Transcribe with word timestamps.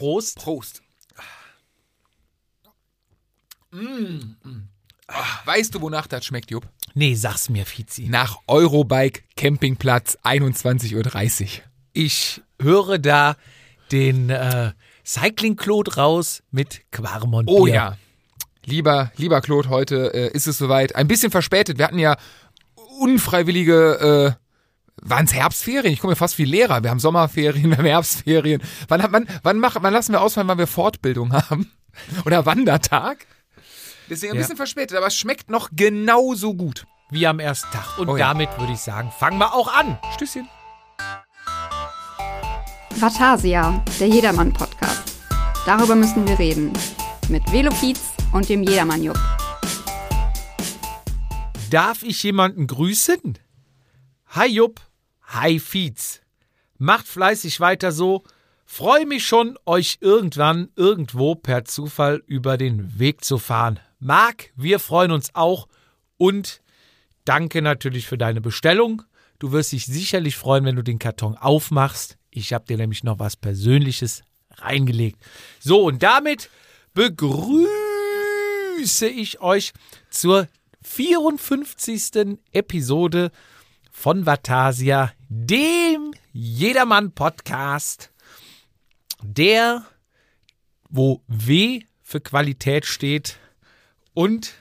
Prost. 0.00 0.38
Prost. 0.38 0.82
Mm, 3.70 4.36
mm. 4.42 4.68
Ach, 5.08 5.46
weißt 5.46 5.74
du, 5.74 5.82
wonach 5.82 6.06
das 6.06 6.24
schmeckt, 6.24 6.50
Jupp? 6.50 6.66
Nee, 6.94 7.14
sag's 7.14 7.50
mir, 7.50 7.66
Fizi. 7.66 8.06
Nach 8.08 8.38
Eurobike 8.46 9.20
Campingplatz 9.36 10.16
21.30 10.24 11.42
Uhr. 11.42 11.64
Ich 11.92 12.40
höre 12.60 12.98
da 12.98 13.36
den 13.92 14.30
äh, 14.30 14.72
Cycling 15.04 15.56
Claude 15.56 15.94
raus 15.96 16.42
mit 16.50 16.80
Quarmont. 16.90 17.50
Oh 17.50 17.66
ja. 17.66 17.98
Lieber, 18.64 19.12
lieber 19.16 19.42
Claude, 19.42 19.68
heute 19.68 20.14
äh, 20.14 20.32
ist 20.32 20.46
es 20.46 20.56
soweit. 20.56 20.96
Ein 20.96 21.08
bisschen 21.08 21.30
verspätet. 21.30 21.76
Wir 21.76 21.84
hatten 21.84 21.98
ja 21.98 22.16
unfreiwillige, 23.00 24.36
äh, 24.38 24.49
waren 25.02 25.24
es 25.24 25.34
Herbstferien? 25.34 25.92
Ich 25.92 26.00
komme 26.00 26.12
mir 26.12 26.16
fast 26.16 26.36
wie 26.38 26.44
Lehrer. 26.44 26.82
Wir 26.82 26.90
haben 26.90 27.00
Sommerferien, 27.00 27.70
wir 27.70 27.78
haben 27.78 27.84
Herbstferien. 27.86 28.62
Wann, 28.88 29.02
hat 29.02 29.10
man, 29.10 29.26
wann, 29.42 29.58
mach, 29.58 29.76
wann 29.80 29.92
lassen 29.92 30.12
wir 30.12 30.20
ausfallen, 30.20 30.48
wann 30.48 30.58
wir 30.58 30.66
Fortbildung 30.66 31.32
haben? 31.50 31.70
Oder 32.24 32.46
Wandertag? 32.46 33.26
Deswegen 34.08 34.32
ein 34.32 34.36
Ja. 34.36 34.42
bisschen 34.42 34.56
verspätet, 34.56 34.96
aber 34.96 35.06
es 35.08 35.16
schmeckt 35.16 35.50
noch 35.50 35.70
genauso 35.72 36.54
gut. 36.54 36.86
Wie 37.10 37.26
am 37.26 37.40
ersten 37.40 37.70
Tag. 37.72 37.98
Und 37.98 38.08
Oh 38.08 38.16
ja. 38.16 38.28
damit 38.28 38.48
würde 38.58 38.72
ich 38.72 38.80
sagen, 38.80 39.10
fangen 39.18 39.38
wir 39.38 39.52
auch 39.54 39.72
an. 39.72 39.98
Stößchen. 40.14 40.48
Vatasia, 42.96 43.82
der 43.98 44.08
Jedermann-Podcast. 44.08 45.14
Darüber 45.66 45.94
müssen 45.94 46.26
wir 46.28 46.38
reden. 46.38 46.72
Mit 47.28 47.50
Velo 47.52 47.70
Pietz 47.80 48.00
und 48.32 48.48
dem 48.48 48.62
Jedermann-Jupp. 48.62 49.18
Darf 51.70 52.02
ich 52.02 52.22
jemanden 52.22 52.66
grüßen? 52.66 53.38
Hi 54.32 54.46
Jupp, 54.46 54.80
hi 55.22 55.58
Fietz. 55.58 56.20
Macht 56.78 57.08
fleißig 57.08 57.58
weiter 57.58 57.90
so. 57.90 58.22
Freue 58.64 59.04
mich 59.04 59.26
schon, 59.26 59.58
euch 59.66 59.98
irgendwann 60.00 60.68
irgendwo 60.76 61.34
per 61.34 61.64
Zufall 61.64 62.22
über 62.28 62.56
den 62.56 62.96
Weg 63.00 63.24
zu 63.24 63.38
fahren. 63.38 63.80
Marc, 63.98 64.52
wir 64.54 64.78
freuen 64.78 65.10
uns 65.10 65.34
auch 65.34 65.66
und 66.16 66.62
danke 67.24 67.60
natürlich 67.60 68.06
für 68.06 68.18
deine 68.18 68.40
Bestellung. 68.40 69.02
Du 69.40 69.50
wirst 69.50 69.72
dich 69.72 69.86
sicherlich 69.86 70.36
freuen, 70.36 70.64
wenn 70.64 70.76
du 70.76 70.84
den 70.84 71.00
Karton 71.00 71.36
aufmachst. 71.36 72.16
Ich 72.30 72.52
habe 72.52 72.66
dir 72.66 72.76
nämlich 72.76 73.02
noch 73.02 73.18
was 73.18 73.34
Persönliches 73.34 74.22
reingelegt. 74.58 75.20
So, 75.58 75.82
und 75.86 76.04
damit 76.04 76.50
begrüße 76.94 77.66
ich 79.08 79.40
euch 79.40 79.72
zur 80.08 80.46
54. 80.82 82.38
Episode 82.52 83.32
von 84.00 84.24
Vatasia, 84.24 85.12
dem 85.28 86.12
Jedermann-Podcast, 86.32 88.10
der, 89.22 89.84
wo 90.88 91.22
W 91.28 91.82
für 92.02 92.22
Qualität 92.22 92.86
steht 92.86 93.36
und 94.14 94.54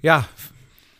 ja, 0.00 0.28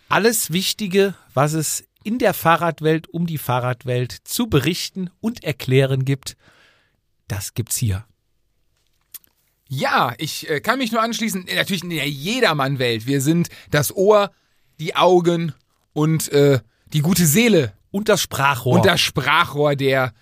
alles 0.09 0.51
Wichtige, 0.51 1.15
was 1.33 1.53
es 1.53 1.85
in 2.03 2.19
der 2.19 2.35
Fahrradwelt, 2.35 3.07
um 3.09 3.29
die 3.29 3.39
Fahrradwelt 3.39 4.11
zu 4.11 4.49
berichten 4.49 5.09
und 5.21 5.45
erklären 5.45 6.05
gibt, 6.05 6.37
das 7.29 7.55
gibt's 7.55 7.77
hier. 7.77 8.05
Ja, 9.69 10.15
ich 10.19 10.51
äh, 10.51 10.61
kann 10.61 10.79
mich 10.79 10.91
nur 10.91 11.01
anschließen. 11.01 11.47
Natürlich 11.55 11.85
in 11.85 11.91
der 11.91 12.11
Jedermann-Welt. 12.11 13.07
Wir 13.07 13.21
sind 13.21 13.51
das 13.71 13.95
Ohr, 13.95 14.33
die 14.81 14.97
Augen 14.97 15.55
und 15.93 16.29
äh, 16.33 16.59
die 16.93 17.01
gute 17.01 17.27
Seele 17.27 17.73
Und 17.91 18.09
das 18.09 18.23
Sprachrohr. 18.23 18.75
und 18.77 18.87
das 18.87 19.01
Sprachrohr 19.01 19.77
der, 19.77 20.13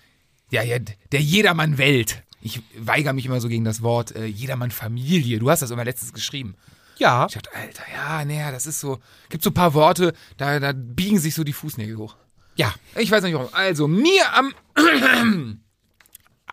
ja, 0.51 0.63
ja, 0.63 0.77
der 1.11 1.21
Jedermann-Welt. 1.21 2.23
Ich 2.41 2.61
weigere 2.77 3.13
mich 3.13 3.25
immer 3.25 3.41
so 3.41 3.49
gegen 3.49 3.65
das 3.65 3.81
Wort 3.81 4.15
äh, 4.15 4.25
Jedermann-Familie. 4.25 5.39
Du 5.39 5.49
hast 5.49 5.61
das 5.61 5.71
immer 5.71 5.83
letztens 5.83 6.13
geschrieben. 6.13 6.55
ja, 6.97 7.25
Ich 7.27 7.33
dachte, 7.35 7.49
Alter, 7.53 7.83
ja, 7.93 8.23
naja, 8.25 8.51
das 8.51 8.65
ist 8.65 8.79
so. 8.79 8.99
Gibt 9.29 9.43
so 9.43 9.49
ein 9.49 9.53
paar 9.53 9.73
Worte, 9.73 10.13
da, 10.37 10.59
da 10.59 10.71
biegen 10.73 11.19
sich 11.19 11.35
so 11.35 11.43
die 11.43 11.53
Fußnägel 11.53 11.97
hoch. 11.97 12.15
ja, 12.55 12.73
Ich 12.95 13.11
weiß 13.11 13.23
nicht 13.23 13.33
warum. 13.33 13.49
Also, 13.53 13.87
mir 13.87 14.23
am. 14.33 14.53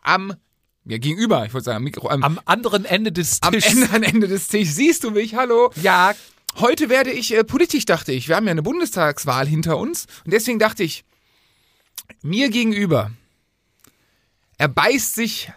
am. 0.03 0.35
Ja, 0.89 0.99
gegenüber, 0.99 1.45
ich 1.47 1.53
wollte 1.53 1.65
sagen, 1.65 1.79
am 1.79 1.83
Mikro. 1.85 2.09
Am, 2.09 2.23
am 2.23 2.41
anderen 2.45 2.85
Ende 2.85 3.11
des 3.11 3.43
am 3.43 3.53
Tisches. 3.53 3.73
Ende, 3.75 3.91
am 3.93 4.03
Ende 4.05 4.29
des 4.29 4.47
Tisches. 4.49 4.77
Siehst 4.77 5.03
du 5.05 5.11
mich? 5.11 5.35
Hallo? 5.35 5.71
Ja, 5.83 6.15
Heute 6.59 6.89
werde 6.89 7.11
ich 7.11 7.35
äh, 7.35 7.45
politisch, 7.45 7.85
dachte 7.85 8.13
ich. 8.13 8.29
Wir 8.29 8.37
haben 8.37 8.47
ja 8.47 8.51
eine 8.51 8.63
Bundestagswahl 8.63 9.47
hinter 9.47 9.77
uns. 9.77 10.07
Und 10.25 10.33
deswegen 10.33 10.59
dachte 10.59 10.83
ich, 10.85 11.05
mir 12.23 12.49
gegenüber, 12.49 13.11
er 14.57 14.69
beißt 14.69 15.15
sich 15.15 15.53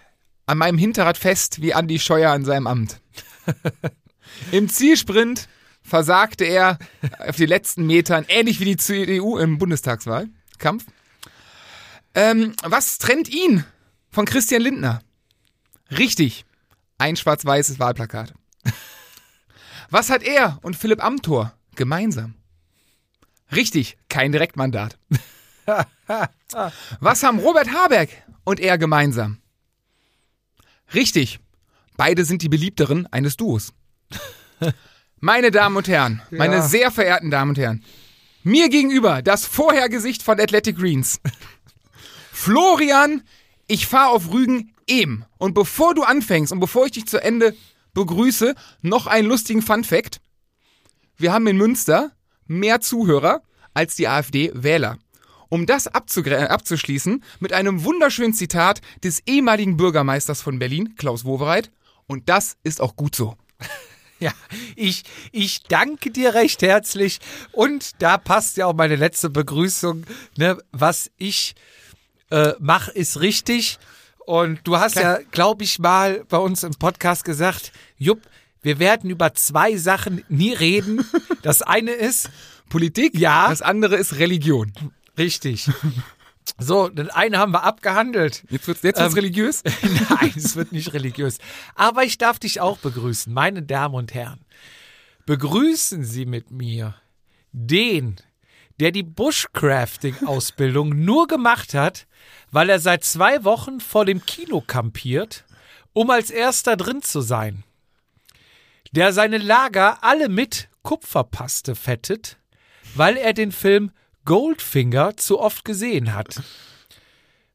an 0.46 0.58
meinem 0.58 0.78
Hinterrad 0.78 1.18
fest 1.18 1.62
wie 1.62 1.74
Andi 1.74 2.00
Scheuer 2.00 2.32
an 2.32 2.44
seinem 2.44 2.68
Amt. 2.68 3.00
Im 4.52 4.68
Zielsprint 4.68 5.48
versagte 5.82 6.44
er 6.44 6.78
auf 7.20 7.38
die 7.38 7.46
letzten 7.46 7.86
Metern, 7.86 8.26
ähnlich 8.28 8.60
wie 8.60 8.66
die 8.66 8.78
CDU 8.78 9.38
im 9.38 9.58
Bundestagswahlkampf. 9.58 10.86
Ähm, 12.14 12.54
was 12.64 12.98
trennt 12.98 13.30
ihn 13.30 13.64
von 14.12 14.26
Christian 14.26 14.62
Lindner? 14.62 15.02
Richtig, 15.98 16.46
ein 16.98 17.16
schwarz-weißes 17.16 17.80
Wahlplakat. 17.80 18.34
Was 19.90 20.10
hat 20.10 20.24
er 20.24 20.60
und 20.62 20.76
Philipp 20.76 21.04
Amthor 21.04 21.54
gemeinsam? 21.76 22.36
Richtig, 23.52 23.98
kein 24.10 24.32
Direktmandat. 24.32 24.98
Was 27.00 27.24
haben 27.24 27.40
Robert 27.40 27.72
Habeck 27.72 28.24
und 28.44 28.60
er 28.60 28.78
gemeinsam? 28.78 29.38
Richtig, 30.94 31.40
beide 31.98 32.26
sind 32.26 32.42
die 32.42 32.50
beliebteren 32.50 33.08
eines 33.12 33.38
Duos. 33.38 33.74
Meine 35.20 35.52
Damen 35.52 35.76
und 35.78 35.88
Herren, 35.88 36.22
meine 36.32 36.56
Ja. 36.58 36.62
sehr 36.62 36.92
verehrten 36.92 37.30
Damen 37.30 37.50
und 37.50 37.58
Herren, 37.58 37.84
mir 38.44 38.70
gegenüber 38.70 39.22
das 39.22 39.46
Vorhergesicht 39.46 40.24
von 40.24 40.40
Athletic 40.40 40.78
Greens. 40.78 41.20
Florian, 42.32 43.24
ich 43.68 43.86
fahre 43.86 44.12
auf 44.12 44.32
Rügen 44.32 44.74
eben. 44.88 45.26
Und 45.38 45.54
bevor 45.54 45.94
du 45.94 46.04
anfängst 46.04 46.52
und 46.52 46.60
bevor 46.60 46.86
ich 46.86 46.94
dich 46.94 47.06
zu 47.06 47.22
Ende 47.22 47.56
begrüße, 47.94 48.56
noch 48.82 49.08
einen 49.08 49.28
lustigen 49.28 49.62
Fun-Fact. 49.62 50.22
Wir 51.18 51.34
haben 51.34 51.48
in 51.48 51.58
Münster 51.58 52.12
mehr 52.48 52.82
Zuhörer 52.82 53.42
als 53.74 53.96
die 53.96 54.08
AfD-Wähler. 54.08 54.98
Um 55.50 55.66
das 55.66 55.88
äh, 55.88 56.48
abzuschließen 56.50 57.24
mit 57.40 57.54
einem 57.54 57.84
wunderschönen 57.84 58.34
Zitat 58.34 58.82
des 59.04 59.22
ehemaligen 59.26 59.78
Bürgermeisters 59.78 60.42
von 60.42 60.60
Berlin, 60.60 60.96
Klaus 60.96 61.26
Wowereit. 61.26 61.72
Und 62.06 62.30
das 62.30 62.58
ist 62.64 62.82
auch 62.82 62.96
gut 62.96 63.16
so. 63.16 63.36
ja, 64.20 64.32
ich, 64.76 65.04
ich 65.32 65.64
danke 65.64 66.12
dir 66.12 66.36
recht 66.36 66.62
herzlich. 66.62 67.20
Und 67.52 68.02
da 68.02 68.18
passt 68.18 68.58
ja 68.58 68.68
auch 68.68 68.76
meine 68.76 68.96
letzte 68.96 69.30
Begrüßung. 69.30 70.06
Ne, 70.38 70.58
was 70.72 71.10
ich 71.18 71.56
äh, 72.30 72.54
mache, 72.60 72.92
ist 72.92 73.20
richtig. 73.22 73.80
Und 74.30 74.60
du 74.66 74.78
hast 74.78 74.96
ja, 74.96 75.18
glaube 75.32 75.64
ich, 75.64 75.80
mal 75.80 76.24
bei 76.30 76.38
uns 76.38 76.62
im 76.64 76.76
Podcast 76.76 77.24
gesagt, 77.26 77.72
Jupp, 77.98 78.22
wir 78.62 78.78
werden 78.78 79.10
über 79.10 79.34
zwei 79.34 79.76
Sachen 79.76 80.24
nie 80.30 80.54
reden. 80.54 81.04
Das 81.42 81.64
eine 81.64 81.90
ist, 81.92 82.30
Politik, 82.70 83.18
Ja. 83.18 83.50
das 83.50 83.64
andere 83.64 83.96
ist 83.96 84.18
Religion. 84.20 84.72
richtig. 85.18 85.68
So, 86.60 86.90
das 86.90 87.10
eine 87.10 87.40
haben 87.40 87.54
wir 87.54 87.64
abgehandelt. 87.64 88.44
Jetzt 88.52 88.68
wird's, 88.68 88.84
jetzt 88.84 89.00
wird's 89.00 89.14
Ähm, 89.14 89.20
religiös. 89.20 89.64
Nein, 90.12 90.34
es 90.36 90.56
wird 90.56 90.74
nicht 90.74 90.94
religiös. 90.94 91.40
Aber 91.74 92.04
ich 92.04 92.20
darf 92.20 92.38
dich 92.38 92.62
auch 92.62 92.78
begrüßen, 92.78 93.34
meine 93.34 93.64
Damen 93.64 93.96
und 93.96 94.14
Herren. 94.14 94.42
Begrüßen 95.26 96.04
Sie 96.04 96.28
mit 96.28 96.52
mir 96.52 96.94
den, 97.52 98.18
der 98.80 98.92
die 98.92 99.02
Bushcrafting-Ausbildung 99.04 100.90
nur 101.04 101.26
gemacht 101.28 101.74
hat, 101.74 102.06
weil 102.52 102.70
er 102.70 102.80
seit 102.80 103.04
zwei 103.04 103.44
Wochen 103.44 103.80
vor 103.80 104.06
dem 104.06 104.26
Kino 104.26 104.62
kampiert, 104.62 105.46
um 105.94 106.10
als 106.10 106.30
erster 106.32 106.78
drin 106.78 107.02
zu 107.02 107.22
sein. 107.22 107.64
Der 108.92 109.14
seine 109.14 109.38
Lager 109.38 110.04
alle 110.04 110.30
mit 110.30 110.70
Kupferpaste 110.82 111.76
fettet, 111.76 112.38
weil 112.96 113.18
er 113.18 113.34
den 113.34 113.52
Film 113.52 113.92
Goldfinger 114.26 115.18
zu 115.18 115.40
oft 115.40 115.64
gesehen 115.66 116.14
hat. 116.14 116.42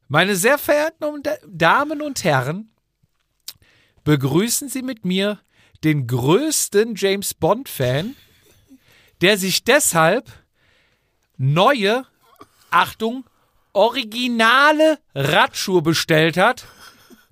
Meine 0.07 0.35
sehr 0.35 0.57
verehrten 0.57 1.23
Damen 1.47 2.01
und 2.01 2.23
Herren, 2.23 2.69
begrüßen 4.03 4.69
Sie 4.69 4.83
mit 4.83 5.03
mir 5.03 5.39
den 5.83 6.07
größten 6.07 6.95
James 6.95 7.33
Bond-Fan, 7.33 8.15
der 9.21 9.37
sich 9.37 9.63
deshalb 9.63 10.31
neue, 11.37 12.05
Achtung, 12.69 13.25
originale 13.75 14.99
Radschuhe 15.13 15.81
bestellt 15.81 16.37
hat 16.37 16.65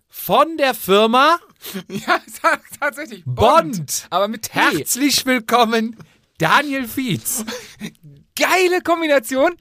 von 0.09 0.57
der 0.57 0.73
Firma 0.73 1.39
Ja, 1.87 2.19
ta- 2.41 2.59
tatsächlich. 2.79 3.23
Bond. 3.25 4.07
Aber 4.09 4.27
mit 4.27 4.43
T. 4.43 4.51
Herzlich 4.53 5.25
willkommen, 5.25 5.95
Daniel 6.37 6.87
Fietz. 6.87 7.45
Geile 8.37 8.81
Kombination. 8.81 9.55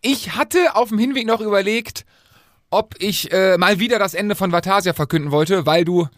Ich 0.00 0.34
hatte 0.36 0.74
auf 0.76 0.88
dem 0.88 0.98
Hinweg 0.98 1.26
noch 1.26 1.40
überlegt, 1.40 2.06
ob 2.70 2.94
ich 2.98 3.30
äh, 3.32 3.58
mal 3.58 3.78
wieder 3.78 3.98
das 3.98 4.14
Ende 4.14 4.34
von 4.34 4.52
Vatasia 4.52 4.94
verkünden 4.94 5.30
wollte, 5.32 5.66
weil 5.66 5.84
du 5.84 6.08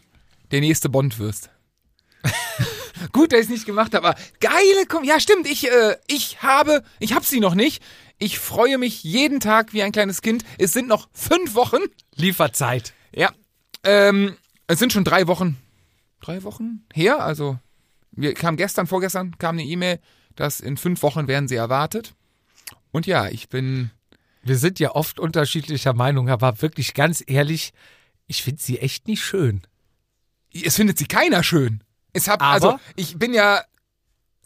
der 0.51 0.61
nächste 0.61 0.87
Bond 0.87 1.19
wirst. 1.19 1.49
Gut, 3.11 3.31
dass 3.31 3.39
ich 3.41 3.45
es 3.45 3.51
nicht 3.51 3.65
gemacht 3.65 3.93
habe, 3.93 4.07
aber 4.07 4.19
geile, 4.39 4.85
Kom 4.87 5.03
ja 5.03 5.19
stimmt, 5.19 5.47
ich, 5.49 5.69
äh, 5.69 5.97
ich 6.07 6.41
habe, 6.41 6.83
ich 6.99 7.13
hab 7.13 7.25
sie 7.25 7.39
noch 7.39 7.53
nicht. 7.55 7.83
Ich 8.19 8.39
freue 8.39 8.77
mich 8.77 9.03
jeden 9.03 9.39
Tag 9.39 9.73
wie 9.73 9.83
ein 9.83 9.91
kleines 9.91 10.21
Kind. 10.21 10.43
Es 10.57 10.73
sind 10.73 10.87
noch 10.87 11.07
fünf 11.13 11.53
Wochen. 11.55 11.77
Lieferzeit. 12.15 12.93
Ja, 13.13 13.31
ähm, 13.83 14.35
es 14.67 14.79
sind 14.79 14.91
schon 14.91 15.03
drei 15.03 15.27
Wochen, 15.27 15.57
drei 16.19 16.43
Wochen 16.43 16.83
her. 16.93 17.23
Also 17.23 17.59
wir 18.11 18.33
kam 18.33 18.57
gestern, 18.57 18.87
vorgestern 18.87 19.37
kam 19.37 19.55
eine 19.55 19.63
E-Mail, 19.65 19.99
dass 20.35 20.59
in 20.59 20.77
fünf 20.77 21.03
Wochen 21.03 21.27
werden 21.27 21.47
sie 21.47 21.55
erwartet. 21.55 22.13
Und 22.91 23.05
ja, 23.05 23.27
ich 23.27 23.49
bin 23.49 23.91
Wir 24.43 24.57
sind 24.57 24.79
ja 24.79 24.95
oft 24.95 25.19
unterschiedlicher 25.19 25.93
Meinung, 25.93 26.29
aber 26.29 26.61
wirklich 26.61 26.93
ganz 26.93 27.23
ehrlich, 27.27 27.73
ich 28.27 28.43
finde 28.43 28.61
sie 28.61 28.79
echt 28.79 29.07
nicht 29.07 29.23
schön. 29.23 29.61
Es 30.53 30.75
findet 30.77 30.97
sie 30.97 31.05
keiner 31.05 31.43
schön. 31.43 31.83
Es 32.13 32.27
hab, 32.27 32.41
Aber- 32.41 32.51
also, 32.53 32.79
ich 32.95 33.17
bin 33.19 33.33
ja. 33.33 33.61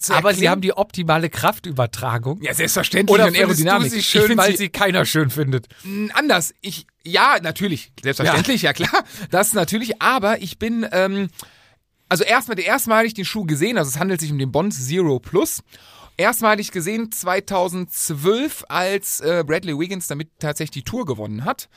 Aber 0.09 0.33
sie 0.33 0.49
haben 0.49 0.61
die 0.61 0.73
optimale 0.73 1.29
Kraftübertragung. 1.29 2.41
Ja, 2.41 2.53
selbstverständlich. 2.53 3.13
Oder 3.13 3.27
und 3.27 3.35
Aerodynamik. 3.35 3.91
sie 3.91 3.99
Ich 3.99 4.07
schön, 4.07 4.37
weil 4.37 4.57
sie 4.57 4.69
keiner 4.69 5.05
schön 5.05 5.29
findet? 5.29 5.67
Anders. 6.13 6.53
Ich, 6.61 6.87
ja, 7.03 7.37
natürlich. 7.41 7.91
Selbstverständlich, 8.01 8.63
ja. 8.63 8.73
klar. 8.73 9.03
Das 9.29 9.53
natürlich. 9.53 10.01
Aber 10.01 10.41
ich 10.41 10.57
bin, 10.57 10.87
ähm, 10.91 11.29
also 12.09 12.23
erstmal, 12.23 12.55
der 12.55 12.65
erstmalig 12.65 13.13
den 13.13 13.25
Schuh 13.25 13.45
gesehen, 13.45 13.77
also 13.77 13.89
es 13.89 13.99
handelt 13.99 14.21
sich 14.21 14.31
um 14.31 14.39
den 14.39 14.51
Bond 14.51 14.73
Zero 14.73 15.19
Plus. 15.19 15.61
Erstmalig 16.17 16.71
gesehen 16.71 17.11
2012, 17.11 18.65
als 18.69 19.21
äh, 19.21 19.43
Bradley 19.45 19.77
Wiggins 19.77 20.07
damit 20.07 20.29
tatsächlich 20.39 20.83
die 20.83 20.83
Tour 20.83 21.05
gewonnen 21.05 21.45
hat. 21.45 21.69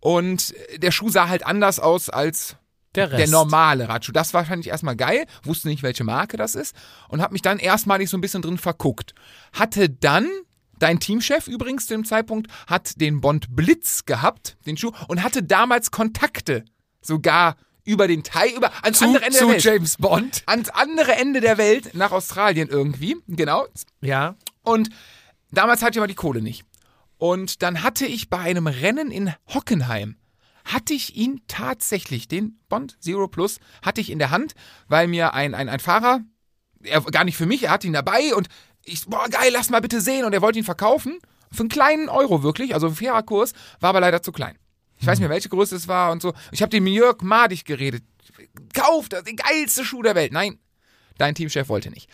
Und 0.00 0.54
der 0.76 0.90
Schuh 0.90 1.08
sah 1.08 1.28
halt 1.28 1.46
anders 1.46 1.80
aus 1.80 2.10
als 2.10 2.56
Der 2.96 3.12
Rest. 3.12 3.20
der 3.20 3.28
normale 3.28 3.88
Radschuh. 3.88 4.12
Das 4.12 4.34
war 4.34 4.42
wahrscheinlich 4.42 4.68
erstmal 4.68 4.96
geil, 4.96 5.26
wusste 5.42 5.68
nicht, 5.68 5.82
welche 5.82 6.04
Marke 6.04 6.36
das 6.36 6.54
ist 6.54 6.74
und 7.08 7.20
habe 7.20 7.32
mich 7.32 7.42
dann 7.42 7.58
erstmalig 7.58 8.10
so 8.10 8.16
ein 8.16 8.20
bisschen 8.20 8.42
drin 8.42 8.58
verguckt. 8.58 9.14
Hatte 9.52 9.88
dann 9.90 10.28
Dein 10.78 11.00
Teamchef 11.00 11.48
übrigens 11.48 11.86
zu 11.86 11.94
dem 11.94 12.04
Zeitpunkt 12.04 12.50
hat 12.66 13.00
den 13.00 13.20
Bond 13.20 13.56
Blitz 13.56 14.04
gehabt, 14.04 14.58
den 14.66 14.76
Schuh, 14.76 14.92
und 15.08 15.22
hatte 15.22 15.42
damals 15.42 15.90
Kontakte 15.90 16.64
sogar 17.00 17.56
über 17.84 18.08
den 18.08 18.22
Teil, 18.24 18.50
über 18.50 18.70
ans 18.82 18.98
zu, 18.98 19.06
andere 19.06 19.24
Ende 19.24 19.38
zu 19.38 19.46
der 19.46 19.54
Welt. 19.54 19.64
James 19.64 19.96
Bond. 19.96 20.42
Ans 20.46 20.68
andere 20.68 21.14
Ende 21.14 21.40
der 21.40 21.56
Welt, 21.56 21.94
nach 21.94 22.12
Australien 22.12 22.68
irgendwie, 22.68 23.16
genau. 23.28 23.66
Ja. 24.02 24.34
Und 24.62 24.90
damals 25.50 25.82
hatte 25.82 25.92
ich 25.92 25.98
aber 25.98 26.08
die 26.08 26.14
Kohle 26.14 26.42
nicht. 26.42 26.64
Und 27.16 27.62
dann 27.62 27.82
hatte 27.82 28.04
ich 28.04 28.28
bei 28.28 28.38
einem 28.38 28.66
Rennen 28.66 29.10
in 29.10 29.32
Hockenheim, 29.54 30.16
hatte 30.66 30.94
ich 30.94 31.16
ihn 31.16 31.40
tatsächlich, 31.48 32.28
den 32.28 32.58
Bond 32.68 32.96
Zero 33.00 33.28
Plus, 33.28 33.58
hatte 33.82 34.00
ich 34.00 34.10
in 34.10 34.18
der 34.18 34.30
Hand, 34.30 34.54
weil 34.88 35.06
mir 35.06 35.32
ein, 35.32 35.54
ein, 35.54 35.68
ein 35.68 35.80
Fahrer, 35.80 36.20
er 36.82 37.00
gar 37.02 37.24
nicht 37.24 37.36
für 37.36 37.46
mich, 37.46 37.64
er 37.64 37.70
hatte 37.70 37.86
ihn 37.86 37.92
dabei 37.92 38.34
und 38.34 38.48
ich, 38.86 39.06
boah, 39.06 39.28
geil, 39.28 39.50
lass 39.52 39.70
mal 39.70 39.80
bitte 39.80 40.00
sehen. 40.00 40.24
Und 40.24 40.32
er 40.32 40.42
wollte 40.42 40.58
ihn 40.58 40.64
verkaufen. 40.64 41.18
Für 41.52 41.60
einen 41.60 41.68
kleinen 41.68 42.08
Euro 42.08 42.42
wirklich, 42.42 42.74
also 42.74 42.88
ein 42.88 42.94
fairer 42.94 43.22
Kurs, 43.22 43.52
war 43.80 43.90
aber 43.90 44.00
leider 44.00 44.22
zu 44.22 44.32
klein. 44.32 44.56
Ich 44.98 45.06
weiß 45.06 45.18
nicht 45.18 45.28
mehr, 45.28 45.34
welche 45.34 45.48
Größe 45.48 45.76
es 45.76 45.88
war 45.88 46.12
und 46.12 46.22
so. 46.22 46.32
Ich 46.52 46.62
habe 46.62 46.70
dem 46.70 46.86
Jörg 46.86 47.20
Madig 47.22 47.64
geredet. 47.64 48.04
Kauf 48.74 49.08
das, 49.08 49.24
den 49.24 49.36
geilste 49.36 49.84
Schuh 49.84 50.02
der 50.02 50.14
Welt. 50.14 50.32
Nein, 50.32 50.58
dein 51.18 51.34
Teamchef 51.34 51.68
wollte 51.68 51.90
nicht. 51.90 52.08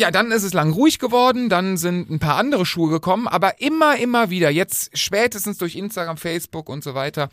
Ja, 0.00 0.10
dann 0.10 0.32
ist 0.32 0.44
es 0.44 0.54
lang 0.54 0.72
ruhig 0.72 0.98
geworden, 0.98 1.50
dann 1.50 1.76
sind 1.76 2.08
ein 2.08 2.20
paar 2.20 2.36
andere 2.36 2.64
Schuhe 2.64 2.88
gekommen, 2.88 3.28
aber 3.28 3.60
immer, 3.60 3.98
immer 3.98 4.30
wieder, 4.30 4.48
jetzt 4.48 4.96
spätestens 4.96 5.58
durch 5.58 5.76
Instagram, 5.76 6.16
Facebook 6.16 6.70
und 6.70 6.82
so 6.82 6.94
weiter, 6.94 7.28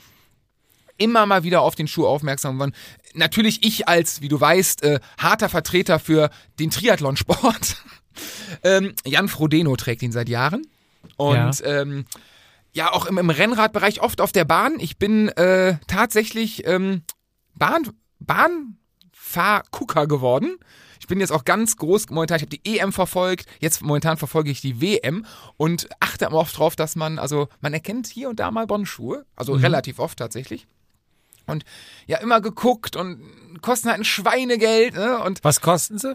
immer 0.97 1.25
mal 1.25 1.43
wieder 1.43 1.61
auf 1.61 1.75
den 1.75 1.87
Schuh 1.87 2.05
aufmerksam 2.05 2.55
geworden. 2.55 2.75
Natürlich 3.13 3.65
ich 3.65 3.87
als, 3.87 4.19
wie 4.19 4.27
du 4.27 4.41
weißt, 4.41 4.83
äh, 4.83 4.99
harter 5.17 5.47
Vertreter 5.47 5.97
für 5.97 6.29
den 6.59 6.69
Triathlonsport. 6.69 7.77
ähm, 8.65 8.93
Jan 9.05 9.29
Frodeno 9.29 9.77
trägt 9.77 10.03
ihn 10.03 10.11
seit 10.11 10.27
Jahren. 10.27 10.67
Und 11.15 11.61
ja, 11.61 11.81
ähm, 11.81 12.03
ja 12.73 12.91
auch 12.91 13.05
im, 13.05 13.17
im 13.17 13.29
Rennradbereich 13.29 14.01
oft 14.01 14.19
auf 14.19 14.33
der 14.33 14.43
Bahn. 14.43 14.81
Ich 14.81 14.97
bin 14.97 15.29
äh, 15.29 15.77
tatsächlich 15.87 16.67
ähm, 16.67 17.03
Bahn, 17.55 17.93
Bahnfahrgucker 18.19 20.05
geworden. 20.05 20.57
Ich 21.07 21.09
bin 21.09 21.21
jetzt 21.21 21.31
auch 21.31 21.45
ganz 21.45 21.77
groß 21.77 22.09
momentan. 22.09 22.35
Ich 22.35 22.41
habe 22.41 22.57
die 22.57 22.77
EM 22.77 22.91
verfolgt. 22.91 23.45
Jetzt 23.61 23.81
momentan 23.81 24.17
verfolge 24.17 24.51
ich 24.51 24.59
die 24.59 24.81
WM 24.81 25.25
und 25.55 25.87
achte 26.01 26.25
immer 26.25 26.35
oft 26.35 26.57
drauf, 26.57 26.75
dass 26.75 26.97
man, 26.97 27.17
also 27.17 27.47
man 27.61 27.73
erkennt 27.73 28.07
hier 28.07 28.27
und 28.27 28.41
da 28.41 28.51
mal 28.51 28.67
Bonnschuhe. 28.67 29.25
Also 29.33 29.53
mhm. 29.53 29.61
relativ 29.61 29.99
oft 29.99 30.19
tatsächlich. 30.19 30.67
Und 31.45 31.63
ja, 32.07 32.17
immer 32.17 32.41
geguckt 32.41 32.97
und 32.97 33.21
kosten 33.61 33.87
halt 33.87 34.01
ein 34.01 34.03
Schweinegeld. 34.03 34.95
Ne? 34.95 35.19
Und 35.19 35.41
Was 35.45 35.61
kosten 35.61 35.97
sie? 35.97 36.13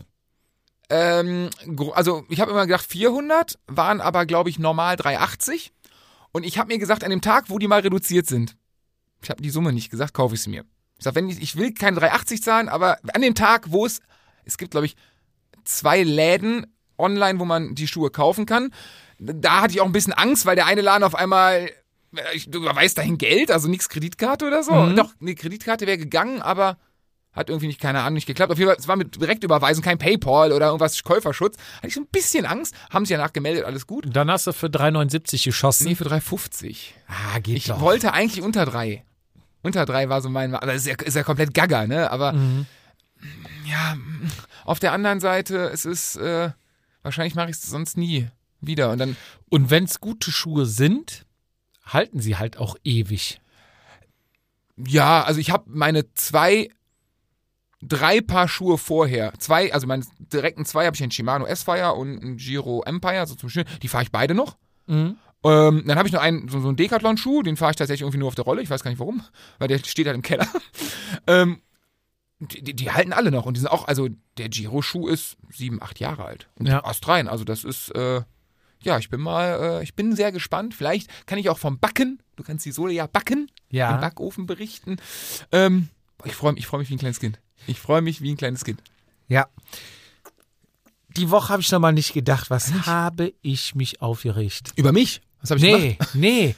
ähm, 0.90 1.48
also 1.94 2.26
ich 2.28 2.42
habe 2.42 2.50
immer 2.50 2.66
gedacht 2.66 2.84
400, 2.86 3.58
waren 3.66 4.02
aber 4.02 4.26
glaube 4.26 4.50
ich 4.50 4.58
normal 4.58 4.96
380. 4.96 5.72
Und 6.32 6.44
ich 6.44 6.58
habe 6.58 6.70
mir 6.70 6.78
gesagt, 6.78 7.02
an 7.02 7.08
dem 7.08 7.22
Tag, 7.22 7.48
wo 7.48 7.58
die 7.58 7.66
mal 7.66 7.80
reduziert 7.80 8.26
sind, 8.26 8.58
ich 9.22 9.30
habe 9.30 9.40
die 9.40 9.48
Summe 9.48 9.72
nicht 9.72 9.90
gesagt, 9.90 10.12
kaufe 10.12 10.34
ich 10.34 10.42
sie 10.42 10.50
mir. 10.50 10.66
Ich 10.98 11.04
sag, 11.04 11.14
wenn 11.14 11.30
ich, 11.30 11.40
ich 11.40 11.56
will 11.56 11.72
keine 11.72 11.98
380 11.98 12.42
zahlen, 12.42 12.68
aber 12.68 12.98
an 13.14 13.22
dem 13.22 13.34
Tag, 13.34 13.72
wo 13.72 13.86
es, 13.86 14.00
es 14.44 14.58
gibt 14.58 14.72
glaube 14.72 14.86
ich 14.86 14.96
zwei 15.64 16.02
Läden 16.02 16.66
online, 16.98 17.38
wo 17.38 17.44
man 17.44 17.74
die 17.74 17.86
Schuhe 17.88 18.10
kaufen 18.10 18.46
kann. 18.46 18.72
Da 19.18 19.60
hatte 19.62 19.74
ich 19.74 19.80
auch 19.80 19.86
ein 19.86 19.92
bisschen 19.92 20.12
Angst, 20.12 20.46
weil 20.46 20.56
der 20.56 20.66
eine 20.66 20.80
Laden 20.80 21.04
auf 21.04 21.14
einmal 21.14 21.70
ich, 22.34 22.50
du 22.50 22.58
überweist 22.58 22.98
dahin 22.98 23.16
Geld, 23.16 23.50
also 23.50 23.68
nichts 23.68 23.88
Kreditkarte 23.88 24.46
oder 24.46 24.62
so. 24.62 24.72
Mhm. 24.74 24.96
Doch, 24.96 25.10
eine 25.20 25.34
Kreditkarte 25.34 25.86
wäre 25.86 25.96
gegangen, 25.96 26.42
aber 26.42 26.76
hat 27.32 27.48
irgendwie 27.48 27.68
nicht, 27.68 27.80
keine 27.80 28.00
Ahnung, 28.00 28.12
nicht 28.14 28.26
geklappt. 28.26 28.52
Auf 28.52 28.58
jeden 28.58 28.68
Fall, 28.68 28.76
es 28.78 28.86
war 28.88 28.96
mit 28.96 29.18
Direktüberweisen, 29.18 29.82
kein 29.82 29.96
Paypal 29.96 30.52
oder 30.52 30.66
irgendwas 30.66 31.02
Käuferschutz. 31.02 31.56
Hatte 31.78 31.86
ich 31.88 31.94
so 31.94 32.02
ein 32.02 32.06
bisschen 32.12 32.44
Angst, 32.44 32.74
haben 32.90 33.06
sie 33.06 33.14
danach 33.14 33.32
gemeldet, 33.32 33.64
alles 33.64 33.86
gut. 33.86 34.04
Dann 34.14 34.30
hast 34.30 34.46
du 34.46 34.52
für 34.52 34.66
3,79 34.66 35.42
geschossen. 35.44 35.86
Nee, 35.88 35.94
für 35.94 36.04
3,50. 36.04 36.76
Ah, 37.08 37.38
geht 37.38 37.56
Ich 37.56 37.64
doch. 37.64 37.80
wollte 37.80 38.12
eigentlich 38.12 38.42
unter 38.44 38.66
drei. 38.66 39.02
Unter 39.62 39.86
drei 39.86 40.10
war 40.10 40.20
so 40.20 40.28
mein, 40.28 40.54
aber 40.54 40.74
ist 40.74 40.86
ja, 40.86 40.94
ist 40.96 41.16
ja 41.16 41.22
komplett 41.22 41.54
gaga, 41.54 41.86
ne? 41.86 42.10
Aber 42.10 42.34
Mhm. 42.34 42.66
Ja, 43.64 43.96
auf 44.64 44.78
der 44.78 44.92
anderen 44.92 45.20
Seite, 45.20 45.70
es 45.70 45.84
ist, 45.84 46.16
äh, 46.16 46.50
wahrscheinlich 47.02 47.34
mache 47.34 47.50
ich 47.50 47.56
es 47.56 47.62
sonst 47.62 47.96
nie 47.96 48.28
wieder. 48.60 48.90
Und 48.90 48.98
dann 48.98 49.16
Und 49.48 49.70
wenn 49.70 49.84
es 49.84 50.00
gute 50.00 50.30
Schuhe 50.30 50.66
sind, 50.66 51.26
halten 51.84 52.20
sie 52.20 52.36
halt 52.36 52.56
auch 52.56 52.76
ewig. 52.84 53.40
Ja, 54.76 55.22
also 55.22 55.40
ich 55.40 55.50
habe 55.50 55.64
meine 55.66 56.12
zwei, 56.14 56.68
drei 57.82 58.20
Paar 58.20 58.48
Schuhe 58.48 58.78
vorher. 58.78 59.32
Zwei, 59.38 59.72
also 59.72 59.86
meine 59.86 60.04
direkten 60.18 60.64
zwei 60.64 60.86
habe 60.86 60.96
ich 60.96 61.02
einen 61.02 61.12
Shimano 61.12 61.44
S-Fire 61.44 61.94
und 61.94 62.22
einen 62.22 62.36
Giro 62.36 62.82
Empire, 62.84 63.26
so 63.26 63.34
zum 63.34 63.48
Schön. 63.48 63.64
Die 63.82 63.88
fahre 63.88 64.04
ich 64.04 64.12
beide 64.12 64.34
noch. 64.34 64.56
Mhm. 64.86 65.16
Ähm, 65.44 65.82
dann 65.86 65.98
habe 65.98 66.06
ich 66.06 66.14
noch 66.14 66.20
einen, 66.20 66.48
so, 66.48 66.60
so 66.60 66.68
einen 66.68 66.76
Decathlon-Schuh, 66.76 67.42
den 67.42 67.56
fahre 67.56 67.72
ich 67.72 67.76
tatsächlich 67.76 68.02
irgendwie 68.02 68.18
nur 68.18 68.28
auf 68.28 68.36
der 68.36 68.44
Rolle. 68.44 68.62
Ich 68.62 68.70
weiß 68.70 68.84
gar 68.84 68.90
nicht 68.90 69.00
warum, 69.00 69.22
weil 69.58 69.68
der 69.68 69.78
steht 69.78 70.06
halt 70.06 70.14
im 70.14 70.22
Keller. 70.22 70.46
ähm, 71.26 71.60
die, 72.48 72.74
die, 72.74 72.90
halten 72.90 73.12
alle 73.12 73.30
noch 73.30 73.46
und 73.46 73.56
die 73.56 73.60
sind 73.60 73.68
auch, 73.70 73.86
also 73.86 74.08
der 74.38 74.48
Giro-Schuh 74.48 75.08
ist 75.08 75.36
sieben, 75.50 75.82
acht 75.82 76.00
Jahre 76.00 76.24
alt. 76.24 76.48
Und 76.56 76.66
Ja. 76.66 76.84
astrein, 76.84 77.28
also 77.28 77.44
das 77.44 77.64
ist, 77.64 77.90
äh, 77.94 78.22
ja, 78.82 78.98
ich 78.98 79.10
bin 79.10 79.20
mal, 79.20 79.78
äh, 79.80 79.82
ich 79.84 79.94
bin 79.94 80.16
sehr 80.16 80.32
gespannt. 80.32 80.74
Vielleicht 80.74 81.08
kann 81.26 81.38
ich 81.38 81.48
auch 81.48 81.58
vom 81.58 81.78
Backen, 81.78 82.20
du 82.36 82.42
kannst 82.42 82.66
die 82.66 82.72
Sohle 82.72 82.92
ja 82.92 83.06
backen, 83.06 83.50
im 83.70 83.76
Ja. 83.76 83.96
Backofen 83.96 84.46
berichten. 84.46 84.96
Ähm, 85.52 85.88
ich 86.24 86.34
freue 86.34 86.52
mich, 86.52 86.60
ich 86.62 86.66
freu 86.66 86.78
mich 86.78 86.90
wie 86.90 86.94
ein 86.94 86.98
kleines 86.98 87.20
Kind. 87.20 87.40
Ich 87.66 87.78
freue 87.78 88.02
mich 88.02 88.20
wie 88.22 88.32
ein 88.32 88.36
kleines 88.36 88.64
Kind. 88.64 88.82
Ja. 89.28 89.46
Die 91.16 91.30
Woche 91.30 91.50
habe 91.50 91.62
ich 91.62 91.70
noch 91.70 91.78
mal 91.78 91.92
nicht 91.92 92.12
gedacht, 92.14 92.48
was 92.50 92.72
habe 92.86 93.34
ich 93.42 93.74
mich 93.74 94.00
aufgeregt? 94.00 94.72
Über 94.76 94.92
mich? 94.92 95.20
Was 95.40 95.50
habe 95.50 95.58
ich 95.58 95.64
Nee, 95.64 95.92
gemacht? 95.94 96.10
nee. 96.14 96.56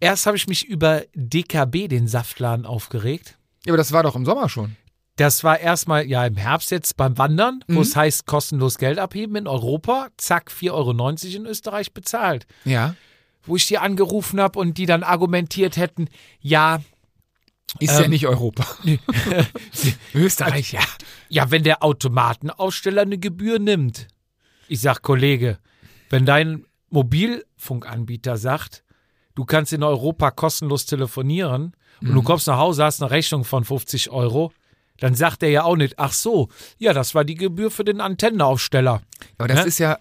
Erst 0.00 0.26
habe 0.26 0.36
ich 0.36 0.46
mich 0.46 0.64
über 0.66 1.02
DKB, 1.14 1.88
den 1.88 2.06
Saftladen, 2.08 2.66
aufgeregt. 2.66 3.38
Ja, 3.64 3.72
aber 3.72 3.78
das 3.78 3.92
war 3.92 4.02
doch 4.02 4.16
im 4.16 4.24
Sommer 4.24 4.48
schon. 4.48 4.76
Das 5.16 5.44
war 5.44 5.60
erstmal 5.60 6.06
ja 6.06 6.26
im 6.26 6.36
Herbst 6.36 6.70
jetzt 6.72 6.96
beim 6.96 7.16
Wandern, 7.18 7.62
wo 7.68 7.74
Mhm. 7.74 7.80
es 7.82 7.94
heißt 7.94 8.26
kostenlos 8.26 8.78
Geld 8.78 8.98
abheben 8.98 9.36
in 9.36 9.46
Europa. 9.46 10.08
Zack, 10.16 10.50
4,90 10.50 10.72
Euro 10.72 10.90
in 11.36 11.46
Österreich 11.46 11.92
bezahlt. 11.92 12.46
Ja. 12.64 12.96
Wo 13.44 13.56
ich 13.56 13.66
die 13.66 13.78
angerufen 13.78 14.40
habe 14.40 14.58
und 14.58 14.76
die 14.78 14.86
dann 14.86 15.02
argumentiert 15.02 15.76
hätten, 15.76 16.08
ja, 16.40 16.80
Ist 17.80 17.96
Ähm, 17.96 18.02
ja 18.02 18.08
nicht 18.08 18.26
Europa. 18.28 18.64
Österreich, 20.14 20.72
ja. 20.72 20.80
ja, 21.28 21.50
wenn 21.50 21.64
der 21.64 21.82
Automatenaussteller 21.82 23.02
eine 23.02 23.18
Gebühr 23.18 23.58
nimmt. 23.58 24.06
Ich 24.68 24.80
sag, 24.80 25.02
Kollege, 25.02 25.58
wenn 26.10 26.24
dein 26.24 26.64
Mobilfunkanbieter 26.90 28.36
sagt, 28.36 28.84
du 29.34 29.44
kannst 29.44 29.72
in 29.72 29.82
Europa 29.82 30.30
kostenlos 30.30 30.86
telefonieren 30.86 31.72
und 32.00 32.14
du 32.14 32.22
kommst 32.22 32.46
nach 32.46 32.58
Hause, 32.58 32.84
hast 32.84 33.02
eine 33.02 33.10
Rechnung 33.10 33.44
von 33.44 33.64
50 33.64 34.10
Euro, 34.10 34.52
dann 34.98 35.14
sagt 35.14 35.42
er 35.42 35.50
ja 35.50 35.64
auch 35.64 35.76
nicht, 35.76 35.98
ach 35.98 36.12
so, 36.12 36.48
ja, 36.78 36.92
das 36.92 37.14
war 37.14 37.24
die 37.24 37.34
Gebühr 37.34 37.70
für 37.70 37.84
den 37.84 38.00
Antennenaufsteller. 38.00 39.02
Aber 39.38 39.48
das 39.48 39.60
Ne? 39.60 39.66
ist 39.66 39.78
ja, 39.78 39.98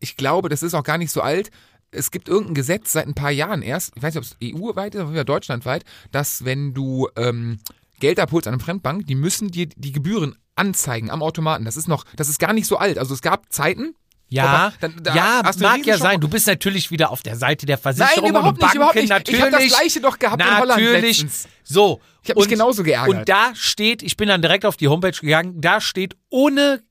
ich 0.00 0.16
glaube, 0.16 0.48
das 0.48 0.62
ist 0.62 0.74
auch 0.74 0.84
gar 0.84 0.98
nicht 0.98 1.10
so 1.10 1.20
alt. 1.20 1.50
es 1.92 2.10
gibt 2.10 2.28
irgendein 2.28 2.54
Gesetz 2.54 2.92
seit 2.92 3.06
ein 3.06 3.14
paar 3.14 3.30
Jahren 3.30 3.62
erst, 3.62 3.92
ich 3.96 4.02
weiß 4.02 4.14
nicht, 4.14 4.24
ob 4.24 4.24
es 4.24 4.54
EU-weit 4.54 4.94
ist 4.96 5.04
oder 5.04 5.24
deutschlandweit, 5.24 5.84
dass 6.10 6.44
wenn 6.44 6.74
du 6.74 7.08
ähm, 7.16 7.58
Geld 8.00 8.20
abholst 8.20 8.46
an 8.48 8.54
einer 8.54 8.62
Fremdbank, 8.62 9.06
die 9.06 9.14
müssen 9.14 9.50
dir 9.50 9.66
die 9.76 9.92
Gebühren 9.92 10.36
anzeigen 10.56 11.10
am 11.10 11.22
Automaten. 11.22 11.64
Das 11.64 11.76
ist 11.76 11.88
noch, 11.88 12.04
das 12.16 12.28
ist 12.28 12.38
gar 12.38 12.52
nicht 12.52 12.66
so 12.66 12.76
alt. 12.76 12.98
Also 12.98 13.14
es 13.14 13.22
gab 13.22 13.50
Zeiten, 13.52 13.94
Ja, 14.28 14.72
dann- 14.80 14.94
da 15.02 15.14
ja, 15.14 15.42
mag 15.60 15.86
ja 15.86 15.98
sein. 15.98 16.20
Du 16.20 16.28
bist 16.28 16.46
natürlich 16.48 16.90
wieder 16.90 17.10
auf 17.10 17.22
der 17.22 17.36
Seite 17.36 17.64
der 17.64 17.78
Versicherung 17.78 18.22
Nein, 18.22 18.30
überhaupt 18.30 18.54
und 18.54 18.58
Banken. 18.60 18.66
nicht, 18.66 18.74
überhaupt 18.76 18.96
nicht. 18.96 19.08
Natürlich, 19.08 19.38
Ich 19.40 19.44
hab 19.44 19.52
das 19.60 19.66
Gleiche 19.68 20.00
doch 20.00 20.18
gehabt 20.18 20.42
in 20.42 20.58
Holland 20.58 20.68
natürlich. 20.82 21.22
letztens. 21.22 21.48
So. 21.62 22.00
Ich 22.22 22.30
hab 22.30 22.36
mich 22.36 22.44
und- 22.46 22.50
genauso 22.50 22.82
geärgert. 22.82 23.16
Und 23.18 23.28
da 23.28 23.54
steht, 23.54 24.02
ich 24.02 24.16
bin 24.16 24.28
dann 24.28 24.42
direkt 24.42 24.64
auf 24.66 24.76
die 24.76 24.88
Homepage 24.88 25.12
gegangen, 25.12 25.60
da 25.60 25.80
steht 25.80 26.16
ohne 26.28 26.82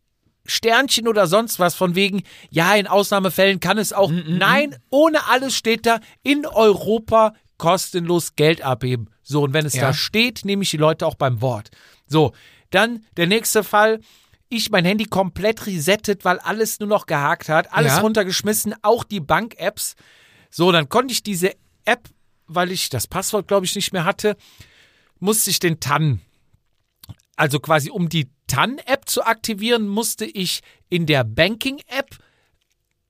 Sternchen 0.45 1.07
oder 1.07 1.27
sonst 1.27 1.59
was 1.59 1.75
von 1.75 1.95
wegen, 1.95 2.23
ja, 2.51 2.73
in 2.75 2.87
Ausnahmefällen 2.87 3.59
kann 3.59 3.77
es 3.77 3.91
Mm, 3.91 3.95
auch. 3.95 4.11
Nein, 4.11 4.77
ohne 4.89 5.27
alles 5.27 5.55
steht 5.57 5.85
da, 5.85 5.99
in 6.23 6.45
Europa 6.45 7.33
kostenlos 7.57 8.35
Geld 8.35 8.61
abheben. 8.61 9.09
So, 9.23 9.41
und 9.43 9.53
wenn 9.53 9.65
es 9.65 9.73
Ja. 9.73 9.81
da 9.87 9.93
steht, 9.93 10.45
nehme 10.45 10.63
ich 10.63 10.69
die 10.69 10.77
Leute 10.77 11.05
auch 11.07 11.15
beim 11.15 11.41
Wort. 11.41 11.69
So, 12.07 12.33
dann 12.69 13.03
der 13.17 13.27
nächste 13.27 13.63
Fall. 13.63 13.99
Ich 14.55 14.69
mein 14.69 14.85
Handy 14.85 15.03
komplett 15.03 15.65
resettet, 15.67 16.23
weil 16.23 16.39
alles 16.39 16.79
nur 16.79 16.87
noch 16.87 17.07
gehakt 17.07 17.49
hat, 17.49 17.73
alles 17.73 17.95
Ja. 17.95 17.99
runtergeschmissen, 17.99 18.73
auch 18.83 19.03
die 19.03 19.19
Bank-Apps. 19.19 19.95
So, 20.49 20.71
dann 20.71 20.87
konnte 20.87 21.11
ich 21.11 21.23
diese 21.23 21.53
App, 21.83 22.07
weil 22.47 22.71
ich 22.71 22.89
das 22.89 23.05
Passwort, 23.05 23.49
glaube 23.49 23.65
ich, 23.65 23.75
nicht 23.75 23.91
mehr 23.91 24.05
hatte, 24.05 24.37
musste 25.19 25.49
ich 25.49 25.59
den 25.59 25.81
TAN, 25.81 26.21
also 27.35 27.59
quasi 27.59 27.89
um 27.89 28.07
die 28.07 28.29
TAN-App 28.47 29.09
zu 29.09 29.25
aktivieren, 29.25 29.89
musste 29.89 30.23
ich 30.23 30.61
in 30.87 31.05
der 31.05 31.25
Banking-App 31.25 32.17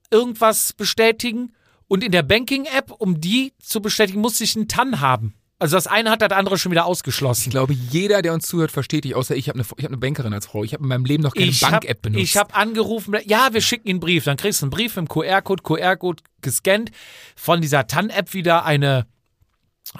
irgendwas 0.09 0.73
bestätigen 0.73 1.53
und 1.87 2.03
in 2.03 2.11
der 2.11 2.23
Banking-App, 2.23 2.91
um 2.91 3.21
die 3.21 3.53
zu 3.59 3.81
bestätigen, 3.81 4.19
musste 4.21 4.43
ich 4.45 4.55
einen 4.55 4.67
TAN 4.67 4.99
haben. 4.99 5.35
Also 5.57 5.77
das 5.77 5.87
eine 5.87 6.11
hat 6.11 6.21
das 6.21 6.31
andere 6.31 6.57
schon 6.57 6.71
wieder 6.71 6.81
Ich 6.81 6.87
ausgeschlossen. 6.87 7.49
glaube, 7.49 7.73
jeder, 7.73 8.21
der 8.21 8.33
uns 8.33 8.45
zuhört, 8.45 8.71
versteht 8.71 9.05
dich, 9.05 9.15
außer 9.15 9.35
ich 9.35 9.47
habe 9.47 9.59
eine, 9.59 9.65
ich 9.77 9.83
hab 9.85 9.91
eine 9.91 9.97
Bankerin 9.97 10.33
als 10.33 10.47
Frau. 10.47 10.63
Ich 10.63 10.73
habe 10.73 10.83
in 10.83 10.89
meinem 10.89 11.05
Leben 11.05 11.23
noch 11.23 11.33
keine 11.33 11.47
Ich 11.47 11.61
Bank-App 11.61 12.01
benutzt. 12.01 12.23
Ich 12.23 12.35
habe 12.37 12.53
angerufen, 12.53 13.15
ja, 13.25 13.49
wir 13.53 13.61
schicken 13.61 13.87
Ihnen 13.87 13.95
einen 13.95 13.99
Brief. 14.01 14.25
Dann 14.25 14.35
kriegst 14.35 14.61
du 14.61 14.65
einen 14.65 14.71
Brief 14.71 14.97
im 14.97 15.07
QR-Code, 15.07 15.63
QR-Code 15.63 16.23
gescannt, 16.41 16.91
von 17.37 17.61
dieser 17.61 17.87
TAN-App 17.87 18.33
wieder 18.33 18.65
eine, 18.65 19.07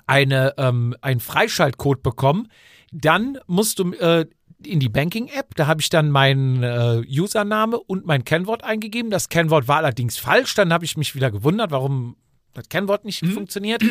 eine, 0.08 0.54
ähm, 0.58 0.94
einen 1.02 1.22
Freischaltcode 1.22 2.04
bekommen. 2.04 2.50
Dann 2.92 3.38
musst 3.48 3.80
du 3.80 3.94
äh, 3.94 4.26
in 4.66 4.82
die 4.82 4.90
Banking-App, 4.90 5.56
da 5.56 5.68
habe 5.68 5.80
ich 5.80 5.90
dann 5.90 6.12
meinen 6.12 6.64
äh, 6.64 7.02
Username 7.08 7.80
und 7.80 8.06
mein 8.06 8.26
Kennwort 8.26 8.64
eingegeben. 8.64 9.10
Das 9.10 9.30
Kennwort 9.30 9.70
war 9.70 9.78
allerdings 9.78 10.18
falsch. 10.18 10.54
Dann 10.56 10.74
habe 10.74 10.84
ich 10.84 10.98
mich 10.98 11.16
wieder 11.16 11.32
gewundert, 11.32 11.72
warum 11.72 12.18
das 12.54 12.68
Kennwort 12.68 13.06
nicht 13.06 13.26
funktioniert. 13.26 13.82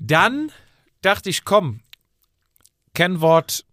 Dann 0.00 0.50
dachte 1.02 1.28
ich, 1.28 1.44
komm, 1.44 1.80
Kennwort 2.94 3.66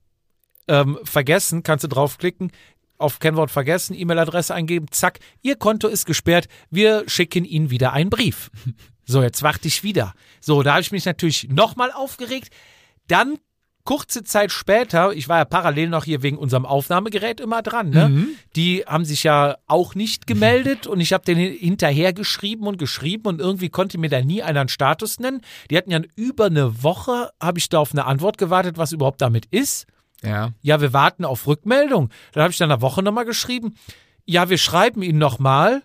ähm, 0.67 0.99
vergessen, 1.03 1.63
kannst 1.63 1.85
du 1.85 1.87
draufklicken, 1.87 2.51
auf 2.97 3.19
Kennwort 3.19 3.49
vergessen, 3.49 3.93
E-Mail-Adresse 3.93 4.53
eingeben, 4.53 4.87
zack, 4.91 5.19
Ihr 5.41 5.55
Konto 5.55 5.87
ist 5.87 6.05
gesperrt, 6.05 6.47
wir 6.69 7.07
schicken 7.07 7.45
Ihnen 7.45 7.69
wieder 7.69 7.93
einen 7.93 8.09
Brief. 8.09 8.51
So, 9.09 9.23
jetzt 9.23 9.41
warte 9.41 9.69
ich 9.69 9.83
wieder. 9.83 10.13
So, 10.41 10.63
da 10.63 10.71
habe 10.71 10.81
ich 10.81 10.91
mich 10.91 11.05
natürlich 11.05 11.47
nochmal 11.47 11.93
aufgeregt. 11.93 12.53
Dann 13.07 13.37
kurze 13.87 14.23
Zeit 14.23 14.51
später, 14.51 15.13
ich 15.13 15.29
war 15.29 15.37
ja 15.37 15.45
parallel 15.45 15.87
noch 15.87 16.03
hier 16.03 16.21
wegen 16.21 16.37
unserem 16.37 16.65
Aufnahmegerät 16.65 17.39
immer 17.39 17.61
dran, 17.61 17.89
ne? 17.89 18.09
Die 18.57 18.83
haben 18.85 19.05
sich 19.05 19.23
ja 19.23 19.55
auch 19.65 19.95
nicht 19.95 20.27
gemeldet 20.27 20.85
und 20.91 20.99
ich 20.99 21.13
habe 21.13 21.23
den 21.23 21.37
hinterher 21.37 22.11
geschrieben 22.11 22.67
und 22.67 22.77
geschrieben 22.77 23.27
und 23.27 23.39
irgendwie 23.39 23.69
konnte 23.69 23.97
mir 23.97 24.09
da 24.09 24.21
nie 24.21 24.43
einer 24.43 24.59
einen 24.59 24.69
Status 24.69 25.19
nennen. 25.19 25.41
Die 25.71 25.77
hatten 25.77 25.91
ja 25.91 26.01
über 26.15 26.47
eine 26.47 26.83
Woche, 26.83 27.31
habe 27.41 27.59
ich 27.59 27.69
da 27.69 27.79
auf 27.79 27.93
eine 27.93 28.05
Antwort 28.05 28.37
gewartet, 28.37 28.77
was 28.77 28.91
überhaupt 28.91 29.21
damit 29.21 29.45
ist. 29.45 29.87
ja. 30.21 30.51
Ja, 30.61 30.81
wir 30.81 30.91
warten 30.91 31.23
auf 31.23 31.47
Rückmeldung. 31.47 32.09
Dann 32.33 32.43
habe 32.43 32.51
ich 32.51 32.57
dann 32.57 32.69
eine 32.69 32.81
Woche 32.81 33.01
nochmal 33.01 33.25
geschrieben. 33.25 33.75
Ja, 34.25 34.49
wir 34.49 34.57
schreiben 34.57 35.01
Ihnen 35.01 35.17
nochmal. 35.17 35.81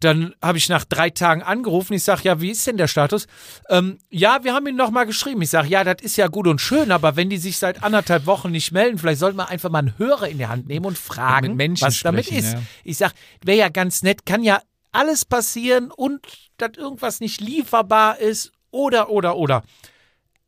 Dann 0.00 0.34
habe 0.42 0.56
ich 0.58 0.68
nach 0.70 0.84
drei 0.84 1.10
Tagen 1.10 1.42
angerufen. 1.42 1.92
Ich 1.92 2.04
sage, 2.04 2.22
ja, 2.24 2.40
wie 2.40 2.50
ist 2.50 2.66
denn 2.66 2.78
der 2.78 2.88
Status? 2.88 3.26
Ähm, 3.68 3.98
ja, 4.08 4.42
wir 4.42 4.54
haben 4.54 4.66
Ihnen 4.66 4.78
nochmal 4.78 5.04
geschrieben. 5.06 5.42
Ich 5.42 5.50
sage, 5.50 5.68
ja, 5.68 5.84
das 5.84 6.02
ist 6.02 6.16
ja 6.16 6.28
gut 6.28 6.46
und 6.46 6.60
schön, 6.60 6.90
aber 6.90 7.16
wenn 7.16 7.28
die 7.28 7.36
sich 7.36 7.58
seit 7.58 7.82
anderthalb 7.82 8.24
Wochen 8.26 8.50
nicht 8.50 8.72
melden, 8.72 8.98
vielleicht 8.98 9.20
sollten 9.20 9.36
wir 9.36 9.48
einfach 9.50 9.68
mal 9.70 9.80
einen 9.80 9.98
Hörer 9.98 10.28
in 10.28 10.38
die 10.38 10.46
Hand 10.46 10.68
nehmen 10.68 10.86
und 10.86 10.96
fragen, 10.96 11.54
Menschen 11.54 11.86
was 11.86 12.00
damit 12.00 12.26
sprechen, 12.26 12.44
ist. 12.44 12.52
ja. 12.54 12.62
Ich 12.82 12.96
sage, 12.96 13.14
wäre 13.44 13.58
ja 13.58 13.68
ganz 13.68 14.02
nett, 14.02 14.24
kann 14.24 14.42
ja 14.42 14.62
alles 14.92 15.24
passieren 15.24 15.90
und 15.90 16.26
dass 16.56 16.72
irgendwas 16.76 17.20
nicht 17.20 17.40
lieferbar 17.40 18.18
ist 18.18 18.52
oder, 18.70 19.10
oder, 19.10 19.36
oder. 19.36 19.62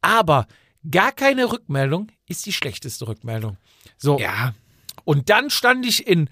Aber 0.00 0.46
gar 0.90 1.12
keine 1.12 1.52
Rückmeldung 1.52 2.10
ist 2.26 2.46
die 2.46 2.52
schlechteste 2.52 3.06
Rückmeldung. 3.06 3.56
So. 3.98 4.18
Ja. 4.18 4.54
Und 5.04 5.30
dann 5.30 5.50
stand 5.50 5.86
ich 5.86 6.06
in, 6.06 6.28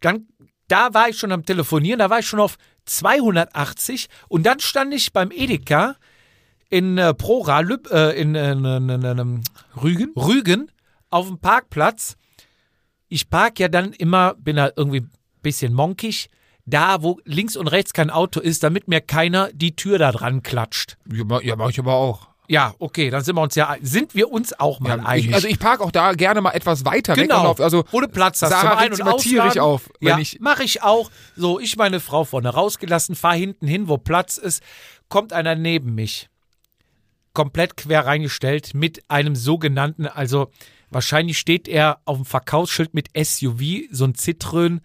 dann, 0.00 0.26
da 0.72 0.94
war 0.94 1.10
ich 1.10 1.18
schon 1.18 1.32
am 1.32 1.44
Telefonieren, 1.44 1.98
da 1.98 2.08
war 2.08 2.20
ich 2.20 2.26
schon 2.26 2.40
auf 2.40 2.56
280 2.86 4.08
und 4.28 4.44
dann 4.46 4.58
stand 4.58 4.94
ich 4.94 5.12
beim 5.12 5.30
Edeka 5.30 5.96
in 6.70 6.96
äh, 6.96 7.12
Prora, 7.12 7.60
Lüb, 7.60 7.90
äh, 7.92 8.18
in, 8.18 8.34
äh, 8.34 8.54
Rügen, 9.76 10.12
Rügen 10.16 10.70
auf 11.10 11.28
dem 11.28 11.38
Parkplatz. 11.38 12.16
Ich 13.08 13.28
park 13.28 13.60
ja 13.60 13.68
dann 13.68 13.92
immer, 13.92 14.34
bin 14.38 14.56
da 14.56 14.70
irgendwie 14.74 15.00
ein 15.00 15.10
bisschen 15.42 15.74
monkig, 15.74 16.30
da 16.64 17.02
wo 17.02 17.20
links 17.26 17.54
und 17.56 17.66
rechts 17.66 17.92
kein 17.92 18.08
Auto 18.08 18.40
ist, 18.40 18.62
damit 18.62 18.88
mir 18.88 19.02
keiner 19.02 19.50
die 19.52 19.76
Tür 19.76 19.98
da 19.98 20.10
dran 20.10 20.42
klatscht. 20.42 20.96
Ja, 21.12 21.40
ja, 21.42 21.54
mach 21.54 21.68
ich 21.68 21.78
aber 21.78 21.96
auch. 21.96 22.28
Ja, 22.52 22.74
okay, 22.78 23.08
dann 23.08 23.24
sind 23.24 23.34
wir 23.36 23.40
uns 23.42 23.54
ja, 23.54 23.76
sind 23.80 24.14
wir 24.14 24.30
uns 24.30 24.52
auch 24.60 24.78
mal 24.78 24.98
Ja, 24.98 25.04
einig. 25.06 25.28
ich, 25.28 25.34
also 25.34 25.48
ich 25.48 25.58
parke 25.58 25.82
auch 25.82 25.90
da 25.90 26.12
gerne 26.12 26.42
mal 26.42 26.50
etwas 26.52 26.84
weiter 26.84 27.16
weg. 27.16 27.22
Genau, 27.24 27.40
Und 27.40 27.46
auf, 27.46 27.60
also 27.60 27.84
wo 27.90 28.00
du 28.00 28.08
Platz 28.08 28.42
hast 28.42 28.50
Sarah 28.50 28.70
zum 28.72 28.78
Ein- 28.78 28.92
und 28.92 29.02
Ausladen. 29.02 29.60
auf, 29.62 29.88
wenn 30.00 30.08
ja, 30.10 30.18
ich- 30.18 30.38
mache 30.40 30.62
ich 30.62 30.82
auch. 30.82 31.10
So, 31.34 31.58
ich 31.58 31.76
meine 31.76 31.98
Frau 31.98 32.24
vorne 32.24 32.50
rausgelassen, 32.50 33.14
fahr 33.14 33.34
hinten 33.34 33.66
hin, 33.66 33.88
wo 33.88 33.96
Platz 33.96 34.36
ist, 34.36 34.62
kommt 35.08 35.32
einer 35.32 35.54
neben 35.54 35.94
mich. 35.94 36.28
Komplett 37.32 37.78
quer 37.78 38.04
reingestellt 38.04 38.74
mit 38.74 39.02
einem 39.08 39.34
sogenannten, 39.34 40.06
also 40.06 40.50
wahrscheinlich 40.90 41.38
steht 41.38 41.66
er 41.68 42.00
auf 42.04 42.18
dem 42.18 42.26
Verkaufsschild 42.26 42.92
mit 42.92 43.08
SUV, 43.16 43.88
so 43.90 44.04
ein 44.04 44.12
Citroën, 44.12 44.80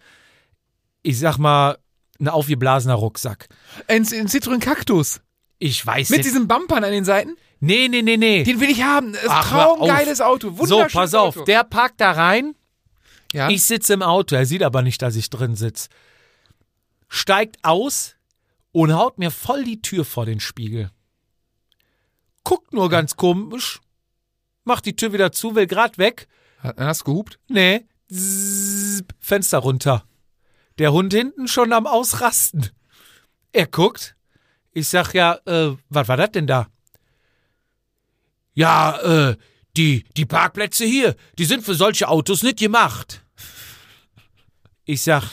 ich 1.02 1.18
sag 1.18 1.36
mal, 1.36 1.76
ein 2.18 2.28
aufgeblasener 2.28 2.94
Rucksack. 2.94 3.48
ein, 3.88 4.02
ein 4.02 4.26
Citroën 4.28 4.58
Cactus. 4.60 5.20
Ich 5.58 5.84
weiß 5.84 6.08
Mit 6.08 6.18
jetzt. 6.20 6.26
diesen 6.26 6.48
Bumpern 6.48 6.84
an 6.84 6.92
den 6.92 7.04
Seiten. 7.04 7.36
Nee, 7.60 7.88
nee, 7.88 8.02
nee, 8.02 8.16
nee. 8.16 8.44
Den 8.44 8.60
will 8.60 8.70
ich 8.70 8.82
haben. 8.82 9.12
Das 9.12 9.22
ist 9.24 9.30
Ach, 9.30 9.48
traumgeiles 9.48 10.20
Auto. 10.20 10.48
so, 10.50 10.58
Wunderschönes 10.58 10.92
pass 10.92 11.14
auf, 11.14 11.36
Auto. 11.36 11.44
der 11.44 11.64
parkt 11.64 12.00
da 12.00 12.12
rein. 12.12 12.54
ja. 13.32 13.48
Ich 13.50 13.64
sitze 13.64 13.94
im 13.94 14.02
Auto, 14.02 14.36
er 14.36 14.46
sieht 14.46 14.62
aber 14.62 14.82
nicht, 14.82 15.02
dass 15.02 15.16
ich 15.16 15.28
drin 15.30 15.56
sitze. 15.56 15.88
Steigt 17.08 17.56
aus 17.64 18.14
und 18.72 18.92
haut 18.94 19.18
mir 19.18 19.30
voll 19.30 19.64
die 19.64 19.80
Tür 19.82 20.04
vor 20.04 20.26
den 20.26 20.40
Spiegel. 20.40 20.90
Guckt 22.44 22.72
nur 22.72 22.88
ganz 22.88 23.16
komisch, 23.16 23.80
macht 24.64 24.86
die 24.86 24.94
Tür 24.96 25.12
wieder 25.12 25.32
zu, 25.32 25.54
will 25.54 25.66
grad 25.66 25.98
weg. 25.98 26.28
Hast 26.62 27.00
du 27.02 27.04
gehupt. 27.06 27.38
Nee, 27.48 27.86
Zzzz, 28.10 29.04
Fenster 29.20 29.58
runter. 29.58 30.04
Der 30.78 30.92
Hund 30.92 31.12
hinten 31.12 31.48
schon 31.48 31.72
am 31.72 31.86
Ausrasten. 31.86 32.70
Er 33.52 33.66
guckt. 33.66 34.14
Ich 34.72 34.88
sag 34.88 35.12
ja, 35.12 35.38
äh, 35.46 35.76
was 35.88 36.06
war 36.08 36.16
das 36.16 36.30
denn 36.32 36.46
da? 36.46 36.68
Ja, 38.58 38.98
äh, 39.02 39.36
die, 39.76 40.04
die 40.16 40.26
Parkplätze 40.26 40.84
hier, 40.84 41.14
die 41.38 41.44
sind 41.44 41.64
für 41.64 41.76
solche 41.76 42.08
Autos 42.08 42.42
nicht 42.42 42.58
gemacht. 42.58 43.24
Ich 44.84 45.02
sag, 45.02 45.30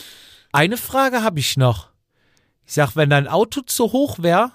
eine 0.51 0.77
Frage 0.77 1.23
habe 1.23 1.39
ich 1.39 1.57
noch. 1.57 1.89
Ich 2.67 2.73
sag, 2.75 2.95
wenn 2.95 3.09
dein 3.09 3.27
Auto 3.27 3.61
zu 3.61 3.91
hoch 3.91 4.19
wäre, 4.19 4.51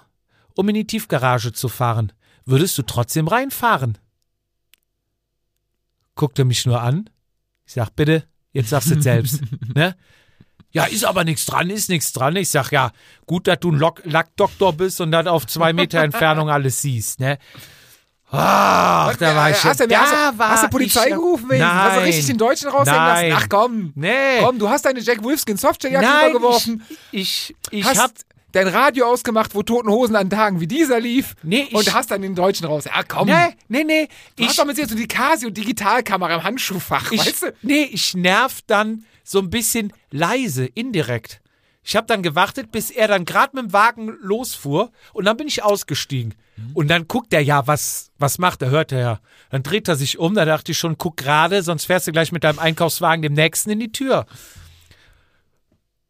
um 0.55 0.69
in 0.69 0.75
die 0.75 0.87
Tiefgarage 0.87 1.51
zu 1.51 1.67
fahren, 1.67 2.13
würdest 2.45 2.77
du 2.77 2.83
trotzdem 2.83 3.27
reinfahren? 3.27 3.97
Guckt 6.15 6.39
er 6.39 6.45
mich 6.45 6.65
nur 6.65 6.79
an. 6.79 7.09
Ich 7.65 7.73
sag, 7.73 7.93
bitte, 7.93 8.23
jetzt 8.53 8.69
sagst 8.69 8.91
du 8.91 8.95
es 8.95 9.03
selbst. 9.03 9.41
ne? 9.75 9.97
Ja, 10.71 10.85
ist 10.85 11.03
aber 11.03 11.25
nichts 11.25 11.45
dran, 11.45 11.69
ist 11.69 11.89
nichts 11.89 12.13
dran. 12.13 12.37
Ich 12.37 12.47
sag, 12.47 12.71
ja, 12.71 12.93
gut, 13.25 13.47
dass 13.47 13.59
du 13.59 13.73
ein 13.73 13.93
Lackdoktor 14.05 14.71
bist 14.71 15.01
und 15.01 15.11
dann 15.11 15.27
auf 15.27 15.45
zwei 15.45 15.73
Meter 15.73 16.01
Entfernung 16.01 16.49
alles 16.49 16.81
siehst, 16.81 17.19
ne? 17.19 17.37
Ach, 18.33 19.15
da 19.17 19.35
war 19.35 19.49
ich 19.49 19.63
hast, 19.63 19.79
du, 19.81 19.87
da 19.87 20.01
hast, 20.01 20.33
du, 20.33 20.39
war 20.39 20.49
hast 20.49 20.63
du 20.63 20.69
Polizei 20.69 21.07
ich, 21.07 21.13
gerufen? 21.13 21.49
Wegen? 21.49 21.59
Nein. 21.59 21.73
Hast 21.73 21.97
du 21.97 22.03
richtig 22.03 22.25
den 22.27 22.37
Deutschen 22.37 22.69
raushängen 22.69 22.99
lassen? 23.05 23.29
Nein. 23.29 23.37
Ach 23.37 23.49
komm. 23.49 23.91
Nee. 23.95 24.39
Komm, 24.41 24.57
du 24.57 24.69
hast 24.69 24.85
deine 24.85 25.01
Jack 25.01 25.21
Wolfskin 25.23 25.57
Softshell-Jacke 25.57 26.29
übergeworfen. 26.29 26.83
ich, 27.11 27.53
ich, 27.71 27.79
ich 27.79 27.85
hast 27.85 27.99
hab, 27.99 28.11
dein 28.53 28.67
Radio 28.67 29.07
ausgemacht, 29.07 29.53
wo 29.53 29.63
Toten 29.63 29.89
Hosen 29.89 30.15
an 30.15 30.29
Tagen 30.29 30.59
wie 30.61 30.67
dieser 30.67 30.99
lief. 30.99 31.35
Nee, 31.43 31.67
ich- 31.69 31.75
und 31.75 31.93
hast 31.93 32.11
dann 32.11 32.21
den 32.21 32.35
Deutschen 32.35 32.67
raus. 32.67 32.85
Ja, 32.85 33.03
komm. 33.05 33.27
nee, 33.27 33.55
nee, 33.67 33.83
nee, 33.83 34.07
Du 34.35 34.43
ich, 34.43 34.49
hast 34.49 34.59
doch 34.59 34.65
mit 34.65 34.77
jetzt 34.77 34.91
so 34.91 34.95
die 34.95 35.07
Casio-Digitalkamera 35.07 36.35
im 36.35 36.43
Handschuhfach, 36.43 37.11
ich, 37.11 37.19
weißt 37.19 37.43
du? 37.43 37.53
nee, 37.61 37.89
ich 37.91 38.13
nerv 38.13 38.59
dann 38.67 39.03
so 39.23 39.39
ein 39.39 39.49
bisschen 39.49 39.91
leise, 40.09 40.65
indirekt. 40.65 41.40
Ich 41.83 41.95
habe 41.95 42.07
dann 42.07 42.21
gewartet, 42.21 42.71
bis 42.71 42.91
er 42.91 43.07
dann 43.07 43.25
gerade 43.25 43.55
mit 43.55 43.65
dem 43.65 43.73
Wagen 43.73 44.15
losfuhr 44.21 44.91
und 45.13 45.25
dann 45.25 45.37
bin 45.37 45.47
ich 45.47 45.63
ausgestiegen. 45.63 46.35
Und 46.73 46.89
dann 46.89 47.07
guckt 47.07 47.33
er 47.33 47.41
ja, 47.41 47.65
was, 47.65 48.11
was 48.19 48.37
macht 48.37 48.61
er, 48.61 48.69
hört 48.69 48.91
er 48.91 48.99
ja. 48.99 49.19
Dann 49.49 49.63
dreht 49.63 49.87
er 49.87 49.95
sich 49.95 50.19
um, 50.19 50.35
da 50.35 50.45
dachte 50.45 50.73
ich 50.73 50.77
schon, 50.77 50.97
guck 50.97 51.17
gerade, 51.17 51.63
sonst 51.63 51.85
fährst 51.85 52.07
du 52.07 52.11
gleich 52.11 52.31
mit 52.31 52.43
deinem 52.43 52.59
Einkaufswagen 52.59 53.23
dem 53.23 53.33
nächsten 53.33 53.71
in 53.71 53.79
die 53.79 53.91
Tür. 53.91 54.25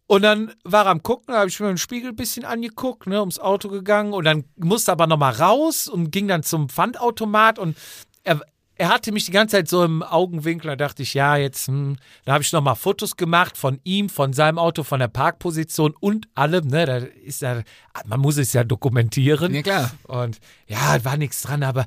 Und 0.07 0.23
dann 0.23 0.53
war 0.65 0.85
er 0.85 0.91
am 0.91 1.03
Gucken, 1.03 1.27
da 1.33 1.39
habe 1.39 1.49
ich 1.49 1.57
mir 1.61 1.67
den 1.67 1.77
Spiegel 1.77 2.09
ein 2.09 2.17
bisschen 2.17 2.43
angeguckt, 2.43 3.07
ne, 3.07 3.21
ums 3.21 3.39
Auto 3.39 3.69
gegangen 3.69 4.11
und 4.11 4.25
dann 4.25 4.43
musste 4.57 4.91
aber 4.91 5.07
nochmal 5.07 5.33
raus 5.33 5.87
und 5.87 6.11
ging 6.11 6.27
dann 6.27 6.43
zum 6.43 6.67
Pfandautomat 6.67 7.57
und 7.57 7.77
er, 8.25 8.41
er 8.81 8.89
hatte 8.89 9.11
mich 9.11 9.25
die 9.25 9.31
ganze 9.31 9.57
Zeit 9.57 9.67
so 9.67 9.83
im 9.83 10.01
Augenwinkel, 10.01 10.69
da 10.69 10.75
dachte 10.75 11.03
ich, 11.03 11.13
ja, 11.13 11.35
jetzt, 11.35 11.67
hm. 11.67 11.97
da 12.25 12.33
habe 12.33 12.43
ich 12.43 12.51
nochmal 12.51 12.75
Fotos 12.75 13.15
gemacht 13.15 13.55
von 13.55 13.79
ihm, 13.83 14.09
von 14.09 14.33
seinem 14.33 14.57
Auto, 14.57 14.81
von 14.81 14.99
der 14.99 15.07
Parkposition 15.07 15.93
und 15.99 16.27
allem, 16.33 16.65
ne, 16.65 16.87
da 16.87 16.97
ist 16.97 17.43
ja, 17.43 17.61
man 18.07 18.19
muss 18.19 18.37
es 18.37 18.53
ja 18.53 18.63
dokumentieren. 18.63 19.53
Ja, 19.53 19.61
klar. 19.61 19.91
Und 20.07 20.39
ja, 20.65 21.05
war 21.05 21.15
nichts 21.15 21.43
dran, 21.43 21.61
aber 21.61 21.85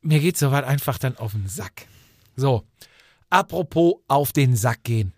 mir 0.00 0.20
geht 0.20 0.38
soweit 0.38 0.64
einfach 0.64 0.96
dann 0.96 1.18
auf 1.18 1.32
den 1.32 1.48
Sack. 1.48 1.86
So, 2.34 2.62
apropos 3.28 3.96
auf 4.08 4.32
den 4.32 4.56
Sack 4.56 4.84
gehen. 4.84 5.12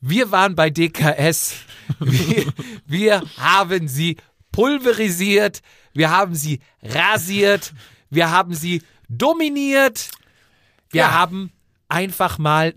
Wir 0.00 0.30
waren 0.30 0.54
bei 0.54 0.70
DKS. 0.70 1.56
Wir, 2.00 2.52
wir 2.86 3.22
haben 3.38 3.88
sie 3.88 4.16
pulverisiert. 4.52 5.60
Wir 5.92 6.10
haben 6.10 6.34
sie 6.34 6.60
rasiert. 6.82 7.72
Wir 8.08 8.30
haben 8.30 8.54
sie 8.54 8.82
dominiert. 9.08 10.10
Wir 10.90 11.02
Ja. 11.02 11.12
haben 11.12 11.52
einfach 11.88 12.38
mal 12.38 12.74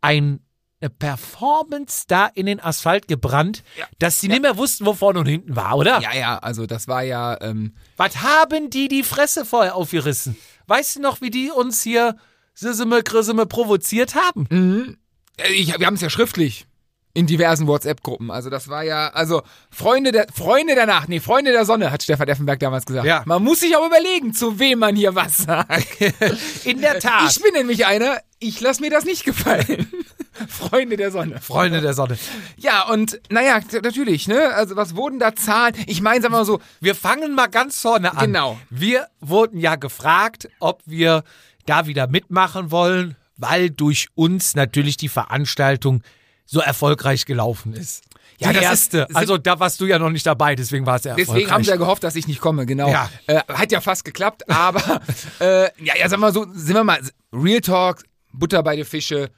ein, 0.00 0.40
eine 0.80 0.90
Performance 0.90 2.04
da 2.08 2.26
in 2.26 2.46
den 2.46 2.60
Asphalt 2.60 3.08
gebrannt, 3.08 3.62
dass 3.98 4.20
sie 4.20 4.28
nicht 4.28 4.42
mehr 4.42 4.56
wussten, 4.56 4.84
wo 4.86 4.92
vorne 4.94 5.18
und 5.20 5.26
hinten 5.26 5.56
war, 5.56 5.76
oder? 5.76 6.00
Ja, 6.00 6.14
ja, 6.14 6.38
also 6.38 6.66
das 6.66 6.88
war 6.88 7.02
ja, 7.02 7.40
ähm, 7.40 7.74
Was 7.96 8.18
haben 8.22 8.70
die 8.70 8.88
die 8.88 9.02
Fresse 9.02 9.44
vorher 9.44 9.74
aufgerissen? 9.76 10.36
Weißt 10.66 10.96
du 10.96 11.00
noch, 11.00 11.20
wie 11.20 11.30
die 11.30 11.50
uns 11.50 11.82
hier 11.82 12.16
Sissime, 12.54 13.02
Grissime 13.02 13.46
provoziert 13.46 14.14
haben? 14.14 14.96
äh, 15.38 15.52
ich, 15.52 15.78
wir 15.78 15.86
haben 15.86 15.94
es 15.94 16.00
ja 16.00 16.10
schriftlich 16.10 16.66
in 17.14 17.28
diversen 17.28 17.68
WhatsApp-Gruppen. 17.68 18.30
Also 18.32 18.50
das 18.50 18.68
war 18.68 18.82
ja, 18.82 19.08
also 19.08 19.42
Freunde 19.70 20.10
der 20.10 20.26
Freunde 20.34 20.74
der 20.74 20.86
Nacht, 20.86 21.08
nee, 21.08 21.20
Freunde 21.20 21.52
der 21.52 21.64
Sonne, 21.64 21.92
hat 21.92 22.02
Stefan 22.02 22.26
Effenberg 22.26 22.58
damals 22.58 22.84
gesagt. 22.84 23.06
Ja. 23.06 23.22
Man 23.24 23.42
muss 23.42 23.60
sich 23.60 23.76
auch 23.76 23.86
überlegen, 23.86 24.34
zu 24.34 24.58
wem 24.58 24.80
man 24.80 24.96
hier 24.96 25.14
was 25.14 25.38
sagt. 25.38 26.00
In 26.64 26.80
der 26.80 26.98
Tat. 26.98 27.30
Ich 27.30 27.40
bin 27.40 27.52
nämlich 27.52 27.86
einer, 27.86 28.18
ich 28.40 28.60
lass 28.60 28.80
mir 28.80 28.90
das 28.90 29.04
nicht 29.04 29.24
gefallen. 29.24 29.88
Freunde 30.48 30.96
der 30.96 31.12
Sonne. 31.12 31.40
Freunde 31.40 31.80
der 31.80 31.94
Sonne. 31.94 32.18
Ja, 32.56 32.88
und 32.88 33.20
naja, 33.30 33.60
natürlich, 33.82 34.26
ne? 34.26 34.52
Also 34.52 34.74
was 34.74 34.96
wurden 34.96 35.20
da 35.20 35.36
Zahlen? 35.36 35.74
Ich 35.86 36.02
meine, 36.02 36.20
sagen 36.20 36.34
wir 36.34 36.38
mal 36.38 36.44
so, 36.44 36.60
Wir 36.80 36.96
fangen 36.96 37.36
mal 37.36 37.46
ganz 37.46 37.80
vorne 37.80 38.16
an. 38.16 38.26
Genau. 38.26 38.58
Wir 38.70 39.06
wurden 39.20 39.58
ja 39.60 39.76
gefragt, 39.76 40.48
ob 40.58 40.82
wir 40.84 41.22
da 41.66 41.86
wieder 41.86 42.08
mitmachen 42.08 42.72
wollen, 42.72 43.14
weil 43.36 43.70
durch 43.70 44.08
uns 44.16 44.56
natürlich 44.56 44.96
die 44.96 45.08
Veranstaltung 45.08 46.02
so 46.46 46.60
erfolgreich 46.60 47.24
gelaufen 47.26 47.72
ist. 47.74 48.02
Ja, 48.38 48.48
die 48.48 48.54
das 48.54 48.64
ist- 48.64 48.70
erste. 48.94 49.06
sind- 49.08 49.16
also 49.16 49.38
da 49.38 49.60
warst 49.60 49.80
du 49.80 49.86
ja 49.86 49.98
noch 49.98 50.10
nicht 50.10 50.26
dabei, 50.26 50.54
deswegen 50.56 50.84
war 50.86 50.96
es 50.96 51.04
ja 51.04 51.10
erfolgreich. 51.12 51.34
Deswegen 51.36 51.50
haben 51.52 51.64
sie 51.64 51.70
ja 51.70 51.76
gehofft, 51.76 52.02
dass 52.04 52.16
ich 52.16 52.26
nicht 52.26 52.40
komme, 52.40 52.66
genau. 52.66 52.88
Ja. 52.90 53.08
Äh, 53.26 53.40
hat 53.48 53.70
ja 53.72 53.80
fast 53.80 54.04
geklappt, 54.04 54.48
aber 54.50 55.00
äh, 55.40 55.64
ja, 55.84 55.96
ja, 55.98 56.08
sag 56.08 56.18
mal 56.18 56.32
so, 56.32 56.46
sind 56.52 56.74
wir 56.74 56.84
mal, 56.84 57.00
Real 57.32 57.60
Talk, 57.60 58.02
Butter 58.32 58.62
bei 58.64 58.74
den 58.76 58.84
Fische, 58.84 59.30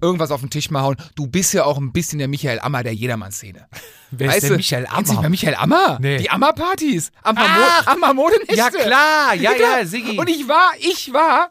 irgendwas 0.00 0.30
auf 0.30 0.40
den 0.40 0.50
Tisch 0.50 0.70
mal 0.70 0.82
hauen. 0.82 0.96
Du 1.16 1.26
bist 1.26 1.52
ja 1.54 1.64
auch 1.64 1.78
ein 1.78 1.92
bisschen 1.92 2.18
der 2.18 2.28
Michael 2.28 2.60
Ammer 2.60 2.82
der 2.82 2.94
Jedermann-Szene. 2.94 3.66
Wer 4.10 4.26
ist 4.28 4.34
Weißt 4.34 4.42
der 4.44 4.50
du, 4.50 4.56
Michael 4.56 4.84
kennst 4.84 4.96
du 4.96 5.00
nicht 5.00 5.10
Ammer? 5.12 5.20
mehr 5.22 5.30
Michael 5.30 5.54
Ammer? 5.54 5.98
Nee. 6.00 6.18
Die 6.18 6.30
Ammer-Partys. 6.30 7.10
Ammer-Modenächte. 7.22 8.54
Ja 8.54 8.70
klar, 8.70 9.34
ja, 9.34 9.52
ja, 9.54 9.84
Siggi. 9.86 10.18
Und 10.18 10.28
ich 10.28 10.48
war, 10.48 10.70
ich 10.78 11.12
war 11.12 11.50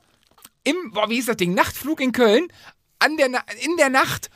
im, 0.63 0.75
boah, 0.93 1.09
wie 1.09 1.15
hieß 1.15 1.25
das 1.27 1.37
Ding, 1.37 1.53
Nachtflug 1.53 1.99
in 2.01 2.11
Köln, 2.11 2.47
an 2.99 3.17
der, 3.17 3.27
in 3.27 3.77
der 3.77 3.89
Nacht, 3.89 4.29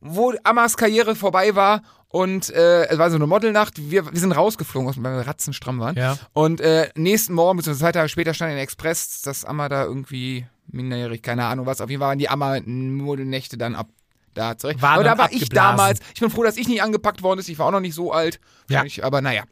wo 0.00 0.32
Ammers 0.44 0.76
Karriere 0.76 1.14
vorbei 1.14 1.54
war 1.54 1.82
und 2.08 2.50
äh, 2.50 2.86
es 2.86 2.98
war 2.98 3.10
so 3.10 3.16
eine 3.16 3.26
Modelnacht, 3.26 3.90
wir, 3.90 4.10
wir 4.10 4.20
sind 4.20 4.32
rausgeflogen, 4.32 4.92
weil 5.04 5.16
wir 5.18 5.26
ratzenstramm 5.26 5.78
waren. 5.78 5.96
Ja. 5.96 6.16
Und 6.32 6.60
äh, 6.60 6.88
nächsten 6.94 7.34
Morgen, 7.34 7.58
beziehungsweise 7.58 7.84
zwei 7.84 7.92
Tage 7.92 8.08
später 8.08 8.32
stand 8.32 8.52
in 8.52 8.58
Express, 8.58 9.20
dass 9.22 9.44
Amma 9.44 9.68
da 9.68 9.84
irgendwie 9.84 10.46
minderjährig, 10.68 11.22
keine 11.22 11.44
Ahnung 11.44 11.66
was, 11.66 11.80
auf 11.80 11.90
jeden 11.90 12.00
Fall 12.00 12.10
waren 12.10 12.18
die 12.18 12.28
Amma-Modelnächte 12.28 13.58
dann 13.58 13.74
ab 13.74 13.88
da 14.34 14.56
zurecht. 14.56 14.80
Waren 14.80 14.94
aber 14.94 15.04
da 15.04 15.18
war 15.18 15.30
ich 15.30 15.42
abgeblasen. 15.42 15.76
damals, 15.76 16.00
ich 16.14 16.20
bin 16.20 16.30
froh, 16.30 16.44
dass 16.44 16.56
ich 16.56 16.68
nicht 16.68 16.82
angepackt 16.82 17.22
worden 17.22 17.40
ist, 17.40 17.48
ich 17.48 17.58
war 17.58 17.66
auch 17.66 17.72
noch 17.72 17.80
nicht 17.80 17.94
so 17.94 18.12
alt. 18.12 18.40
Ja. 18.68 18.76
Wahrscheinlich, 18.76 19.04
Aber 19.04 19.20
naja. 19.20 19.44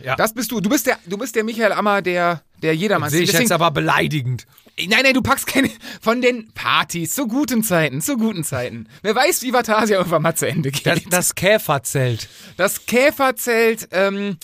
Ja. 0.00 0.16
Das 0.16 0.34
bist 0.34 0.50
du. 0.50 0.60
Du 0.60 0.68
bist 0.68 0.86
der, 0.86 0.98
du 1.06 1.16
bist 1.16 1.34
der 1.36 1.44
Michael 1.44 1.72
Ammer, 1.72 2.02
der, 2.02 2.42
der 2.62 2.74
jedermann 2.74 3.10
sehe 3.10 3.22
ich 3.22 3.32
jetzt 3.32 3.52
aber 3.52 3.70
beleidigend. 3.70 4.46
Nein, 4.78 5.00
nein, 5.04 5.14
du 5.14 5.22
packst 5.22 5.46
keine 5.46 5.70
von 6.02 6.20
den 6.20 6.52
Partys 6.52 7.14
zu 7.14 7.26
guten 7.26 7.62
Zeiten, 7.62 8.02
zu 8.02 8.16
guten 8.18 8.44
Zeiten. 8.44 8.88
Wer 9.02 9.14
weiß, 9.14 9.40
wie 9.42 9.52
Vatasia 9.52 9.96
irgendwann 9.98 10.20
mal 10.22 10.34
zu 10.36 10.46
Ende 10.46 10.70
geht. 10.70 10.86
Das, 10.86 11.00
das 11.08 11.34
Käferzelt. 11.34 12.28
Das 12.58 12.84
Käferzelt, 12.84 13.88
ähm, 13.92 14.36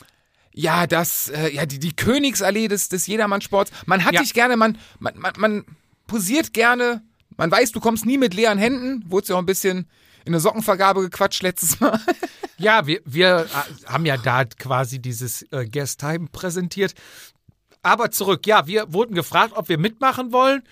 ja, 0.55 0.87
das, 0.87 1.29
äh, 1.29 1.51
ja, 1.55 1.67
die, 1.67 1.79
die 1.79 1.95
Königsallee 1.95 2.69
des, 2.69 2.89
des 2.89 3.07
Jedermann-Sports. 3.07 3.71
Man 3.87 4.05
hat 4.05 4.15
Ja. 4.15 4.21
dich 4.23 4.33
gerne, 4.33 4.57
man, 4.57 4.79
man, 5.01 5.19
man, 5.19 5.33
man 5.37 5.65
posiert 6.07 6.55
gerne. 6.55 7.03
Man 7.37 7.51
weiß, 7.51 7.73
du 7.73 7.81
kommst 7.81 8.07
nie 8.07 8.19
mit 8.19 8.33
leeren 8.35 8.59
Händen. 8.59 9.05
Wurde 9.11 9.29
ja 9.29 9.35
auch 9.35 9.39
ein 9.41 9.47
bisschen 9.47 9.89
in 10.25 10.33
eine 10.35 10.41
Sockenvergabe 10.41 11.03
gequatscht 11.03 11.43
letztes 11.43 11.81
Mal. 11.81 12.01
Ja, 12.59 12.87
wir, 12.87 13.01
wir 13.05 13.47
äh, 13.51 13.87
haben 13.91 14.07
ja 14.07 14.17
da 14.17 14.45
quasi 14.45 14.99
dieses 15.01 15.43
äh, 15.51 15.67
Guest 15.67 16.01
Time 16.01 16.29
präsentiert. 16.31 16.95
Aber 17.83 18.11
zurück, 18.11 18.47
ja, 18.47 18.67
wir 18.67 18.93
wurden 18.93 19.15
gefragt, 19.15 19.53
ob 19.57 19.69
wir 19.69 19.79
mitmachen 19.79 20.33
wollen. 20.33 20.63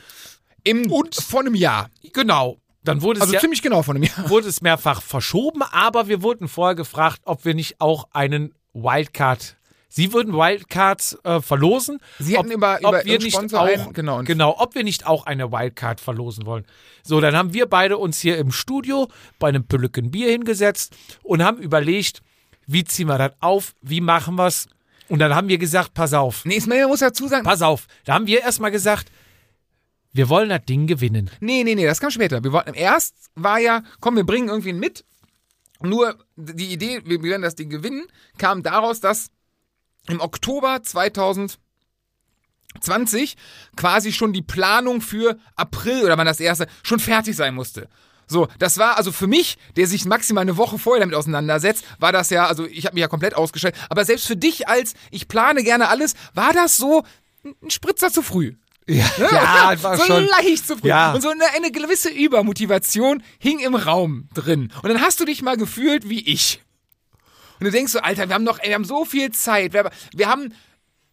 Im, 0.63 0.91
Und 0.91 1.15
vor 1.17 1.41
einem 1.41 1.55
Jahr. 1.55 1.89
Genau. 2.13 2.59
Dann 2.85 3.03
wurde 3.03 3.19
es, 3.19 3.23
Also 3.27 3.39
ziemlich 3.39 3.63
genau 3.63 3.83
vor 3.83 3.95
einem 3.95 4.05
Jahr. 4.05 4.31
wurde 4.31 4.49
es 4.49 4.63
mehrfach 4.63 5.03
verschoben, 5.03 5.63
aber 5.63 6.09
wir 6.09 6.23
wurden 6.23 6.49
vorher 6.49 6.75
gefragt, 6.75 7.21
ob 7.25 7.45
wir 7.45 7.55
nicht 7.55 7.81
auch 7.81 8.09
einen 8.13 8.55
Wildcard. 8.73 9.57
Sie 9.93 10.13
würden 10.13 10.33
Wildcards 10.35 11.19
äh, 11.25 11.41
verlosen. 11.41 11.99
Sie 12.21 12.39
ob, 12.39 12.47
über- 12.47 12.77
ob 12.83 12.91
über 12.91 13.05
wir 13.05 13.19
nicht 13.19 13.35
Sponsor 13.35 13.61
auch, 13.63 13.67
einen- 13.67 13.93
genau, 13.93 14.23
genau, 14.23 14.55
ob 14.59 14.75
wir 14.77 14.85
nicht 14.85 15.05
auch 15.07 15.27
eine 15.27 15.51
Wildcard 15.51 16.01
verlosen 16.01 16.47
wollen. 16.47 16.65
So, 17.03 17.21
dann 17.21 17.35
haben 17.37 17.53
wir 17.53 17.67
beide 17.67 17.99
uns 17.99 18.21
hier 18.21 18.39
im 18.39 18.53
Studio 18.53 19.09
bei 19.41 19.49
einem 19.49 19.65
Pülücken 19.67 20.11
Bier 20.13 20.31
hingesetzt 20.31 20.97
und 21.25 21.43
haben 21.43 21.59
überlegt, 21.59 22.23
wie 22.67 22.85
ziehen 22.85 23.09
wir 23.09 23.19
das 23.19 23.33
auf, 23.41 23.75
wie 23.83 24.01
machen 24.01 24.37
wir 24.37 24.47
es. 24.47 24.69
Und 25.11 25.19
dann 25.19 25.35
haben 25.35 25.49
wir 25.49 25.59
gesagt, 25.59 25.93
pass 25.93 26.15
auf, 26.15 26.45
Nee, 26.45 26.57
Ismail 26.57 26.87
muss 26.87 27.01
dazu 27.01 27.27
sagen, 27.27 27.45
pass 27.45 27.63
auf. 27.63 27.89
Da 28.05 28.15
haben 28.15 28.29
wir 28.29 28.43
erstmal 28.43 28.71
gesagt, 28.71 29.11
wir 30.13 30.29
wollen 30.29 30.49
das 30.49 30.65
Ding 30.65 30.87
gewinnen. 30.87 31.31
Nee, 31.41 31.65
nee, 31.65 31.75
nee, 31.75 31.85
das 31.85 31.99
kam 32.01 32.13
später. 32.13 32.45
Wir 32.45 32.53
wollten, 32.53 32.75
erst 32.75 33.17
war 33.35 33.59
ja, 33.59 33.83
komm, 33.99 34.15
wir 34.15 34.25
bringen 34.25 34.49
irgendwie 34.49 34.69
einen 34.69 34.79
mit. 34.79 35.05
Nur 35.83 36.17
die 36.37 36.73
Idee, 36.73 37.03
wir 37.05 37.21
werden 37.25 37.43
das 37.43 37.57
Ding 37.57 37.71
gewinnen, 37.71 38.05
kam 38.39 38.63
daraus, 38.63 39.01
dass 39.01 39.33
im 40.07 40.21
Oktober 40.21 40.81
2020 40.81 41.59
quasi 43.77 44.13
schon 44.13 44.33
die 44.33 44.43
Planung 44.43 45.01
für 45.01 45.39
April 45.57 46.05
oder 46.05 46.17
wann 46.19 46.27
das 46.27 46.39
erste 46.39 46.69
schon 46.85 47.01
fertig 47.01 47.35
sein 47.35 47.57
musste. 47.57 47.89
So, 48.31 48.47
das 48.61 48.79
war 48.79 48.97
also 48.97 49.11
für 49.11 49.27
mich, 49.27 49.59
der 49.77 49.89
sich 49.89 50.05
maximal 50.05 50.43
eine 50.43 50.57
Woche 50.57 50.79
vorher 50.79 51.01
damit 51.01 51.17
auseinandersetzt, 51.17 51.85
war 51.99 52.13
das 52.13 52.31
ja, 52.31 52.47
also 52.47 52.65
ich 52.65 52.87
habe 52.87 52.95
mich 52.95 53.01
ja 53.03 53.09
komplett 53.09 53.35
ausgestellt, 53.35 53.75
aber 53.89 54.05
selbst 54.05 54.27
für 54.29 54.37
dich 54.37 54.69
als 54.69 54.95
ich 55.11 55.27
plane 55.27 55.65
gerne 55.65 55.89
alles, 55.89 56.15
war 56.33 56.53
das 56.53 56.77
so 56.77 57.03
ein 57.45 57.71
Spritzer 57.71 58.11
zu 58.13 58.23
früh. 58.23 58.55
Ja, 58.87 59.05
Ja, 59.19 59.83
war 59.83 59.97
so 59.97 60.05
schon. 60.05 60.27
leicht 60.27 60.67
zu 60.67 60.77
früh. 60.77 60.89
Ja. 60.89 61.13
Und 61.13 61.23
so 61.23 61.29
eine, 61.29 61.45
eine 61.57 61.73
gewisse 61.73 62.09
Übermotivation 62.09 63.23
hing 63.39 63.59
im 63.59 63.75
Raum 63.75 64.29
drin. 64.33 64.73
Und 64.83 64.89
dann 64.91 65.01
hast 65.01 65.19
du 65.21 65.25
dich 65.25 65.43
mal 65.43 65.57
gefühlt 65.57 66.09
wie 66.09 66.21
ich. 66.21 66.63
Und 67.59 67.67
du 67.67 67.71
denkst 67.73 67.93
so, 67.93 67.99
Alter, 68.01 68.29
wir 68.29 68.35
haben 68.37 68.45
noch, 68.45 68.63
wir 68.63 68.75
haben 68.75 68.85
so 68.85 69.05
viel 69.05 69.33
Zeit. 69.33 69.73
Wir, 69.73 69.91
wir 70.15 70.29
haben 70.29 70.55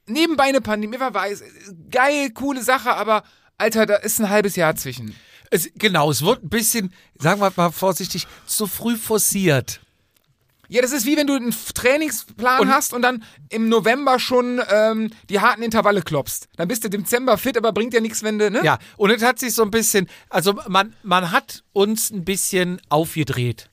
nebenbei 0.05 0.45
eine 0.45 0.61
Pandemie, 0.61 0.97
wer 0.99 1.13
weiß, 1.13 1.43
geil, 1.89 2.29
coole 2.31 2.61
Sache, 2.63 2.93
aber 2.93 3.23
Alter, 3.57 3.85
da 3.85 3.95
ist 3.95 4.19
ein 4.19 4.29
halbes 4.29 4.55
Jahr 4.55 4.75
zwischen. 4.75 5.15
Es, 5.49 5.69
genau, 5.75 6.11
es 6.11 6.21
wird 6.23 6.43
ein 6.43 6.49
bisschen, 6.49 6.93
sagen 7.17 7.39
wir 7.41 7.51
mal 7.55 7.71
vorsichtig, 7.71 8.27
zu 8.45 8.67
früh 8.67 8.95
forciert. 8.97 9.81
Ja, 10.69 10.81
das 10.81 10.91
ist 10.91 11.05
wie 11.05 11.15
wenn 11.15 11.27
du 11.27 11.35
einen 11.35 11.55
Trainingsplan 11.73 12.59
Und- 12.61 12.69
hast 12.69 12.91
und 12.93 13.01
dann 13.01 13.23
im 13.49 13.69
November 13.69 14.19
schon 14.19 14.61
ähm, 14.69 15.11
die 15.29 15.39
harten 15.39 15.63
Intervalle 15.63 16.01
klopfst. 16.01 16.49
Dann 16.57 16.67
bist 16.67 16.83
du 16.83 16.89
Dezember 16.89 17.37
fit, 17.37 17.57
aber 17.57 17.71
bringt 17.71 17.93
ja 17.93 18.01
nichts, 18.01 18.21
wenn 18.21 18.37
du, 18.37 18.51
ne? 18.51 18.61
Ja, 18.65 18.77
und 18.97 19.09
es 19.11 19.23
hat 19.23 19.39
sich 19.39 19.53
so 19.53 19.63
ein 19.63 19.71
bisschen, 19.71 20.09
also 20.29 20.59
man, 20.67 20.93
man 21.03 21.31
hat 21.31 21.63
uns 21.71 22.09
ein 22.11 22.25
bisschen 22.25 22.81
aufgedreht, 22.89 23.69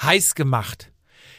heiß 0.00 0.34
gemacht, 0.34 0.87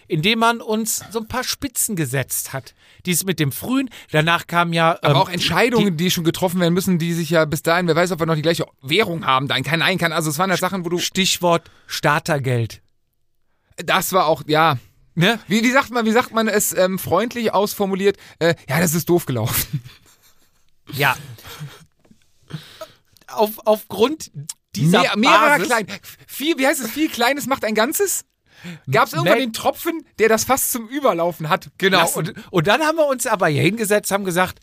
indem 0.09 0.39
man 0.39 0.59
uns 0.59 1.03
so 1.11 1.19
ein 1.19 1.27
paar 1.27 1.43
Spitzen 1.43 1.95
gesetzt 1.95 2.51
hat. 2.51 2.73
Dies 3.05 3.23
mit 3.23 3.39
dem 3.39 3.51
Frühen, 3.51 3.89
danach 4.11 4.47
kam 4.47 4.73
ja. 4.73 4.97
Aber 5.01 5.11
ähm, 5.11 5.15
auch 5.15 5.29
Entscheidungen, 5.29 5.95
die, 5.95 6.11
schon 6.11 6.23
getroffen 6.23 6.59
werden 6.59 6.73
müssen, 6.73 6.97
die 6.97 7.13
sich 7.13 7.29
ja 7.29 7.45
bis 7.45 7.61
dahin, 7.61 7.87
wer 7.87 7.95
weiß, 7.95 8.11
ob 8.11 8.19
wir 8.19 8.25
noch 8.25 8.35
die 8.35 8.41
gleiche 8.41 8.65
Währung 8.81 9.25
haben, 9.25 9.47
dann 9.47 9.63
kein 9.63 9.79
Nein 9.79 9.97
kann. 9.97 10.11
Also 10.11 10.29
es 10.29 10.37
waren 10.37 10.49
halt 10.49 10.59
Sachen, 10.59 10.83
wo 10.83 10.89
du. 10.89 10.97
Stichwort 10.97 11.69
Startergeld. 11.87 12.81
Das 13.77 14.11
war 14.11 14.25
auch, 14.25 14.43
ja. 14.47 14.77
Ne? 15.15 15.39
Wie, 15.47 15.63
wie 15.63 15.71
sagt 15.71 15.91
man, 15.91 16.05
wie 16.05 16.11
sagt 16.11 16.33
man 16.33 16.47
es 16.47 16.73
ähm, 16.73 16.99
freundlich 16.99 17.53
ausformuliert? 17.53 18.17
Äh, 18.39 18.55
ja, 18.67 18.79
das 18.79 18.95
ist 18.95 19.07
doof 19.09 19.25
gelaufen. 19.25 19.81
Ja. 20.93 21.15
Auf, 23.27 23.59
aufgrund 23.65 24.31
dieser 24.75 25.01
Mehr, 25.01 25.17
mehrerer 25.17 25.49
Basis, 25.59 25.67
klein. 25.67 25.87
Viel, 26.27 26.57
wie 26.57 26.65
heißt 26.65 26.81
es? 26.81 26.89
Viel 26.89 27.09
Kleines 27.09 27.45
macht 27.45 27.63
ein 27.63 27.75
Ganzes? 27.75 28.25
Gab 28.91 29.07
es 29.07 29.13
irgendwann 29.13 29.39
den 29.39 29.53
Tropfen, 29.53 30.05
der 30.19 30.29
das 30.29 30.43
fast 30.43 30.71
zum 30.71 30.87
Überlaufen 30.87 31.49
hat? 31.49 31.69
Genau. 31.77 32.09
Und, 32.15 32.33
und 32.51 32.67
dann 32.67 32.81
haben 32.81 32.97
wir 32.97 33.07
uns 33.07 33.25
aber 33.27 33.47
hier 33.47 33.61
hingesetzt, 33.61 34.11
haben 34.11 34.25
gesagt, 34.25 34.59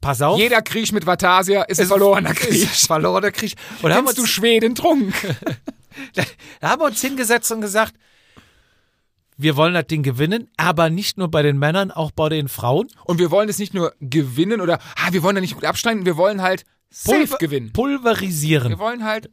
pass 0.00 0.22
auf. 0.22 0.38
Jeder 0.38 0.62
Krieg 0.62 0.92
mit 0.92 1.06
Vatasia 1.06 1.62
ist 1.62 1.80
ein 1.80 1.86
verlorener 1.86 2.34
Krieg. 2.34 2.62
Ist 2.62 2.86
verlorener 2.86 3.30
Krieg. 3.30 3.54
Und 3.82 3.92
haben 3.92 4.04
Kennst 4.04 4.18
du 4.18 4.22
uns, 4.22 4.30
Schweden 4.30 4.74
trunk? 4.74 5.14
da 6.60 6.70
haben 6.70 6.80
wir 6.80 6.86
uns 6.86 7.00
hingesetzt 7.00 7.50
und 7.52 7.60
gesagt, 7.60 7.94
wir 9.36 9.56
wollen 9.56 9.72
das 9.72 9.86
Ding 9.86 10.02
gewinnen, 10.02 10.50
aber 10.56 10.90
nicht 10.90 11.16
nur 11.16 11.28
bei 11.30 11.42
den 11.42 11.58
Männern, 11.58 11.90
auch 11.90 12.10
bei 12.10 12.28
den 12.28 12.48
Frauen. 12.48 12.88
Und 13.04 13.18
wir 13.18 13.30
wollen 13.30 13.48
es 13.48 13.58
nicht 13.58 13.72
nur 13.72 13.94
gewinnen 14.00 14.60
oder, 14.60 14.78
ah, 14.96 15.12
wir 15.12 15.22
wollen 15.22 15.34
da 15.34 15.40
nicht 15.40 15.54
gut 15.54 15.64
abschneiden, 15.64 16.04
wir 16.04 16.16
wollen 16.16 16.42
halt 16.42 16.64
safe 16.90 17.16
Pulver- 17.16 17.38
gewinnen. 17.38 17.72
Pulverisieren. 17.72 18.68
Wir 18.68 18.78
wollen 18.78 19.04
halt 19.04 19.30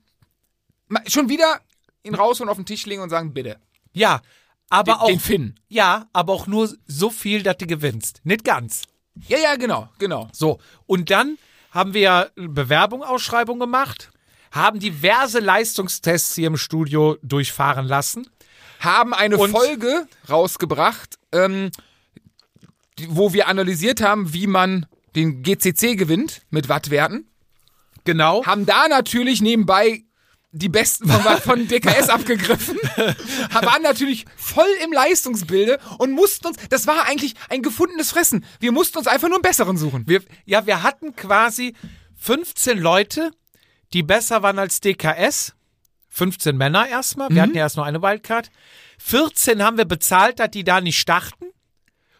schon 1.07 1.27
wieder 1.27 1.59
ihn 2.03 2.15
raus 2.15 2.39
und 2.39 2.47
auf 2.47 2.55
den 2.55 2.65
Tisch 2.65 2.85
legen 2.85 3.01
und 3.01 3.09
sagen, 3.09 3.33
bitte. 3.33 3.57
Ja, 3.97 4.21
aber 4.69 4.93
Den, 4.93 4.99
auch 5.01 5.07
den 5.07 5.19
Finn. 5.19 5.59
ja, 5.69 6.07
aber 6.13 6.33
auch 6.33 6.47
nur 6.47 6.69
so 6.87 7.09
viel, 7.09 7.43
dass 7.43 7.57
du 7.57 7.67
gewinnst. 7.67 8.21
Nicht 8.23 8.43
ganz. 8.43 8.83
Ja, 9.27 9.37
ja, 9.39 9.55
genau, 9.55 9.89
genau. 9.97 10.29
So, 10.31 10.59
und 10.85 11.09
dann 11.09 11.37
haben 11.71 11.93
wir 11.93 12.01
ja 12.01 12.27
Bewerbung, 12.35 13.03
Ausschreibung 13.03 13.59
gemacht, 13.59 14.11
haben 14.51 14.79
diverse 14.79 15.39
Leistungstests 15.39 16.35
hier 16.35 16.47
im 16.47 16.57
Studio 16.57 17.17
durchfahren 17.21 17.85
lassen. 17.87 18.27
Haben 18.79 19.13
eine 19.13 19.37
Und- 19.37 19.51
Folge 19.51 20.07
rausgebracht, 20.29 21.17
ähm, 21.31 21.71
wo 23.09 23.33
wir 23.33 23.47
analysiert 23.47 24.01
haben, 24.01 24.33
wie 24.33 24.47
man 24.47 24.85
den 25.15 25.41
GCC 25.43 25.95
gewinnt 25.95 26.41
mit 26.49 26.69
Wattwerten. 26.69 27.27
Genau. 28.03 28.45
Haben 28.45 28.65
da 28.65 28.87
natürlich 28.87 29.41
nebenbei 29.41 30.03
die 30.51 30.69
Besten 30.69 31.09
von, 31.09 31.37
von 31.41 31.67
DKS 31.67 32.09
abgegriffen. 32.09 32.77
Waren 33.51 33.81
natürlich 33.83 34.25
voll 34.35 34.69
im 34.83 34.93
Leistungsbilde 34.93 35.79
und 35.97 36.11
mussten 36.11 36.47
uns, 36.47 36.57
das 36.69 36.87
war 36.87 37.05
eigentlich 37.05 37.33
ein 37.49 37.61
gefundenes 37.61 38.11
Fressen. 38.11 38.45
Wir 38.59 38.71
mussten 38.71 38.97
uns 38.97 39.07
einfach 39.07 39.27
nur 39.27 39.37
einen 39.37 39.43
besseren 39.43 39.77
suchen. 39.77 40.07
Wir, 40.07 40.21
ja, 40.45 40.65
wir 40.65 40.83
hatten 40.83 41.15
quasi 41.15 41.75
15 42.15 42.79
Leute, 42.79 43.31
die 43.93 44.03
besser 44.03 44.41
waren 44.43 44.59
als 44.59 44.79
DKS. 44.79 45.53
15 46.09 46.57
Männer 46.57 46.87
erstmal. 46.87 47.29
Wir 47.29 47.43
hatten 47.43 47.53
ja 47.53 47.61
erst 47.61 47.75
nur 47.75 47.85
eine 47.85 48.01
Wildcard. 48.01 48.49
14 48.97 49.61
haben 49.61 49.77
wir 49.77 49.85
bezahlt, 49.85 50.39
dass 50.39 50.49
die 50.49 50.63
da 50.63 50.81
nicht 50.81 50.97
starten. 50.99 51.45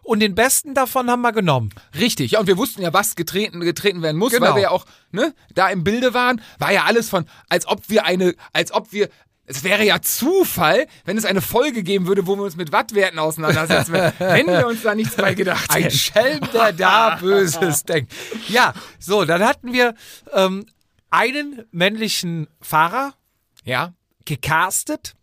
Und 0.08 0.22
den 0.22 0.36
besten 0.36 0.74
davon 0.74 1.10
haben 1.12 1.22
wir 1.22 1.34
genommen. 1.34 1.70
Richtig, 1.93 2.32
ja, 2.32 2.39
und 2.39 2.48
wir 2.48 2.58
wussten 2.58 2.82
ja, 2.82 2.93
was 2.93 3.17
getreten, 3.17 3.60
getreten 3.60 4.02
werden 4.02 4.15
muss, 4.15 4.32
Genau. 4.32 4.48
weil 4.48 4.56
wir 4.56 4.62
ja 4.62 4.70
auch 4.70 4.86
ne, 5.12 5.34
da 5.54 5.67
im 5.67 5.84
Bilde 5.84 6.13
waren. 6.13 6.39
War 6.60 6.72
ja 6.72 6.86
alles 6.86 7.10
von, 7.10 7.26
als 7.50 7.67
ob 7.67 7.89
wir 7.89 8.06
eine, 8.06 8.34
als 8.54 8.72
ob 8.72 8.93
wir, 8.93 9.10
es 9.48 9.65
wäre 9.65 9.84
ja 9.84 10.02
Zufall, 10.02 10.88
wenn 11.04 11.17
es 11.17 11.26
eine 11.26 11.41
Folge 11.41 11.84
geben 11.84 12.08
würde, 12.08 12.26
wo 12.26 12.38
wir 12.38 12.43
uns 12.43 12.56
mit 12.56 12.72
Wattwerten 12.72 13.20
auseinandersetzen, 13.20 13.91
wenn 14.20 14.48
wir 14.48 14.65
uns 14.67 14.82
da 14.84 14.96
nichts 14.96 15.15
bei 15.17 15.34
gedacht 15.34 15.70
Ein 15.72 15.84
hätten. 15.84 15.98
Schelm, 15.98 16.39
der 16.54 16.72
da 16.72 17.15
Böses 17.20 17.84
denkt. 17.84 18.13
Ja, 18.48 18.74
so, 19.00 19.26
dann 19.26 19.43
hatten 19.43 19.74
wir 19.74 19.93
ähm, 20.34 20.67
einen 21.10 21.65
männlichen 21.72 22.48
Fahrer 22.62 23.13
Ja, 23.65 23.91
gecastet. 24.24 25.15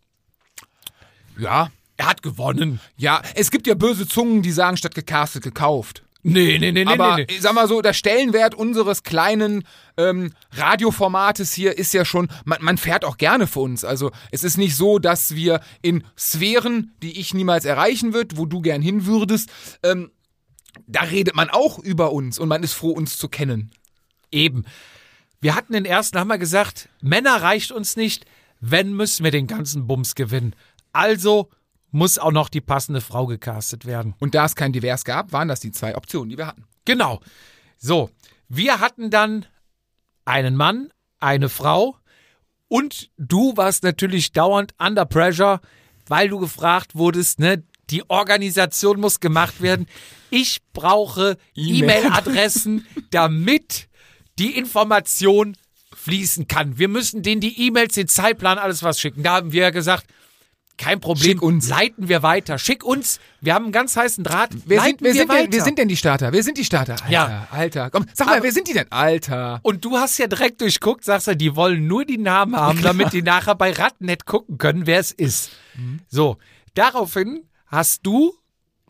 ja, 1.39 1.69
Er 1.97 2.07
hat 2.07 2.21
gewonnen. 2.21 2.79
ja. 2.97 3.21
Es 3.35 3.51
gibt 3.51 3.67
ja 3.67 3.73
böse 3.73 4.07
Zungen, 4.07 4.41
die 4.41 4.51
sagen, 4.51 4.77
statt 4.77 4.95
gecastet, 4.95 5.43
gekauft. 5.43 6.03
Nee, 6.27 6.57
nee, 6.57 6.71
nee, 6.71 6.83
nee, 6.83 6.91
Aber 6.91 7.17
nee. 7.17 7.27
ich 7.29 7.41
sag 7.41 7.53
mal 7.53 7.67
so, 7.67 7.83
der 7.83 7.93
Stellenwert 7.93 8.55
unseres 8.55 9.03
kleinen 9.03 9.63
ähm, 9.95 10.33
Radioformates 10.53 11.53
hier 11.53 11.77
ist 11.77 11.93
ja 11.93 12.03
schon, 12.03 12.29
man, 12.45 12.57
man 12.63 12.79
fährt 12.79 13.05
auch 13.05 13.17
gerne 13.17 13.45
für 13.45 13.59
uns. 13.59 13.85
Also 13.85 14.11
es 14.31 14.43
ist 14.43 14.57
nicht 14.57 14.75
so, 14.75 14.97
dass 14.97 15.35
wir 15.35 15.59
in 15.83 16.03
Sphären, 16.17 16.93
die 17.03 17.19
ich 17.19 17.35
niemals 17.35 17.63
erreichen 17.63 18.15
würde, 18.15 18.37
wo 18.37 18.47
du 18.47 18.61
gern 18.61 18.81
hin 18.81 19.05
würdest, 19.05 19.51
ähm, 19.83 20.09
da 20.87 21.01
redet 21.01 21.35
man 21.35 21.51
auch 21.51 21.77
über 21.77 22.11
uns 22.11 22.39
und 22.39 22.49
man 22.49 22.63
ist 22.63 22.73
froh, 22.73 22.91
uns 22.91 23.19
zu 23.19 23.29
kennen. 23.29 23.69
Eben. 24.31 24.65
Wir 25.41 25.53
hatten 25.53 25.73
den 25.73 25.85
ersten, 25.85 26.17
haben 26.17 26.29
wir 26.29 26.39
gesagt, 26.39 26.89
Männer 27.01 27.43
reicht 27.43 27.71
uns 27.71 27.97
nicht, 27.97 28.25
wenn 28.59 28.93
müssen 28.93 29.23
wir 29.23 29.31
den 29.31 29.45
ganzen 29.45 29.85
Bums 29.85 30.15
gewinnen. 30.15 30.55
Also 30.91 31.51
muss 31.95 32.19
auch 32.19 32.33
noch 32.33 32.49
die 32.49 32.61
passende 32.61 32.99
Frau 32.99 33.25
gecastet 33.25 33.85
werden. 33.85 34.15
Und 34.19 34.35
da 34.35 34.45
es 34.45 34.55
kein 34.55 34.73
Divers 34.73 35.05
gab, 35.05 35.31
waren 35.31 35.47
das 35.47 35.61
die 35.61 35.71
zwei 35.71 35.95
Optionen, 35.95 36.29
die 36.29 36.37
wir 36.37 36.47
hatten. 36.47 36.65
Genau. 36.83 37.21
So, 37.77 38.09
wir 38.49 38.81
hatten 38.81 39.09
dann 39.09 39.45
einen 40.25 40.57
Mann, 40.57 40.89
eine 41.19 41.47
Frau 41.47 41.97
und 42.67 43.09
du 43.17 43.55
warst 43.55 43.83
natürlich 43.83 44.33
dauernd 44.33 44.75
under 44.77 45.05
pressure, 45.05 45.61
weil 46.07 46.27
du 46.27 46.39
gefragt 46.39 46.95
wurdest, 46.95 47.39
ne, 47.39 47.63
die 47.89 48.09
Organisation 48.09 48.99
muss 48.99 49.21
gemacht 49.21 49.61
werden. 49.61 49.87
Ich 50.29 50.61
brauche 50.73 51.37
E-Mail. 51.55 52.03
E-Mail-Adressen, 52.03 52.85
damit 53.11 53.87
die 54.37 54.57
Information 54.57 55.55
fließen 55.95 56.47
kann. 56.47 56.77
Wir 56.77 56.89
müssen 56.89 57.23
denen 57.23 57.39
die 57.39 57.67
E-Mails, 57.67 57.93
den 57.93 58.09
Zeitplan, 58.09 58.57
alles 58.57 58.83
was 58.83 58.99
schicken. 58.99 59.23
Da 59.23 59.35
haben 59.35 59.53
wir 59.53 59.61
ja 59.61 59.69
gesagt, 59.69 60.07
kein 60.77 60.99
Problem, 60.99 61.23
Schick 61.31 61.41
uns. 61.41 61.69
leiten 61.69 62.09
wir 62.09 62.21
weiter. 62.23 62.57
Schick 62.59 62.83
uns, 62.83 63.19
wir 63.41 63.53
haben 63.53 63.63
einen 63.65 63.71
ganz 63.71 63.95
heißen 63.95 64.23
Draht, 64.23 64.49
Wer, 64.65 64.81
sind, 64.81 65.01
wer, 65.01 65.13
wir 65.13 65.19
sind 65.21 65.29
weiter. 65.29 65.41
denn, 65.43 65.53
wer 65.53 65.63
sind 65.63 65.77
denn 65.79 65.87
die 65.87 65.97
Starter? 65.97 66.33
Wer 66.33 66.43
sind 66.43 66.57
die 66.57 66.65
Starter? 66.65 66.93
Alter, 66.93 67.09
Ja. 67.09 67.47
Alter. 67.51 67.89
Komm, 67.89 68.05
sag 68.13 68.27
mal, 68.27 68.33
Aber- 68.35 68.43
wer 68.43 68.51
sind 68.51 68.67
die 68.67 68.73
denn? 68.73 68.91
Alter. 68.91 69.59
Und 69.63 69.85
du 69.85 69.97
hast 69.97 70.17
ja 70.17 70.27
direkt 70.27 70.61
durchguckt, 70.61 71.05
sagst 71.05 71.27
du, 71.27 71.35
die 71.35 71.55
wollen 71.55 71.87
nur 71.87 72.03
die 72.05 72.17
Namen 72.17 72.55
haben, 72.57 72.81
damit 72.81 73.13
die 73.13 73.21
nachher 73.21 73.55
bei 73.55 73.71
Ratnet 73.71 74.25
gucken 74.25 74.57
können, 74.57 74.85
wer 74.85 74.99
es 74.99 75.11
ist. 75.11 75.51
So, 76.09 76.37
daraufhin 76.73 77.43
hast 77.67 78.05
du 78.05 78.33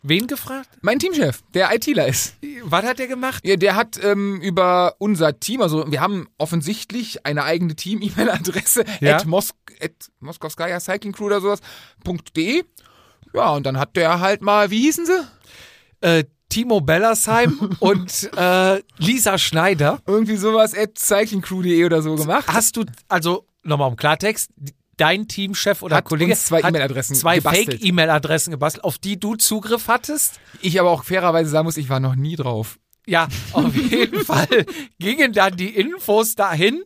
wen 0.08 0.26
gefragt? 0.26 0.68
Mein 0.82 0.98
Teamchef, 0.98 1.42
der 1.54 1.74
ITler 1.74 2.06
ist. 2.06 2.36
Was 2.64 2.84
hat 2.84 3.00
er 3.00 3.06
gemacht? 3.06 3.46
Ja, 3.46 3.56
der 3.56 3.74
hat 3.76 3.98
ähm, 4.02 4.40
über 4.40 4.94
unser 4.98 5.38
Team, 5.38 5.62
also 5.62 5.84
wir 5.90 6.00
haben 6.00 6.28
offensichtlich 6.38 7.24
eine 7.26 7.44
eigene 7.44 7.74
Team-E-Mail-Adresse, 7.76 8.84
Ja. 9.00 9.16
at, 9.16 9.26
Mos 9.26 9.50
at 9.80 9.92
Moskowskaja 10.20 10.80
Cycling 10.80 11.12
Crew 11.12 11.26
oder 11.26 11.40
sowas, 11.40 11.60
.de. 12.36 12.64
Ja, 13.34 13.50
und 13.50 13.66
dann 13.66 13.78
hat 13.78 13.96
der 13.96 14.20
halt 14.20 14.42
mal, 14.42 14.70
wie 14.70 14.80
hießen 14.82 15.06
sie? 15.06 15.20
Äh, 16.00 16.24
Timo 16.48 16.80
Bellersheim 16.80 17.76
und 17.80 18.30
äh, 18.36 18.80
Lisa 18.98 19.36
Schneider. 19.38 20.00
Irgendwie 20.06 20.36
sowas, 20.36 20.74
at 20.76 20.98
cyclingcrew.de 20.98 21.84
oder 21.84 22.02
so 22.02 22.14
gemacht. 22.14 22.46
Hast 22.48 22.76
du, 22.76 22.84
also 23.08 23.46
nochmal 23.62 23.90
im 23.90 23.96
Klartext, 23.96 24.50
dein 24.96 25.28
Teamchef 25.28 25.82
oder 25.82 25.96
Hat 25.96 26.04
Kollege 26.04 26.32
uns 26.32 26.44
zwei 26.44 26.60
E-Mail-Adressen 26.60 27.14
zwei. 27.14 27.40
Fake-E-Mail-Adressen 27.40 28.50
gebastelt, 28.50 28.84
auf 28.84 28.98
die 28.98 29.18
du 29.18 29.36
Zugriff 29.36 29.88
hattest? 29.88 30.40
Ich 30.62 30.80
aber 30.80 30.90
auch 30.90 31.04
fairerweise 31.04 31.50
sagen 31.50 31.66
muss, 31.66 31.76
ich 31.76 31.88
war 31.88 32.00
noch 32.00 32.14
nie 32.14 32.36
drauf. 32.36 32.78
Ja, 33.06 33.28
auf 33.52 33.74
jeden 33.90 34.24
Fall 34.24 34.66
gingen 34.98 35.32
dann 35.32 35.56
die 35.56 35.68
Infos 35.76 36.34
dahin. 36.34 36.82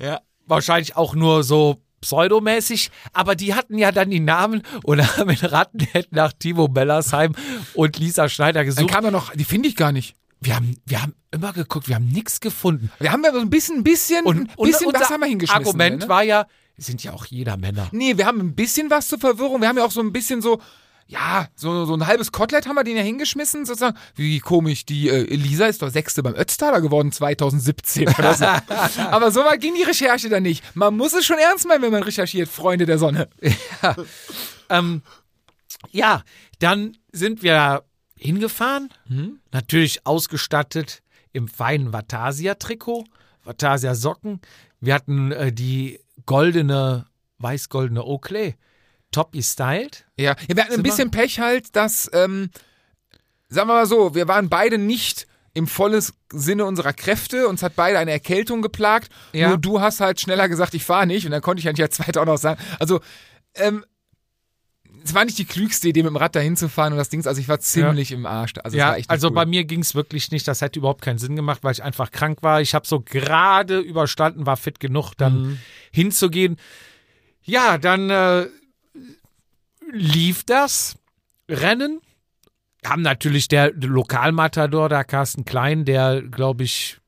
Ja. 0.00 0.20
Wahrscheinlich 0.46 0.96
auch 0.96 1.14
nur 1.14 1.44
so 1.44 1.82
pseudomäßig, 2.00 2.90
aber 3.12 3.34
die 3.36 3.54
hatten 3.54 3.78
ja 3.78 3.92
dann 3.92 4.10
die 4.10 4.20
Namen 4.20 4.62
und 4.82 5.00
haben 5.18 5.30
in 5.30 5.36
Rattenhead 5.36 6.08
nach 6.10 6.32
Timo 6.32 6.68
Bellersheim 6.68 7.34
und 7.74 7.98
Lisa 7.98 8.28
Schneider 8.28 8.60
Dann 8.60 8.66
gesucht. 8.66 8.88
kam 8.90 9.04
da 9.04 9.10
noch, 9.10 9.32
die 9.34 9.44
finde 9.44 9.68
ich 9.68 9.76
gar 9.76 9.92
nicht. 9.92 10.14
Wir 10.40 10.56
haben, 10.56 10.76
wir 10.84 11.00
haben 11.00 11.14
immer 11.30 11.52
geguckt, 11.52 11.86
wir 11.86 11.94
haben 11.94 12.08
nichts 12.08 12.40
gefunden. 12.40 12.90
Wir 12.98 13.12
haben 13.12 13.22
ja 13.22 13.32
so 13.32 13.38
ein 13.38 13.48
bisschen, 13.48 13.78
ein 13.78 13.84
bisschen, 13.84 14.24
Und, 14.24 14.38
ein 14.38 14.46
bisschen 14.56 14.88
unser 14.88 15.00
was 15.00 15.10
haben 15.10 15.20
wir 15.20 15.28
hingeschmissen. 15.28 15.64
Argument 15.66 16.00
ne? 16.00 16.08
war 16.08 16.24
ja, 16.24 16.46
sind 16.76 17.02
ja 17.04 17.12
auch 17.12 17.26
jeder 17.26 17.56
Männer. 17.56 17.88
Nee, 17.92 18.16
wir 18.16 18.26
haben 18.26 18.40
ein 18.40 18.54
bisschen 18.54 18.90
was 18.90 19.08
zur 19.08 19.18
Verwirrung. 19.18 19.60
Wir 19.60 19.68
haben 19.68 19.78
ja 19.78 19.84
auch 19.84 19.90
so 19.90 20.00
ein 20.00 20.12
bisschen 20.12 20.40
so, 20.42 20.60
ja, 21.06 21.48
so, 21.54 21.84
so 21.84 21.94
ein 21.94 22.06
halbes 22.06 22.32
Kotelett 22.32 22.66
haben 22.66 22.76
wir 22.76 22.84
den 22.84 22.96
ja 22.96 23.02
hingeschmissen, 23.02 23.66
sozusagen. 23.66 23.96
Wie 24.14 24.38
komisch, 24.40 24.86
die 24.86 25.08
äh, 25.08 25.28
Elisa 25.30 25.66
ist 25.66 25.82
doch 25.82 25.90
Sechste 25.90 26.22
beim 26.22 26.34
Ötztaler 26.34 26.80
geworden 26.80 27.12
2017 27.12 28.08
oder 28.08 28.34
so. 28.34 28.44
Aber 29.02 29.30
so 29.30 29.40
weit 29.40 29.60
ging 29.60 29.74
die 29.74 29.82
Recherche 29.82 30.28
dann 30.28 30.42
nicht. 30.44 30.64
Man 30.74 30.96
muss 30.96 31.12
es 31.12 31.26
schon 31.26 31.38
ernst 31.38 31.66
meinen, 31.68 31.82
wenn 31.82 31.92
man 31.92 32.02
recherchiert, 32.02 32.48
Freunde 32.48 32.86
der 32.86 32.98
Sonne. 32.98 33.28
Ähm, 34.68 35.02
ja, 35.90 36.22
dann 36.58 36.96
sind 37.12 37.42
wir 37.42 37.82
hingefahren, 38.16 38.88
Mhm. 39.08 39.40
natürlich 39.50 40.06
ausgestattet 40.06 41.02
im 41.32 41.48
feinen 41.48 41.92
Vatasia-Trikot, 41.92 43.04
Vatasia-Socken. 43.44 44.40
Wir 44.80 44.94
hatten 44.94 45.32
äh, 45.32 45.52
die 45.52 45.98
goldene, 46.26 47.06
weiß-goldene 47.38 48.04
Oakley, 48.04 48.56
top 49.10 49.32
gestylt. 49.32 50.06
Ja, 50.16 50.36
ja 50.48 50.56
wir 50.56 50.64
hatten 50.64 50.74
ein 50.74 50.82
bisschen 50.82 51.10
Pech 51.10 51.40
halt, 51.40 51.76
dass, 51.76 52.10
ähm, 52.12 52.50
sagen 53.48 53.68
wir 53.68 53.74
mal 53.74 53.86
so, 53.86 54.14
wir 54.14 54.28
waren 54.28 54.48
beide 54.48 54.78
nicht 54.78 55.26
im 55.54 55.66
volles 55.66 56.14
Sinne 56.32 56.64
unserer 56.64 56.92
Kräfte. 56.92 57.46
Uns 57.46 57.62
hat 57.62 57.76
beide 57.76 57.98
eine 57.98 58.10
Erkältung 58.10 58.62
geplagt. 58.62 59.10
Ja. 59.32 59.48
Nur 59.48 59.58
du 59.58 59.80
hast 59.80 60.00
halt 60.00 60.20
schneller 60.20 60.48
gesagt, 60.48 60.74
ich 60.74 60.84
fahre 60.84 61.06
nicht. 61.06 61.26
Und 61.26 61.32
dann 61.32 61.42
konnte 61.42 61.60
ich 61.60 61.68
eigentlich 61.68 61.82
als 61.82 61.96
Zweiter 61.96 62.22
auch 62.22 62.26
noch 62.26 62.38
sagen. 62.38 62.60
Also, 62.78 63.00
ähm, 63.54 63.84
es 65.04 65.14
war 65.14 65.24
nicht 65.24 65.38
die 65.38 65.44
klügste 65.44 65.88
Idee, 65.88 66.02
mit 66.02 66.10
dem 66.10 66.16
Rad 66.16 66.34
dahin 66.36 66.56
zu 66.56 66.68
fahren 66.68 66.92
und 66.92 66.98
das 66.98 67.08
Ding, 67.08 67.26
also 67.26 67.40
ich 67.40 67.48
war 67.48 67.60
ziemlich 67.60 68.12
im 68.12 68.26
Arsch. 68.26 68.52
Also, 68.62 68.76
ja, 68.76 68.96
also 69.08 69.28
cool. 69.28 69.34
bei 69.34 69.46
mir 69.46 69.64
ging 69.64 69.80
es 69.80 69.94
wirklich 69.94 70.30
nicht. 70.30 70.46
Das 70.48 70.60
hätte 70.60 70.78
überhaupt 70.78 71.02
keinen 71.02 71.18
Sinn 71.18 71.36
gemacht, 71.36 71.60
weil 71.62 71.72
ich 71.72 71.82
einfach 71.82 72.10
krank 72.10 72.38
war. 72.42 72.60
Ich 72.60 72.74
habe 72.74 72.86
so 72.86 73.00
gerade 73.00 73.78
überstanden, 73.80 74.46
war 74.46 74.56
fit 74.56 74.80
genug, 74.80 75.14
dann 75.16 75.42
Mhm. 75.42 75.58
hinzugehen. 75.90 76.56
Ja, 77.42 77.78
dann 77.78 78.10
äh, 78.10 78.46
lief 79.92 80.44
das 80.44 80.96
Rennen. 81.48 82.00
Haben 82.84 83.02
natürlich 83.02 83.48
der 83.48 83.72
Lokalmatador, 83.72 84.88
da 84.88 85.04
Carsten 85.04 85.44
Klein, 85.44 85.84
der, 85.84 86.22
glaube 86.22 86.64
ich, 86.64 86.98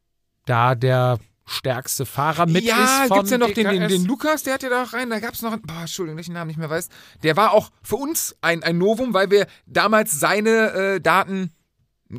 da 0.47 0.75
der 0.75 1.19
stärkste 1.47 2.07
Fahrer 2.07 2.47
mit 2.47 2.65
ja, 2.65 3.03
ist. 3.03 3.09
von 3.09 3.19
gibt's 3.19 3.31
ja 3.31 3.39
noch 3.39 3.51
den, 3.51 3.69
den, 3.69 3.89
den 3.89 4.05
Lukas, 4.07 4.43
der 4.45 4.55
hat 4.55 4.63
ja 4.63 4.71
da 4.71 4.85
auch 4.85 4.93
rein, 4.93 5.11
da 5.11 5.21
gab's 5.21 5.43
noch, 5.43 5.53
einen- 5.53 5.63
boah, 5.63 5.81
Entschuldigung, 5.83 6.17
dass 6.17 6.25
ich 6.25 6.29
den 6.29 6.35
Namen 6.35 6.49
nicht 6.49 6.57
mehr 6.59 6.71
weiß. 6.71 6.89
Der 7.23 7.37
war 7.37 7.53
auch 7.53 7.71
für 7.83 7.97
uns 7.97 8.35
ein, 8.41 8.63
ein 8.63 8.79
Novum, 8.79 9.13
weil 9.15 9.31
wir 9.31 9.47
damals 9.67 10.19
seine 10.19 10.73
äh, 10.73 11.01
Daten 11.01 11.53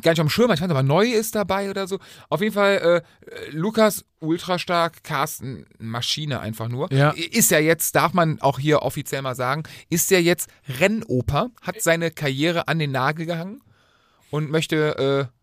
gar 0.02 0.12
nicht 0.12 0.20
am 0.20 0.30
Schirm, 0.30 0.46
hatten. 0.46 0.56
ich 0.56 0.60
fand 0.60 0.72
aber 0.72 0.84
neu 0.84 1.08
ist 1.08 1.36
dabei 1.36 1.70
oder 1.70 1.88
so. 1.88 2.00
Auf 2.30 2.42
jeden 2.42 2.54
Fall, 2.54 3.04
äh, 3.26 3.30
äh, 3.30 3.50
Lukas 3.52 4.04
ultra 4.20 4.60
stark, 4.60 5.04
Carsten 5.04 5.66
Maschine 5.78 6.40
einfach 6.40 6.68
nur. 6.68 6.92
Ja. 6.92 7.12
Ist 7.12 7.52
ja 7.52 7.60
jetzt, 7.60 7.96
darf 7.96 8.14
man 8.14 8.42
auch 8.42 8.60
hier 8.60 8.82
offiziell 8.82 9.22
mal 9.22 9.36
sagen, 9.36 9.64
ist 9.90 10.12
ja 10.12 10.20
jetzt 10.20 10.50
Rennoper, 10.80 11.50
hat 11.62 11.82
seine 11.82 12.12
Karriere 12.12 12.68
an 12.68 12.80
den 12.80 12.92
Nagel 12.92 13.26
gehangen 13.26 13.62
und 14.32 14.50
möchte 14.50 15.30
äh, 15.30 15.36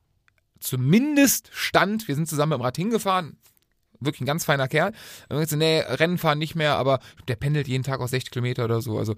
zumindest 0.60 1.48
Stand, 1.52 2.08
wir 2.08 2.14
sind 2.14 2.28
zusammen 2.28 2.52
dem 2.52 2.60
Rad 2.60 2.76
hingefahren, 2.76 3.38
wirklich 4.04 4.20
ein 4.22 4.26
ganz 4.26 4.44
feiner 4.44 4.68
Kerl. 4.68 4.92
Und 5.28 5.40
jetzt, 5.40 5.54
nee, 5.56 5.80
Rennen 5.80 6.18
fahren 6.18 6.38
nicht 6.38 6.54
mehr, 6.54 6.76
aber 6.76 7.00
der 7.28 7.36
pendelt 7.36 7.68
jeden 7.68 7.84
Tag 7.84 8.00
auf 8.00 8.10
60 8.10 8.30
Kilometer 8.30 8.64
oder 8.64 8.80
so. 8.80 8.98
Also 8.98 9.14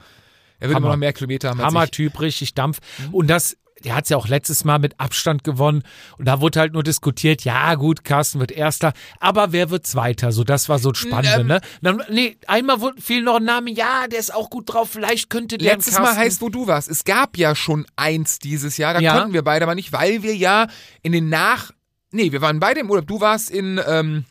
er 0.61 0.69
wird 0.69 0.77
Hammer. 0.77 0.87
immer 0.87 0.95
noch 0.95 1.01
mehr 1.01 1.13
Kilometer 1.13 1.51
haben. 1.51 1.61
Hammertyp, 1.63 2.21
richtig 2.21 2.55
Dampf. 2.55 2.79
Und 3.13 3.27
das, 3.29 3.57
der 3.83 3.97
hat 3.97 4.05
es 4.05 4.11
ja 4.11 4.17
auch 4.17 4.29
letztes 4.29 4.65
Mal 4.65 4.79
mit 4.79 4.99
Abstand 5.01 5.43
gewonnen. 5.45 5.83
Und 6.17 6.27
da 6.27 6.41
wurde 6.41 6.61
halt 6.61 6.73
nur 6.73 6.85
diskutiert, 6.85 7.43
ja 7.45 7.75
gut, 7.75 8.05
Carsten 8.05 8.39
wird 8.41 8.53
Erster, 8.53 8.93
aber 9.21 9.53
wer 9.53 9.71
wird 9.71 9.85
Zweiter? 9.87 10.31
So, 10.33 10.45
das 10.45 10.69
war 10.69 10.79
so 10.79 10.93
das 10.93 11.01
Spannende, 11.01 11.41
Ähm, 11.41 11.47
ne? 11.49 11.61
Dann, 11.83 12.03
nee, 12.09 12.39
einmal 12.47 12.79
fiel 12.99 13.23
noch 13.23 13.37
ein 13.37 13.45
Name, 13.45 13.71
ja, 13.73 14.07
der 14.07 14.21
ist 14.21 14.33
auch 14.33 14.49
gut 14.49 14.73
drauf, 14.73 14.91
vielleicht 14.91 15.29
könnte 15.29 15.59
der 15.59 15.75
Letztes 15.75 15.99
Mal 15.99 16.17
heißt, 16.17 16.41
wo 16.41 16.49
du 16.49 16.67
warst. 16.69 16.89
Es 16.89 17.05
gab 17.05 17.37
ja 17.37 17.55
schon 17.57 17.85
eins 17.97 18.39
dieses 18.39 18.77
Jahr. 18.77 18.95
Da 18.95 19.01
Ja. 19.01 19.19
konnten 19.19 19.35
wir 19.35 19.43
beide 19.43 19.65
aber 19.65 19.75
nicht, 19.75 19.93
weil 19.93 20.23
wir 20.23 20.35
ja 20.37 20.69
in 21.03 21.13
den 21.13 21.29
Nach... 21.29 21.73
Nee, 22.13 22.31
wir 22.31 22.41
waren 22.41 22.61
beide 22.61 22.79
im 22.81 22.89
Urlaub. 22.89 23.09
Du 23.09 23.21
warst 23.21 23.51
in... 23.51 23.81
Ähm, 23.87 24.25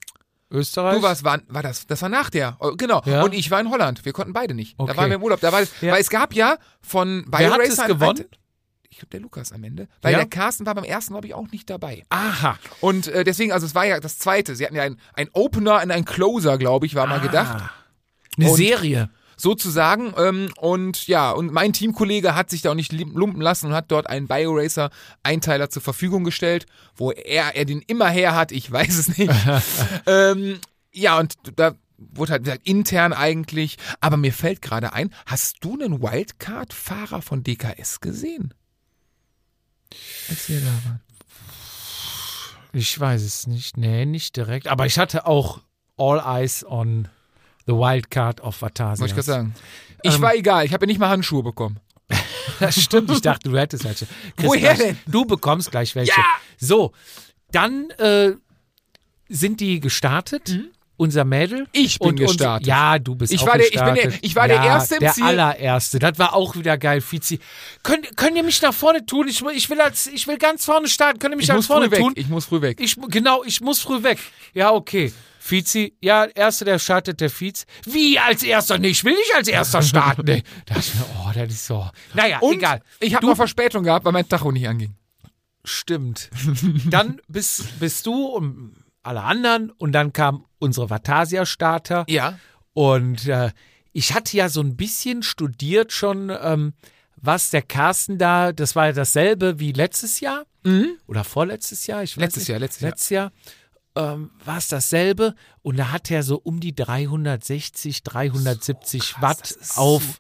Österreich. 0.53 0.95
du 0.97 1.01
warst, 1.01 1.23
war, 1.23 1.39
war 1.47 1.63
das, 1.63 1.85
das 1.87 2.01
war 2.01 2.09
nach 2.09 2.29
der, 2.29 2.55
oh, 2.59 2.75
genau. 2.77 3.01
Ja. 3.05 3.23
Und 3.23 3.33
ich 3.33 3.49
war 3.51 3.59
in 3.59 3.69
Holland. 3.69 4.05
Wir 4.05 4.13
konnten 4.13 4.31
beide 4.33 4.53
nicht. 4.53 4.75
Okay. 4.77 4.91
Da 4.91 4.97
waren 4.97 5.09
wir 5.09 5.15
im 5.15 5.23
Urlaub. 5.23 5.39
Da 5.41 5.51
war, 5.51 5.61
Ja. 5.81 5.93
Weil 5.93 6.01
es 6.01 6.09
gab 6.09 6.33
ja 6.33 6.57
von 6.81 7.25
Wer 7.27 7.51
hat 7.51 7.59
es 7.61 7.79
ein- 7.79 7.87
gewonnen? 7.87 8.25
Ich 8.89 8.99
glaube, 8.99 9.09
der 9.09 9.21
Lukas 9.21 9.51
am 9.51 9.63
Ende. 9.63 9.87
Weil 10.03 10.11
Ja. 10.13 10.19
der 10.19 10.27
Carsten 10.27 10.67
war 10.67 10.75
beim 10.75 10.83
ersten, 10.83 11.13
glaube 11.13 11.25
ich, 11.25 11.33
auch 11.33 11.49
nicht 11.49 11.67
dabei. 11.69 12.03
Aha. 12.09 12.59
Und 12.79 13.07
äh, 13.07 13.23
deswegen, 13.23 13.51
also 13.51 13.65
es 13.65 13.73
war 13.73 13.85
ja 13.87 13.99
das 13.99 14.19
zweite. 14.19 14.55
Sie 14.55 14.63
hatten 14.65 14.75
ja 14.75 14.83
ein, 14.83 14.97
ein 15.13 15.29
Opener 15.33 15.81
und 15.81 15.89
ein 15.89 16.05
Closer, 16.05 16.59
glaube 16.59 16.85
ich, 16.85 16.93
war 16.93 17.07
mal 17.07 17.19
gedacht. 17.19 17.63
Eine 18.37 18.49
Und- 18.51 18.55
Serie. 18.55 19.09
Sozusagen. 19.43 20.13
Ähm, 20.15 20.53
und 20.55 21.05
ja, 21.05 21.31
und 21.31 21.51
mein 21.51 21.73
Teamkollege 21.73 22.33
hat 22.33 22.49
sich 22.49 22.61
da 22.61 22.71
auch 22.71 22.75
nicht 22.75 22.93
lumpen 22.93 23.41
lassen 23.41 23.67
und 23.67 23.73
hat 23.73 23.91
dort 23.91 24.07
einen 24.07 24.29
BioRacer-Einteiler 24.29 25.69
zur 25.69 25.81
Verfügung 25.81 26.23
gestellt, 26.23 26.65
wo 26.95 27.11
er, 27.11 27.53
er 27.53 27.65
den 27.65 27.81
immer 27.81 28.09
her 28.09 28.35
hat, 28.35 28.53
ich 28.53 28.71
weiß 28.71 28.97
es 28.97 29.17
nicht. 29.17 29.33
ähm, 30.07 30.59
ja, 30.93 31.19
und 31.19 31.33
da 31.57 31.75
wurde 31.97 32.31
halt 32.31 32.45
gesagt, 32.45 32.65
intern 32.65 33.11
eigentlich. 33.11 33.75
Aber 33.99 34.15
mir 34.15 34.31
fällt 34.31 34.61
gerade 34.61 34.93
ein, 34.93 35.13
hast 35.25 35.57
du 35.59 35.73
einen 35.73 36.01
Wildcard-Fahrer 36.01 37.21
von 37.21 37.43
DKS 37.43 37.99
gesehen? 37.99 38.53
Als 40.29 40.47
wir 40.47 40.61
da 40.61 40.67
waren. 40.85 41.01
Ich 42.71 42.97
weiß 42.97 43.21
es 43.23 43.45
nicht. 43.45 43.75
Nee, 43.75 44.05
nicht 44.05 44.37
direkt. 44.37 44.69
Aber 44.69 44.85
ich 44.85 44.97
hatte 44.97 45.27
auch 45.27 45.59
All 45.97 46.19
Eyes 46.25 46.65
on 46.65 47.09
the 47.67 47.73
Wildcard 47.73 48.41
of 48.41 48.61
Vatasia. 48.61 48.99
Wollte 49.01 49.11
ich 49.11 49.15
gerade 49.15 49.25
sagen. 49.25 49.55
Ich 50.03 50.15
Ähm, 50.15 50.21
war 50.21 50.35
egal, 50.35 50.65
ich 50.65 50.73
habe 50.73 50.85
ja 50.85 50.87
nicht 50.87 50.99
mal 50.99 51.09
Handschuhe 51.09 51.43
bekommen. 51.43 51.79
Das 52.59 52.79
stimmt, 52.81 53.09
ich 53.11 53.21
dachte, 53.21 53.49
du 53.49 53.57
hättest 53.57 53.83
welche. 53.83 54.05
Kriegst 54.35 54.45
Woher 54.47 54.75
denn? 54.75 54.97
Du 55.07 55.25
bekommst 55.25 55.71
gleich 55.71 55.95
welche. 55.95 56.11
Ja! 56.11 56.23
So, 56.57 56.91
dann 57.51 57.89
äh, 57.91 58.33
sind 59.29 59.59
die 59.59 59.79
gestartet. 59.79 60.59
Unser 60.95 61.25
Mädel. 61.25 61.61
Mhm. 61.61 61.67
Ich 61.71 61.97
bin 61.97 62.09
und, 62.09 62.15
gestartet. 62.17 62.67
Und, 62.67 62.67
ja, 62.67 62.99
du 62.99 63.15
bist 63.15 63.33
Ich 63.33 63.41
auch 63.41 63.47
war 63.47 63.57
der- 63.57 63.65
ich 63.65 63.71
bin 63.73 63.79
gestartet. 63.81 64.13
der- 64.13 64.19
ich 64.23 64.35
war 64.35 64.47
der 64.47 64.57
ja, 64.57 64.65
Erste 64.65 64.95
im 64.95 64.99
der 65.01 65.13
Ziel. 65.13 65.23
allererste. 65.23 65.97
Das 65.99 66.19
war 66.19 66.35
auch 66.35 66.55
wieder 66.55 66.77
geil, 66.77 67.01
Fizi. 67.01 67.39
Könnt, 67.81 68.15
könnt 68.15 68.37
ihr 68.37 68.43
mich 68.43 68.61
nach 68.61 68.73
vorne 68.73 69.03
tun? 69.05 69.27
Ich, 69.27 69.41
will- 69.41 69.55
ich, 69.55 69.69
will 69.71 69.81
als, 69.81 70.05
ich 70.07 70.27
will 70.27 70.37
ganz 70.37 70.63
vorne 70.63 70.87
starten. 70.87 71.17
Könnt 71.17 71.33
ihr 71.33 71.37
mich 71.37 71.45
Ich 71.45 71.49
nach 71.49 71.55
muss 71.55 71.65
vorne 71.65 71.85
früh 71.87 71.91
weg. 71.93 71.99
tun? 71.99 72.13
Ich 72.15 72.29
muss 72.29 72.45
früh 72.45 72.61
weg. 72.61 72.79
Ich, 72.79 72.95
genau, 73.09 73.43
ich 73.43 73.59
muss 73.59 73.79
früh 73.79 74.03
weg. 74.03 74.19
Ja, 74.53 74.71
okay. 74.71 75.11
Fizi, 75.45 75.93
ja, 75.99 76.23
erster, 76.23 76.63
der 76.63 76.79
startet, 76.79 77.19
der 77.19 77.29
Fiz. 77.29 77.65
Wie 77.85 78.17
als 78.17 78.43
erster? 78.43 78.77
Nee, 78.77 78.87
ich 78.87 79.03
will 79.03 79.13
nicht 79.13 79.35
als 79.35 79.49
erster 79.49 79.81
starten. 79.81 80.23
Nee. 80.25 80.41
Da 80.67 80.75
dachte 80.75 80.87
ich 80.87 80.95
mir, 80.95 81.05
oh, 81.19 81.31
das 81.35 81.51
ist 81.51 81.65
so. 81.65 81.89
Naja, 82.13 82.39
Und 82.39 82.53
egal. 82.55 82.81
ich 83.01 83.13
habe 83.13 83.25
noch 83.25 83.35
Verspätung 83.35 83.83
gehabt, 83.83 84.05
weil 84.05 84.13
mein 84.13 84.27
Tacho 84.29 84.53
nicht 84.53 84.69
anging. 84.69 84.95
Stimmt. 85.65 86.29
Dann 86.89 87.19
bist, 87.27 87.77
bist 87.81 88.05
du 88.05 88.25
und 88.27 88.73
alle 89.01 89.21
anderen 89.23 89.69
und 89.71 89.91
dann 89.91 90.13
kam 90.13 90.45
unsere 90.59 90.89
Vatasia-Starter. 90.89 92.05
Ja. 92.07 92.39
Und 92.71 93.27
äh, 93.27 93.51
ich 93.91 94.13
hatte 94.13 94.37
ja 94.37 94.47
so 94.47 94.61
ein 94.61 94.77
bisschen 94.77 95.23
studiert 95.23 95.91
schon, 95.91 96.31
ähm, 96.41 96.71
was 97.17 97.49
der 97.49 97.63
Carsten 97.63 98.17
da, 98.17 98.53
das 98.53 98.77
war 98.77 98.85
ja 98.87 98.91
dasselbe 98.93 99.59
wie 99.59 99.73
letztes 99.73 100.21
Jahr 100.21 100.45
oder 101.07 101.25
vorletztes 101.25 101.85
Jahr. 101.87 102.01
Ich 102.03 102.15
weiß 102.15 102.21
Letztes 102.21 102.43
nicht. 102.43 102.47
Jahr, 102.47 102.59
letztes 102.59 102.81
Jahr. 102.81 102.89
letztes 102.91 103.09
Jahr. 103.09 103.31
Ähm, 103.95 104.31
war 104.43 104.57
es 104.57 104.67
dasselbe 104.67 105.35
und 105.61 105.77
da 105.77 105.91
hat 105.91 106.09
er 106.11 106.23
so 106.23 106.39
um 106.41 106.59
die 106.59 106.75
360, 106.75 108.03
370 108.03 109.21
Watt 109.21 109.55
auf 109.75 110.19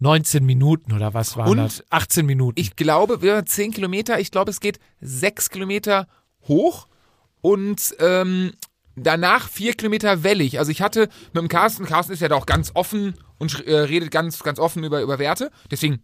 19 0.00 0.44
Minuten 0.44 0.92
oder 0.92 1.14
was 1.14 1.36
war 1.36 1.46
Und 1.46 1.58
das? 1.58 1.84
18 1.90 2.26
Minuten. 2.26 2.60
Ich 2.60 2.74
glaube, 2.74 3.22
wir 3.22 3.36
haben 3.36 3.46
10 3.46 3.70
Kilometer. 3.72 4.18
Ich 4.18 4.32
glaube, 4.32 4.50
es 4.50 4.58
geht 4.58 4.80
6 5.00 5.50
Kilometer 5.50 6.08
hoch 6.48 6.88
und 7.40 7.94
ähm, 8.00 8.52
danach 8.96 9.48
4 9.48 9.74
Kilometer 9.74 10.24
wellig. 10.24 10.58
Also 10.58 10.72
ich 10.72 10.82
hatte 10.82 11.08
mit 11.32 11.42
dem 11.42 11.48
Carsten, 11.48 11.86
Carsten 11.86 12.12
ist 12.12 12.20
ja 12.20 12.28
da 12.28 12.34
auch 12.34 12.46
ganz 12.46 12.72
offen 12.74 13.14
und 13.38 13.64
äh, 13.66 13.76
redet 13.78 14.10
ganz, 14.10 14.42
ganz 14.42 14.58
offen 14.58 14.82
über, 14.82 15.02
über 15.02 15.20
Werte. 15.20 15.50
Deswegen, 15.70 16.02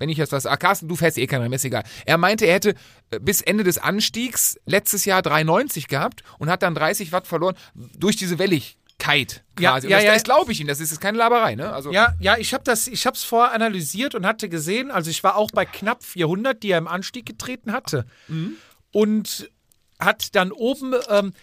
wenn 0.00 0.08
ich 0.08 0.18
jetzt 0.18 0.32
was, 0.32 0.46
ah, 0.46 0.56
Carsten, 0.56 0.88
du 0.88 0.96
fährst 0.96 1.18
eh 1.18 1.26
kein 1.26 1.42
Rennen, 1.42 1.52
ist 1.52 1.64
egal. 1.64 1.84
Er 2.06 2.16
meinte, 2.16 2.46
er 2.46 2.54
hätte 2.54 2.74
äh, 3.10 3.20
bis 3.20 3.42
Ende 3.42 3.62
des 3.62 3.78
Anstiegs 3.78 4.58
letztes 4.64 5.04
Jahr 5.04 5.22
390 5.22 5.86
gehabt 5.86 6.24
und 6.38 6.50
hat 6.50 6.62
dann 6.62 6.74
30 6.74 7.12
Watt 7.12 7.26
verloren 7.28 7.54
durch 7.74 8.16
diese 8.16 8.38
Welligkeit 8.38 9.44
Ja, 9.58 9.72
quasi. 9.72 9.86
Und 9.86 9.90
ja, 9.90 9.98
das, 9.98 10.04
ja. 10.06 10.14
das 10.14 10.24
glaube 10.24 10.50
ich 10.50 10.60
Ihnen, 10.60 10.68
das 10.68 10.80
ist, 10.80 10.90
das 10.90 10.92
ist 10.94 11.00
keine 11.00 11.18
Laberei, 11.18 11.54
ne? 11.54 11.72
Also, 11.72 11.92
Ja, 11.92 12.14
ja, 12.18 12.38
ich 12.38 12.54
habe 12.54 12.64
das, 12.64 12.88
ich 12.88 13.06
habe 13.06 13.14
es 13.14 13.22
vorher 13.22 13.52
analysiert 13.52 14.14
und 14.14 14.26
hatte 14.26 14.48
gesehen, 14.48 14.90
also 14.90 15.10
ich 15.10 15.22
war 15.22 15.36
auch 15.36 15.50
bei 15.52 15.66
knapp 15.66 16.02
400, 16.02 16.62
die 16.62 16.70
er 16.70 16.78
im 16.78 16.88
Anstieg 16.88 17.26
getreten 17.26 17.72
hatte. 17.72 18.06
Und 18.90 19.50
hat 20.00 20.34
dann 20.34 20.50
oben, 20.50 20.94
ähm, 21.10 21.34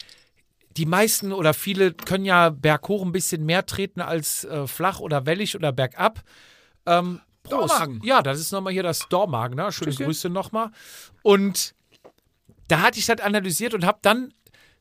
die 0.77 0.85
meisten 0.85 1.31
oder 1.31 1.53
viele 1.53 1.93
können 1.93 2.25
ja 2.25 2.49
berghoch 2.49 3.03
ein 3.03 3.11
bisschen 3.11 3.45
mehr 3.45 3.65
treten 3.65 4.01
als 4.01 4.43
äh, 4.45 4.67
flach 4.67 4.99
oder 4.99 5.25
wellig 5.25 5.55
oder 5.55 5.71
bergab. 5.71 6.23
Ähm, 6.85 7.21
Prost. 7.49 7.73
Dormagen. 7.73 8.01
Ja, 8.03 8.21
das 8.21 8.39
ist 8.39 8.51
nochmal 8.51 8.73
hier 8.73 8.83
das 8.83 9.07
Dormagen, 9.09 9.55
ne? 9.55 9.71
Schöne 9.71 9.91
Tschüsschen. 9.91 10.05
Grüße 10.05 10.29
nochmal. 10.29 10.71
Und 11.23 11.73
da 12.67 12.81
hatte 12.81 12.99
ich 12.99 13.05
das 13.05 13.19
analysiert 13.21 13.73
und 13.73 13.85
habe 13.85 13.99
dann 14.01 14.33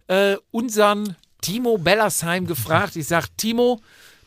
äh, 0.09 0.37
unseren 0.51 1.17
Timo 1.41 1.79
Bellersheim 1.79 2.47
gefragt. 2.47 2.97
Ich 2.97 3.07
sage, 3.07 3.29
Timo, 3.37 3.81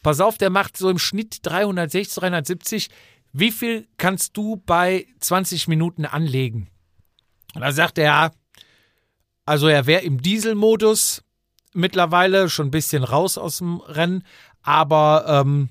pass 0.04 0.22
auf, 0.22 0.38
der 0.38 0.50
macht 0.50 0.78
so 0.78 0.90
im 0.90 1.00
Schnitt 1.00 1.40
360, 1.44 2.16
370. 2.16 2.90
Wie 3.34 3.52
viel 3.52 3.88
kannst 3.98 4.36
du 4.38 4.58
bei 4.66 5.06
20 5.20 5.68
Minuten 5.68 6.06
anlegen? 6.06 6.70
Und 7.54 7.62
da 7.62 7.72
sagt 7.72 7.98
er, 7.98 8.32
also 9.46 9.68
er 9.68 9.86
wäre 9.86 10.02
im 10.02 10.22
Dieselmodus 10.22 11.24
mittlerweile 11.74 12.50
schon 12.50 12.68
ein 12.68 12.72
bisschen 12.72 13.04
raus 13.04 13.38
aus 13.38 13.58
dem 13.60 13.78
Rennen, 13.78 14.24
aber 14.62 15.26
ähm, 15.28 15.70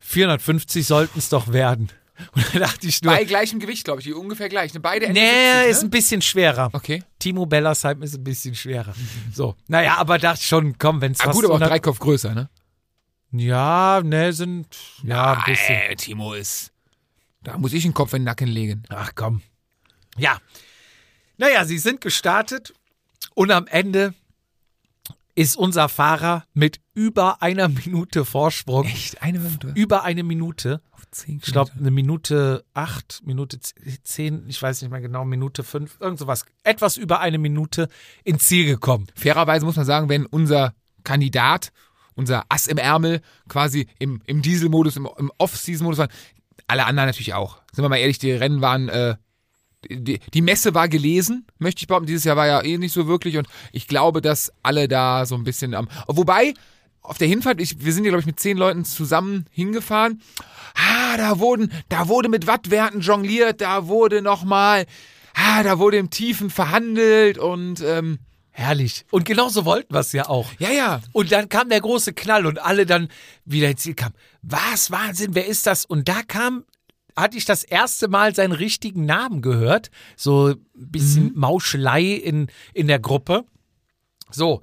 450 0.00 0.86
sollten 0.86 1.18
es 1.18 1.28
doch 1.28 1.52
werden. 1.52 1.90
Und 2.32 2.54
da 2.54 2.58
dachte 2.60 2.86
ich 2.86 3.02
nur, 3.02 3.12
bei 3.12 3.24
gleichem 3.24 3.58
Gewicht, 3.58 3.84
glaube 3.84 4.00
ich, 4.00 4.06
die 4.06 4.12
ungefähr 4.12 4.48
gleich. 4.48 4.72
Ne? 4.74 4.80
Beide 4.80 5.06
Ende 5.06 5.20
nee, 5.20 5.26
70, 5.26 5.70
ist 5.70 5.82
ne? 5.82 5.86
ein 5.86 5.90
bisschen 5.90 6.22
schwerer. 6.22 6.70
Okay. 6.72 7.02
Timo 7.18 7.46
Bellersheim 7.46 8.02
ist 8.02 8.14
ein 8.14 8.24
bisschen 8.24 8.54
schwerer. 8.54 8.94
So, 9.32 9.56
naja, 9.66 9.96
aber 9.98 10.18
dachte 10.18 10.42
schon, 10.42 10.78
komm, 10.78 11.00
wenn 11.00 11.12
es 11.12 11.20
Ah, 11.20 11.32
gut, 11.32 11.44
aber 11.44 11.54
auch 11.54 11.60
100 11.60 11.70
drei 11.70 11.80
Kopf 11.80 11.98
größer, 11.98 12.34
ne? 12.34 12.48
Ja, 13.32 14.00
ne, 14.04 14.32
sind 14.32 14.68
ja 15.02 15.32
ein 15.32 15.44
bisschen. 15.44 15.74
Äh, 15.74 15.96
Timo 15.96 16.34
ist. 16.34 16.70
Da 17.42 17.58
muss 17.58 17.72
ich 17.72 17.82
den 17.82 17.94
Kopf 17.94 18.12
in 18.12 18.20
den 18.20 18.24
Nacken 18.26 18.48
legen. 18.48 18.84
Ach 18.90 19.10
komm. 19.14 19.42
Ja. 20.16 20.38
Naja, 21.36 21.64
sie 21.64 21.78
sind 21.78 22.00
gestartet 22.00 22.72
und 23.34 23.50
am 23.50 23.66
Ende 23.66 24.14
ist 25.34 25.56
unser 25.56 25.88
Fahrer 25.88 26.44
mit 26.54 26.80
über 26.94 27.42
einer 27.42 27.68
Minute 27.68 28.24
Vorsprung. 28.24 28.84
Echt? 28.86 29.20
Eine 29.20 29.40
Minute? 29.40 29.72
Über 29.74 30.04
eine 30.04 30.22
Minute. 30.22 30.80
Zehn 31.14 31.40
Ich 31.44 31.52
glaube, 31.52 31.70
eine 31.78 31.92
Minute 31.92 32.64
acht, 32.74 33.22
Minute 33.24 33.60
zehn, 33.60 34.44
ich 34.48 34.60
weiß 34.60 34.82
nicht 34.82 34.90
mehr 34.90 35.00
genau, 35.00 35.24
Minute 35.24 35.62
fünf, 35.62 35.96
irgend 36.00 36.18
sowas. 36.18 36.44
Etwas 36.64 36.96
über 36.96 37.20
eine 37.20 37.38
Minute 37.38 37.88
ins 38.24 38.46
Ziel 38.46 38.66
gekommen. 38.66 39.06
Fairerweise 39.14 39.64
muss 39.64 39.76
man 39.76 39.84
sagen, 39.84 40.08
wenn 40.08 40.26
unser 40.26 40.74
Kandidat, 41.04 41.72
unser 42.16 42.44
Ass 42.48 42.66
im 42.66 42.78
Ärmel, 42.78 43.20
quasi 43.48 43.86
im, 44.00 44.22
im 44.26 44.42
Dieselmodus, 44.42 44.96
im, 44.96 45.08
im 45.16 45.30
Off-Season-Modus 45.38 45.98
waren, 45.98 46.10
alle 46.66 46.84
anderen 46.84 47.08
natürlich 47.08 47.34
auch. 47.34 47.60
Sind 47.72 47.84
wir 47.84 47.88
mal 47.88 47.98
ehrlich, 47.98 48.18
die 48.18 48.32
Rennen 48.32 48.60
waren, 48.60 48.88
äh, 48.88 49.14
die, 49.88 50.18
die 50.18 50.42
Messe 50.42 50.74
war 50.74 50.88
gelesen, 50.88 51.46
möchte 51.58 51.82
ich 51.82 51.86
behaupten. 51.86 52.06
Dieses 52.06 52.24
Jahr 52.24 52.36
war 52.36 52.48
ja 52.48 52.60
eh 52.62 52.76
nicht 52.76 52.92
so 52.92 53.06
wirklich 53.06 53.36
und 53.36 53.46
ich 53.70 53.86
glaube, 53.86 54.20
dass 54.20 54.52
alle 54.64 54.88
da 54.88 55.26
so 55.26 55.36
ein 55.36 55.44
bisschen 55.44 55.74
am. 55.74 55.88
Wobei, 56.08 56.54
auf 57.04 57.18
der 57.18 57.28
Hinfahrt, 57.28 57.60
ich, 57.60 57.84
wir 57.84 57.92
sind 57.92 58.04
ja, 58.04 58.10
glaube 58.10 58.20
ich, 58.20 58.26
mit 58.26 58.40
zehn 58.40 58.56
Leuten 58.56 58.84
zusammen 58.84 59.44
hingefahren. 59.50 60.22
Ah, 60.74 61.16
da 61.16 61.38
wurden, 61.38 61.70
da 61.88 62.08
wurde 62.08 62.28
mit 62.28 62.46
Wattwerten 62.46 63.00
jongliert, 63.00 63.60
da 63.60 63.86
wurde 63.86 64.22
nochmal, 64.22 64.86
ah, 65.34 65.62
da 65.62 65.78
wurde 65.78 65.98
im 65.98 66.10
Tiefen 66.10 66.50
verhandelt 66.50 67.38
und 67.38 67.80
ähm, 67.82 68.18
Herrlich. 68.56 69.04
Und 69.10 69.24
genauso 69.24 69.64
wollten 69.64 69.92
wir 69.92 69.98
es 69.98 70.12
ja 70.12 70.28
auch. 70.28 70.48
ja, 70.60 70.70
ja. 70.70 71.00
Und 71.10 71.32
dann 71.32 71.48
kam 71.48 71.68
der 71.70 71.80
große 71.80 72.12
Knall 72.12 72.46
und 72.46 72.62
alle 72.62 72.86
dann 72.86 73.08
wieder 73.44 73.68
ins 73.68 73.82
Ziel 73.82 73.94
kamen. 73.94 74.14
Was, 74.42 74.92
Wahnsinn, 74.92 75.34
wer 75.34 75.46
ist 75.46 75.66
das? 75.66 75.84
Und 75.84 76.08
da 76.08 76.22
kam, 76.22 76.64
hatte 77.16 77.36
ich 77.36 77.46
das 77.46 77.64
erste 77.64 78.06
Mal 78.06 78.32
seinen 78.32 78.52
richtigen 78.52 79.06
Namen 79.06 79.42
gehört. 79.42 79.90
So 80.16 80.50
ein 80.50 80.64
bisschen 80.72 81.32
Mauschelei 81.34 82.04
in, 82.04 82.46
in 82.74 82.86
der 82.86 83.00
Gruppe. 83.00 83.44
So. 84.30 84.62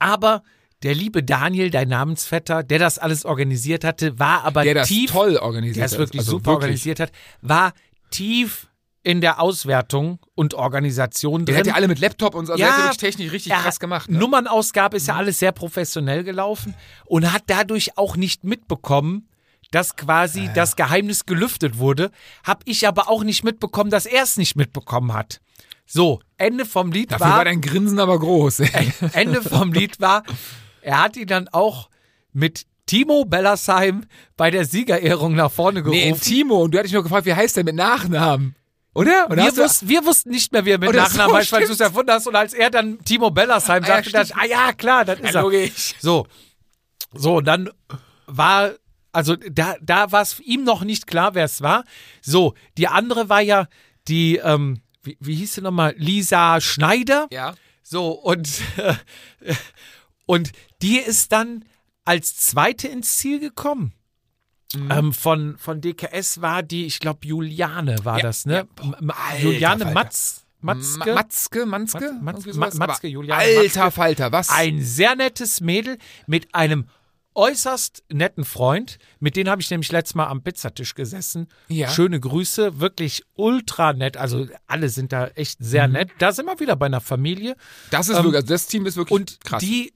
Aber 0.00 0.42
der 0.82 0.94
liebe 0.94 1.22
Daniel, 1.22 1.70
dein 1.70 1.88
Namensvetter, 1.88 2.62
der 2.62 2.78
das 2.78 2.98
alles 2.98 3.24
organisiert 3.24 3.84
hatte, 3.84 4.18
war 4.18 4.44
aber 4.44 4.62
Der 4.64 4.74
das 4.74 4.88
tief, 4.88 5.10
toll 5.10 5.36
organisiert 5.36 5.76
der 5.78 5.86
es 5.86 5.92
hat. 5.92 5.98
wirklich 5.98 6.20
Also 6.20 6.32
super 6.32 6.52
organisiert 6.52 7.00
hat, 7.00 7.10
war 7.42 7.72
tief 8.10 8.68
in 9.02 9.20
der 9.20 9.40
Auswertung 9.40 10.18
und 10.34 10.54
Organisation 10.54 11.44
Der 11.46 11.54
drin. 11.54 11.60
hat 11.60 11.66
ja 11.68 11.74
alle 11.74 11.88
mit 11.88 11.98
Laptop 11.98 12.34
und 12.34 12.46
so, 12.46 12.52
also 12.52 12.62
Ja, 12.62 12.68
der 12.68 12.76
hat 12.76 12.84
wirklich 12.84 12.98
technisch 13.16 13.32
richtig 13.32 13.52
krass 13.52 13.80
gemacht. 13.80 14.10
Ne? 14.10 14.18
Nummernausgabe 14.18 14.96
ist 14.96 15.08
ja 15.08 15.16
alles 15.16 15.38
sehr 15.38 15.52
professionell 15.52 16.24
gelaufen 16.24 16.74
und 17.06 17.32
hat 17.32 17.44
dadurch 17.46 17.96
auch 17.96 18.16
nicht 18.16 18.44
mitbekommen, 18.44 19.28
dass 19.70 19.96
quasi 19.96 20.48
das 20.54 20.76
Geheimnis 20.76 21.26
gelüftet 21.26 21.78
wurde. 21.78 22.10
Hab 22.44 22.62
ich 22.66 22.86
aber 22.86 23.08
auch 23.08 23.24
nicht 23.24 23.44
mitbekommen, 23.44 23.90
dass 23.90 24.06
er 24.06 24.22
es 24.22 24.36
nicht 24.36 24.56
mitbekommen 24.56 25.12
hat. 25.12 25.40
So, 25.86 26.20
Ende 26.36 26.66
vom 26.66 26.92
Lied 26.92 27.12
Dafür 27.12 27.26
war, 27.26 27.36
war 27.38 27.44
dein 27.46 27.60
Grinsen 27.62 27.98
aber 27.98 28.18
groß. 28.18 28.60
Ende 29.12 29.40
vom 29.42 29.72
Lied 29.72 30.00
war, 30.00 30.22
er 30.82 31.02
hat 31.02 31.16
ihn 31.16 31.26
dann 31.26 31.48
auch 31.48 31.88
mit 32.32 32.66
Timo 32.86 33.24
Bellersheim 33.24 34.04
bei 34.36 34.50
der 34.50 34.64
Siegerehrung 34.64 35.34
nach 35.34 35.50
vorne 35.50 35.82
gerufen. 35.82 35.98
nee, 36.00 36.12
Timo, 36.12 36.62
und 36.62 36.72
du 36.72 36.78
hattest 36.78 36.92
mich 36.92 36.98
noch 36.98 37.04
gefragt, 37.04 37.26
wie 37.26 37.34
heißt 37.34 37.56
der 37.56 37.64
mit 37.64 37.74
Nachnamen? 37.74 38.54
Oder? 38.94 39.28
Wir, 39.30 39.56
wussten, 39.56 39.88
wir 39.88 40.04
wussten 40.06 40.30
nicht 40.30 40.50
mehr, 40.52 40.64
wie 40.64 40.70
er 40.70 40.78
mit 40.78 40.88
Oder 40.88 41.02
Nachnamen 41.02 41.30
so, 41.30 41.36
heißt, 41.38 41.52
weil 41.52 41.66
du 41.66 41.72
es 41.72 41.80
erfunden 41.80 42.10
hast. 42.10 42.26
Und 42.26 42.34
als 42.34 42.54
er 42.54 42.70
dann 42.70 42.98
Timo 43.04 43.30
Bellersheim 43.30 43.84
Ah, 43.84 43.86
ja, 43.88 43.94
sagte, 43.96 44.10
dachte 44.10 44.32
ich, 44.34 44.36
ah 44.36 44.46
ja, 44.46 44.72
klar, 44.72 45.04
das 45.04 45.20
ist 45.20 45.34
er. 45.34 45.42
logisch. 45.42 45.94
So, 46.00 46.26
so, 47.14 47.36
und 47.36 47.44
dann 47.44 47.70
war, 48.26 48.72
also 49.12 49.36
da, 49.36 49.76
da 49.80 50.10
war 50.10 50.22
es 50.22 50.40
ihm 50.40 50.64
noch 50.64 50.82
nicht 50.82 51.06
klar, 51.06 51.34
wer 51.34 51.44
es 51.44 51.60
war. 51.62 51.84
So, 52.22 52.54
die 52.76 52.88
andere 52.88 53.28
war 53.28 53.40
ja 53.40 53.68
die, 54.08 54.36
ähm, 54.36 54.80
wie, 55.02 55.16
wie 55.20 55.34
hieß 55.36 55.54
sie 55.54 55.60
nochmal? 55.60 55.94
Lisa 55.98 56.60
Schneider. 56.60 57.28
Ja. 57.30 57.54
So, 57.82 58.10
und, 58.10 58.48
und 60.26 60.52
die 60.82 60.98
ist 60.98 61.32
dann 61.32 61.64
als 62.04 62.36
zweite 62.36 62.88
ins 62.88 63.16
Ziel 63.18 63.40
gekommen. 63.40 63.92
Mhm. 64.74 64.90
Ähm, 64.90 65.12
von, 65.12 65.56
von 65.58 65.80
DKS 65.80 66.40
war 66.42 66.62
die, 66.62 66.84
ich 66.86 67.00
glaube, 67.00 67.26
Juliane 67.26 67.96
war 68.04 68.18
Ja, 68.18 68.22
das, 68.22 68.44
ne? 68.46 68.54
ja, 68.54 68.62
boah, 68.76 69.14
alter 69.30 69.42
Juliane 69.42 69.84
Falter. 69.84 69.94
Matz, 69.94 70.44
Matzke. 70.60 70.98
Ma- 70.98 71.14
Matzke, 71.14 71.66
Manzke? 71.66 72.12
Matz- 72.20 72.36
Irgendwie 72.44 72.58
Ma- 72.58 72.66
sowas. 72.70 72.74
Matzke, 72.78 73.08
Juliane 73.08 73.40
Alter 73.42 73.62
Matzke. 73.84 73.90
Falter, 73.92 74.32
was? 74.32 74.48
Ein 74.50 74.82
sehr 74.82 75.14
nettes 75.16 75.60
Mädel 75.60 75.96
mit 76.26 76.54
einem 76.54 76.86
äußerst 77.34 78.02
netten 78.12 78.44
Freund. 78.44 78.98
Mit 79.20 79.36
denen 79.36 79.48
habe 79.48 79.62
ich 79.62 79.70
nämlich 79.70 79.92
letztes 79.92 80.16
Mal 80.16 80.26
am 80.26 80.42
Pizzatisch 80.42 80.94
gesessen. 80.94 81.46
Ja. 81.68 81.88
Schöne 81.88 82.18
Grüße, 82.18 82.80
wirklich 82.80 83.22
ultra 83.34 83.92
nett. 83.92 84.16
Also 84.16 84.48
alle 84.66 84.88
sind 84.88 85.12
da 85.12 85.28
echt 85.28 85.58
sehr 85.60 85.86
Mhm. 85.86 85.92
nett. 85.94 86.10
Da 86.18 86.32
sind 86.32 86.46
wir 86.46 86.58
wieder 86.58 86.74
bei 86.76 86.86
einer 86.86 87.00
Familie. 87.00 87.56
das 87.90 88.08
ist 88.08 88.16
ähm, 88.16 88.24
wirklich, 88.24 88.42
also 88.42 88.54
das 88.54 88.66
Team 88.66 88.86
ist 88.86 88.96
wirklich 88.96 89.14
Und 89.16 89.40
krass. 89.44 89.60
die 89.62 89.92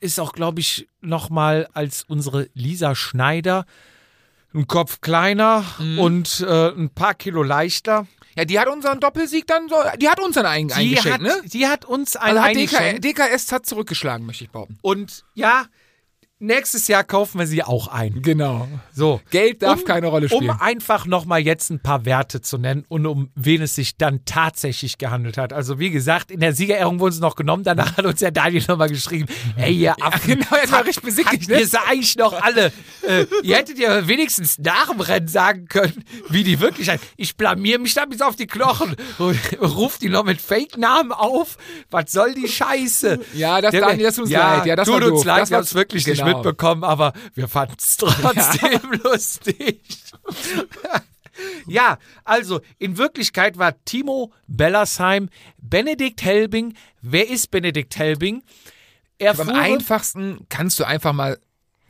ist 0.00 0.20
auch, 0.20 0.32
glaube 0.32 0.60
ich, 0.60 0.88
nochmal 1.00 1.68
als 1.72 2.04
unsere 2.06 2.48
Lisa 2.54 2.94
Schneider 2.94 3.64
ein 4.54 4.66
Kopf 4.66 5.00
kleiner 5.00 5.64
Mhm. 5.78 5.98
und 5.98 6.40
äh, 6.48 6.68
ein 6.70 6.90
paar 6.90 7.14
Kilo 7.14 7.42
leichter. 7.42 8.06
ja, 8.36 8.44
die 8.44 8.58
hat 8.58 8.68
unseren 8.68 8.98
Doppelsieg 9.00 9.46
dann 9.46 9.68
so, 9.68 9.76
die 10.00 10.08
hat 10.08 10.20
uns 10.20 10.34
dann 10.36 10.46
ein, 10.46 10.70
eingeschenkt, 10.72 11.06
hat, 11.14 11.20
ne? 11.20 11.34
die 11.44 11.66
hat 11.66 11.84
uns 11.84 12.16
ein 12.16 12.36
Also 12.36 12.42
hat 12.42 12.54
DK. 12.56 13.00
DKS 13.00 13.52
hat 13.52 13.66
zurückgeschlagen, 13.66 14.24
möchte 14.24 14.44
ich 14.44 14.50
behaupten. 14.50 14.78
Und 14.80 15.24
ja, 15.34 15.66
nächstes 16.40 16.88
Jahr 16.88 17.04
kaufen 17.04 17.38
wir 17.38 17.46
sie 17.46 17.62
auch 17.62 17.88
ein. 17.88 18.22
Genau. 18.22 18.68
So. 18.92 19.20
Geld 19.30 19.62
darf 19.62 19.84
keine 19.84 20.06
Rolle 20.08 20.28
spielen. 20.28 20.50
Um 20.50 20.60
einfach 20.60 21.06
nochmal 21.06 21.40
jetzt 21.40 21.70
ein 21.70 21.80
paar 21.80 22.04
Werte 22.04 22.40
zu 22.40 22.58
nennen 22.58 22.84
und 22.88 23.06
um 23.06 23.30
wen 23.34 23.62
es 23.62 23.74
sich 23.74 23.96
dann 23.96 24.24
tatsächlich 24.24 24.98
gehandelt 24.98 25.36
hat. 25.38 25.52
Also 25.52 25.78
wie 25.78 25.90
gesagt, 25.90 26.30
in 26.30 26.40
der 26.40 26.52
Siegerehrung 26.54 27.00
wurden 27.00 27.12
sie 27.12 27.20
noch 27.20 27.36
genommen, 27.36 27.64
danach 27.64 27.96
hat 27.96 28.04
uns 28.04 28.20
der 28.20 28.30
Daniel 28.30 28.62
nochmal 28.68 28.88
geschrieben, 28.88 29.26
ey, 29.56 29.72
ihr 29.74 29.94
Affen, 30.02 30.38
genau, 30.38 30.56
jetzt 30.60 30.72
war 30.72 30.84
richtig 30.84 31.02
besickig, 31.04 31.48
ne? 31.48 31.60
ihr 31.60 31.66
sie 31.66 31.80
eigentlich 31.80 32.16
noch 32.16 32.32
alle, 32.40 32.72
äh, 33.06 33.26
ihr 33.42 33.56
hättet 33.56 33.78
ja 33.78 34.06
wenigstens 34.06 34.58
nach 34.58 34.90
dem 34.90 35.00
Rennen 35.00 35.28
sagen 35.28 35.66
können, 35.66 36.04
wie 36.28 36.44
die 36.44 36.60
wirklich, 36.60 36.90
ich 37.16 37.36
blamier 37.36 37.78
mich 37.78 37.94
da 37.94 38.04
bis 38.04 38.20
auf 38.20 38.36
die 38.36 38.46
Knochen 38.46 38.94
und 39.18 39.38
ruft 39.60 40.02
die 40.02 40.08
noch 40.08 40.24
mit 40.24 40.40
Fake-Namen 40.40 41.12
auf, 41.12 41.56
was 41.90 42.12
soll 42.12 42.34
die 42.34 42.48
Scheiße? 42.48 43.18
Ja, 43.34 43.60
das- 43.60 43.72
Der- 43.72 43.80
Daniel, 43.82 44.06
das 44.06 44.14
tut 44.16 44.24
uns 44.24 44.32
ja, 44.32 44.56
leid. 44.56 44.66
Ja, 44.66 44.76
das 44.76 44.86
tut 44.88 45.02
uns 45.02 45.10
doof. 45.12 45.24
leid, 45.24 45.42
Das 45.42 45.50
wir 45.50 45.56
haben 45.58 45.64
es 45.64 45.74
wirklich 45.74 46.06
nicht 46.06 46.16
genau. 46.16 46.27
Mitbekommen, 46.34 46.84
aber 46.84 47.12
wir 47.34 47.48
fanden 47.48 47.76
es 47.78 47.96
trotzdem 47.98 48.80
lustig. 49.02 49.82
ja, 51.66 51.98
also 52.24 52.60
in 52.78 52.98
Wirklichkeit 52.98 53.58
war 53.58 53.74
Timo 53.84 54.32
Bellersheim 54.46 55.28
Benedikt 55.58 56.22
Helbing. 56.22 56.74
Wer 57.00 57.28
ist 57.28 57.50
Benedikt 57.50 57.96
Helbing? 57.96 58.42
Er 59.18 59.34
fuhr, 59.34 59.54
einfachsten 59.54 60.46
kannst 60.48 60.78
du 60.78 60.84
einfach 60.84 61.12
mal, 61.12 61.38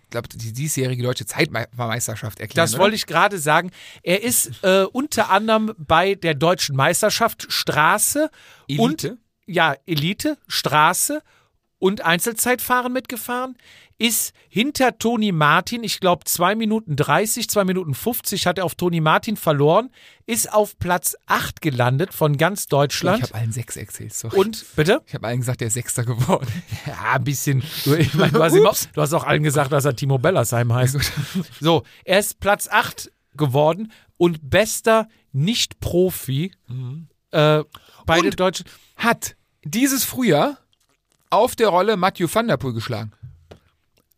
ich 0.04 0.10
glaube, 0.10 0.28
die 0.28 0.52
diesjährige 0.52 1.02
deutsche 1.02 1.26
Zeitmeisterschaft 1.26 2.40
erklären. 2.40 2.64
das 2.64 2.78
wollte 2.78 2.96
ich 2.96 3.06
gerade 3.06 3.38
sagen. 3.38 3.70
Er 4.02 4.22
ist 4.22 4.64
äh, 4.64 4.84
unter 4.90 5.30
anderem 5.30 5.74
bei 5.76 6.14
der 6.14 6.34
deutschen 6.34 6.74
Meisterschaft 6.74 7.46
Straße 7.50 8.30
Elite? 8.66 8.82
und 8.82 9.18
ja 9.46 9.74
Elite 9.86 10.38
Straße 10.46 11.22
und 11.78 12.00
Einzelzeitfahren 12.04 12.92
mitgefahren. 12.92 13.56
Ist 14.00 14.32
hinter 14.48 14.96
Toni 14.96 15.32
Martin, 15.32 15.82
ich 15.82 15.98
glaube 15.98 16.24
2 16.24 16.54
Minuten 16.54 16.94
30, 16.94 17.48
2 17.50 17.64
Minuten 17.64 17.94
50 17.94 18.46
hat 18.46 18.58
er 18.58 18.64
auf 18.64 18.76
Toni 18.76 19.00
Martin 19.00 19.36
verloren, 19.36 19.90
ist 20.24 20.52
auf 20.52 20.78
Platz 20.78 21.16
8 21.26 21.60
gelandet 21.60 22.14
von 22.14 22.36
ganz 22.36 22.62
Ich 22.62 22.68
Deutschland. 22.68 23.24
habe 23.24 23.34
allen 23.34 23.50
sechs 23.50 23.76
erzählt, 23.76 24.14
sorry. 24.14 24.36
und 24.38 24.64
bitte? 24.76 25.02
ich 25.04 25.14
habe 25.14 25.26
allen 25.26 25.40
gesagt, 25.40 25.60
der 25.62 25.66
ist 25.66 25.74
Sechster 25.74 26.04
geworden. 26.04 26.46
Ja, 26.86 27.14
ein 27.14 27.24
bisschen. 27.24 27.64
Du, 27.84 27.94
ich 27.94 28.14
mein, 28.14 28.30
du, 28.30 28.40
hast 28.40 28.54
ihm 28.54 28.66
auch, 28.66 28.76
du 28.94 29.02
hast 29.02 29.12
auch 29.14 29.24
allen 29.24 29.42
gesagt, 29.42 29.72
dass 29.72 29.84
er 29.84 29.96
Timo 29.96 30.18
Bellersheim 30.18 30.72
heißt. 30.72 30.96
So, 31.60 31.82
er 32.04 32.20
ist 32.20 32.38
Platz 32.38 32.68
8 32.70 33.10
geworden 33.36 33.90
und 34.16 34.48
bester 34.48 35.08
Nicht-Profi 35.32 36.52
äh, 37.32 37.64
bei 38.06 38.16
den 38.20 38.26
Und- 38.26 38.40
Deutschen. 38.40 38.66
Hat 38.96 39.34
dieses 39.64 40.04
Frühjahr 40.04 40.58
auf 41.30 41.56
der 41.56 41.68
Rolle 41.68 41.96
Mathieu 41.96 42.28
van 42.32 42.48
der 42.48 42.56
Poel 42.56 42.72
geschlagen. 42.74 43.12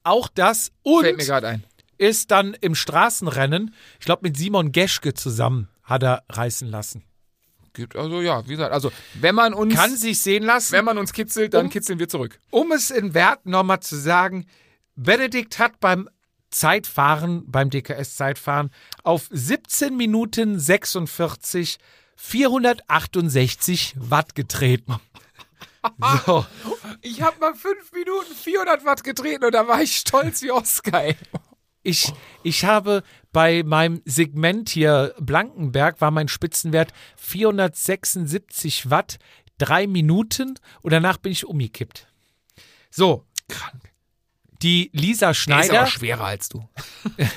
Auch 0.03 0.29
das 0.29 0.71
Fällt 0.85 1.17
mir 1.17 1.23
und 1.23 1.27
gerade 1.27 1.49
ein. 1.49 1.65
ist 1.99 2.31
dann 2.31 2.55
im 2.55 2.75
Straßenrennen, 2.75 3.75
ich 3.99 4.07
glaube 4.07 4.23
mit 4.29 4.37
Simon 4.37 4.73
Geschke 4.73 5.13
zusammen, 5.15 5.69
hat 5.83 6.03
er 6.03 6.23
reißen 6.31 6.69
lassen. 6.69 7.05
Gibt 7.73 7.95
also 7.95 8.21
ja, 8.21 8.45
wie 8.47 8.53
gesagt, 8.53 8.73
also 8.73 8.91
wenn 9.15 9.35
man 9.35 9.55
uns 9.55 9.75
Kann 9.75 9.95
sich 9.95 10.21
sehen 10.21 10.43
lassen. 10.43 10.73
wenn 10.73 10.85
man 10.85 10.99
uns 10.99 11.13
kitzelt, 11.13 11.55
dann 11.55 11.67
Um- 11.67 11.71
kitzeln 11.71 11.99
wir 11.99 12.09
zurück. 12.09 12.41
um 12.51 12.73
es 12.73 12.91
in 12.91 13.15
Werten 13.15 13.51
nochmal 13.51 13.81
zu 13.81 13.97
sagen, 13.97 14.47
Benedikt 14.97 15.59
hat 15.59 15.79
beim 15.81 16.09
Zeitfahren, 16.51 17.45
beim 17.49 17.71
DKS-Zeitfahren 17.71 18.71
auf 19.05 19.29
17 19.31 19.97
Minuten 19.97 20.59
46 20.59 21.79
468 22.17 23.95
Watt 23.99 24.35
getreten. 24.35 24.97
So. 26.27 26.47
Ich 27.03 27.23
habe 27.23 27.39
mal 27.41 27.55
fünf 27.55 27.93
Minuten 27.93 28.35
400 28.35 28.85
Watt 28.85 29.03
getreten 29.05 29.45
und 29.45 29.53
da 29.55 29.67
war 29.67 29.81
ich 29.81 29.97
stolz 29.97 30.43
wie 30.43 30.51
Oscar. 30.51 31.05
ey. 31.05 31.17
Ich, 31.83 32.13
ich 32.43 32.67
habe 32.67 33.03
bei 33.33 33.63
meinem 33.63 34.03
Segment 34.05 34.69
hier 34.69 35.15
Blankenberg 35.19 36.01
war 36.03 36.11
mein 36.11 36.29
Spitzenwert 36.29 36.93
476 37.17 38.91
Watt, 38.91 39.19
drei 39.57 39.87
Minuten 39.87 40.57
und 40.83 40.93
danach 40.93 41.17
bin 41.17 41.33
ich 41.33 41.47
umgekippt. 41.47 42.07
So, 42.91 43.25
Krank. 43.49 43.93
die 44.63 44.91
Lisa 44.93 45.27
Der 45.27 45.31
ist 45.31 45.37
Schneider. 45.39 45.81
aber 45.81 45.91
schwerer 45.91 46.25
als 46.27 46.49
du. 46.51 46.69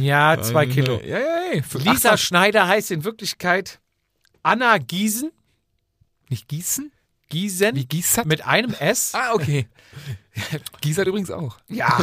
Ja, 0.00 0.40
zwei 0.42 0.66
Kilo. 0.66 1.00
Ja, 1.00 1.18
ja, 1.20 1.52
ja. 1.54 1.62
Lisa 1.74 2.16
Schneider 2.16 2.66
heißt 2.66 2.90
in 2.90 3.04
Wirklichkeit 3.04 3.80
Anna 4.42 4.78
Giesen. 4.78 5.30
nicht 6.28 6.48
Gießen? 6.48 6.90
Giesen. 7.28 7.74
Wie 7.76 7.86
Giesert? 7.86 8.26
Mit 8.26 8.46
einem 8.46 8.72
S. 8.74 9.12
Ah, 9.14 9.32
okay. 9.34 9.66
Giesert 10.80 11.06
übrigens 11.06 11.30
auch. 11.30 11.58
Ja, 11.68 11.98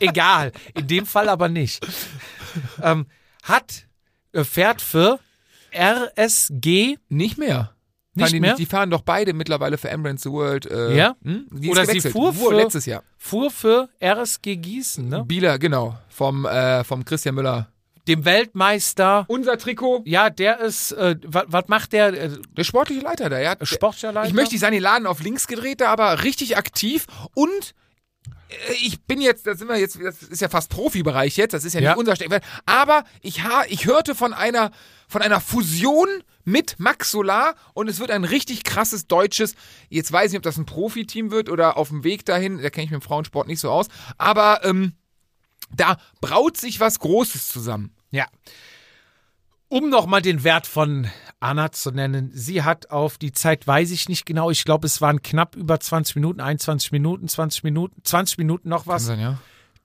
egal. 0.00 0.52
In 0.74 0.86
dem 0.86 1.06
Fall 1.06 1.28
aber 1.28 1.48
nicht. 1.48 1.84
Ähm, 2.82 3.06
hat, 3.42 3.86
äh, 4.32 4.44
fährt 4.44 4.80
für 4.82 5.18
RSG, 5.74 6.96
Nicht 7.08 7.38
mehr. 7.38 7.74
Nicht 8.14 8.32
die, 8.32 8.40
mehr? 8.40 8.54
Die 8.56 8.66
fahren 8.66 8.90
doch 8.90 9.02
beide 9.02 9.32
mittlerweile 9.32 9.78
für 9.78 9.90
Emirates 9.90 10.22
the 10.24 10.30
World. 10.30 10.66
Äh, 10.66 10.96
Ja? 10.96 11.14
hm? 11.22 11.46
Oder 11.68 11.86
sie 11.86 12.00
Fuhr 12.00 12.32
für- 12.32 12.54
letztes 12.54 12.86
Jahr. 12.86 13.02
fuhr 13.16 13.50
für 13.50 13.88
RSG 14.00 14.56
Gießen, 14.56 15.08
ne? 15.08 15.24
Bieler, 15.24 15.58
genau. 15.58 15.96
Vom, 16.08 16.44
äh, 16.46 16.82
vom 16.84 17.04
Christian 17.04 17.34
Müller. 17.36 17.68
Dem 18.08 18.24
Weltmeister. 18.24 19.24
Unser 19.28 19.58
Trikot. 19.58 20.02
Ja, 20.06 20.30
der 20.30 20.60
ist, 20.60 20.92
äh, 20.92 21.16
was 21.24 21.68
macht 21.68 21.92
der? 21.92 22.08
Äh, 22.14 22.30
Der 22.56 22.64
sportliche 22.64 23.02
Leiter 23.02 23.28
da, 23.28 23.38
ja. 23.38 23.54
Sportlerleiter? 23.62 24.26
Ich 24.26 24.34
möchte 24.34 24.54
nicht 24.54 24.60
sagen, 24.62 24.72
die 24.72 24.78
Laden 24.80 25.06
auf 25.06 25.20
links 25.20 25.46
gedreht, 25.46 25.80
da 25.82 25.90
aber 25.92 26.24
richtig 26.24 26.56
aktiv 26.56 27.06
und 27.34 27.74
äh, 28.48 28.72
ich 28.82 29.02
bin 29.02 29.20
jetzt, 29.20 29.46
da 29.46 29.54
sind 29.54 29.68
wir 29.68 29.76
jetzt, 29.78 29.98
das 30.02 30.22
ist 30.22 30.40
ja 30.40 30.48
fast 30.48 30.70
Profibereich 30.70 31.36
jetzt, 31.36 31.52
das 31.52 31.64
ist 31.64 31.74
ja, 31.74 31.80
Ja. 31.80 31.90
nicht 31.90 31.98
unser 31.98 32.16
Steckenpferd, 32.16 32.44
aber 32.66 33.04
ich, 33.20 33.44
ha, 33.44 33.64
ich 33.68 33.84
hörte 33.84 34.14
von 34.14 34.32
einer, 34.32 34.70
von 35.06 35.20
einer 35.22 35.40
Fusion 35.40 36.08
mit 36.44 36.76
Max 36.78 37.10
Solar 37.10 37.54
und 37.74 37.88
es 37.88 37.98
wird 38.00 38.10
ein 38.10 38.24
richtig 38.24 38.64
krasses 38.64 39.06
deutsches, 39.06 39.54
jetzt 39.90 40.10
weiß 40.10 40.26
ich 40.28 40.32
nicht, 40.32 40.38
ob 40.38 40.42
das 40.44 40.56
ein 40.56 40.64
Profiteam 40.64 41.30
wird 41.30 41.50
oder 41.50 41.76
auf 41.76 41.88
dem 41.88 42.04
Weg 42.04 42.24
dahin, 42.24 42.62
da 42.62 42.70
kenne 42.70 42.84
ich 42.84 42.90
mich 42.90 42.96
im 42.96 43.02
Frauensport 43.02 43.46
nicht 43.48 43.60
so 43.60 43.70
aus, 43.70 43.88
aber 44.16 44.64
ähm, 44.64 44.94
da 45.76 45.98
braut 46.22 46.56
sich 46.56 46.80
was 46.80 46.98
Großes 47.00 47.48
zusammen. 47.48 47.94
Ja. 48.10 48.26
Um 49.68 49.90
nochmal 49.90 50.22
den 50.22 50.44
Wert 50.44 50.66
von 50.66 51.08
Anna 51.40 51.70
zu 51.72 51.90
nennen, 51.90 52.30
sie 52.32 52.62
hat 52.62 52.90
auf 52.90 53.18
die 53.18 53.32
Zeit, 53.32 53.66
weiß 53.66 53.90
ich 53.90 54.08
nicht 54.08 54.24
genau, 54.24 54.50
ich 54.50 54.64
glaube, 54.64 54.86
es 54.86 55.00
waren 55.02 55.20
knapp 55.20 55.56
über 55.56 55.78
20 55.78 56.16
Minuten, 56.16 56.40
21 56.40 56.90
Minuten, 56.90 57.28
20 57.28 57.64
Minuten, 57.64 58.00
20 58.02 58.38
Minuten 58.38 58.68
noch 58.70 58.86
was, 58.86 59.08
ja. 59.08 59.38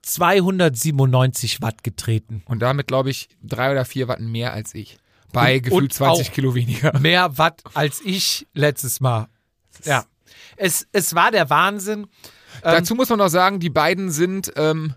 297 0.03 1.61
Watt 1.61 1.83
getreten. 1.83 2.43
Und 2.45 2.59
damit, 2.59 2.87
glaube 2.87 3.09
ich, 3.09 3.29
drei 3.41 3.71
oder 3.71 3.85
vier 3.85 4.07
Watt 4.07 4.19
mehr 4.21 4.53
als 4.53 4.73
ich. 4.73 4.97
Bei 5.31 5.55
Und- 5.57 5.63
gefühlt 5.63 5.81
und 5.83 5.93
20 5.93 6.29
auch- 6.29 6.33
Kilo 6.33 6.55
weniger. 6.55 6.97
Mehr 6.99 7.37
Watt 7.37 7.61
als 7.73 8.01
ich 8.05 8.47
letztes 8.53 8.99
Mal. 9.01 9.27
Ja. 9.83 10.05
Es, 10.57 10.87
es 10.91 11.15
war 11.15 11.31
der 11.31 11.49
Wahnsinn. 11.49 12.01
Ähm, 12.03 12.07
Dazu 12.61 12.93
muss 12.95 13.09
man 13.09 13.17
noch 13.19 13.29
sagen, 13.29 13.59
die 13.59 13.71
beiden 13.71 14.11
sind, 14.11 14.53
ähm, 14.55 14.93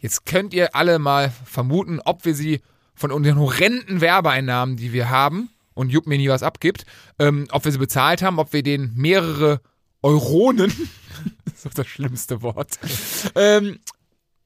jetzt 0.00 0.26
könnt 0.26 0.52
ihr 0.52 0.74
alle 0.74 0.98
mal 0.98 1.32
vermuten, 1.44 2.00
ob 2.04 2.24
wir 2.24 2.34
sie 2.34 2.60
von 2.94 3.12
unseren 3.12 3.38
horrenden 3.38 4.00
Werbeeinnahmen, 4.00 4.76
die 4.76 4.92
wir 4.92 5.08
haben, 5.08 5.50
und 5.74 5.90
Jupp 5.90 6.06
mir 6.06 6.18
nie 6.18 6.28
was 6.28 6.42
abgibt, 6.42 6.84
ähm, 7.18 7.46
ob 7.52 7.64
wir 7.64 7.72
sie 7.72 7.78
bezahlt 7.78 8.22
haben, 8.22 8.38
ob 8.38 8.52
wir 8.52 8.62
denen 8.62 8.92
mehrere 8.96 9.60
Euronen, 10.02 10.72
das 11.44 11.64
ist 11.64 11.78
das 11.78 11.86
schlimmste 11.86 12.42
Wort, 12.42 12.78
ähm, 13.34 13.78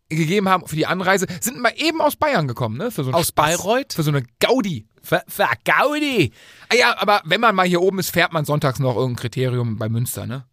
gegeben 0.09 0.49
haben 0.49 0.67
für 0.67 0.77
die 0.77 0.87
Anreise, 0.87 1.27
sind 1.41 1.59
mal 1.59 1.73
eben 1.77 2.01
aus 2.01 2.17
Bayern 2.17 2.47
gekommen, 2.47 2.77
ne? 2.77 2.91
Für 2.91 3.05
so 3.05 3.13
Aus 3.13 3.29
Spaß, 3.29 3.59
Bayreuth? 3.59 3.95
Für 3.95 4.03
so 4.03 4.11
eine 4.11 4.23
Gaudi. 4.39 4.87
Ver, 5.03 5.25
ver 5.27 5.51
Gaudi. 5.65 6.33
Ah 6.69 6.77
ja, 6.77 6.97
aber 6.99 7.23
wenn 7.25 7.41
man 7.41 7.55
mal 7.55 7.67
hier 7.67 7.83
oben 7.83 7.99
ist, 7.99 8.11
fährt 8.11 8.33
man 8.33 8.45
sonntags 8.45 8.79
noch 8.79 8.97
irgendein 8.97 9.21
Kriterium 9.21 9.79
bei 9.79 9.89
Münster, 9.89 10.27
ne? 10.27 10.47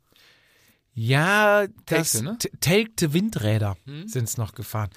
Ja, 0.94 1.68
das 1.86 2.12
Telgte, 2.12 2.24
ne? 2.24 2.38
Telgte 2.60 3.14
Windräder 3.14 3.78
sind 4.06 4.26
es 4.26 4.38
noch 4.38 4.54
gefahren. 4.54 4.90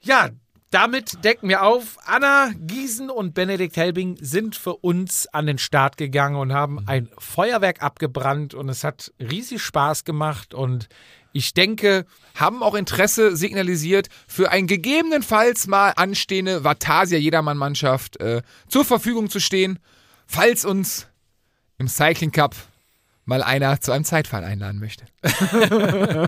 Ja, 0.00 0.30
damit 0.74 1.24
decken 1.24 1.48
wir 1.48 1.62
auf. 1.62 1.98
Anna 2.04 2.50
Giesen 2.56 3.08
und 3.08 3.32
Benedikt 3.32 3.76
Helbing 3.76 4.16
sind 4.20 4.56
für 4.56 4.74
uns 4.74 5.28
an 5.28 5.46
den 5.46 5.58
Start 5.58 5.96
gegangen 5.96 6.34
und 6.34 6.52
haben 6.52 6.88
ein 6.88 7.08
Feuerwerk 7.16 7.80
abgebrannt 7.80 8.54
und 8.54 8.68
es 8.68 8.82
hat 8.82 9.12
riesig 9.20 9.62
Spaß 9.62 10.02
gemacht 10.04 10.52
und 10.52 10.88
ich 11.32 11.54
denke, 11.54 12.06
haben 12.34 12.64
auch 12.64 12.74
Interesse 12.74 13.36
signalisiert, 13.36 14.08
für 14.26 14.50
ein 14.50 14.66
gegebenenfalls 14.66 15.68
mal 15.68 15.90
anstehende 15.90 16.64
Vatasia 16.64 17.18
Jedermann-Mannschaft 17.18 18.20
äh, 18.20 18.42
zur 18.66 18.84
Verfügung 18.84 19.30
zu 19.30 19.38
stehen, 19.38 19.78
falls 20.26 20.64
uns 20.64 21.06
im 21.78 21.86
Cycling 21.86 22.32
Cup 22.32 22.56
mal 23.24 23.42
einer 23.42 23.80
zu 23.80 23.92
einem 23.92 24.04
Zeitfall 24.04 24.44
einladen 24.44 24.78
möchte. 24.80 25.04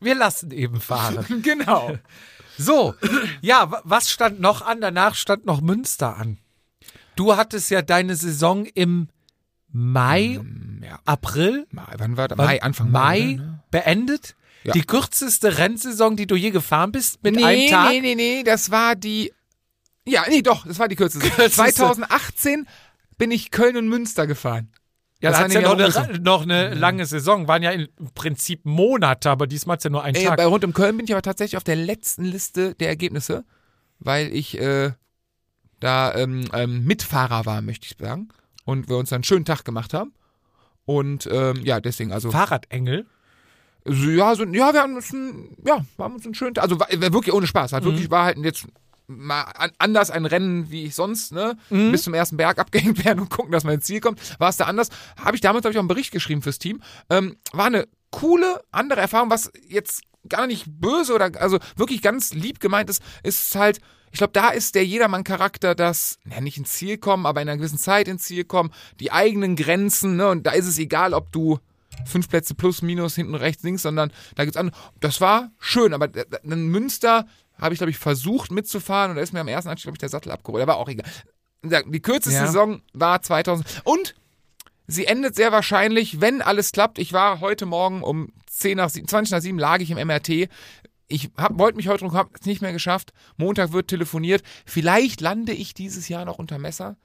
wir 0.00 0.14
lassen 0.14 0.50
eben 0.50 0.80
fahren. 0.80 1.24
Genau. 1.42 1.96
So, 2.60 2.94
ja, 3.40 3.70
wa- 3.70 3.82
was 3.84 4.10
stand 4.10 4.40
noch 4.40 4.62
an? 4.62 4.80
Danach 4.80 5.14
stand 5.14 5.46
noch 5.46 5.60
Münster 5.60 6.16
an. 6.16 6.38
Du 7.14 7.36
hattest 7.36 7.70
ja 7.70 7.82
deine 7.82 8.16
Saison 8.16 8.64
im 8.66 9.08
Mai, 9.70 10.40
Ja. 10.82 10.98
April, 11.04 11.66
Mai, 11.70 11.94
wann 11.98 12.16
war 12.16 12.26
das? 12.26 12.36
Mai, 12.38 12.60
Anfang 12.62 12.90
Mai 12.90 13.20
Mai. 13.20 13.32
ne? 13.34 13.62
beendet. 13.70 14.34
Ja. 14.64 14.72
Die 14.72 14.82
kürzeste 14.82 15.58
Rennsaison, 15.58 16.16
die 16.16 16.26
du 16.26 16.34
je 16.34 16.50
gefahren 16.50 16.90
bist, 16.90 17.22
mit 17.22 17.36
einem 17.36 17.46
Nee, 17.46 17.70
Tag. 17.70 17.90
nee, 17.90 18.00
nee, 18.00 18.14
nee, 18.16 18.42
das 18.42 18.70
war 18.72 18.96
die. 18.96 19.32
Ja, 20.06 20.24
nee, 20.28 20.42
doch, 20.42 20.66
das 20.66 20.78
war 20.80 20.88
die 20.88 20.96
kürzeste. 20.96 21.28
Kürzeste. 21.28 21.52
2018 21.74 22.66
bin 23.18 23.30
ich 23.30 23.50
Köln 23.52 23.76
und 23.76 23.88
Münster 23.88 24.26
gefahren. 24.26 24.70
Ja, 25.20 25.30
Das 25.30 25.40
hat's 25.40 25.54
ja 25.54 25.60
noch 25.62 25.72
eine, 25.72 26.18
noch 26.20 26.42
eine 26.42 26.74
lange 26.74 27.04
Saison. 27.04 27.48
Waren 27.48 27.62
ja 27.62 27.72
im 27.72 27.88
Prinzip 28.14 28.64
Monate, 28.64 29.30
aber 29.30 29.46
diesmal 29.46 29.76
ist 29.76 29.84
ja 29.84 29.90
nur 29.90 30.04
ein 30.04 30.14
Ey, 30.14 30.24
Tag. 30.24 30.36
bei 30.36 30.46
Rund 30.46 30.64
um 30.64 30.72
Köln 30.72 30.96
bin 30.96 31.06
ich 31.06 31.12
aber 31.12 31.22
tatsächlich 31.22 31.56
auf 31.56 31.64
der 31.64 31.76
letzten 31.76 32.24
Liste 32.24 32.74
der 32.76 32.88
Ergebnisse, 32.88 33.44
weil 33.98 34.32
ich 34.32 34.58
äh, 34.60 34.92
da 35.80 36.14
ähm, 36.14 36.44
ähm, 36.52 36.84
Mitfahrer 36.84 37.46
war, 37.46 37.62
möchte 37.62 37.86
ich 37.86 37.96
sagen. 37.98 38.28
Und 38.64 38.88
wir 38.88 38.96
uns 38.96 39.08
dann 39.08 39.18
einen 39.18 39.24
schönen 39.24 39.44
Tag 39.44 39.64
gemacht 39.64 39.92
haben. 39.94 40.12
Und 40.84 41.28
ähm, 41.32 41.64
ja, 41.64 41.80
deswegen, 41.80 42.12
also, 42.12 42.30
Fahrradengel. 42.30 43.06
so, 43.84 44.10
ja, 44.10 44.34
so, 44.34 44.44
ja, 44.44 44.72
wir 44.72 44.82
haben 44.82 44.94
uns 44.94 45.12
einen, 45.12 45.56
ja, 45.66 45.84
wir 45.96 46.04
haben 46.04 46.14
uns 46.14 46.24
einen 46.24 46.34
schönen 46.34 46.54
Tag, 46.54 46.62
also 46.64 46.78
war, 46.78 46.88
war 46.90 47.12
wirklich 47.12 47.34
ohne 47.34 47.46
Spaß. 47.46 47.72
Hat 47.72 47.84
wirklich, 47.84 48.10
war 48.10 48.24
halt 48.24 48.38
jetzt 48.38 48.66
mal 49.08 49.42
an, 49.42 49.70
anders 49.78 50.10
ein 50.10 50.26
Rennen 50.26 50.70
wie 50.70 50.84
ich 50.84 50.94
sonst, 50.94 51.32
ne? 51.32 51.56
Bis 51.92 52.02
zum 52.04 52.14
ersten 52.14 52.36
Berg 52.36 52.58
abgehängt 52.60 53.04
werden 53.04 53.20
und 53.20 53.30
gucken, 53.30 53.50
dass 53.52 53.64
man 53.64 53.74
ins 53.74 53.86
Ziel 53.86 54.00
kommt. 54.00 54.20
War 54.38 54.50
es 54.50 54.56
da 54.58 54.66
anders? 54.66 54.88
Habe 55.18 55.34
ich 55.34 55.40
damals, 55.40 55.62
glaube 55.62 55.72
ich, 55.72 55.78
auch 55.78 55.82
einen 55.82 55.88
Bericht 55.88 56.12
geschrieben 56.12 56.42
fürs 56.42 56.58
Team. 56.58 56.80
Ähm, 57.10 57.36
war 57.52 57.66
eine 57.66 57.88
coole, 58.10 58.60
andere 58.70 59.00
Erfahrung, 59.00 59.30
was 59.30 59.50
jetzt 59.66 60.02
gar 60.28 60.46
nicht 60.46 60.64
böse 60.68 61.14
oder 61.14 61.30
also 61.40 61.58
wirklich 61.76 62.02
ganz 62.02 62.32
lieb 62.34 62.60
gemeint 62.60 62.90
ist, 62.90 63.02
ist 63.22 63.54
halt, 63.54 63.80
ich 64.10 64.18
glaube, 64.18 64.32
da 64.32 64.48
ist 64.50 64.74
der 64.74 64.84
Jedermann-Charakter, 64.86 65.74
dass, 65.74 66.18
ja, 66.30 66.40
nicht 66.40 66.56
ins 66.58 66.72
Ziel 66.72 66.98
kommen, 66.98 67.24
aber 67.26 67.40
in 67.42 67.48
einer 67.48 67.58
gewissen 67.58 67.78
Zeit 67.78 68.08
ins 68.08 68.24
Ziel 68.24 68.44
kommen, 68.44 68.70
die 69.00 69.12
eigenen 69.12 69.56
Grenzen, 69.56 70.16
ne? 70.16 70.28
Und 70.28 70.46
da 70.46 70.50
ist 70.52 70.66
es 70.66 70.78
egal, 70.78 71.14
ob 71.14 71.32
du 71.32 71.58
fünf 72.06 72.28
Plätze 72.28 72.54
plus, 72.54 72.80
minus, 72.82 73.14
hinten, 73.16 73.34
rechts, 73.34 73.62
links, 73.62 73.82
sondern 73.82 74.12
da 74.36 74.44
gibt's 74.44 74.56
an. 74.56 74.70
Das 75.00 75.20
war 75.20 75.50
schön, 75.58 75.92
aber 75.94 76.08
d- 76.08 76.24
d- 76.24 76.38
in 76.44 76.68
Münster 76.68 77.26
habe 77.60 77.74
ich, 77.74 77.78
glaube 77.78 77.90
ich, 77.90 77.98
versucht 77.98 78.50
mitzufahren 78.50 79.10
und 79.10 79.16
da 79.16 79.22
ist 79.22 79.32
mir 79.32 79.40
am 79.40 79.48
ersten 79.48 79.68
Anstieg, 79.70 79.84
glaube 79.84 79.96
ich, 79.96 80.00
der 80.00 80.08
Sattel 80.08 80.32
abgeholt. 80.32 80.62
Aber 80.62 80.76
auch 80.76 80.88
egal. 80.88 81.06
Die 81.62 82.00
kürzeste 82.00 82.38
Ja. 82.38 82.46
Saison 82.46 82.82
war 82.92 83.20
2000. 83.20 83.82
Und 83.84 84.14
sie 84.86 85.06
endet 85.06 85.34
sehr 85.34 85.50
wahrscheinlich, 85.52 86.20
wenn 86.20 86.40
alles 86.42 86.72
klappt. 86.72 86.98
Ich 86.98 87.12
war 87.12 87.40
heute 87.40 87.66
Morgen 87.66 88.02
um 88.02 88.32
10 88.46 88.76
nach 88.76 88.90
7, 88.90 89.08
20 89.08 89.32
nach 89.32 89.40
7 89.40 89.58
lag 89.58 89.80
ich 89.80 89.90
im 89.90 89.98
MRT. 89.98 90.48
Ich 91.08 91.30
wollte 91.50 91.76
mich 91.76 91.88
heute 91.88 92.00
drum, 92.04 92.12
habe 92.12 92.30
es 92.38 92.46
nicht 92.46 92.60
mehr 92.62 92.72
geschafft. 92.72 93.12
Montag 93.36 93.72
wird 93.72 93.88
telefoniert. 93.88 94.42
Vielleicht 94.66 95.20
lande 95.20 95.52
ich 95.52 95.74
dieses 95.74 96.08
Jahr 96.08 96.24
noch 96.24 96.38
unter 96.38 96.58
Messer. 96.58 96.96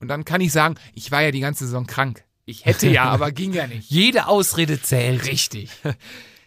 Und 0.00 0.08
dann 0.08 0.24
kann 0.24 0.40
ich 0.40 0.50
sagen, 0.50 0.76
ich 0.94 1.10
war 1.12 1.22
ja 1.22 1.30
die 1.30 1.40
ganze 1.40 1.66
Saison 1.66 1.86
krank. 1.86 2.24
Ich 2.46 2.64
hätte 2.64 2.88
ja, 2.88 3.04
aber 3.04 3.30
ging 3.32 3.52
ja 3.52 3.66
nicht. 3.66 3.90
Jede 3.90 4.26
Ausrede 4.26 4.80
zählt. 4.82 5.26
Richtig. 5.26 5.70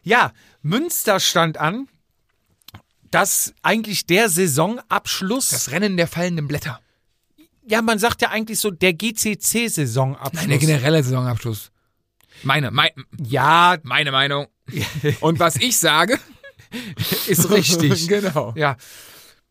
Ja, 0.02 0.34
Münster 0.64 1.20
stand 1.20 1.58
an. 1.60 1.88
Das 3.14 3.54
eigentlich 3.62 4.08
der 4.08 4.28
Saisonabschluss. 4.28 5.50
Das 5.50 5.70
Rennen 5.70 5.98
der 5.98 6.08
fallenden 6.08 6.48
Blätter. 6.48 6.82
ja, 7.64 7.84
man 7.84 8.00
sagt 8.00 8.24
ja 8.24 8.30
eigentlich 8.32 8.60
so 8.60 8.72
der 8.72 8.94
GCC-Saisonabschluss. 8.94 10.34
Nein, 10.34 10.50
der 10.50 10.58
generelle 10.58 11.04
Saisonabschluss. 11.04 11.72
Meine, 12.42 12.72
mein, 12.72 12.90
ja, 13.24 13.78
meine 13.84 14.12
Meinung. 14.12 14.48
Und 15.20 15.38
was 15.38 15.58
ich 15.58 15.78
sage, 15.78 16.20
ist 17.28 17.52
richtig. 17.52 18.08
genau. 18.08 18.54
Ja. 18.58 18.78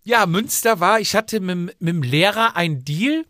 Ja, 0.02 0.26
Münster 0.26 0.80
war, 0.80 0.98
ich 0.98 1.14
hatte 1.14 1.38
mit, 1.38 1.80
mit 1.80 1.94
dem 1.94 2.02
Lehrer 2.02 2.56
einen 2.56 2.84
Deal. 2.84 3.24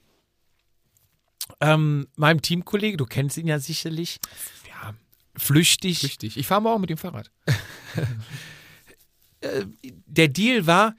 Ähm, 1.60 2.08
meinem 2.16 2.40
Teamkollege, 2.40 2.96
du 2.96 3.04
kennst 3.04 3.36
ihn 3.36 3.46
ja 3.46 3.58
sicherlich. 3.58 4.18
Ja, 4.66 4.94
Flüchtig. 5.36 6.02
richtig. 6.02 6.38
Ich 6.38 6.46
fahre 6.46 6.62
morgen 6.62 6.80
mit 6.80 6.88
dem 6.88 6.96
Fahrrad. 6.96 7.30
Der 10.06 10.28
Deal 10.28 10.66
war, 10.66 10.94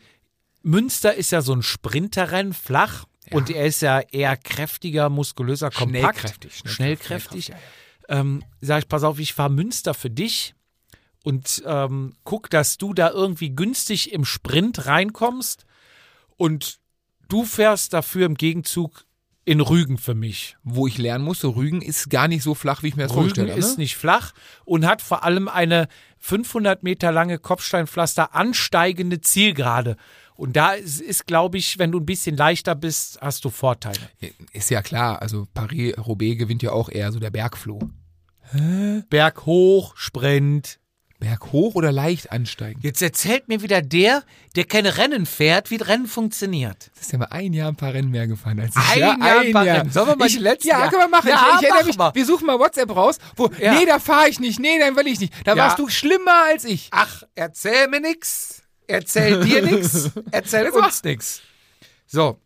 Münster 0.62 1.14
ist 1.14 1.32
ja 1.32 1.42
so 1.42 1.54
ein 1.54 1.62
Sprinterrennen, 1.62 2.54
flach. 2.54 3.06
Und 3.32 3.50
er 3.50 3.66
ist 3.66 3.82
ja 3.82 4.00
eher 4.00 4.36
kräftiger, 4.38 5.10
muskulöser, 5.10 5.72
kompakt. 5.72 6.20
Schnellkräftig, 6.20 6.54
Schnellkräftig. 6.66 7.46
schnellkräftig, 7.46 7.52
ähm, 8.10 8.44
sag 8.62 8.80
ich, 8.80 8.88
pass 8.90 9.04
auf, 9.04 9.18
ich 9.20 9.34
fahr 9.34 9.50
Münster 9.50 9.94
für 9.94 10.10
dich 10.10 10.54
und 11.24 11.64
ähm, 11.66 12.14
guck, 12.26 12.50
dass 12.50 12.78
du 12.78 12.94
da 12.94 13.12
irgendwie 13.12 13.52
günstig 13.52 14.12
im 14.12 14.26
Sprint 14.26 14.86
reinkommst 14.86 15.66
und 16.36 16.80
du 17.30 17.46
fährst 17.46 17.94
dafür 17.94 18.26
im 18.26 18.36
Gegenzug 18.36 19.06
in 19.46 19.60
Rügen 19.62 19.98
für 19.98 20.16
mich. 20.16 20.58
Wo 20.64 20.88
ich 20.88 20.98
lernen 20.98 21.26
musste, 21.26 21.48
Rügen 21.48 21.82
ist 21.82 22.10
gar 22.10 22.28
nicht 22.28 22.44
so 22.44 22.56
flach, 22.56 22.84
wie 22.84 22.88
ich 22.88 22.96
mir 22.96 23.04
das 23.04 23.12
Rügen 23.12 23.22
vorgestellt 23.22 23.50
habe. 23.52 23.60
ist 23.60 23.78
Ne? 23.78 23.84
nicht 23.84 23.96
flach 23.98 24.34
und 24.66 24.86
hat 24.86 25.02
vor 25.02 25.24
allem 25.24 25.48
eine 25.48 25.88
500 26.20 26.84
Meter 26.84 27.12
lange 27.12 27.40
Kopfsteinpflaster 27.40 28.34
ansteigende 28.34 29.22
Zielgerade. 29.22 29.98
Und 30.36 30.56
da 30.56 30.72
ist, 30.72 31.02
ist 31.02 31.28
glaube 31.28 31.58
ich, 31.58 31.78
wenn 31.78 31.92
du 31.92 32.00
ein 32.00 32.06
bisschen 32.06 32.38
leichter 32.38 32.74
bist, 32.76 33.20
hast 33.22 33.46
du 33.46 33.50
Vorteile. 33.50 34.00
Ist 34.52 34.70
ja 34.70 34.82
klar, 34.82 35.22
also 35.22 35.48
Paris-Roubaix 35.54 36.38
gewinnt 36.38 36.64
ja 36.64 36.72
auch 36.72 36.90
eher 36.90 37.12
so 37.12 37.20
der 37.20 37.30
Bergfloh. 37.30 37.80
Berg 39.10 39.46
hoch, 39.46 39.96
Sprint. 39.96 40.80
Berg 41.24 41.52
hoch 41.54 41.76
oder 41.76 41.92
leicht 41.92 42.32
ansteigen? 42.32 42.80
Jetzt 42.84 43.02
erzählt 43.02 43.48
mir 43.48 43.62
wieder 43.62 43.82
der, 43.82 44.24
der 44.56 44.66
keine 44.66 44.98
Rennen 44.98 45.26
fährt, 45.26 45.72
wie 45.72 45.78
Rennen 45.78 46.06
funktioniert. 46.06 46.92
Das 46.96 47.04
ist 47.06 47.12
ja 47.14 47.18
mal 47.18 47.28
ein 47.32 47.54
Jahr 47.54 47.70
ein 47.70 47.78
paar 47.78 47.94
Rennen 47.94 48.12
mehr 48.12 48.28
gefahren 48.28 48.60
als 48.60 48.76
ich. 48.76 48.92
Ein 48.94 49.00
ja, 49.00 49.08
Jahr 49.18 49.40
ein 49.40 49.52
paar 49.54 49.66
Rennen. 49.66 49.90
Sollen 49.90 50.08
wir 50.10 50.16
mal 50.18 50.28
ich, 50.28 50.34
die 50.34 50.40
letzten 50.40 50.68
Ja, 50.68 50.80
Jahr- 50.80 50.90
können 50.90 51.04
wir 51.04 51.08
machen. 51.08 51.30
Ja, 51.30 51.52
ich, 51.56 51.62
ich 51.62 51.68
erinnere 51.70 51.86
mich, 51.88 51.98
wir. 51.98 52.12
wir 52.14 52.26
suchen 52.26 52.46
mal 52.46 52.60
WhatsApp 52.60 52.94
raus, 52.96 53.18
wo, 53.38 53.50
Ja. 53.60 53.74
nee, 53.74 53.86
da 53.86 54.00
fahre 54.00 54.28
ich 54.30 54.40
nicht, 54.42 54.60
nee, 54.60 54.78
dann 54.80 54.96
will 54.98 55.08
ich 55.08 55.20
nicht. 55.22 55.34
Da 55.46 55.56
Ja. 55.56 55.64
warst 55.64 55.80
du 55.80 55.88
schlimmer 55.88 56.44
als 56.52 56.66
ich. 56.66 56.90
Ach, 56.92 57.24
erzähl 57.36 57.88
mir 57.88 58.02
nix. 58.02 58.62
Erzähl 58.88 59.44
dir 59.46 59.62
nix. 59.62 60.10
Erzähl 60.32 60.70
uns 60.70 61.04
nix. 61.04 61.42
So. 62.06 62.38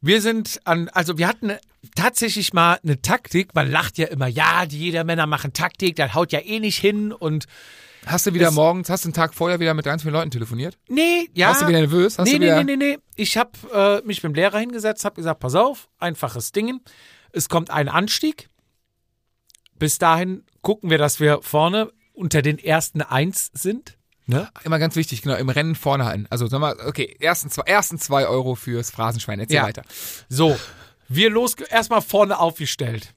Wir 0.00 0.22
sind 0.22 0.60
an, 0.64 0.88
also 0.88 1.18
wir 1.18 1.28
hatten 1.28 1.52
tatsächlich 1.94 2.52
mal 2.52 2.78
eine 2.82 3.00
Taktik. 3.00 3.54
Man 3.54 3.70
lacht 3.70 3.98
ja 3.98 4.06
immer, 4.08 4.26
ja, 4.26 4.66
die 4.66 4.78
jeder 4.78 5.04
Männer 5.04 5.26
machen 5.26 5.52
Taktik, 5.52 5.96
das 5.96 6.14
haut 6.14 6.32
ja 6.32 6.40
eh 6.40 6.60
nicht 6.60 6.78
hin 6.78 7.12
und 7.12 7.46
Hast 8.06 8.26
du 8.26 8.32
wieder 8.32 8.48
Es- 8.48 8.54
morgens, 8.54 8.88
hast 8.88 9.04
du 9.04 9.08
einen 9.08 9.14
Tag 9.14 9.34
vorher 9.34 9.60
wieder 9.60 9.74
mit 9.74 9.84
ganz 9.84 10.00
vielen 10.02 10.14
Leuten 10.14 10.30
telefoniert? 10.30 10.78
nee, 10.88 11.28
ja. 11.34 11.48
Warst 11.48 11.60
du 11.62 11.68
wieder 11.68 11.80
nervös? 11.80 12.18
Hast 12.18 12.26
nee, 12.26 12.32
du 12.32 12.38
nee, 12.38 12.46
wieder, 12.46 12.64
nee, 12.64 12.76
nee, 12.76 12.92
nee. 12.96 12.98
Ich 13.14 13.36
habe 13.36 13.50
äh, 13.74 14.06
mich 14.06 14.22
mit 14.22 14.32
dem 14.32 14.34
Lehrer 14.34 14.58
hingesetzt, 14.58 15.04
habe 15.04 15.16
gesagt, 15.16 15.40
pass 15.40 15.54
auf, 15.54 15.88
einfaches 15.98 16.52
Ding. 16.52 16.80
Es 17.32 17.48
kommt 17.50 17.70
ein 17.70 17.88
Anstieg. 17.90 18.48
Bis 19.78 19.98
dahin 19.98 20.44
gucken 20.62 20.90
wir, 20.90 20.98
dass 20.98 21.20
wir 21.20 21.40
vorne 21.42 21.90
unter 22.12 22.42
den 22.42 22.58
ersten 22.58 23.02
eins 23.02 23.50
sind. 23.52 23.96
Ne? 24.26 24.48
Immer 24.64 24.78
ganz 24.78 24.94
wichtig, 24.96 25.22
genau, 25.22 25.36
im 25.36 25.48
Rennen 25.48 25.74
vorne 25.74 26.04
halten. 26.04 26.26
Also, 26.30 26.46
sag 26.46 26.60
mal, 26.60 26.76
okay, 26.86 27.16
ersten 27.20 27.50
zwei, 27.50 27.62
ersten 27.62 27.98
zwei 27.98 28.26
Euro 28.26 28.54
fürs 28.54 28.90
Phrasenschwein. 28.90 29.40
Erzähl 29.40 29.56
Ja. 29.56 29.62
weiter. 29.64 29.82
So, 30.28 30.56
wir 31.10 31.28
los, 31.30 31.54
erstmal 31.54 32.00
vorne 32.00 32.38
aufgestellt. 32.38 33.14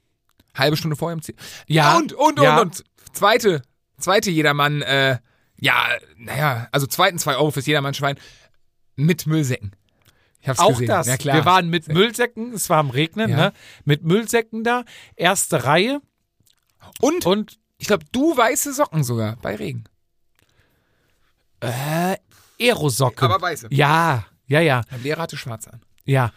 Halbe 0.56 0.76
Stunde 0.78 0.96
vorher 0.98 1.14
im 1.14 1.22
Ziel. 1.22 1.36
Ja. 1.68 1.96
Und, 1.98 2.12
und, 2.14 2.40
Ja. 2.42 2.60
und, 2.62 2.80
und. 2.82 2.84
Zweite, 3.14 3.62
zweite 4.00 4.30
Jedermann, 4.32 4.82
äh, 4.82 5.20
ja, 5.60 5.88
naja, 6.18 6.68
also 6.72 6.88
zweiten 6.88 7.20
zwei 7.20 7.36
Euro 7.38 7.52
fürs 7.52 7.66
Jedermann-Schwein 7.68 8.18
mit 8.96 9.26
Müllsäcken. 9.28 9.72
Ich 10.42 10.50
hab's 10.50 10.60
Auch 10.60 10.70
gesehen. 10.72 10.88
das. 10.88 11.08
Ja, 11.08 11.16
klar. 11.18 11.36
Wir 11.38 11.46
waren 11.46 11.70
mit 11.70 11.88
Müllsäcken, 11.88 12.54
es 12.54 12.70
war 12.70 12.80
am 12.80 12.90
Regnen, 12.90 13.30
Ja. 13.30 13.36
ne? 13.38 13.54
Mit 13.86 14.04
Müllsäcken 14.04 14.64
da, 14.64 14.84
erste 15.16 15.64
Reihe 15.64 16.02
und, 17.00 17.26
und 17.26 17.60
ich 17.78 17.88
glaube, 17.88 18.06
du 18.12 18.36
weiße 18.36 18.74
Socken 18.74 19.04
sogar 19.04 19.38
bei 19.38 19.56
Regen. 19.56 19.86
äh, 21.62 22.18
Aerosocken. 22.60 23.24
Aber 23.30 23.42
weiße. 23.42 23.68
Ja, 23.72 24.26
ja, 24.48 24.60
ja, 24.60 24.82
Der 24.92 24.98
Lehrer 25.00 25.22
hatte 25.24 25.38
schwarz 25.38 25.68
an. 25.68 25.82
ja. 26.06 26.32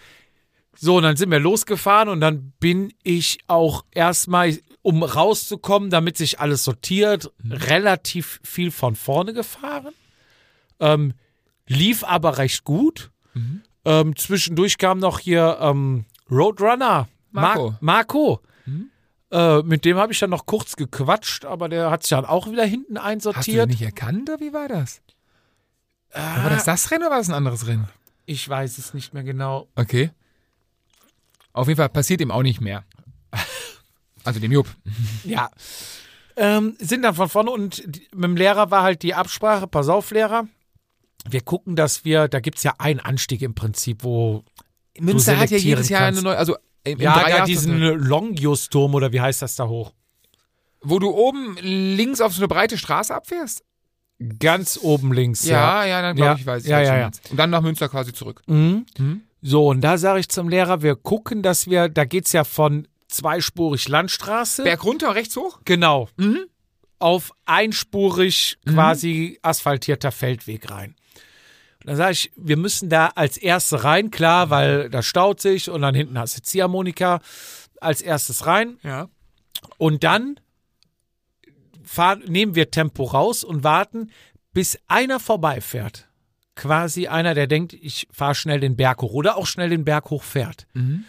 So, 0.78 0.96
und 0.96 1.02
dann 1.04 1.16
sind 1.16 1.30
wir 1.30 1.40
losgefahren 1.40 2.08
und 2.08 2.20
dann 2.20 2.52
bin 2.60 2.92
ich 3.02 3.38
auch 3.46 3.84
erstmal, 3.92 4.58
um 4.82 5.02
rauszukommen, 5.02 5.90
damit 5.90 6.16
sich 6.16 6.38
alles 6.40 6.64
sortiert, 6.64 7.32
relativ 7.48 8.40
viel 8.44 8.70
von 8.70 8.94
vorne 8.94 9.32
gefahren. 9.32 9.94
Ähm, 10.80 11.14
lief 11.66 12.04
aber 12.04 12.38
recht 12.38 12.64
gut. 12.64 13.10
Ähm, 13.84 14.16
zwischendurch 14.16 14.78
kam 14.78 14.98
noch 14.98 15.18
hier 15.18 15.58
ähm, 15.60 16.04
Roadrunner. 16.30 17.08
Marco. 17.30 17.70
Mar 17.70 17.78
Marco. 17.80 18.40
Äh, 19.30 19.62
mit 19.62 19.84
dem 19.84 19.96
habe 19.96 20.12
ich 20.12 20.18
dann 20.20 20.30
noch 20.30 20.46
kurz 20.46 20.76
gequatscht, 20.76 21.44
aber 21.44 21.68
der 21.68 21.90
hat 21.90 22.04
sich 22.04 22.10
dann 22.10 22.24
auch 22.24 22.50
wieder 22.50 22.64
hinten 22.64 22.96
Hast 22.96 23.04
du 23.04 23.08
einsortiert. 23.08 23.68
nicht 23.68 23.82
erkannt 23.82 24.30
oder 24.30 24.40
wie 24.40 24.52
war 24.52 24.68
das? 24.68 25.00
war 26.12 26.48
das 26.48 26.64
das 26.64 26.90
Rennen 26.90 27.02
oder 27.02 27.10
war 27.10 27.18
das 27.18 27.28
ein 27.28 27.34
anderes 27.34 27.66
Rennen? 27.66 27.88
Ich 28.24 28.48
weiß 28.48 28.78
es 28.78 28.94
nicht 28.94 29.12
mehr 29.12 29.24
genau. 29.24 29.68
Okay. 29.74 30.10
Auf 31.56 31.68
jeden 31.68 31.78
Fall 31.78 31.88
passiert 31.88 32.20
ihm 32.20 32.30
auch 32.30 32.42
nicht 32.42 32.60
mehr. 32.60 32.84
Also 34.24 34.40
dem 34.40 34.52
Jupp. 34.52 34.66
Ja. 35.24 35.50
Ähm, 36.36 36.76
sind 36.78 37.02
dann 37.02 37.14
von 37.14 37.28
vorne 37.28 37.50
und 37.50 37.82
die, 37.86 38.08
mit 38.14 38.24
dem 38.24 38.36
Lehrer 38.36 38.70
war 38.70 38.82
halt 38.82 39.02
die 39.02 39.14
Absprache, 39.14 39.66
pass 39.66 39.88
auf, 39.88 40.10
Lehrer. 40.10 40.46
Wir 41.28 41.40
gucken, 41.40 41.76
dass 41.76 42.04
wir, 42.04 42.28
da 42.28 42.40
gibt 42.40 42.58
es 42.58 42.64
ja 42.64 42.74
einen 42.78 43.00
Anstieg 43.00 43.40
im 43.42 43.54
Prinzip, 43.54 44.04
wo 44.04 44.44
Münster 44.98 45.38
hat 45.38 45.50
ja 45.50 45.56
jedes 45.56 45.88
Jahr 45.88 46.02
kannst. 46.02 46.20
eine 46.20 46.28
neue, 46.28 46.38
also 46.38 46.56
im, 46.84 46.98
im 46.98 47.00
ja, 47.00 47.14
Dreijahr- 47.14 47.38
da 47.40 47.44
diesen 47.46 47.78
Longius-Turm 47.80 48.94
oder 48.94 49.12
wie 49.12 49.20
heißt 49.20 49.42
das 49.42 49.56
da 49.56 49.66
hoch? 49.66 49.92
wo 50.82 51.00
du 51.00 51.08
oben 51.10 51.56
links 51.60 52.20
auf 52.20 52.32
so 52.32 52.40
eine 52.40 52.48
breite 52.48 52.78
Straße 52.78 53.12
abfährst. 53.12 53.64
Ganz 54.38 54.78
oben 54.80 55.12
links. 55.12 55.44
Ja, 55.44 55.84
ja, 55.84 56.00
dann 56.00 56.14
glaube 56.14 56.32
Ja, 56.32 56.36
ich, 56.38 56.46
weiß 56.46 56.62
ich. 56.64 56.70
ja, 56.70 56.80
ja, 56.80 56.96
ja. 56.96 57.10
Und 57.30 57.36
dann 57.38 57.50
nach 57.50 57.60
Münster 57.60 57.88
quasi 57.88 58.12
zurück. 58.12 58.42
Mhm. 58.46 58.86
Mhm. 58.96 59.22
So, 59.42 59.68
und 59.68 59.80
da 59.80 59.98
sage 59.98 60.20
ich 60.20 60.28
zum 60.28 60.48
Lehrer, 60.48 60.82
wir 60.82 60.96
gucken, 60.96 61.42
dass 61.42 61.68
wir, 61.68 61.88
da 61.88 62.04
geht's 62.04 62.32
ja 62.32 62.44
von 62.44 62.88
zweispurig 63.08 63.88
Landstraße. 63.88 64.64
Berg 64.64 64.84
runter, 64.84 65.14
rechts 65.14 65.36
hoch? 65.36 65.60
Genau. 65.64 66.08
Mhm. 66.16 66.46
Auf 66.98 67.32
einspurig 67.44 68.58
quasi 68.66 69.38
asphaltierter 69.42 70.12
Feldweg 70.12 70.70
rein. 70.70 70.96
Und 71.80 71.90
dann 71.90 71.96
sage 71.96 72.12
ich, 72.12 72.32
wir 72.36 72.56
müssen 72.56 72.88
da 72.88 73.08
als 73.14 73.36
Erste 73.36 73.84
rein, 73.84 74.10
klar, 74.10 74.50
weil 74.50 74.90
da 74.90 75.02
staut 75.02 75.40
sich 75.40 75.70
und 75.70 75.82
dann 75.82 75.94
hinten 75.94 76.18
hast 76.18 76.36
du 76.36 76.42
Ziehharmonika 76.42 77.20
als 77.80 78.00
erstes 78.00 78.46
rein. 78.46 78.78
Ja. 78.82 79.08
Und 79.78 80.02
dann 80.02 80.40
fahren, 81.84 82.22
nehmen 82.26 82.54
wir 82.54 82.70
Tempo 82.70 83.04
raus 83.04 83.44
und 83.44 83.62
warten, 83.62 84.10
bis 84.52 84.78
einer 84.88 85.20
vorbeifährt. 85.20 86.08
Quasi 86.56 87.06
einer, 87.06 87.34
der 87.34 87.46
denkt, 87.46 87.72
ich 87.74 88.08
fahre 88.10 88.34
schnell 88.34 88.58
den 88.60 88.76
Berg 88.76 89.00
hoch 89.02 89.12
oder 89.12 89.36
auch 89.36 89.46
schnell 89.46 89.68
den 89.70 89.84
Berg 89.84 90.10
hoch 90.10 90.22
fährt. 90.24 90.66
Mhm. 90.74 91.04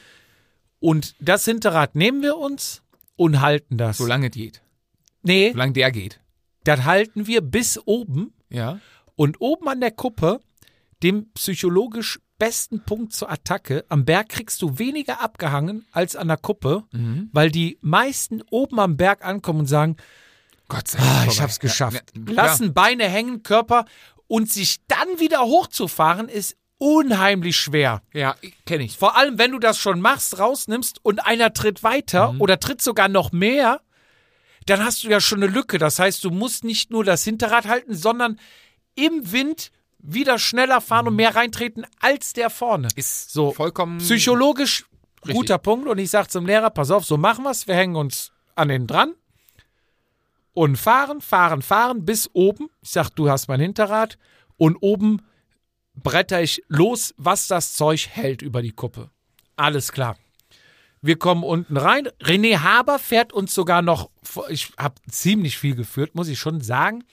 Und 0.80 1.16
das 1.20 1.46
Hinterrad 1.46 1.96
nehmen 1.96 2.22
wir 2.22 2.38
uns 2.38 2.84
und 3.16 3.42
halten 3.42 3.78
das. 3.78 3.98
Solange 3.98 4.30
geht. 4.30 4.62
nee, 5.24 5.52
Solange 5.52 5.74
der 5.74 5.92
geht. 5.92 6.20
das 6.66 6.84
halten 6.84 7.26
wir 7.28 7.42
bis 7.42 7.80
oben 7.86 8.34
Ja. 8.50 8.80
und 9.16 9.42
oben 9.42 9.68
an 9.70 9.80
der 9.82 9.92
Kuppe, 9.92 10.40
dem 11.02 11.32
psychologisch 11.34 12.20
besten 12.38 12.84
Punkt 12.84 13.14
zur 13.14 13.32
Attacke, 13.32 13.84
am 13.90 14.06
Berg 14.06 14.30
kriegst 14.30 14.62
du 14.62 14.78
weniger 14.78 15.22
abgehangen 15.24 15.86
als 15.92 16.16
an 16.16 16.28
der 16.28 16.38
Kuppe, 16.38 16.84
Mhm. 16.92 17.30
weil 17.32 17.50
die 17.50 17.80
meisten 17.82 18.44
oben 18.52 18.80
am 18.80 18.96
Berg 18.98 19.26
ankommen 19.26 19.62
und 19.62 19.66
sagen, 19.66 19.96
Gott 20.68 20.88
sei 20.90 21.00
Dank. 21.00 21.10
ah, 21.10 21.26
ich 21.32 21.42
hab's 21.42 21.60
geschafft. 21.60 22.12
Ja, 22.16 22.22
ja. 22.28 22.34
Lassen 22.34 22.74
Beine 22.74 23.06
hängen, 23.08 23.42
Körper 23.42 23.86
und 24.28 24.52
sich 24.52 24.78
dann 24.88 25.20
wieder 25.20 25.42
hochzufahren 25.42 26.30
ist 26.30 26.56
unheimlich 26.80 27.58
schwer. 27.58 28.02
Ja, 28.14 28.36
kenne 28.66 28.84
ich. 28.84 28.98
Vor 28.98 29.18
allem, 29.18 29.38
wenn 29.38 29.52
du 29.52 29.60
das 29.60 29.78
schon 29.80 30.00
machst, 30.00 30.38
rausnimmst 30.40 31.00
und 31.04 31.26
einer 31.26 31.54
tritt 31.54 31.82
weiter 31.84 32.34
Mhm. 32.34 32.42
oder 32.42 32.60
tritt 32.60 32.82
sogar 32.82 33.08
noch 33.10 33.32
mehr, 33.32 33.82
dann 34.68 34.84
hast 34.84 35.04
du 35.04 35.08
ja 35.10 35.20
schon 35.20 35.42
eine 35.42 35.52
Lücke. 35.52 35.78
Das 35.80 35.98
heißt, 35.98 36.24
du 36.24 36.30
musst 36.30 36.64
nicht 36.64 36.92
nur 36.92 37.04
das 37.04 37.24
Hinterrad 37.24 37.66
halten, 37.68 37.96
sondern 37.96 38.40
im 38.96 39.32
Wind 39.32 39.72
wieder 40.00 40.38
schneller 40.38 40.82
fahren 40.82 41.08
und 41.08 41.16
mehr 41.16 41.36
reintreten 41.36 41.86
als 42.00 42.34
der 42.34 42.50
vorne. 42.50 42.90
Ist 42.96 43.32
So, 43.32 43.52
vollkommen. 43.54 43.98
Psychologisch 43.98 44.86
Richtig. 45.26 45.36
guter 45.36 45.58
Punkt. 45.58 45.88
Und 45.88 45.98
ich 45.98 46.10
sage 46.12 46.28
zum 46.28 46.46
Lehrer, 46.46 46.70
pass 46.70 46.92
auf, 46.92 47.06
so 47.06 47.18
machen 47.18 47.44
wir's. 47.44 47.68
Wir 47.68 47.76
hängen 47.76 47.96
uns 47.96 48.32
an 48.56 48.68
den 48.68 48.86
dran 48.88 49.14
und 50.58 50.76
fahren, 50.76 51.22
fahren, 51.22 51.62
fahren 51.62 52.04
bis 52.04 52.32
oben. 52.34 52.72
Ich 52.82 52.90
sag, 52.90 53.12
du 53.12 53.30
hast 53.30 53.48
mein 53.48 53.60
Hinterrad. 53.60 54.18
Und 54.58 54.76
oben 54.78 55.22
bretter 55.94 56.42
ich 56.42 56.64
los, 56.68 57.14
was 57.16 57.46
das 57.46 57.74
Zeug 57.74 58.08
hält 58.10 58.42
über 58.42 58.64
die 58.64 58.72
Kuppe. 58.72 59.12
Alles 59.56 59.92
klar. 59.92 60.18
Wir 61.00 61.20
kommen 61.20 61.44
unten 61.44 61.78
rein. 61.78 62.08
René 62.20 62.58
Haber 62.58 62.98
fährt 62.98 63.34
uns 63.34 63.54
sogar 63.54 63.84
noch, 63.84 64.10
ich 64.50 64.72
habe 64.80 64.96
ziemlich 65.12 65.60
viel 65.60 65.76
geführt, 65.76 66.16
muss 66.16 66.28
ich 66.28 66.40
schon 66.40 66.60
sagen. 66.62 67.04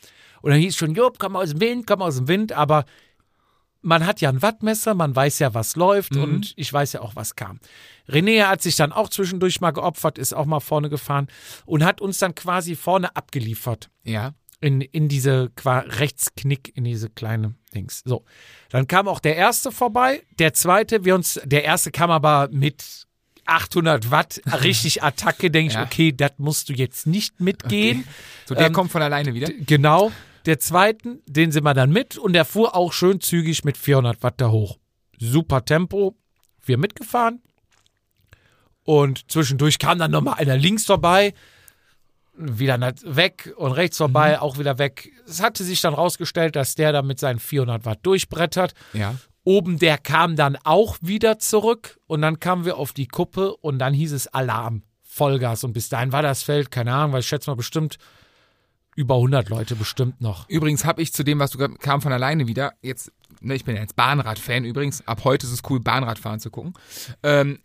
Und 0.41 0.53
dann 0.53 0.61
hieß 0.61 0.75
schon, 0.75 0.95
Jupp, 0.95 1.19
komm 1.19 1.37
aus 1.37 1.51
dem 1.51 1.61
Wind, 1.61 1.87
komm 1.87 2.01
aus 2.01 2.17
dem 2.17 2.29
Wind. 2.29 2.53
Aber 2.53 2.87
man 3.85 4.07
hat 4.07 4.21
ja 4.21 4.29
ein 4.31 4.43
Wattmesser, 4.43 4.95
man 4.95 5.15
weiß 5.15 5.39
ja, 5.39 5.55
was 5.55 5.77
läuft 5.77 6.17
und 6.17 6.53
ich 6.57 6.73
weiß 6.73 6.95
ja 6.95 7.01
auch, 7.03 7.15
was 7.17 7.37
kam. 7.37 7.61
René 8.09 8.45
hat 8.47 8.63
sich 8.63 8.77
dann 8.77 8.93
auch 8.93 9.09
zwischendurch 9.09 9.61
mal 9.61 9.71
geopfert, 9.71 10.19
ist 10.19 10.35
auch 10.35 10.47
mal 10.47 10.61
vorne 10.61 10.89
gefahren 10.91 11.29
und 11.67 11.85
hat 11.85 12.01
uns 12.01 12.19
dann 12.19 12.35
quasi 12.35 12.75
vorne 12.77 13.15
abgeliefert 13.17 13.91
Ja. 14.03 14.33
in, 14.61 14.81
in 14.81 15.09
diese 15.09 15.51
qua 15.57 15.81
Rechtsknick, 15.81 16.73
in 16.77 16.85
diese 16.85 17.09
kleine 17.11 17.55
Dings. 17.75 18.03
So. 18.05 18.25
Dann 18.71 18.87
kam 18.89 19.07
auch 19.09 19.21
der 19.21 19.37
erste 19.37 19.71
vorbei, 19.73 20.23
der 20.39 20.53
zweite, 20.55 21.05
wir 21.05 21.15
uns, 21.15 21.41
der 21.45 21.65
erste 21.65 21.91
kam 21.91 22.11
aber 22.11 22.49
mit 22.51 23.07
800 23.47 24.11
Watt, 24.11 24.41
richtig 24.63 25.03
Attacke, 25.03 25.51
denke 25.51 25.69
ich, 25.73 25.75
Ja. 25.75 25.85
okay, 25.85 26.13
das 26.13 26.33
musst 26.39 26.69
du 26.69 26.73
jetzt 26.73 27.07
nicht 27.07 27.41
mitgehen. 27.41 28.05
So, 28.47 28.55
der 28.55 28.67
Ähm, 28.69 28.73
kommt 28.73 28.91
von 28.91 29.03
alleine 29.03 29.35
wieder. 29.35 29.49
Genau. 29.61 30.13
Der 30.47 30.59
zweiten, 30.59 31.23
den 31.27 31.53
sind 31.53 31.65
wir 31.65 31.75
dann 31.75 31.91
mit 31.91 32.19
und 32.19 32.35
der 32.35 32.45
fuhr 32.45 32.75
auch 32.75 32.93
schön 32.93 33.21
zügig 33.21 33.65
mit 33.65 33.77
400 33.79 34.23
Watt 34.23 34.35
da 34.39 34.51
hoch. 34.51 34.79
Super 35.19 35.65
Tempo. 35.65 36.17
Wir 36.63 36.79
mitgefahren. 36.79 37.43
Und 38.85 39.31
zwischendurch 39.31 39.79
kam 39.79 39.99
dann 39.99 40.11
nochmal 40.11 40.35
einer 40.35 40.57
links 40.57 40.85
vorbei, 40.85 41.33
wieder 42.37 42.79
weg 43.05 43.55
und 43.57 43.73
rechts 43.73 43.97
vorbei, 43.97 44.41
auch 44.41 44.59
wieder 44.59 44.79
weg. 44.79 45.11
Es 45.27 45.43
hatte 45.43 45.65
sich 45.65 45.81
dann 45.81 45.95
rausgestellt, 45.95 46.57
dass 46.57 46.75
der 46.75 46.93
da 46.93 47.03
mit 47.03 47.19
seinen 47.19 47.39
400 47.39 47.87
Watt 47.87 48.01
durchbrettert. 48.03 48.75
Ja. 48.93 49.15
Oben 49.45 49.79
der 49.79 49.99
kam 49.99 50.37
dann 50.37 50.57
auch 50.65 50.97
wieder 51.01 51.39
zurück 51.39 51.99
und 52.07 52.23
dann 52.23 52.41
kamen 52.41 52.65
wir 52.65 52.77
auf 52.77 52.93
die 52.93 53.07
Kuppe 53.07 53.55
und 53.57 53.79
dann 53.79 53.95
hieß 53.95 54.13
es 54.13 54.27
Alarm, 54.27 54.83
Vollgas. 55.03 55.65
Und 55.65 55.75
bis 55.75 55.89
dahin 55.89 56.13
war 56.13 56.23
das 56.23 56.43
Feld, 56.43 56.71
keine 56.71 56.93
Ahnung, 56.95 57.13
weil 57.13 57.21
ich 57.21 57.27
schätze 57.27 57.51
mal 57.51 57.57
bestimmt 57.57 57.99
über 58.97 59.17
100 59.17 59.49
Leute 59.49 59.77
bestimmt 59.77 60.21
noch. 60.21 60.49
Übrigens 60.49 60.85
habe 60.85 61.03
ich 61.03 61.13
zu 61.13 61.25
dem, 61.25 61.39
was 61.39 61.51
du 61.51 61.59
gerade 61.59 61.75
kam 61.75 62.01
von 62.01 62.13
alleine 62.13 62.47
wieder, 62.47 62.73
jetzt, 62.83 63.13
ne, 63.41 63.55
ich 63.55 63.65
bin 63.65 63.75
ja 63.75 63.83
jetzt 63.83 63.97
Bahnrad-Fan 63.97 64.65
übrigens, 64.65 65.07
ab 65.07 65.25
heute 65.25 65.47
ist 65.47 65.53
es 65.53 65.63
cool, 65.69 65.81
Bahnradfahren 65.81 66.41
zu 66.41 66.51
gucken. 66.51 66.75
Ähm, 67.23 67.59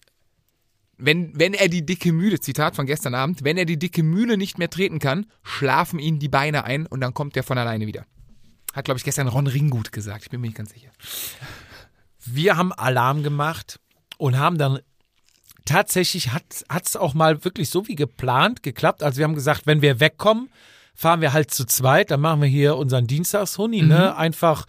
wenn, 0.98 1.38
wenn 1.40 1.54
er 1.54 1.70
die 1.70 1.86
dicke 1.86 2.12
Mühle, 2.12 2.40
Zitat 2.40 2.76
von 2.76 2.86
gestern 2.86 3.16
Abend, 3.16 3.44
wenn 3.44 3.58
er 3.58 3.66
die 3.66 3.80
dicke 3.80 4.04
Mühle 4.04 4.38
nicht 4.38 4.58
mehr 4.58 4.70
treten 4.70 5.00
kann, 5.00 5.26
schlafen 5.44 5.98
ihn 5.98 6.20
die 6.20 6.28
Beine 6.28 6.66
ein 6.66 6.86
und 6.86 7.00
dann 7.00 7.14
kommt 7.14 7.38
er 7.38 7.44
von 7.44 7.58
alleine 7.58 7.88
wieder. 7.88 8.06
Hat, 8.74 8.86
glaube 8.86 8.98
ich, 8.98 9.04
gestern 9.04 9.28
Ron 9.28 9.48
Ringgut 9.48 9.92
gesagt, 9.92 10.24
ich 10.24 10.30
bin 10.30 10.42
mir 10.42 10.48
nicht 10.48 10.58
ganz 10.58 10.74
sicher. 10.74 10.92
Wir 12.26 12.58
haben 12.58 12.74
Alarm 12.74 13.24
gemacht 13.24 13.80
und 14.18 14.38
haben 14.38 14.58
dann 14.58 14.80
tatsächlich 15.66 16.32
hat 16.32 16.66
es 16.70 16.96
auch 16.96 17.14
mal 17.14 17.46
wirklich 17.46 17.70
so 17.70 17.88
wie 17.88 17.96
geplant 17.96 18.62
geklappt. 18.62 19.02
Also 19.02 19.20
wir 19.20 19.24
haben 19.24 19.36
gesagt, 19.36 19.68
wenn 19.68 19.82
wir 19.82 20.00
wegkommen, 20.00 20.50
fahren 21.00 21.22
wir 21.22 21.32
halt 21.32 21.50
zu 21.50 21.66
zweit, 21.66 22.12
dann 22.12 22.20
machen 22.20 22.42
wir 22.42 22.50
hier 22.50 22.76
unseren 22.76 23.08
Dienstagshuni, 23.08 23.84
ne? 23.84 24.18
Einfach 24.18 24.66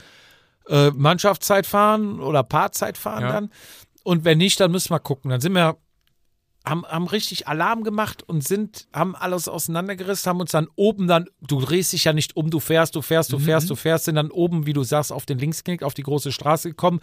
äh, 0.68 0.90
Mannschaftszeit 0.92 1.66
fahren 1.66 2.20
oder 2.20 2.44
Paarzeit 2.44 2.96
fahren 2.96 3.22
Ja. 3.22 3.32
dann. 3.32 3.50
Und 4.04 4.24
wenn 4.24 4.38
nicht, 4.38 4.60
dann 4.60 4.70
müssen 4.70 4.90
wir 4.90 5.00
gucken. 5.00 5.30
Dann 5.30 5.40
sind 5.40 5.54
wir 5.54 5.76
haben, 6.64 6.86
haben 6.86 7.08
richtig 7.08 7.48
Alarm 7.48 7.82
gemacht 7.82 8.22
und 8.22 8.46
sind, 8.46 8.86
haben 8.92 9.16
alles 9.16 9.48
auseinandergerissen, 9.48 10.28
haben 10.30 10.40
uns 10.40 10.52
dann 10.52 10.68
oben 10.76 11.08
dann, 11.08 11.26
du 11.40 11.58
drehst 11.60 11.92
dich 11.94 12.04
ja 12.04 12.12
nicht 12.12 12.36
um, 12.36 12.48
du 12.48 12.60
fährst, 12.60 12.94
du 12.94 13.02
fährst, 13.02 13.32
du 13.32 13.38
fährst, 13.40 13.68
du 13.68 13.74
fährst, 13.74 14.04
sind 14.04 14.14
dann 14.14 14.30
oben, 14.30 14.66
wie 14.66 14.72
du 14.72 14.84
sagst, 14.84 15.10
auf 15.12 15.26
den 15.26 15.38
Linksknick, 15.38 15.82
auf 15.82 15.94
die 15.94 16.02
große 16.02 16.30
Straße 16.30 16.68
gekommen, 16.68 17.00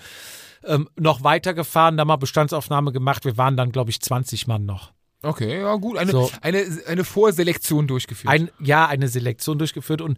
ähm, 0.64 0.88
noch 0.96 1.24
weitergefahren, 1.24 1.98
da 1.98 2.06
mal 2.06 2.16
Bestandsaufnahme 2.16 2.94
gemacht. 2.94 3.26
Wir 3.26 3.36
waren 3.36 3.58
dann, 3.58 3.72
glaube 3.74 3.90
ich, 3.90 4.00
20 4.00 4.48
Mann 4.48 4.66
noch. 4.66 4.94
Okay, 5.24 5.62
ja 5.62 5.76
gut, 5.76 5.98
eine, 5.98 6.12
So. 6.12 6.32
eine, 6.42 6.64
eine 6.88 7.04
Vorselektion 7.04 7.88
durchgeführt. 7.88 8.32
Ein, 8.32 8.52
ja, 8.60 8.88
eine 8.88 9.08
Selektion 9.08 9.58
durchgeführt 9.58 10.02
und 10.02 10.18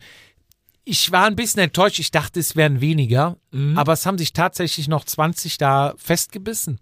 ich 0.83 1.11
war 1.11 1.25
ein 1.25 1.35
bisschen 1.35 1.61
enttäuscht. 1.61 1.99
Ich 1.99 2.09
dachte, 2.11 2.39
es 2.39 2.55
wären 2.55 2.81
weniger, 2.81 3.37
aber 3.75 3.93
es 3.93 4.05
haben 4.05 4.17
sich 4.17 4.33
tatsächlich 4.33 4.87
noch 4.87 5.05
20 5.05 5.57
da 5.59 5.93
festgebissen. 5.97 6.79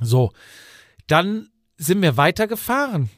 So, 0.00 0.32
dann 1.06 1.48
sind 1.78 2.02
wir 2.02 2.16
weitergefahren. 2.16 3.08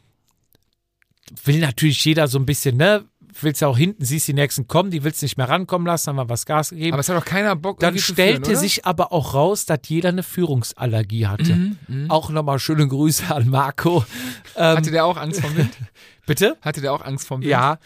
Will 1.45 1.59
natürlich 1.59 2.05
jeder 2.05 2.29
so 2.29 2.39
ein 2.39 2.47
bisschen, 2.47 2.77
ne? 2.77 3.05
Willst 3.43 3.61
ja 3.61 3.69
auch 3.69 3.77
hinten, 3.77 4.05
siehst 4.05 4.27
die 4.29 4.33
nächsten 4.33 4.67
kommen, 4.67 4.91
die 4.91 5.05
willst 5.05 5.23
nicht 5.23 5.37
mehr 5.37 5.49
rankommen 5.49 5.87
lassen, 5.87 6.09
haben 6.09 6.17
wir 6.17 6.29
was 6.29 6.47
Gas 6.47 6.71
gegeben. 6.71 6.93
aber 6.95 7.01
es 7.01 7.09
hat 7.09 7.17
doch 7.17 7.25
keiner 7.25 7.55
Bock, 7.57 7.81
Dann 7.81 7.99
stellte 7.99 8.51
führen, 8.51 8.57
sich 8.61 8.85
aber 8.87 9.13
auch 9.13 9.35
raus, 9.35 9.67
dass 9.67 9.81
jeder 9.87 10.09
eine 10.11 10.23
Führungsallergie 10.23 11.27
hatte. 11.27 11.55
Mhm, 11.89 12.11
Auch 12.11 12.31
nochmal 12.31 12.59
schöne 12.59 12.87
Grüße 12.89 13.35
an 13.35 13.49
Marco. 13.49 14.05
Ähm, 14.57 14.77
Hatte 14.79 14.91
der 14.91 15.05
auch 15.05 15.17
Angst 15.17 15.41
vom 15.41 15.57
Wind? 15.57 15.71
bitte? 16.27 16.57
Hatte 16.63 16.81
der 16.81 16.93
auch 16.93 17.03
Angst 17.05 17.27
vom 17.27 17.41
Wind? 17.43 17.51
Ja, 17.51 17.79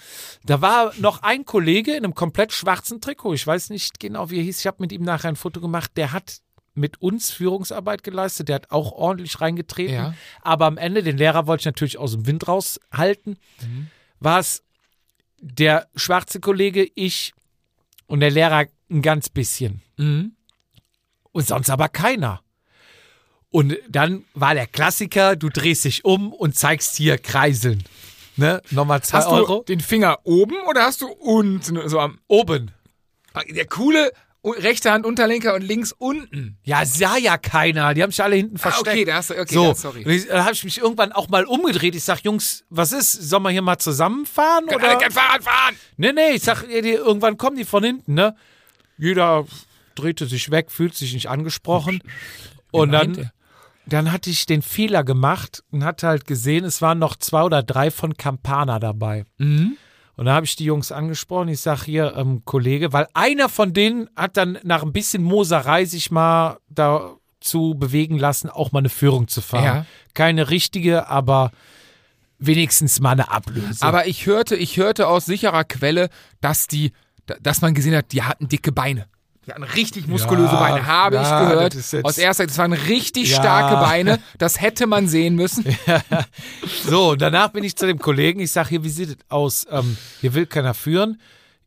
da 0.45 0.61
war 0.61 0.93
noch 0.99 1.23
ein 1.23 1.45
Kollege 1.45 1.93
in 1.97 2.05
einem 2.05 2.15
komplett 2.15 2.53
schwarzen 2.53 3.01
Trikot. 3.01 3.35
Ich 3.35 3.47
weiß 3.47 3.71
nicht 3.71 3.99
genau, 4.01 4.31
wie 4.31 4.39
er 4.39 4.45
hieß. 4.45 4.61
Ich 4.61 4.67
habe 4.67 4.77
mit 4.81 4.93
ihm 4.93 5.03
nachher 5.03 5.29
ein 5.29 5.37
Foto 5.37 5.61
gemacht. 5.61 5.91
Der 5.97 6.13
hat 6.13 6.39
mit 6.75 7.03
uns 7.03 7.31
Führungsarbeit 7.33 8.03
geleistet. 8.05 8.49
Der 8.49 8.55
hat 8.55 8.71
auch 8.71 8.93
ordentlich 8.93 9.41
reingetreten. 9.41 9.95
Ja. 9.95 10.15
Aber 10.43 10.67
am 10.67 10.79
Ende, 10.79 11.03
den 11.03 11.19
Lehrer 11.19 11.47
wollte 11.47 11.63
ich 11.63 11.67
natürlich 11.67 11.99
aus 11.99 12.13
dem 12.13 12.27
Wind 12.27 12.47
raushalten, 12.47 13.37
war 14.21 14.39
es 14.39 14.63
der 15.41 15.89
schwarze 15.97 16.41
Kollege, 16.41 16.89
ich 16.95 17.33
und 18.07 18.21
der 18.21 18.31
Lehrer 18.31 18.67
ein 18.91 19.03
ganz 19.03 19.29
bisschen. 19.29 19.83
Mhm. 19.97 20.33
Und 21.33 21.47
sonst 21.47 21.71
aber 21.71 21.89
keiner. 21.89 22.43
Und 23.51 23.77
dann 23.89 24.25
war 24.35 24.55
der 24.55 24.67
Klassiker, 24.67 25.37
du 25.37 25.49
drehst 25.49 25.85
dich 25.85 26.05
um 26.05 26.33
und 26.33 26.57
zeigst 26.57 26.97
hier 26.97 27.19
Kreiseln. 27.19 27.83
Ne? 28.37 28.63
Nochmal 28.71 29.03
zwei 29.03 29.19
Hast 29.19 29.29
du 29.29 29.35
Euro. 29.35 29.63
den 29.65 29.81
Finger 29.81 30.19
oben 30.25 30.57
oder 30.69 30.83
hast 30.85 31.03
du 31.03 31.09
unten 31.09 31.89
so 31.89 31.99
am 31.99 32.19
Oben. 32.29 32.71
der 33.49 33.67
coole 33.67 34.13
rechte 34.45 34.91
Hand 34.93 35.05
Unterlenker 35.07 35.55
und 35.55 35.63
links 35.63 35.93
unten? 35.93 36.59
Ja, 36.65 36.85
sah 36.87 37.17
ja 37.19 37.37
keiner. 37.39 37.93
Die 37.95 38.03
haben 38.03 38.11
sich 38.11 38.23
alle 38.23 38.37
hinten 38.37 38.57
Ah, 38.57 38.61
versteckt. 38.61 38.89
okay, 38.89 39.05
da 39.05 39.15
hast 39.17 39.31
du 39.31 39.35
okay, 39.39 39.55
so, 39.55 39.69
da, 39.69 39.75
sorry. 39.75 40.05
Und 40.05 40.11
ich- 40.11 40.27
Dann 40.29 40.43
habe 40.45 40.53
ich 40.55 40.65
mich 40.65 40.79
irgendwann 40.79 41.13
auch 41.13 41.29
mal 41.29 41.45
umgedreht. 41.45 41.95
Ich 41.95 42.05
sag, 42.05 42.21
Jungs, 42.21 42.65
was 42.71 42.93
ist? 42.93 43.13
Sollen 43.13 43.43
wir 43.43 43.51
hier 43.51 43.63
mal 43.63 43.79
zusammenfahren? 43.79 44.67
Können 44.67 44.83
Oder? 44.85 44.97
kein 44.97 45.11
Fahrrad 45.13 45.43
fahren. 45.45 45.77
Nee, 45.97 46.13
nee, 46.13 46.31
ich 46.31 46.43
sag, 46.43 46.63
irgendwann 46.69 47.37
kommen 47.37 47.57
die 47.57 47.65
von 47.65 47.85
hinten, 47.85 48.15
ne? 48.15 48.35
Jeder 48.99 49.45
drehte 49.95 50.27
sich 50.27 50.51
weg, 50.51 50.71
fühlt 50.71 50.95
sich 50.95 51.13
nicht 51.15 51.29
angesprochen. 51.29 52.03
Und 52.71 52.93
dann, 52.93 53.31
dann 53.87 54.13
hatte 54.13 54.31
ich 54.31 54.47
den 54.47 54.63
Fehler 54.63 55.03
gemacht 55.03 55.65
und 55.73 55.83
hatte 55.85 56.07
halt 56.07 56.25
gesehen, 56.27 56.65
es 56.65 56.81
waren 56.81 57.01
noch 57.01 57.17
zwei 57.17 57.43
oder 57.43 57.65
drei 57.65 57.91
von 57.91 58.17
Campana 58.17 58.79
dabei. 58.79 59.25
Mhm. 59.39 59.77
Und 60.17 60.27
da 60.27 60.35
habe 60.35 60.45
ich 60.47 60.55
die 60.57 60.65
Jungs 60.65 60.93
angesprochen. 60.93 61.49
Ich 61.49 61.61
sag 61.61 61.85
hier, 61.85 62.15
ähm, 62.17 62.43
Kollege, 62.45 62.93
weil 62.93 63.07
einer 63.15 63.49
von 63.49 63.73
denen 63.73 64.09
hat 64.17 64.37
dann 64.37 64.59
nach 64.63 64.83
ein 64.83 64.93
bisschen 64.93 65.23
Moserei 65.23 65.85
sich 65.87 66.11
mal 66.11 66.59
dazu 66.69 67.75
bewegen 67.77 68.19
lassen, 68.19 68.51
auch 68.51 68.73
mal 68.73 68.81
eine 68.81 68.89
Führung 68.91 69.29
zu 69.29 69.41
fahren. 69.41 69.65
Ja. 69.65 69.87
Keine 70.15 70.51
richtige, 70.51 71.09
aber 71.09 71.53
wenigstens 72.39 73.01
mal 73.01 73.11
eine 73.13 73.31
Ablöse. 73.31 73.83
Aber 73.85 74.07
ich 74.07 74.27
hörte, 74.27 74.57
ich 74.57 74.77
hörte 74.77 75.09
aus 75.09 75.27
sicherer 75.27 75.65
Quelle, 75.65 76.09
dass 76.41 76.67
die, 76.67 76.93
da- 77.27 77.37
dass 77.41 77.61
man 77.61 77.75
gesehen 77.75 77.95
hat, 77.95 78.13
die 78.13 78.23
hatten 78.23 78.49
dicke 78.49 78.73
Beine. 78.73 79.07
Die 79.47 79.53
hatten 79.53 79.63
richtig 79.63 80.07
muskulöse 80.07 80.53
Ja, 80.53 80.61
Beine, 80.61 80.87
habe 80.87 81.15
ja, 81.17 81.23
ich 81.23 81.49
gehört. 81.49 81.75
jetzt- 81.75 82.05
Aus 82.05 82.19
erster 82.19 82.43
Zeit, 82.45 82.51
das 82.51 82.59
waren 82.59 82.73
richtig 82.75 83.31
Ja. 83.31 83.37
starke 83.41 83.77
Beine. 83.77 84.19
Das 84.39 84.61
hätte 84.61 84.87
man 84.87 85.09
sehen 85.09 85.35
müssen. 85.35 85.65
So, 86.85 87.11
und 87.11 87.23
danach 87.23 87.49
bin 87.49 87.65
ich 87.65 87.77
zu 87.77 87.87
dem 87.87 87.99
Kollegen, 87.99 88.41
ich 88.41 88.53
sage 88.53 88.71
hier, 88.71 88.85
wie 88.85 88.89
sieht 88.91 89.09
es 89.11 89.17
aus? 89.31 89.67
Ähm, 89.71 89.97
hier 90.21 90.35
will 90.35 90.47
keiner 90.47 90.75
führen. 90.75 91.21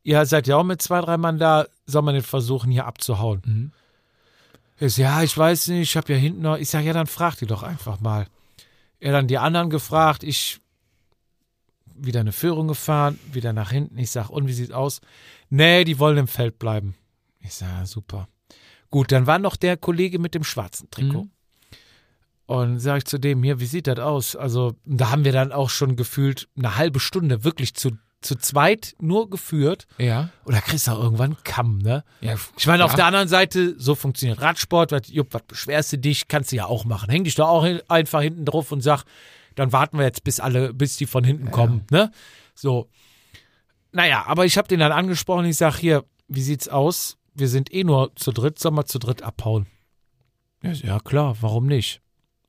Ihr 0.03 0.26
seid 0.26 0.47
ja 0.47 0.57
auch 0.57 0.63
mit 0.63 0.82
zwei, 0.82 1.01
drei 1.01 1.17
Mann 1.17 1.39
da, 1.39 1.65
soll 1.86 2.01
man 2.01 2.13
den 2.13 2.24
versuchen, 2.24 2.71
hier 2.71 2.86
abzuhauen? 2.86 3.41
Mhm. 3.45 3.71
Er 4.80 4.89
sagt, 4.89 4.97
ja, 4.99 5.24
ich 5.24 5.38
weiß 5.38 5.67
nicht, 5.69 5.82
ich 5.82 5.97
habe 5.97 6.11
ja 6.13 6.19
hinten 6.19 6.41
noch. 6.41 6.57
Ich 6.57 6.69
sage, 6.69 6.86
ja, 6.86 6.93
dann 6.93 7.07
fragt 7.07 7.41
ihr 7.41 7.47
doch 7.47 7.63
einfach 7.63 7.99
mal. 8.01 8.28
Er 8.99 9.11
dann 9.13 9.28
die 9.28 9.38
anderen 9.38 9.69
gefragt, 9.69 10.24
ich 10.24 10.59
wieder 11.95 12.19
eine 12.19 12.32
Führung 12.34 12.67
gefahren, 12.67 13.19
wieder 13.32 13.53
nach 13.53 13.71
hinten. 13.71 13.97
Ich 13.97 14.11
sage, 14.11 14.30
und 14.30 14.47
wie 14.47 14.53
sieht 14.53 14.74
aus? 14.74 14.99
Nee, 15.49 15.84
die 15.86 15.99
wollen 15.99 16.17
im 16.17 16.28
Feld 16.28 16.59
bleiben. 16.59 16.95
Ich 17.44 17.54
sage, 17.54 17.72
ja, 17.72 17.86
super. 17.86 18.28
Gut, 18.89 19.12
dann 19.12 19.28
war 19.28 19.39
noch 19.39 19.56
der 19.56 19.78
Kollege 19.78 20.20
mit 20.20 20.36
dem 20.36 20.44
schwarzen 20.44 20.89
Trikot. 20.89 21.24
Mhm. 21.24 21.32
Und 22.46 22.80
sage 22.80 23.00
ich 23.00 23.06
zu 23.06 23.20
dem, 23.20 23.41
hier, 23.44 23.60
wie 23.60 23.66
sieht 23.66 23.88
das 23.88 24.00
aus? 24.00 24.36
Also, 24.36 24.76
da 24.86 25.10
haben 25.10 25.26
wir 25.26 25.32
dann 25.32 25.52
auch 25.52 25.70
schon 25.70 25.96
gefühlt 25.96 26.50
eine 26.58 26.76
halbe 26.76 27.00
Stunde 27.00 27.44
wirklich 27.44 27.74
zu, 27.74 27.91
zu 28.22 28.36
zweit 28.36 28.96
nur 29.00 29.30
geführt. 29.30 29.88
Ja. 29.98 30.30
Oder 30.46 30.62
kriegst 30.62 30.88
du 30.88 30.91
auch 30.91 31.02
irgendwann 31.02 31.38
Kamm, 31.44 31.80
ne? 31.80 32.04
ja 32.22 32.36
Ich 32.58 32.68
meine, 32.68 32.84
auf 32.84 32.91
ja. 32.91 32.98
der 32.98 33.06
anderen 33.06 33.30
Seite, 33.30 33.76
so 33.80 33.96
funktioniert 33.96 34.41
Radsport. 34.41 34.91
Was, 34.91 35.08
Jupp, 35.08 35.34
was 35.34 35.44
beschwerst 35.44 35.94
du 35.94 35.98
dich? 35.98 36.28
Kannst 36.28 36.52
du 36.52 36.58
ja 36.58 36.66
auch 36.66 36.86
machen. 36.86 37.10
Häng 37.10 37.24
dich 37.24 37.36
doch 37.36 37.48
auch 37.48 37.66
hin, 37.66 37.82
einfach 37.88 38.22
hinten 38.22 38.46
drauf 38.46 38.72
und 38.72 38.82
sag, 38.82 39.06
dann 39.56 39.72
warten 39.72 39.98
wir 39.98 40.06
jetzt, 40.06 40.24
bis 40.24 40.39
alle, 40.39 40.74
bis 40.74 40.98
die 40.98 41.06
von 41.06 41.24
hinten 41.24 41.52
kommen, 41.52 41.86
ne? 41.91 42.12
So. 42.56 42.89
Naja, 43.91 44.26
aber 44.28 44.46
ich 44.46 44.58
habe 44.58 44.68
den 44.68 44.80
dann 44.80 44.91
angesprochen. 44.91 45.46
Ich 45.46 45.58
sag 45.58 45.78
hier, 45.78 46.04
wie 46.28 46.41
sieht's 46.41 46.68
aus? 46.68 47.18
Wir 47.36 47.47
sind 47.47 47.73
eh 47.73 47.84
nur 47.84 48.15
zu 48.15 48.31
dritt, 48.31 48.59
sollen 48.59 48.75
wir 48.75 48.86
zu 48.86 48.99
dritt 48.99 49.21
abhauen? 49.23 49.67
Ja, 50.61 50.99
klar, 50.99 51.36
warum 51.41 51.65
nicht? 51.67 52.01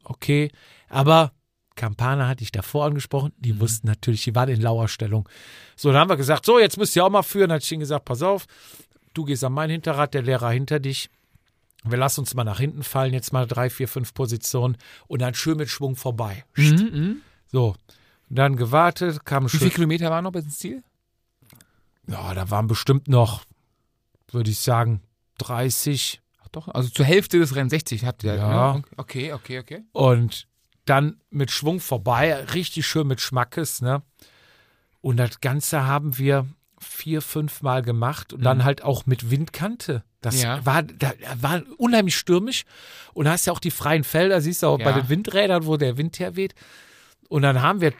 Okay, 0.04 0.50
aber 0.88 1.32
Campana 1.74 2.28
hatte 2.28 2.44
ich 2.44 2.52
davor 2.52 2.84
angesprochen, 2.84 3.32
die 3.38 3.58
wussten 3.58 3.86
natürlich, 3.88 4.22
die 4.22 4.34
waren 4.34 4.48
in 4.48 4.60
Lauerstellung. 4.60 5.28
So, 5.76 5.90
dann 5.90 6.00
haben 6.02 6.10
wir 6.10 6.16
gesagt, 6.16 6.46
so, 6.46 6.58
jetzt 6.58 6.76
müsst 6.76 6.94
ihr 6.94 7.04
auch 7.04 7.10
mal 7.10 7.22
führen. 7.22 7.48
Dann 7.48 7.56
hatte 7.56 7.64
ich 7.64 7.72
ihnen 7.72 7.80
gesagt, 7.80 8.04
pass 8.04 8.22
auf, 8.22 8.46
du 9.14 9.24
gehst 9.24 9.42
an 9.42 9.52
mein 9.52 9.70
Hinterrad, 9.70 10.14
der 10.14 10.22
Lehrer 10.22 10.50
hinter 10.50 10.78
dich. 10.78 11.10
Wir 11.82 11.98
lassen 11.98 12.20
uns 12.20 12.34
mal 12.34 12.44
nach 12.44 12.60
hinten 12.60 12.82
fallen, 12.82 13.12
jetzt 13.12 13.32
mal 13.32 13.46
drei, 13.46 13.68
vier, 13.70 13.88
fünf 13.88 14.14
Positionen 14.14 14.76
und 15.06 15.20
dann 15.20 15.34
schön 15.34 15.56
mit 15.56 15.68
Schwung 15.68 15.96
vorbei. 15.96 16.44
Mhm, 16.56 17.22
So, 17.50 17.74
dann 18.30 18.56
gewartet, 18.56 19.24
kam 19.24 19.44
Wie 19.46 19.48
schön. 19.48 19.58
viele 19.60 19.70
Kilometer 19.72 20.10
waren 20.10 20.24
noch 20.24 20.32
bis 20.32 20.44
ins 20.44 20.58
Ziel? 20.58 20.82
Ja, 22.06 22.32
da 22.34 22.50
waren 22.50 22.68
bestimmt 22.68 23.08
noch, 23.08 23.44
würde 24.34 24.50
ich 24.50 24.58
sagen, 24.60 25.00
30. 25.38 26.20
Ach 26.42 26.48
doch, 26.48 26.68
also 26.68 26.88
zur 26.90 27.04
Hälfte 27.06 27.38
des 27.38 27.54
Rennens 27.54 27.70
60 27.70 28.04
habt 28.04 28.24
ihr. 28.24 28.34
Ja. 28.34 28.74
Ne? 28.74 28.82
Okay, 28.96 29.32
okay, 29.32 29.58
okay. 29.60 29.84
Und 29.92 30.46
dann 30.84 31.20
mit 31.30 31.50
Schwung 31.50 31.80
vorbei, 31.80 32.34
richtig 32.52 32.86
schön 32.86 33.06
mit 33.06 33.20
Schmackes, 33.20 33.80
ne? 33.80 34.02
Und 35.00 35.16
das 35.18 35.40
Ganze 35.40 35.86
haben 35.86 36.18
wir 36.18 36.46
vier, 36.78 37.22
fünf 37.22 37.62
Mal 37.62 37.82
gemacht 37.82 38.32
und 38.32 38.42
dann 38.42 38.64
halt 38.64 38.82
auch 38.82 39.06
mit 39.06 39.30
Windkante. 39.30 40.02
Das 40.20 40.42
Ja. 40.42 40.64
war, 40.66 40.82
da, 40.82 41.12
war 41.40 41.62
unheimlich 41.78 42.16
stürmisch. 42.16 42.64
Und 43.14 43.24
da 43.26 43.32
hast 43.32 43.46
ja 43.46 43.52
auch 43.52 43.60
die 43.60 43.70
freien 43.70 44.04
Felder, 44.04 44.40
siehst 44.40 44.62
du 44.62 44.66
auch 44.66 44.78
bei 44.78 44.90
Ja. 44.90 45.00
den 45.00 45.08
Windrädern, 45.08 45.66
wo 45.66 45.76
der 45.76 45.96
Wind 45.96 46.18
herweht. 46.18 46.54
Und 47.28 47.42
dann 47.42 47.62
haben 47.62 47.80
wir, 47.80 47.92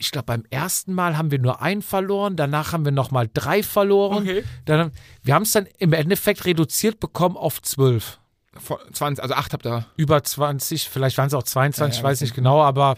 ich 0.00 0.10
glaube, 0.10 0.26
beim 0.26 0.44
ersten 0.50 0.94
Mal 0.94 1.16
haben 1.18 1.30
wir 1.30 1.38
nur 1.38 1.60
einen 1.62 1.82
verloren, 1.82 2.34
danach 2.36 2.72
haben 2.72 2.84
wir 2.84 2.92
nochmal 2.92 3.28
drei 3.32 3.62
verloren. 3.62 4.22
Okay. 4.24 4.44
Dann, 4.64 4.92
wir 5.22 5.34
haben 5.34 5.42
es 5.42 5.52
dann 5.52 5.66
im 5.78 5.92
Endeffekt 5.92 6.44
reduziert 6.46 7.00
bekommen 7.00 7.36
auf 7.36 7.60
zwölf. 7.62 8.18
Vor 8.58 8.80
20, 8.92 9.22
also 9.22 9.34
8 9.34 9.52
habt 9.52 9.66
ihr. 9.66 9.86
Über 9.96 10.22
20, 10.24 10.88
vielleicht 10.88 11.18
waren 11.18 11.26
es 11.28 11.34
auch 11.34 11.42
22, 11.42 11.78
Ja, 11.80 11.86
ich 11.98 11.98
ja, 11.98 12.02
weiß 12.08 12.18
das 12.18 12.26
nicht 12.28 12.34
genau, 12.34 12.62
aber 12.62 12.96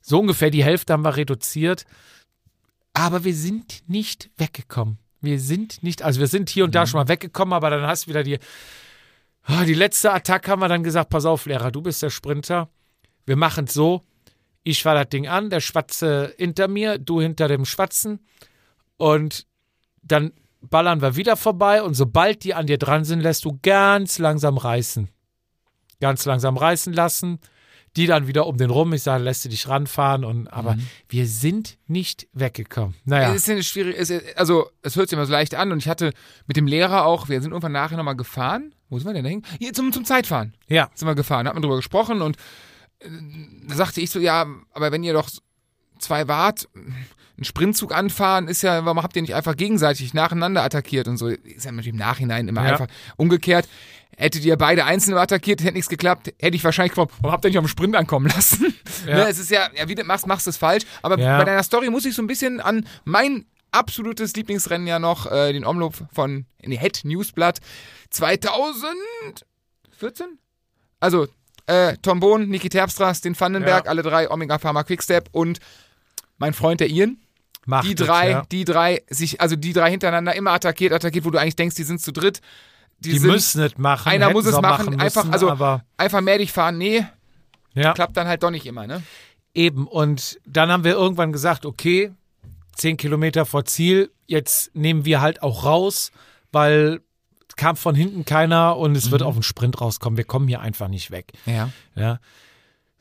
so 0.00 0.20
ungefähr 0.20 0.50
die 0.50 0.62
Hälfte 0.62 0.92
haben 0.92 1.04
wir 1.04 1.16
reduziert. 1.16 1.84
Aber 2.94 3.24
wir 3.24 3.34
sind 3.34 3.88
nicht 3.88 4.30
weggekommen. 4.36 4.98
Wir 5.20 5.40
sind 5.40 5.82
nicht, 5.82 6.02
also 6.02 6.20
wir 6.20 6.26
sind 6.26 6.50
hier 6.50 6.64
und 6.64 6.70
Mhm. 6.70 6.72
da 6.74 6.86
schon 6.86 7.00
mal 7.00 7.08
weggekommen, 7.08 7.52
aber 7.54 7.70
dann 7.70 7.82
hast 7.86 8.04
du 8.04 8.10
wieder 8.10 8.22
die, 8.22 8.38
Ah, 9.44 9.64
die 9.64 9.74
letzte 9.74 10.12
Attacke 10.12 10.50
haben 10.52 10.60
wir 10.60 10.68
dann 10.68 10.84
gesagt, 10.84 11.10
pass 11.10 11.24
auf, 11.24 11.46
Lehrer, 11.46 11.72
du 11.72 11.82
bist 11.82 12.00
der 12.02 12.10
Sprinter. 12.10 12.68
Wir 13.26 13.34
machen 13.36 13.64
es 13.64 13.74
so, 13.74 14.02
ich 14.62 14.82
fahr 14.82 14.94
das 14.94 15.08
Ding 15.08 15.26
an, 15.28 15.50
der 15.50 15.60
Schwatze 15.60 16.34
hinter 16.38 16.68
mir, 16.68 16.98
du 16.98 17.20
hinter 17.20 17.48
dem 17.48 17.64
Schwatzen 17.64 18.20
und 18.96 19.46
dann 20.02 20.32
ballern 20.60 21.00
wir 21.02 21.16
wieder 21.16 21.36
vorbei 21.36 21.82
und 21.82 21.94
sobald 21.94 22.44
die 22.44 22.54
an 22.54 22.66
dir 22.66 22.78
dran 22.78 23.04
sind, 23.04 23.20
lässt 23.20 23.44
du 23.44 23.58
ganz 23.62 24.18
langsam 24.18 24.56
reißen. 24.56 25.08
Ganz 26.00 26.24
langsam 26.24 26.56
reißen 26.56 26.92
lassen, 26.92 27.38
die 27.96 28.06
dann 28.06 28.26
wieder 28.26 28.46
um 28.46 28.56
den 28.56 28.70
rum, 28.70 28.92
ich 28.92 29.02
sage, 29.02 29.22
lässt 29.22 29.44
du 29.44 29.48
dich 29.48 29.68
ranfahren 29.68 30.24
und 30.24 30.48
aber 30.48 30.76
wir 31.08 31.26
sind 31.26 31.78
nicht 31.86 32.26
weggekommen. 32.32 32.94
Naja. 33.04 33.30
Es 33.30 33.42
ist 33.42 33.50
eine 33.50 33.62
schwierige, 33.62 34.22
also 34.36 34.70
es 34.82 34.96
hört 34.96 35.08
sich 35.08 35.16
immer 35.16 35.26
so 35.26 35.32
leicht 35.32 35.54
an 35.54 35.72
und 35.72 35.78
ich 35.78 35.88
hatte 35.88 36.12
mit 36.46 36.56
dem 36.56 36.66
Lehrer 36.66 37.04
auch, 37.04 37.28
wir 37.28 37.40
sind 37.42 37.50
irgendwann 37.50 37.72
nachher 37.72 37.96
nochmal 37.96 38.16
gefahren. 38.16 38.74
Wo 38.88 38.98
sind 38.98 39.08
wir 39.08 39.14
denn 39.14 39.24
dahin? 39.24 39.42
Hier 39.58 39.72
zum, 39.72 39.92
zum 39.92 40.04
Zeitfahren 40.04 40.54
Ja. 40.68 40.90
sind 40.94 41.06
wir 41.08 41.14
gefahren, 41.14 41.46
hat 41.46 41.54
man 41.54 41.62
drüber 41.62 41.76
gesprochen 41.76 42.22
und 42.22 42.36
da 43.68 43.74
sagte 43.74 44.00
ich 44.00 44.10
so, 44.10 44.18
ja, 44.18 44.46
aber 44.72 44.92
wenn 44.92 45.02
ihr 45.02 45.12
doch 45.12 45.28
zwei 45.98 46.28
wart, 46.28 46.68
einen 46.74 47.44
Sprintzug 47.44 47.94
anfahren, 47.94 48.48
ist 48.48 48.62
ja, 48.62 48.84
warum 48.84 49.02
habt 49.02 49.16
ihr 49.16 49.22
nicht 49.22 49.34
einfach 49.34 49.56
gegenseitig 49.56 50.14
nacheinander 50.14 50.62
attackiert 50.62 51.08
und 51.08 51.16
so? 51.16 51.28
Ist 51.28 51.64
ja 51.64 51.72
natürlich 51.72 51.88
im 51.88 51.96
Nachhinein 51.96 52.48
immer 52.48 52.64
Ja. 52.64 52.72
einfach 52.72 52.86
umgekehrt. 53.16 53.68
Hättet 54.16 54.44
ihr 54.44 54.56
beide 54.56 54.84
einzeln 54.84 55.16
attackiert, 55.16 55.62
hätte 55.62 55.72
nichts 55.72 55.88
geklappt, 55.88 56.32
hätte 56.38 56.54
ich 56.56 56.62
wahrscheinlich 56.62 56.92
gefragt, 56.92 57.12
warum 57.20 57.32
habt 57.32 57.44
ihr 57.46 57.48
nicht 57.48 57.58
auf 57.58 57.64
den 57.64 57.68
Sprint 57.68 57.96
ankommen 57.96 58.26
lassen? 58.28 58.74
Ja. 59.06 59.16
Ne, 59.16 59.28
es 59.28 59.38
ist 59.40 59.50
ja, 59.50 59.68
ja, 59.74 59.88
wie 59.88 59.96
du 59.96 60.04
machst, 60.04 60.28
machst 60.28 60.46
du 60.46 60.50
es 60.50 60.56
falsch. 60.56 60.84
Aber 61.02 61.18
Ja. 61.18 61.38
bei 61.38 61.44
deiner 61.44 61.62
Story 61.64 61.90
muss 61.90 62.04
ich 62.04 62.14
so 62.14 62.22
ein 62.22 62.28
bisschen 62.28 62.60
an 62.60 62.86
mein 63.04 63.46
absolutes 63.72 64.36
Lieblingsrennen 64.36 64.86
ja 64.86 65.00
noch, 65.00 65.26
äh, 65.32 65.52
den 65.52 65.64
Omloop 65.64 65.96
von 66.12 66.46
nee, 66.62 66.76
Head 66.78 67.00
Newsblatt 67.04 67.58
2014? 68.10 70.38
Also, 71.00 71.26
äh, 71.66 71.96
Tom 72.02 72.20
Bohn, 72.20 72.48
Niki 72.48 72.68
Terpstras, 72.68 73.20
den 73.20 73.38
Vandenberg, 73.38 73.84
Ja. 73.84 73.90
alle 73.90 74.02
drei, 74.02 74.30
Omega 74.30 74.58
Pharma 74.58 74.82
Quickstep 74.82 75.28
und 75.32 75.58
mein 76.38 76.52
Freund 76.54 76.80
der 76.80 76.88
Ian. 76.88 77.18
Macht 77.64 77.86
Die 77.86 77.94
drei, 77.94 78.30
ja. 78.30 78.42
die 78.50 78.64
drei, 78.64 79.02
sich, 79.08 79.40
also 79.40 79.54
die 79.54 79.72
drei 79.72 79.90
hintereinander 79.90 80.34
immer 80.34 80.50
attackiert, 80.50 80.92
attackiert, 80.92 81.24
wo 81.24 81.30
du 81.30 81.38
eigentlich 81.38 81.54
denkst, 81.54 81.76
die 81.76 81.84
sind 81.84 82.00
zu 82.00 82.12
dritt. 82.12 82.40
Die 82.98 83.18
sind, 83.18 83.30
müssen 83.30 83.62
es 83.62 83.78
machen. 83.78 84.08
einer 84.10 84.30
muss 84.30 84.46
es 84.46 84.54
auch 84.54 84.62
machen, 84.62 85.00
einfach, 85.00 85.24
müssen, 85.24 85.32
also 85.32 85.80
einfach 85.96 86.20
mehr 86.20 86.38
dich 86.38 86.50
fahren, 86.52 86.78
nee, 86.78 87.04
ja. 87.74 87.92
klappt 87.92 88.16
dann 88.16 88.26
halt 88.26 88.42
doch 88.42 88.50
nicht 88.50 88.66
immer, 88.66 88.86
ne? 88.86 89.02
Eben, 89.54 89.86
und 89.86 90.40
dann 90.46 90.70
haben 90.70 90.82
wir 90.82 90.92
irgendwann 90.92 91.32
gesagt, 91.32 91.66
okay, 91.66 92.12
zehn 92.74 92.96
Kilometer 92.96 93.44
vor 93.46 93.64
Ziel, 93.64 94.10
jetzt 94.26 94.74
nehmen 94.74 95.04
wir 95.04 95.20
halt 95.20 95.42
auch 95.42 95.64
raus, 95.64 96.10
weil 96.52 97.00
kam 97.56 97.76
von 97.76 97.94
hinten 97.94 98.24
keiner 98.24 98.76
und 98.76 98.96
es 98.96 99.06
Mhm. 99.06 99.10
wird 99.12 99.22
auf 99.22 99.34
den 99.34 99.42
Sprint 99.42 99.80
rauskommen. 99.80 100.16
Wir 100.16 100.24
kommen 100.24 100.48
hier 100.48 100.60
einfach 100.60 100.88
nicht 100.88 101.10
weg. 101.10 101.32
Ja. 101.46 101.70
Ja. 101.94 102.18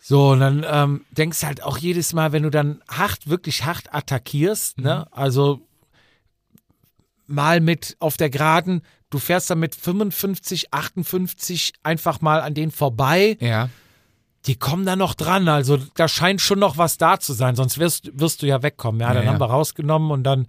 So, 0.03 0.31
und 0.31 0.39
dann 0.39 0.65
ähm, 0.67 1.05
denkst 1.11 1.43
halt 1.43 1.61
auch 1.63 1.77
jedes 1.77 2.13
Mal, 2.13 2.31
wenn 2.31 2.43
du 2.43 2.49
dann 2.49 2.81
hart, 2.89 3.27
wirklich 3.29 3.65
hart 3.65 3.93
attackierst, 3.93 4.79
ne, 4.79 5.05
Mhm. 5.07 5.17
also 5.17 5.61
mal 7.27 7.59
mit 7.61 7.95
auf 7.99 8.17
der 8.17 8.29
Geraden, 8.29 8.81
du 9.09 9.19
fährst 9.19 9.49
dann 9.49 9.59
mit 9.59 9.75
55, 9.75 10.73
58 10.73 11.73
einfach 11.83 12.21
mal 12.21 12.41
an 12.41 12.53
denen 12.53 12.71
vorbei 12.71 13.37
Ja. 13.39 13.69
die 14.47 14.55
kommen 14.55 14.85
da 14.85 14.95
noch 14.95 15.13
dran. 15.13 15.47
Also 15.47 15.77
da 15.95 16.07
scheint 16.07 16.41
schon 16.41 16.59
noch 16.59 16.77
was 16.77 16.97
da 16.97 17.19
zu 17.19 17.33
sein, 17.33 17.55
sonst 17.55 17.77
wirst, 17.77 18.09
wirst 18.19 18.41
du 18.41 18.47
ja 18.47 18.63
wegkommen. 18.63 18.99
Ja, 19.01 19.09
dann 19.09 19.17
Ja, 19.17 19.23
ja. 19.23 19.29
haben 19.33 19.39
wir 19.39 19.45
rausgenommen 19.51 20.09
und 20.11 20.23
dann 20.23 20.47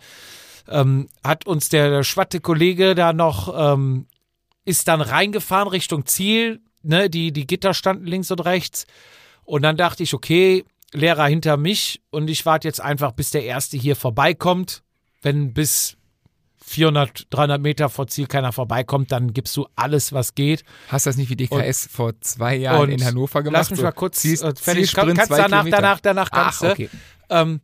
ähm, 0.68 1.08
hat 1.24 1.46
uns 1.46 1.68
der, 1.68 1.90
der 1.90 2.02
schwatte 2.04 2.40
Kollege 2.40 2.94
da 2.94 3.12
noch, 3.12 3.52
ähm, 3.74 4.06
ist 4.64 4.88
dann 4.88 5.00
reingefahren 5.00 5.68
Richtung 5.68 6.06
Ziel. 6.06 6.60
Ne, 6.84 7.08
die, 7.08 7.32
die 7.32 7.46
Gitter 7.46 7.74
standen 7.74 8.06
links 8.06 8.30
und 8.32 8.40
rechts. 8.40 8.86
Und 9.44 9.62
dann 9.62 9.76
dachte 9.76 10.02
ich, 10.02 10.14
okay, 10.14 10.64
Lehrer 10.92 11.26
hinter 11.26 11.56
mich 11.56 12.02
und 12.10 12.28
ich 12.28 12.44
warte 12.44 12.66
jetzt 12.68 12.80
einfach, 12.80 13.12
bis 13.12 13.30
der 13.30 13.44
Erste 13.44 13.76
hier 13.76 13.96
vorbeikommt. 13.96 14.82
Wenn 15.22 15.54
bis 15.54 15.96
400, 16.64 17.26
300 17.30 17.60
Meter 17.60 17.88
vor 17.88 18.06
Ziel 18.08 18.26
keiner 18.26 18.52
vorbeikommt, 18.52 19.12
dann 19.12 19.32
gibst 19.32 19.56
du 19.56 19.66
alles, 19.76 20.12
was 20.12 20.34
geht. 20.34 20.64
Hast 20.88 21.06
du 21.06 21.10
das 21.10 21.16
nicht 21.16 21.30
wie 21.30 21.36
DKS 21.36 21.88
vor 21.90 22.12
zwei 22.20 22.56
Jahren 22.56 22.82
Und 22.82 22.90
in 22.90 23.04
Hannover 23.04 23.42
gemacht? 23.42 23.60
Lass 23.60 23.70
mich 23.70 23.80
mal 23.80 23.92
kurz 23.92 24.20
Ziel- 24.20 24.34
äh, 24.34 24.54
fertig. 24.54 24.62
Zielsprint 24.90 25.18
kannst 25.18 25.30
danach, 25.32 25.66
danach, 25.68 26.00
danach 26.00 26.30
kannst 26.30 26.62
Ach, 26.62 26.66
du. 26.66 26.72
okay. 26.72 26.90
Ähm, 27.30 27.60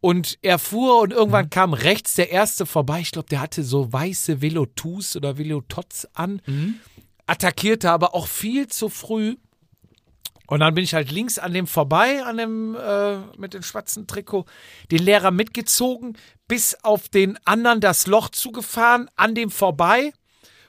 und 0.00 0.38
er 0.42 0.58
fuhr 0.58 1.00
und 1.00 1.12
irgendwann 1.12 1.46
Mhm. 1.46 1.50
kam 1.50 1.72
rechts 1.74 2.14
der 2.14 2.30
erste 2.30 2.66
vorbei. 2.66 3.00
Ich 3.00 3.10
glaube, 3.10 3.28
der 3.28 3.40
hatte 3.40 3.62
so 3.64 3.92
weiße 3.92 4.40
Velotus 4.40 5.16
oder 5.16 5.38
Velotots 5.38 6.08
an. 6.14 6.40
Mhm. 6.46 6.76
Attackierte 7.26 7.90
aber 7.90 8.14
auch 8.14 8.26
viel 8.26 8.68
zu 8.68 8.88
früh. 8.88 9.36
Und 10.46 10.60
dann 10.60 10.74
bin 10.74 10.82
ich 10.84 10.94
halt 10.94 11.10
links 11.10 11.38
an 11.38 11.52
dem 11.52 11.66
vorbei, 11.66 12.22
an 12.24 12.38
dem 12.38 12.74
äh, 12.74 13.18
mit 13.36 13.52
dem 13.52 13.62
schwarzen 13.62 14.06
Trikot, 14.06 14.46
den 14.90 15.00
Lehrer 15.02 15.30
mitgezogen, 15.30 16.16
bis 16.46 16.74
auf 16.82 17.10
den 17.10 17.38
anderen 17.44 17.80
das 17.82 18.06
Loch 18.06 18.30
zugefahren, 18.30 19.10
an 19.14 19.34
dem 19.34 19.50
vorbei. 19.50 20.10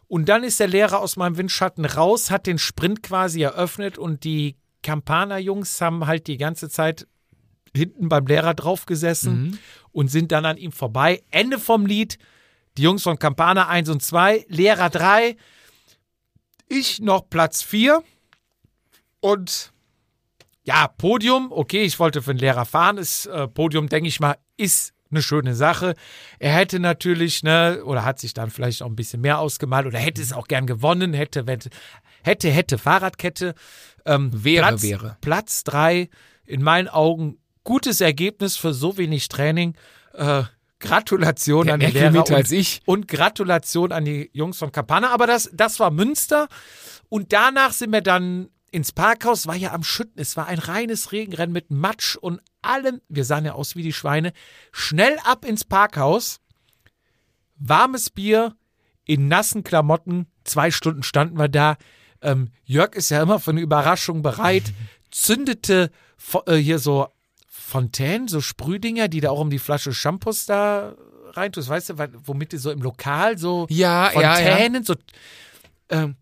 Und 0.09 0.27
dann 0.27 0.43
ist 0.43 0.59
der 0.59 0.67
Lehrer 0.67 0.99
aus 0.99 1.15
meinem 1.15 1.37
Windschatten 1.37 1.85
raus, 1.85 2.29
hat 2.29 2.45
den 2.45 2.57
Sprint 2.57 3.03
quasi 3.03 3.41
eröffnet 3.43 3.97
und 3.97 4.25
die 4.25 4.57
Campana-Jungs 4.83 5.79
haben 5.79 6.07
halt 6.07 6.27
die 6.27 6.37
ganze 6.37 6.67
Zeit 6.67 7.07
hinten 7.75 8.09
beim 8.09 8.25
Lehrer 8.25 8.53
draufgesessen 8.53 9.59
und 9.91 10.09
sind 10.09 10.31
dann 10.31 10.45
an 10.45 10.57
ihm 10.57 10.71
vorbei. 10.71 11.23
Ende 11.31 11.59
vom 11.59 11.85
Lied. 11.85 12.17
Die 12.77 12.83
Jungs 12.83 13.03
von 13.03 13.19
Campana 13.19 13.67
1 13.67 13.89
und 13.89 14.01
2, 14.01 14.45
Lehrer 14.47 14.89
3, 14.89 15.35
ich 16.69 17.01
noch 17.01 17.29
Platz 17.29 17.61
4 17.61 18.01
und 19.19 19.73
ja, 20.63 20.87
Podium, 20.87 21.51
okay, 21.51 21.81
ich 21.83 21.99
wollte 21.99 22.21
für 22.21 22.33
den 22.33 22.39
Lehrer 22.39 22.63
fahren. 22.63 22.97
Das 22.97 23.25
äh, 23.25 23.47
Podium, 23.47 23.89
denke 23.89 24.07
ich 24.07 24.19
mal, 24.19 24.37
ist 24.55 24.93
eine 25.09 25.23
schöne 25.23 25.55
Sache. 25.55 25.95
Er 26.37 26.53
hätte 26.53 26.79
natürlich, 26.79 27.41
ne, 27.41 27.81
oder 27.83 28.05
hat 28.05 28.19
sich 28.19 28.35
dann 28.35 28.51
vielleicht 28.51 28.83
auch 28.83 28.87
ein 28.87 28.95
bisschen 28.95 29.21
mehr 29.21 29.39
ausgemalt 29.39 29.87
oder 29.87 29.97
hätte 29.97 30.21
es 30.21 30.31
auch 30.31 30.47
gern 30.47 30.67
gewonnen, 30.67 31.13
hätte, 31.13 31.45
hätte, 31.47 31.71
hätte, 32.21 32.49
hätte 32.51 32.77
Fahrradkette. 32.77 33.55
Ähm, 34.05 34.29
Wäre, 34.31 34.67
Platz, 34.67 34.83
wäre. 34.83 35.17
Platz 35.21 35.63
drei, 35.63 36.09
in 36.45 36.61
meinen 36.61 36.87
Augen, 36.87 37.38
gutes 37.63 38.01
Ergebnis 38.01 38.55
für 38.55 38.73
so 38.73 38.97
wenig 38.97 39.27
Training. 39.27 39.75
Äh, 40.13 40.43
Gratulation 40.79 41.65
Der 41.65 41.73
an 41.75 41.79
die 41.81 41.87
Lehrer 41.87 42.19
und, 42.19 42.31
als 42.31 42.51
ich. 42.51 42.81
und 42.85 43.07
Gratulation 43.07 43.91
an 43.91 44.05
die 44.05 44.29
Jungs 44.33 44.57
von 44.57 44.71
Campana. 44.71 45.09
Aber 45.11 45.27
das, 45.27 45.49
das 45.53 45.79
war 45.79 45.91
Münster. 45.91 46.47
Und 47.09 47.33
danach 47.33 47.73
sind 47.73 47.91
wir 47.91 48.01
dann 48.01 48.49
ins 48.71 48.91
Parkhaus, 48.91 49.47
war 49.47 49.55
ja 49.55 49.73
am 49.73 49.83
Schütten. 49.83 50.21
Es 50.21 50.37
war 50.37 50.47
ein 50.47 50.59
reines 50.59 51.11
Regenrennen 51.11 51.51
mit 51.51 51.71
Matsch 51.71 52.15
und 52.15 52.41
allem. 52.61 53.01
Wir 53.09 53.25
sahen 53.25 53.45
ja 53.45 53.53
aus 53.53 53.75
wie 53.75 53.83
die 53.83 53.93
Schweine. 53.93 54.31
Schnell 54.71 55.17
ab 55.23 55.43
ins 55.43 55.65
Parkhaus. 55.65 56.39
Warmes 57.57 58.09
Bier 58.09 58.55
in 59.05 59.27
nassen 59.27 59.63
Klamotten. 59.63 60.27
Zwei 60.43 60.71
Stunden 60.71 61.03
standen 61.03 61.37
wir 61.37 61.49
da. 61.49 61.77
Ähm, 62.21 62.51
Jörg 62.63 62.95
ist 62.95 63.09
ja 63.09 63.21
immer 63.21 63.39
für 63.39 63.51
eine 63.51 63.61
Überraschung 63.61 64.21
bereit. 64.21 64.71
Zündete 65.11 65.91
äh, 66.45 66.55
hier 66.55 66.79
so 66.79 67.09
Fontänen, 67.69 68.27
so 68.27 68.41
Sprühdinger, 68.41 69.07
die 69.07 69.21
da 69.21 69.29
auch 69.29 69.39
um 69.39 69.49
die 69.49 69.59
Flasche 69.59 69.93
Shampoos 69.93 70.45
da 70.47 70.95
reintust, 71.33 71.69
weißt 71.69 71.91
du, 71.91 71.95
womit 72.25 72.53
du 72.53 72.57
so 72.57 72.71
im 72.71 72.81
Lokal 72.81 73.37
so 73.37 73.67
Ja, 73.69 74.11
ja, 74.11 74.21
ja. 74.21 74.33
Fontänen, 74.35 74.83
so. 74.83 74.95
Ähm, 75.89 76.15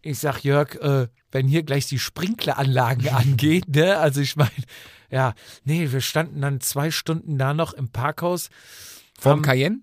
ich 0.00 0.18
sag 0.18 0.42
Jörg, 0.42 0.74
äh, 0.76 1.08
wenn 1.30 1.46
hier 1.46 1.62
gleich 1.62 1.86
die 1.86 1.98
Sprinkleranlagen 1.98 3.08
angehen, 3.14 3.64
ne? 3.68 3.98
Also 3.98 4.20
ich 4.22 4.36
meine, 4.36 4.50
ja, 5.10 5.34
nee, 5.64 5.92
wir 5.92 6.00
standen 6.00 6.40
dann 6.40 6.60
zwei 6.60 6.90
Stunden 6.90 7.36
da 7.38 7.52
noch 7.54 7.74
im 7.74 7.88
Parkhaus. 7.90 8.48
Vom 9.18 9.42
Cayenne? 9.42 9.80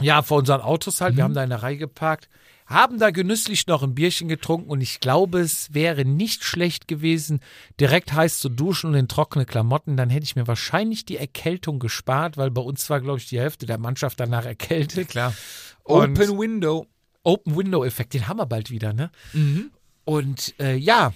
Ja, 0.00 0.22
vor 0.22 0.38
unseren 0.38 0.60
Autos 0.60 1.00
halt. 1.00 1.16
Wir 1.16 1.22
Mhm. 1.22 1.24
haben 1.28 1.34
da 1.34 1.44
in 1.44 1.50
der 1.50 1.62
Reihe 1.62 1.78
geparkt. 1.78 2.28
Haben 2.66 2.98
da 2.98 3.10
genüsslich 3.10 3.66
noch 3.66 3.82
ein 3.82 3.94
Bierchen 3.94 4.28
getrunken 4.28 4.70
und 4.70 4.80
ich 4.80 5.00
glaube, 5.00 5.40
es 5.40 5.74
wäre 5.74 6.04
nicht 6.04 6.44
schlecht 6.44 6.88
gewesen, 6.88 7.40
direkt 7.78 8.12
heiß 8.12 8.38
zu 8.38 8.48
duschen 8.48 8.90
und 8.90 8.96
in 8.96 9.08
trockene 9.08 9.44
Klamotten. 9.44 9.96
Dann 9.96 10.08
hätte 10.10 10.24
ich 10.24 10.34
mir 10.36 10.46
wahrscheinlich 10.46 11.04
die 11.04 11.16
Erkältung 11.18 11.78
gespart, 11.78 12.36
weil 12.36 12.50
bei 12.50 12.62
uns 12.62 12.88
war, 12.88 13.00
glaube 13.00 13.18
ich, 13.18 13.28
die 13.28 13.38
Hälfte 13.38 13.66
der 13.66 13.78
Mannschaft 13.78 14.18
danach 14.18 14.46
erkältet. 14.46 15.08
Klar. 15.08 15.34
Und- 15.82 16.18
Open 16.18 16.38
Window. 16.38 16.86
Open 17.22 17.56
Window 17.56 17.84
Effekt, 17.84 18.12
den 18.14 18.28
haben 18.28 18.38
wir 18.38 18.46
bald 18.46 18.70
wieder, 18.70 18.92
ne? 18.92 19.10
Mhm. 19.32 19.70
Und 20.04 20.54
äh, 20.60 20.74
ja, 20.76 21.14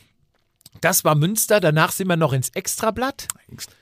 das 0.81 1.05
war 1.05 1.15
Münster. 1.15 1.61
Danach 1.61 1.93
sind 1.93 2.09
wir 2.09 2.17
noch 2.17 2.33
ins 2.33 2.51
Extrablatt, 2.51 3.27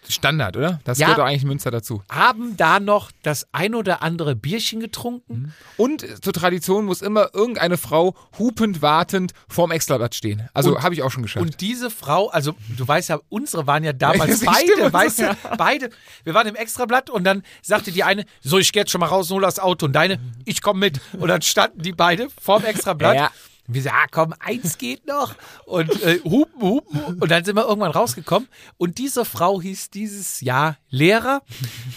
Standard, 0.08 0.56
oder? 0.56 0.80
Das 0.84 0.98
Ja. 0.98 1.06
gehört 1.06 1.18
doch 1.20 1.24
eigentlich 1.26 1.44
Münster 1.44 1.70
dazu. 1.70 2.02
haben 2.10 2.56
da 2.56 2.78
noch 2.80 3.10
das 3.22 3.46
ein 3.52 3.74
oder 3.74 4.02
andere 4.02 4.36
Bierchen 4.36 4.80
getrunken. 4.80 5.52
Und 5.76 6.02
äh, 6.04 6.20
zur 6.20 6.32
Tradition 6.32 6.84
muss 6.86 7.02
immer 7.02 7.30
irgendeine 7.34 7.76
Frau 7.76 8.14
hupend 8.38 8.80
wartend 8.82 9.32
vorm 9.48 9.72
Extrablatt 9.72 10.14
stehen. 10.14 10.48
Also 10.54 10.80
habe 10.82 10.94
ich 10.94 11.02
auch 11.02 11.10
schon 11.10 11.22
geschafft. 11.24 11.44
Und 11.44 11.60
diese 11.60 11.90
Frau, 11.90 12.28
also 12.28 12.54
du 12.76 12.86
weißt 12.86 13.08
ja, 13.08 13.18
unsere 13.28 13.66
waren 13.66 13.82
ja 13.84 13.92
damals 13.94 14.42
Ja, 14.42 14.52
beide, 14.52 14.72
stimmt. 14.72 14.92
weißt 14.92 15.18
du, 15.18 15.36
beide. 15.58 15.90
Wir 16.24 16.34
waren 16.34 16.46
im 16.46 16.54
Extrablatt 16.54 17.10
und 17.10 17.24
dann 17.24 17.42
sagte 17.62 17.90
die 17.92 18.04
eine, 18.04 18.24
so 18.42 18.58
ich 18.58 18.72
geh 18.72 18.80
jetzt 18.80 18.90
schon 18.92 19.00
mal 19.00 19.06
raus 19.08 19.30
und 19.30 19.36
hol 19.36 19.42
das 19.42 19.58
Auto 19.58 19.86
und 19.86 19.92
deine, 19.92 20.18
ich 20.44 20.62
komm 20.62 20.78
mit. 20.78 21.00
Und 21.14 21.28
dann 21.28 21.42
standen 21.42 21.82
die 21.82 21.92
beide 21.92 22.28
vorm 22.40 22.64
Extrablatt. 22.64 23.16
Ja. 23.16 23.30
Und 23.68 23.74
wir 23.74 23.82
so, 23.82 23.90
ah 23.90 24.06
komm, 24.10 24.34
eins 24.40 24.78
geht 24.78 25.06
noch. 25.06 25.34
Und 25.64 25.90
äh, 26.02 26.20
hupen, 26.24 26.60
hupen. 26.62 27.18
Und 27.20 27.30
dann 27.30 27.44
sind 27.44 27.56
wir 27.56 27.66
irgendwann 27.66 27.90
rausgekommen. 27.92 28.48
Und 28.76 28.98
diese 28.98 29.24
Frau 29.24 29.60
hieß 29.60 29.90
dieses 29.90 30.40
Jahr 30.40 30.76
Lehrer, 30.88 31.42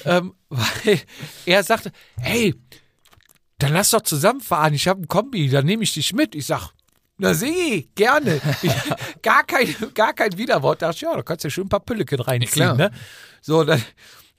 ähm, 0.06 0.34
weil 0.50 1.02
er 1.46 1.64
sagte, 1.64 1.92
hey, 2.20 2.56
dann 3.60 3.74
lass 3.74 3.92
doch 3.92 4.02
zusammenfahren. 4.02 4.74
Ich 4.74 4.88
habe 4.88 5.02
ein 5.02 5.08
Kombi, 5.08 5.50
dann 5.50 5.66
nehme 5.66 5.84
ich 5.84 5.94
dich 5.94 6.14
mit. 6.14 6.34
Ich 6.36 6.46
sag, 6.46 6.70
na 7.18 7.34
sieh, 7.34 7.90
gerne. 7.96 8.40
Ich, 8.62 8.72
gar, 9.22 9.44
kein, 9.44 9.76
gar 9.94 10.14
kein 10.14 10.38
Widerwort. 10.38 10.82
Da 10.82 10.88
dachte 10.88 10.96
ich, 10.98 11.02
ja, 11.02 11.16
da 11.16 11.22
kannst 11.22 11.44
du 11.44 11.48
ja 11.48 11.52
schön 11.52 11.66
ein 11.66 11.70
paar 11.70 11.82
Pülleken 11.82 12.20
reinziehen. 12.22 12.78
ne? 12.78 12.92
So, 13.42 13.66
dann, 13.66 13.84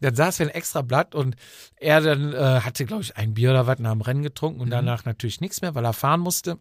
dann 0.01 0.15
saß 0.15 0.39
wir 0.39 0.47
ein 0.47 0.51
extra 0.55 0.81
Blatt 0.81 1.15
und 1.15 1.37
er 1.77 2.01
dann 2.01 2.33
äh, 2.33 2.61
hatte, 2.63 2.87
glaube 2.87 3.03
ich, 3.03 3.19
ein 3.19 3.35
Bier 3.35 3.51
oder 3.51 3.67
was 3.67 3.79
nach 3.81 3.93
dem 3.93 4.01
Rennen 4.01 4.23
getrunken 4.23 4.61
und 4.61 4.69
Mhm. 4.69 4.73
danach 4.73 5.05
natürlich 5.05 5.43
nichts 5.43 5.61
mehr, 5.61 5.75
weil 5.75 5.85
er 5.85 5.93
fahren 5.93 6.21
musste. 6.21 6.59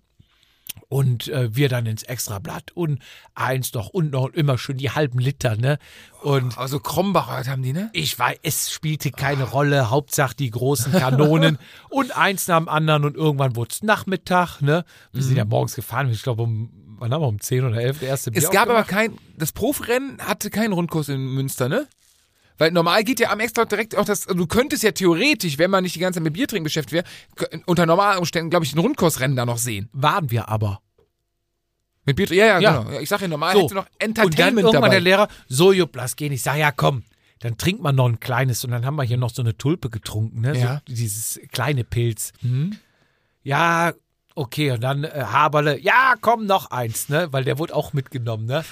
Und 0.87 1.27
äh, 1.27 1.55
wir 1.55 1.69
dann 1.69 1.85
ins 1.85 2.03
Extrablatt 2.03 2.71
und 2.73 2.99
eins 3.35 3.73
noch 3.73 3.89
und 3.89 4.11
noch 4.11 4.23
und 4.23 4.35
immer 4.35 4.57
schön 4.57 4.77
die 4.77 4.89
halben 4.89 5.19
Liter, 5.19 5.55
ne? 5.55 5.77
Und 6.21 6.57
Aber 6.57 6.67
so 6.67 6.79
Krombacher 6.79 7.49
haben 7.49 7.61
die, 7.61 7.73
ne? 7.73 7.91
ich 7.93 8.17
weiß, 8.17 8.39
es 8.41 8.71
spielte 8.71 9.11
keine 9.11 9.43
Rolle, 9.43 9.89
Hauptsache 9.91 10.35
die 10.35 10.49
großen 10.49 10.91
Kanonen 10.91 11.59
und 11.89 12.17
eins 12.17 12.47
nach 12.47 12.57
dem 12.57 12.67
anderen 12.69 13.05
und 13.05 13.15
irgendwann 13.15 13.55
wurde 13.55 13.69
es 13.71 13.83
Nachmittag, 13.83 14.61
ne? 14.61 14.83
Wir 15.13 15.23
sind 15.23 15.37
ja 15.37 15.45
morgens 15.45 15.75
gefahren, 15.75 16.09
ich 16.09 16.23
glaube 16.23 16.41
um, 16.41 16.71
wann 16.97 17.13
haben 17.13 17.21
wir, 17.21 17.27
um 17.27 17.39
10 17.39 17.65
oder 17.65 17.77
11 17.77 17.99
der 17.99 18.09
erste 18.09 18.31
Bier 18.31 18.41
Es 18.41 18.49
gab 18.49 18.69
aber 18.69 18.83
kein, 18.83 19.13
das 19.37 19.51
Profirennen 19.51 20.19
hatte 20.19 20.49
keinen 20.49 20.73
Rundkurs 20.73 21.09
in 21.09 21.21
Münster, 21.21 21.69
ne? 21.69 21.87
Weil 22.59 22.71
normal 22.71 23.03
geht 23.03 23.19
ja 23.19 23.31
am 23.31 23.39
Extra 23.39 23.65
direkt 23.65 23.95
auch 23.97 24.05
das, 24.05 24.25
du 24.27 24.45
könntest 24.45 24.83
ja 24.83 24.91
theoretisch, 24.91 25.57
wenn 25.57 25.71
man 25.71 25.81
nicht 25.83 25.95
die 25.95 25.99
ganze 25.99 26.17
Zeit 26.17 26.23
mit 26.25 26.33
Biertrinken 26.33 26.65
beschäftigt 26.65 27.03
wäre, 27.39 27.59
unter 27.65 27.87
normalen 27.87 28.19
Umständen, 28.19 28.51
glaube 28.51 28.65
ich, 28.65 28.73
ein 28.75 28.79
Rundkursrennen 28.79 29.35
da 29.35 29.45
noch 29.47 29.57
sehen. 29.57 29.89
waren 29.93 30.29
wir 30.29 30.47
aber. 30.49 30.81
Mit 32.05 32.15
Biertrinken, 32.15 32.39
ja, 32.47 32.59
ja, 32.59 32.59
Ja. 32.59 32.81
genau. 32.83 32.99
Ich 32.99 33.09
sage 33.09 33.23
ja 33.23 33.27
normal, 33.29 33.53
So. 33.55 33.63
hätte 33.63 33.75
noch 33.75 33.85
Und 33.85 33.89
dann 33.99 34.09
Entertainment 34.09 34.57
irgendwann 34.59 34.73
dabei. 34.81 34.89
der 34.89 34.99
Lehrer, 35.01 35.27
so 35.47 35.71
Jupp, 35.71 35.95
lass 35.95 36.15
gehen. 36.15 36.31
Ich 36.33 36.41
sage, 36.41 36.59
ja 36.59 36.71
komm, 36.71 37.03
dann 37.39 37.57
trinkt 37.57 37.81
man 37.81 37.95
noch 37.95 38.07
ein 38.09 38.19
kleines 38.19 38.63
und 38.65 38.71
dann 38.71 38.85
haben 38.85 38.95
wir 38.97 39.03
hier 39.03 39.17
noch 39.17 39.29
so 39.29 39.41
eine 39.41 39.57
Tulpe 39.57 39.89
getrunken, 39.89 40.41
ne? 40.41 40.57
Ja. 40.59 40.81
So 40.87 40.93
dieses 40.93 41.39
kleine 41.51 41.83
Pilz. 41.85 42.33
Mhm. 42.41 42.77
Ja, 43.43 43.93
okay, 44.39 44.71
und 44.71 44.81
dann 44.81 45.03
äh, 45.03 45.25
Haberle, 45.25 45.77
ja, 45.77 46.15
komm, 46.19 46.45
noch 46.45 46.71
eins, 46.71 47.09
ne? 47.09 47.27
Weil 47.31 47.43
der 47.43 47.59
wurde 47.59 47.75
auch 47.75 47.93
mitgenommen, 47.93 48.45
ne? 48.45 48.63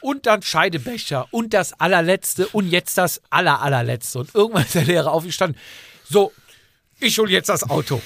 Und 0.00 0.26
dann 0.26 0.42
Scheidebecher 0.42 1.28
und 1.30 1.54
das 1.54 1.72
allerletzte 1.80 2.46
und 2.48 2.68
jetzt 2.68 2.98
das 2.98 3.22
aller, 3.30 3.62
allerletzte. 3.62 4.18
Und 4.18 4.34
irgendwann 4.34 4.64
ist 4.64 4.74
der 4.74 4.84
Lehrer 4.84 5.12
aufgestanden. 5.12 5.58
So, 6.08 6.32
ich 7.00 7.18
hol 7.18 7.30
jetzt 7.30 7.48
das 7.48 7.68
Auto. 7.68 8.02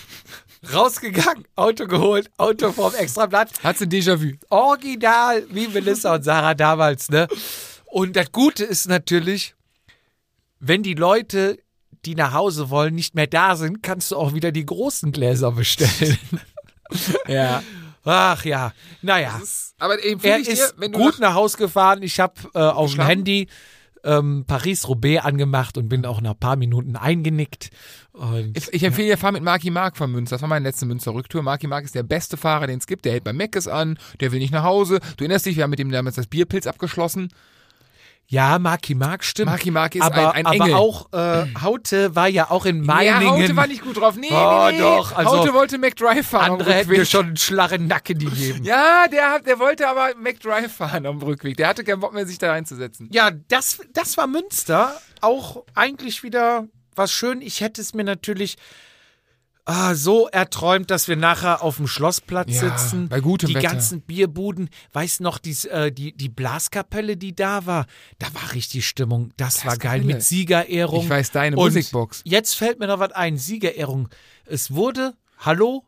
Rausgegangen, 0.72 1.44
Auto 1.56 1.86
geholt, 1.86 2.30
Auto 2.36 2.72
vorm 2.72 2.94
Extrablatt. 2.94 3.50
Hat 3.64 3.78
sie 3.78 3.86
Déjà-vu. 3.86 4.36
Original, 4.48 5.44
wie 5.50 5.66
Melissa 5.68 6.14
und 6.14 6.22
Sarah 6.22 6.54
damals, 6.54 7.10
ne? 7.10 7.26
Und 7.86 8.14
das 8.14 8.30
Gute 8.30 8.64
ist 8.64 8.86
natürlich, 8.86 9.54
wenn 10.60 10.84
die 10.84 10.94
Leute, 10.94 11.58
die 12.04 12.14
nach 12.14 12.32
Hause 12.32 12.70
wollen, 12.70 12.94
nicht 12.94 13.16
mehr 13.16 13.26
da 13.26 13.56
sind, 13.56 13.82
kannst 13.82 14.12
du 14.12 14.16
auch 14.16 14.34
wieder 14.34 14.52
die 14.52 14.66
großen 14.66 15.10
Gläser 15.10 15.50
bestellen. 15.50 16.18
Ja. 17.28 17.62
Ach 18.04 18.44
ja, 18.44 18.72
naja. 19.02 19.38
Aber 19.78 20.02
empfehle 20.02 20.34
Er 20.34 20.40
ich 20.40 20.46
dir, 20.46 20.52
ist 20.54 20.74
wenn 20.78 20.92
du 20.92 20.98
gut 20.98 21.18
nach 21.18 21.34
Hause 21.34 21.58
gefahren. 21.58 22.02
Ich 22.02 22.20
habe 22.20 22.34
äh, 22.54 22.58
auf 22.58 22.94
dem? 22.94 23.04
Handy 23.04 23.48
ähm, 24.04 24.44
Paris-Roubaix 24.46 25.24
angemacht 25.24 25.76
und 25.76 25.88
bin 25.88 26.06
auch 26.06 26.20
nach 26.20 26.30
ein 26.32 26.38
paar 26.38 26.56
Minuten 26.56 26.96
eingenickt. 26.96 27.70
Und 28.12 28.56
Ich, 28.56 28.72
ich 28.72 28.82
empfehle 28.82 29.08
dir, 29.08 29.18
fahr 29.18 29.32
mit 29.32 29.42
Marky 29.42 29.70
Mark 29.70 29.96
von 29.96 30.10
Münster. 30.10 30.36
Das 30.36 30.42
war 30.42 30.48
meine 30.48 30.66
letzte 30.66 30.86
Münster-Rücktour. 30.86 31.42
Marky 31.42 31.66
Mark 31.66 31.84
ist 31.84 31.94
der 31.94 32.02
beste 32.02 32.36
Fahrer, 32.36 32.66
den 32.66 32.78
es 32.78 32.86
gibt. 32.86 33.04
Der 33.04 33.12
hält 33.12 33.24
bei 33.24 33.32
Meckes 33.32 33.68
an, 33.68 33.98
der 34.20 34.32
will 34.32 34.38
nicht 34.38 34.52
nach 34.52 34.64
Hause. 34.64 35.00
Du 35.16 35.24
erinnerst 35.24 35.46
dich, 35.46 35.56
wir 35.56 35.64
haben 35.64 35.70
mit 35.70 35.80
ihm 35.80 35.90
damals 35.90 36.16
das 36.16 36.26
Bierpilz 36.26 36.66
abgeschlossen. 36.66 37.28
Ja, 38.30 38.58
Marky 38.58 38.94
Mark 38.94 39.24
stimmt. 39.24 39.46
Marky 39.50 39.70
Mark 39.70 39.94
ist 39.94 40.02
aber, 40.02 40.34
ein, 40.34 40.44
ein 40.44 40.60
aber 40.60 40.64
Engel. 40.66 40.74
auch 40.74 41.12
äh, 41.12 41.46
Haute 41.62 42.14
war 42.14 42.28
ja 42.28 42.50
auch 42.50 42.66
in 42.66 42.84
Meiningen. 42.84 43.22
Ja, 43.22 43.30
Haute 43.30 43.56
war 43.56 43.66
nicht 43.66 43.82
gut 43.82 43.96
drauf. 43.98 44.16
Nee, 44.16 44.28
Oh, 44.30 44.66
nee, 44.68 44.72
nee. 44.76 44.78
doch, 44.80 45.16
also 45.16 45.38
Haute 45.38 45.54
wollte 45.54 45.78
McDrive 45.78 46.26
fahren 46.26 46.52
Andere 46.52 46.74
hätten 46.74 46.90
mir 46.90 47.06
schon 47.06 47.26
einen 47.28 47.36
schlarren 47.38 47.86
Nacken 47.86 48.18
gegeben. 48.18 48.64
Ja, 48.64 49.06
der, 49.10 49.40
der 49.40 49.58
wollte 49.58 49.88
aber 49.88 50.10
McDrive 50.20 50.70
fahren 50.72 51.06
am 51.06 51.22
Rückweg. 51.22 51.56
Der 51.56 51.68
hatte 51.68 51.84
keinen 51.84 52.00
Bock 52.00 52.12
mehr, 52.12 52.26
sich 52.26 52.36
da 52.38 52.50
reinzusetzen. 52.50 53.08
Ja, 53.12 53.30
das, 53.48 53.78
das 53.94 54.16
war 54.18 54.26
Münster. 54.26 55.00
Auch 55.22 55.64
eigentlich 55.74 56.22
wieder 56.22 56.66
was 56.94 57.12
schön. 57.12 57.40
Ich 57.40 57.60
hätte 57.62 57.80
es 57.80 57.94
mir 57.94 58.04
natürlich 58.04 58.56
ah, 59.68 59.94
so 59.94 60.26
erträumt, 60.28 60.90
dass 60.90 61.08
wir 61.08 61.16
nachher 61.16 61.62
auf 61.62 61.76
dem 61.76 61.86
Schlossplatz 61.86 62.60
Ja, 62.60 62.76
sitzen. 62.76 63.08
bei 63.08 63.20
gutem 63.20 63.48
die 63.48 63.54
Wetter. 63.54 63.68
ganzen 63.68 64.00
Bierbuden. 64.00 64.70
Weißt 64.92 65.20
noch, 65.20 65.38
dies, 65.38 65.66
äh, 65.66 65.92
die, 65.92 66.12
die 66.16 66.28
Blaskapelle, 66.28 67.16
die 67.16 67.34
da 67.36 67.66
war? 67.66 67.86
Da 68.18 68.26
war 68.34 68.54
richtig 68.54 68.86
Stimmung. 68.88 69.30
Das 69.36 69.64
war 69.66 69.76
geil 69.76 70.02
mit 70.02 70.22
Siegerehrung. 70.22 71.04
Ich 71.04 71.10
weiß, 71.10 71.30
deine 71.32 71.56
Und 71.56 71.64
Musikbox. 71.64 72.22
Jetzt 72.24 72.54
fällt 72.54 72.78
mir 72.80 72.86
noch 72.86 72.98
was 72.98 73.12
ein. 73.12 73.36
Siegerehrung. 73.36 74.08
Es 74.46 74.72
wurde, 74.72 75.14
hallo, 75.38 75.84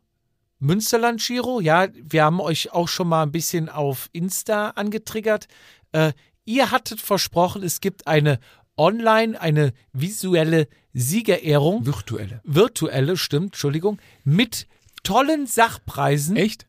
Münsterland 0.58 1.20
Giro. 1.20 1.60
Ja, 1.60 1.88
wir 1.94 2.24
haben 2.24 2.40
euch 2.40 2.72
auch 2.72 2.88
schon 2.88 3.08
mal 3.08 3.22
ein 3.22 3.32
bisschen 3.32 3.68
auf 3.68 4.10
Insta 4.12 4.70
angetriggert. 4.70 5.46
Äh, 5.92 6.12
ihr 6.44 6.70
hattet 6.70 7.00
versprochen, 7.00 7.62
es 7.62 7.80
gibt 7.80 8.06
eine 8.06 8.38
online, 8.76 9.40
eine 9.40 9.72
visuelle 9.92 10.68
Siegerehrung. 10.92 11.86
Virtuelle. 11.86 12.40
Virtuelle, 12.44 13.16
stimmt, 13.16 13.46
Entschuldigung. 13.54 13.98
Mit 14.24 14.66
tollen 15.02 15.46
Sachpreisen. 15.46 16.36
Echt? 16.36 16.66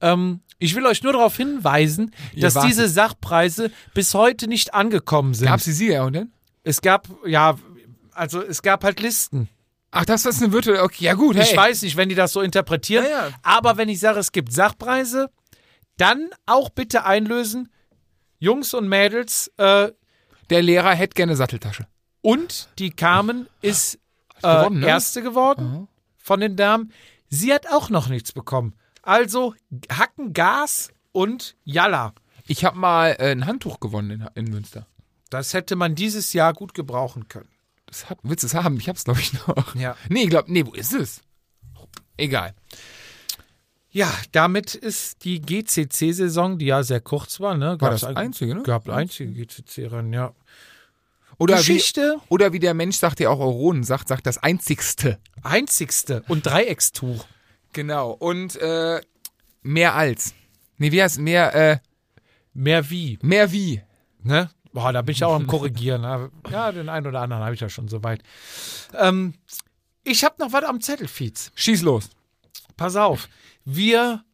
Ähm, 0.00 0.40
ich 0.58 0.74
will 0.74 0.86
euch 0.86 1.02
nur 1.02 1.12
darauf 1.12 1.36
hinweisen, 1.36 2.14
Ihr 2.32 2.42
dass 2.42 2.54
wartet. 2.54 2.70
diese 2.70 2.88
Sachpreise 2.88 3.70
bis 3.94 4.14
heute 4.14 4.48
nicht 4.48 4.74
angekommen 4.74 5.34
sind. 5.34 5.46
Gab's 5.48 5.64
die 5.64 5.72
Siegerehrung 5.72 6.12
denn? 6.12 6.32
Es 6.62 6.80
gab, 6.80 7.08
ja, 7.26 7.56
also 8.12 8.42
es 8.42 8.62
gab 8.62 8.84
halt 8.84 9.00
Listen. 9.00 9.48
Ach, 9.90 10.04
das 10.04 10.26
ist 10.26 10.42
eine 10.42 10.52
virtuelle. 10.52 10.82
Okay, 10.82 11.04
ja 11.04 11.14
gut. 11.14 11.36
Hey. 11.36 11.44
Ich 11.44 11.56
weiß 11.56 11.82
nicht, 11.82 11.96
wenn 11.96 12.08
die 12.08 12.14
das 12.14 12.32
so 12.32 12.40
interpretieren. 12.40 13.04
Ja, 13.04 13.28
ja. 13.28 13.30
Aber 13.42 13.76
wenn 13.76 13.88
ich 13.88 14.00
sage, 14.00 14.18
es 14.18 14.32
gibt 14.32 14.52
Sachpreise, 14.52 15.30
dann 15.96 16.28
auch 16.44 16.70
bitte 16.70 17.04
einlösen. 17.04 17.70
Jungs 18.38 18.74
und 18.74 18.88
Mädels 18.88 19.50
äh, 19.56 19.90
Der 20.50 20.62
Lehrer 20.62 20.92
hätte 20.94 21.14
gerne 21.14 21.36
Satteltasche. 21.36 21.86
Und 22.26 22.68
die 22.78 22.90
Carmen 22.90 23.48
ist 23.62 23.98
äh, 24.42 24.56
gewonnen, 24.58 24.80
ne? 24.80 24.86
Erste 24.86 25.22
geworden 25.22 25.88
von 26.16 26.40
den 26.40 26.56
Damen. 26.56 26.92
Sie 27.28 27.52
hat 27.52 27.66
auch 27.72 27.88
noch 27.90 28.08
nichts 28.08 28.32
bekommen. 28.32 28.74
Also 29.02 29.54
Hacken, 29.90 30.32
Gas 30.32 30.90
und 31.12 31.56
Jalla. 31.64 32.14
Ich 32.48 32.64
habe 32.64 32.78
mal 32.78 33.16
äh, 33.18 33.30
ein 33.32 33.46
Handtuch 33.46 33.80
gewonnen 33.80 34.10
in, 34.34 34.44
in 34.46 34.50
Münster. 34.52 34.86
Das 35.30 35.54
hätte 35.54 35.76
man 35.76 35.94
dieses 35.94 36.32
Jahr 36.32 36.52
gut 36.54 36.74
gebrauchen 36.74 37.28
können. 37.28 37.48
Das 37.86 38.10
hat, 38.10 38.18
willst 38.22 38.42
du 38.42 38.46
es 38.48 38.54
haben? 38.54 38.76
Ich 38.78 38.88
hab's, 38.88 39.04
glaube 39.04 39.20
ich, 39.20 39.32
noch. 39.46 39.74
Ja. 39.76 39.96
Nee, 40.08 40.26
glaub, 40.26 40.48
nee, 40.48 40.64
wo 40.66 40.72
ist 40.72 40.92
es? 40.94 41.22
Egal. 42.16 42.54
Ja, 43.90 44.12
damit 44.32 44.74
ist 44.74 45.24
die 45.24 45.40
GCC-Saison, 45.40 46.58
die 46.58 46.66
ja 46.66 46.82
sehr 46.82 47.00
kurz 47.00 47.40
war, 47.40 47.56
ne? 47.56 47.66
War 47.68 47.76
Gab's 47.90 48.00
das 48.02 48.10
ein- 48.10 48.16
einzige, 48.16 48.54
ne? 48.54 48.62
Gab 48.62 48.88
einzige 48.88 49.32
GCC-Rennen, 49.32 50.12
ja. 50.12 50.32
Oder 51.38 51.56
Geschichte, 51.56 52.16
Wie, 52.18 52.34
oder 52.34 52.52
wie 52.52 52.58
der 52.58 52.74
Mensch 52.74 52.96
sagt, 52.96 53.18
der 53.18 53.30
auch 53.30 53.40
Euronen 53.40 53.84
sagt, 53.84 54.08
sagt 54.08 54.26
das 54.26 54.38
einzigste. 54.38 55.18
einzigste 55.42 56.22
und 56.28 56.46
Dreieckstuch. 56.46 57.26
Genau. 57.72 58.10
Und 58.12 58.56
äh, 58.56 59.00
mehr 59.62 59.94
als. 59.94 60.34
Nee, 60.78 60.92
wie 60.92 61.02
heißt 61.02 61.18
mehr, 61.18 61.54
äh, 61.54 61.78
Mehr 62.58 62.88
wie, 62.88 63.18
mehr 63.20 63.52
wie. 63.52 63.82
ne? 64.22 64.48
Boah, 64.72 64.90
da 64.90 65.02
bin 65.02 65.12
ich 65.14 65.22
auch 65.24 65.34
am 65.34 65.46
Korrigieren. 65.46 66.02
Ja, 66.50 66.72
den 66.72 66.88
einen 66.88 67.06
oder 67.06 67.20
anderen 67.20 67.42
habe 67.42 67.54
ich 67.54 67.60
ja 67.60 67.68
schon 67.68 67.88
soweit. 67.88 68.22
Ähm, 68.94 69.34
ich 70.04 70.24
habe 70.24 70.36
noch 70.38 70.52
was 70.54 70.64
am 70.64 70.80
Zettel, 70.80 71.06
Fietz. 71.06 71.52
Schieß 71.54 71.82
los. 71.82 72.08
Pass 72.78 72.96
auf. 72.96 73.28
Wir 73.66 74.24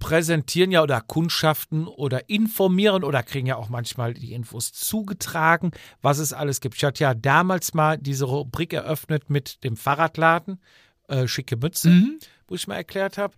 präsentieren 0.00 0.72
ja 0.72 0.82
oder 0.82 1.00
kundschaften 1.00 1.86
oder 1.86 2.28
informieren 2.28 3.04
oder 3.04 3.22
kriegen 3.22 3.46
ja 3.46 3.54
auch 3.54 3.68
manchmal 3.68 4.14
die 4.14 4.32
Infos 4.32 4.72
zugetragen, 4.72 5.70
was 6.02 6.18
es 6.18 6.32
alles 6.32 6.60
gibt. 6.60 6.74
Ich 6.76 6.82
hatte 6.84 7.04
ja 7.04 7.14
damals 7.14 7.74
mal 7.74 7.98
diese 7.98 8.24
Rubrik 8.24 8.72
eröffnet 8.72 9.30
mit 9.30 9.62
dem 9.62 9.76
Fahrradladen, 9.76 10.60
äh, 11.06 11.28
schicke 11.28 11.56
Mütze, 11.56 11.90
Mhm. 11.90 12.18
wo 12.48 12.56
ich 12.56 12.66
mal 12.66 12.74
erklärt 12.76 13.18
habe, 13.18 13.34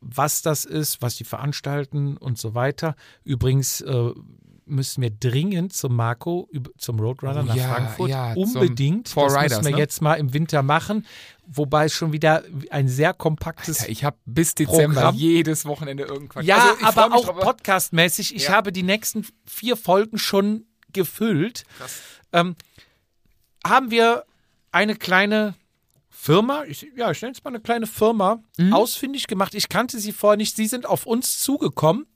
was 0.00 0.42
das 0.42 0.64
ist, 0.64 1.02
was 1.02 1.16
die 1.16 1.24
veranstalten 1.24 2.16
und 2.16 2.38
so 2.38 2.54
weiter. 2.54 2.96
Übrigens 3.24 3.80
äh, 3.82 4.12
müssen 4.68 5.02
wir 5.02 5.10
dringend 5.10 5.72
zum 5.72 5.96
Marco, 5.96 6.48
zum 6.76 7.00
Roadrunner 7.00 7.42
nach 7.42 7.54
ja, 7.54 7.74
Frankfurt. 7.74 8.10
ja, 8.10 8.32
Unbedingt. 8.34 9.06
Das 9.16 9.16
müssen 9.16 9.64
wir 9.64 9.70
ne? 9.72 9.78
jetzt 9.78 10.00
mal 10.02 10.14
im 10.14 10.32
Winter 10.34 10.62
machen. 10.62 11.06
Wobei 11.46 11.86
es 11.86 11.94
schon 11.94 12.12
wieder 12.12 12.42
ein 12.70 12.88
sehr 12.88 13.14
kompaktes 13.14 13.80
Alter, 13.80 13.90
ich 13.90 14.04
habe 14.04 14.16
bis 14.26 14.54
Dezember 14.54 14.94
Programm. 15.00 15.14
jedes 15.14 15.64
Wochenende 15.64 16.04
irgendwas. 16.04 16.44
ja, 16.44 16.74
Also, 16.82 17.00
aber 17.00 17.14
auch 17.14 17.38
podcastmäßig. 17.40 18.34
Ich 18.36 18.44
Ja. 18.44 18.52
habe 18.52 18.70
die 18.72 18.82
nächsten 18.82 19.26
vier 19.46 19.76
Folgen 19.76 20.18
schon 20.18 20.66
gefüllt. 20.92 21.64
Ähm, 22.32 22.54
haben 23.66 23.90
wir 23.90 24.24
eine 24.72 24.94
kleine 24.96 25.54
Firma, 26.10 26.64
ich, 26.64 26.86
ja, 26.96 27.10
ich 27.10 27.22
nenne 27.22 27.32
es 27.32 27.42
mal 27.44 27.50
eine 27.50 27.60
kleine 27.60 27.86
Firma, 27.86 28.42
Mhm. 28.58 28.72
ausfindig 28.74 29.26
gemacht. 29.26 29.54
Ich 29.54 29.68
kannte 29.68 29.98
sie 30.00 30.12
vorher 30.12 30.36
nicht. 30.36 30.56
Sie 30.56 30.66
sind 30.66 30.84
auf 30.86 31.06
uns 31.06 31.38
zugekommen. 31.40 32.06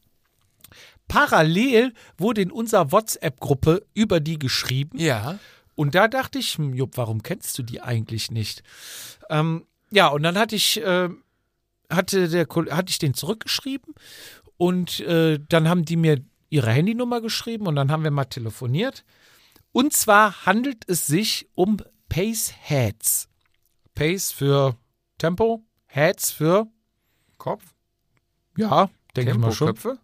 Parallel 1.08 1.92
wurde 2.16 2.42
in 2.42 2.50
unserer 2.50 2.92
WhatsApp-Gruppe 2.92 3.84
über 3.94 4.20
die 4.20 4.38
geschrieben. 4.38 4.98
Ja. 4.98 5.38
Und 5.74 5.94
da 5.94 6.08
dachte 6.08 6.38
ich, 6.38 6.56
hm, 6.56 6.74
Jupp, 6.74 6.96
warum 6.96 7.22
kennst 7.22 7.58
du 7.58 7.62
die 7.62 7.80
eigentlich 7.80 8.30
nicht? 8.30 8.62
Ähm, 9.30 9.66
ja, 9.90 10.08
und 10.08 10.22
dann 10.22 10.38
hatte 10.38 10.56
ich, 10.56 10.80
äh, 10.80 11.08
hatte, 11.90 12.28
der, 12.28 12.46
hatte 12.70 12.90
ich 12.90 12.98
den 12.98 13.14
zurückgeschrieben 13.14 13.94
und 14.56 15.00
äh, 15.00 15.38
dann 15.48 15.68
haben 15.68 15.84
die 15.84 15.96
mir 15.96 16.22
ihre 16.50 16.70
Handynummer 16.70 17.20
geschrieben 17.20 17.66
und 17.66 17.76
dann 17.76 17.90
haben 17.90 18.04
wir 18.04 18.10
mal 18.10 18.26
telefoniert. 18.26 19.04
Und 19.72 19.94
zwar 19.94 20.44
handelt 20.44 20.84
es 20.86 21.06
sich 21.06 21.48
um 21.54 21.78
Pace 22.08 22.52
Heads. 22.60 23.28
Pace 23.94 24.32
für 24.32 24.76
Tempo, 25.18 25.64
Heads 25.86 26.30
für, 26.30 26.66
Kopf? 27.38 27.62
ja, 28.56 28.90
denke 29.16 29.32
ich 29.32 29.38
mal 29.38 29.52
schon. 29.52 29.68
Tempoköpfe? 29.68 29.98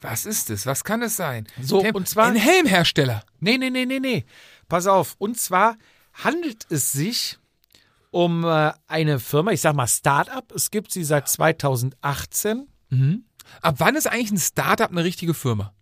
Was 0.00 0.24
ist 0.24 0.48
es? 0.50 0.64
Was 0.66 0.82
kann 0.84 1.02
es 1.02 1.16
sein? 1.16 1.46
So, 1.60 1.82
Tem- 1.82 1.94
und 1.94 2.08
zwar- 2.08 2.26
Ein 2.28 2.36
Helmhersteller. 2.36 3.22
Nee, 3.40 3.58
nee, 3.58 3.70
nee, 3.70 3.84
nee, 3.86 4.00
nee. 4.00 4.24
Pass 4.68 4.86
auf. 4.86 5.14
Und 5.18 5.38
zwar 5.38 5.76
handelt 6.14 6.66
es 6.70 6.92
sich 6.92 7.38
um 8.10 8.44
äh, 8.44 8.72
eine 8.88 9.20
Firma, 9.20 9.52
ich 9.52 9.60
sag 9.60 9.74
mal 9.74 9.86
Startup. 9.86 10.50
Es 10.52 10.70
gibt 10.70 10.90
sie 10.92 11.04
seit 11.04 11.28
2018. 11.28 12.66
Ab 13.62 13.74
wann 13.78 13.94
ist 13.94 14.06
eigentlich 14.06 14.30
ein 14.32 14.38
Startup 14.38 14.90
eine 14.90 15.04
richtige 15.04 15.34
Firma? 15.34 15.72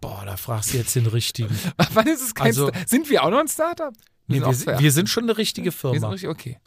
Boah, 0.00 0.22
da 0.24 0.36
fragst 0.36 0.72
du 0.72 0.78
jetzt 0.78 0.94
den 0.96 1.06
richtigen. 1.06 1.56
Ab 1.76 1.88
wann 1.94 2.06
ist 2.06 2.22
es 2.22 2.34
kein 2.34 2.46
Also- 2.48 2.68
Startup? 2.68 2.88
Sind 2.88 3.10
wir 3.10 3.22
auch 3.24 3.30
noch 3.30 3.40
ein 3.40 3.48
Startup? 3.48 3.92
Nee, 4.26 4.40
wir, 4.40 4.52
sind, 4.54 4.64
zwei- 4.64 4.78
wir 4.78 4.92
sind 4.92 5.08
schon 5.08 5.24
eine 5.24 5.36
richtige 5.38 5.66
wir 5.66 5.72
sind 5.72 5.80
Firma. 6.00 6.08
richtig 6.10 6.28
okay. 6.28 6.58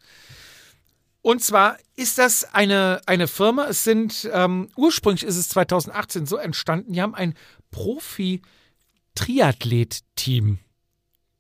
Und 1.24 1.44
zwar 1.44 1.78
ist 1.96 2.18
das 2.18 2.52
eine, 2.54 3.00
eine 3.06 3.28
Firma, 3.28 3.68
es 3.68 3.84
sind, 3.84 4.28
ähm, 4.34 4.70
ursprünglich 4.76 5.24
ist 5.24 5.38
es 5.38 5.50
2018 5.50 6.26
so 6.26 6.38
entstanden, 6.38 6.94
die 6.94 7.02
haben 7.02 7.14
ein 7.14 7.36
Profi-Triathlet-Team 7.70 10.60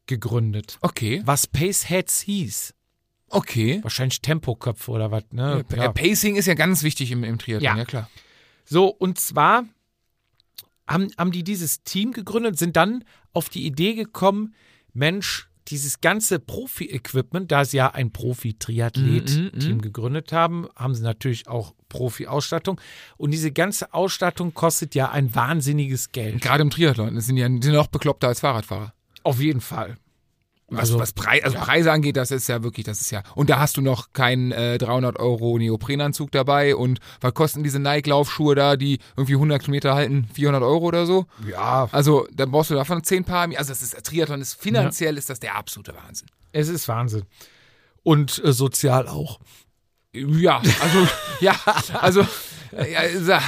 gegründet, 0.08 0.78
Okay. 0.82 1.22
was 1.26 1.48
Pace 1.48 1.90
Heads 1.90 2.22
hieß. 2.22 2.74
Okay. 3.30 3.80
Wahrscheinlich 3.82 4.22
Tempoköpfe 4.22 4.92
oder 4.92 5.10
was, 5.12 5.24
ne? 5.32 5.64
Ja. 5.76 5.92
Pacing 5.94 6.36
ist 6.36 6.48
ja 6.48 6.54
ganz 6.54 6.84
wichtig 6.84 7.12
im, 7.12 7.24
im 7.24 7.40
Triathlon, 7.40 7.64
ja, 7.64 7.78
Ja. 7.78 7.86
klar. 7.86 8.10
So, 8.66 8.88
und 8.88 9.20
zwar 9.20 9.64
haben, 10.88 11.08
haben 11.18 11.32
die 11.32 11.44
dieses 11.44 11.84
Team 11.84 12.12
gegründet, 12.12 12.58
sind 12.60 12.76
dann 12.76 13.04
auf 13.34 13.50
die 13.50 13.66
Idee 13.66 13.94
gekommen, 13.96 14.54
Mensch, 14.94 15.50
dieses 15.68 16.02
ganze 16.02 16.40
Profi-Equipment, 16.40 17.52
da 17.52 17.66
sie 17.66 17.78
ja 17.78 17.92
ein 17.92 18.08
Mhm, 18.08 18.12
Profi-Triathlet-Team 18.12 19.82
gegründet 19.82 20.32
haben, 20.32 20.68
haben 20.76 20.96
sie 20.96 21.04
natürlich 21.04 21.48
auch 21.48 21.74
Profi-Ausstattung. 21.90 22.80
Und 23.18 23.32
diese 23.32 23.52
ganze 23.52 23.94
Ausstattung 23.94 24.54
kostet 24.54 24.96
ja 24.96 25.12
ein 25.12 25.34
wahnsinniges 25.36 26.12
Geld. 26.12 26.42
Gerade 26.42 26.62
im 26.64 26.70
Triathlon 26.70 27.20
sind 27.20 27.38
ja 27.38 27.48
sind 27.48 27.74
noch 27.74 27.88
bekloppter 27.88 28.28
als 28.28 28.40
Fahrradfahrer. 28.40 28.94
Auf 29.24 29.40
jeden 29.40 29.62
Fall. 29.62 29.98
Was, 30.72 30.80
Also- 30.82 31.00
was 31.00 31.12
Preis, 31.14 31.44
also 31.44 31.58
Preise 31.58 31.92
angeht, 31.92 32.16
das 32.18 32.32
ist 32.32 32.48
ja 32.48 32.64
wirklich, 32.64 32.86
das 32.86 33.02
ist 33.02 33.12
ja. 33.12 33.24
Und 33.36 33.50
da 33.50 33.60
hast 33.60 33.76
du 33.78 33.82
noch 33.82 34.14
keinen 34.14 34.52
äh, 34.52 34.78
300 34.78 35.20
Euro 35.20 35.58
Neoprenanzug 35.58 36.32
dabei. 36.32 36.76
Und 36.76 37.00
was 37.20 37.34
kosten 37.34 37.64
diese 37.64 37.80
Nike-Laufschuhe 37.80 38.56
da, 38.56 38.78
die 38.78 39.00
irgendwie 39.18 39.34
100 39.36 39.62
Kilometer 39.62 39.94
halten? 39.96 40.28
400 40.34 40.64
Euro 40.64 40.86
oder 40.86 41.06
so? 41.06 41.26
Ja, 41.48 41.90
Also, 41.92 42.26
dann 42.34 42.52
brauchst 42.52 42.70
du 42.72 42.76
davon 42.76 43.04
10 43.04 43.26
Paar. 43.26 43.50
Also, 43.58 43.70
das 43.70 43.82
ist, 43.82 44.02
Triathlon 44.06 44.40
ist 44.42 44.54
finanziell 44.54 45.18
ist 45.18 45.30
das 45.30 45.40
der 45.40 45.56
absolute 45.56 45.94
Wahnsinn. 45.96 46.28
es 46.54 46.70
ist 46.70 46.88
Wahnsinn. 46.88 47.24
Und 48.04 48.42
äh, 48.44 48.52
sozial 48.54 49.08
auch. 49.08 49.40
Ja, 50.14 50.62
also, 50.82 51.08
ja, 51.42 51.56
also, 52.00 52.26
äh, 52.76 53.18
ja, 53.24 53.42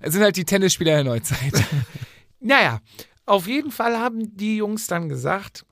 es 0.00 0.12
sind 0.12 0.22
halt 0.22 0.36
die 0.36 0.44
Tennisspieler 0.44 0.92
der 0.94 1.04
Neuzeit. 1.04 1.52
Naja, 2.40 2.80
auf 3.24 3.46
jeden 3.48 3.70
Fall 3.72 3.98
haben 3.98 4.36
die 4.36 4.58
Jungs 4.58 4.86
dann 4.86 5.08
gesagt, 5.08 5.64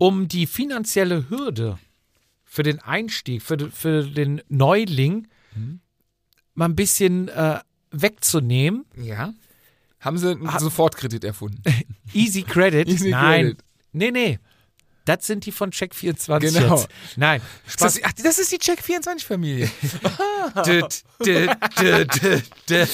um 0.00 0.28
die 0.28 0.46
finanzielle 0.46 1.28
Hürde 1.28 1.78
für 2.42 2.62
den 2.62 2.80
Einstieg, 2.80 3.42
für, 3.42 3.70
für 3.70 4.02
den 4.02 4.40
Neuling 4.48 5.28
mal 6.54 6.64
ein 6.64 6.74
bisschen 6.74 7.28
äh, 7.28 7.60
wegzunehmen. 7.90 8.86
Ja. 8.96 9.34
Haben 10.00 10.16
sie 10.16 10.30
einen 10.30 10.58
Sofortkredit 10.58 11.22
erfunden? 11.22 11.62
Easy 12.14 12.42
Credit. 12.42 12.88
Easy 12.88 13.10
Nein. 13.10 13.42
Credit. 13.42 13.64
Nee, 13.92 14.10
nee. 14.10 14.38
Das 15.04 15.26
sind 15.26 15.44
die 15.44 15.52
von 15.52 15.70
Check24 15.70 16.38
Genau. 16.40 16.76
jetzt. 16.76 16.88
Nein. 17.16 17.42
Ist 17.66 17.82
das, 17.82 18.00
ach, 18.02 18.12
das 18.12 18.38
ist 18.38 18.52
die 18.52 18.58
Check24-Familie. 18.58 19.70
Dut, 20.64 21.02
dut, 21.18 21.48
dut, 21.76 22.22
dut, 22.22 22.42
dut. 22.70 22.88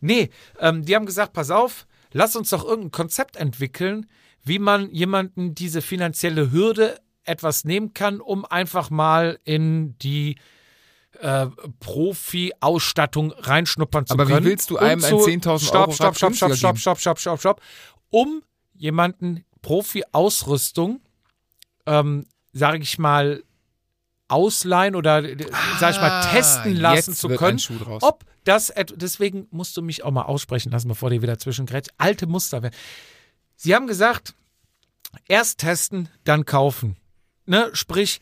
Nee, 0.00 0.30
ähm, 0.60 0.84
die 0.84 0.94
haben 0.96 1.04
gesagt, 1.04 1.34
pass 1.34 1.50
auf, 1.50 1.86
lass 2.12 2.36
uns 2.36 2.48
doch 2.50 2.64
irgendein 2.64 2.90
Konzept 2.90 3.36
entwickeln, 3.36 4.06
wie 4.44 4.58
man 4.58 4.90
jemanden 4.90 5.54
diese 5.54 5.82
finanzielle 5.82 6.52
Hürde 6.52 7.00
etwas 7.24 7.64
nehmen 7.64 7.94
kann, 7.94 8.20
um 8.20 8.44
einfach 8.44 8.90
mal 8.90 9.38
in 9.44 9.96
die 9.98 10.36
äh, 11.20 11.46
Profi-Ausstattung 11.80 13.32
reinschnuppern 13.32 14.06
zu 14.06 14.14
Aber 14.14 14.28
wie 14.28 14.32
können. 14.32 14.46
willst 14.46 14.70
du 14.70 14.76
einem 14.78 15.02
ein 15.04 15.10
zu- 15.10 15.24
10.000 15.24 15.48
Euro 15.48 15.58
Stopp, 15.92 15.94
stopp, 15.94 16.16
stopp, 16.16 16.34
stopp, 16.34 16.54
stopp, 16.56 16.78
stopp, 16.78 16.98
stopp, 17.00 17.18
stopp, 17.20 17.40
stopp, 17.40 17.60
um 18.10 18.42
jemanden 18.74 19.44
Profi-Ausrüstung, 19.62 21.00
ähm, 21.86 22.26
sage 22.52 22.78
ich 22.78 22.98
mal, 22.98 23.42
ausleihen 24.28 24.94
oder, 24.96 25.22
äh, 25.24 25.36
sag 25.78 25.92
ich 25.94 26.00
mal, 26.00 26.20
testen 26.32 26.76
lassen 26.76 27.12
Ah, 27.12 27.14
zu 27.14 27.28
können, 27.28 27.58
ein 27.58 27.98
ob 28.00 28.24
das, 28.44 28.72
deswegen 28.94 29.46
musst 29.50 29.76
du 29.76 29.82
mich 29.82 30.02
auch 30.04 30.10
mal 30.10 30.22
aussprechen 30.22 30.70
lassen, 30.72 30.88
bevor 30.88 31.10
dir 31.10 31.22
wieder 31.22 31.38
zwischengrätscht. 31.38 31.90
Alte 31.98 32.26
Muster 32.26 32.62
werden. 32.62 32.74
Sie 33.64 33.74
haben 33.74 33.86
gesagt, 33.86 34.34
erst 35.26 35.60
testen, 35.60 36.10
dann 36.24 36.44
kaufen. 36.44 36.96
Ne? 37.46 37.70
Sprich, 37.72 38.20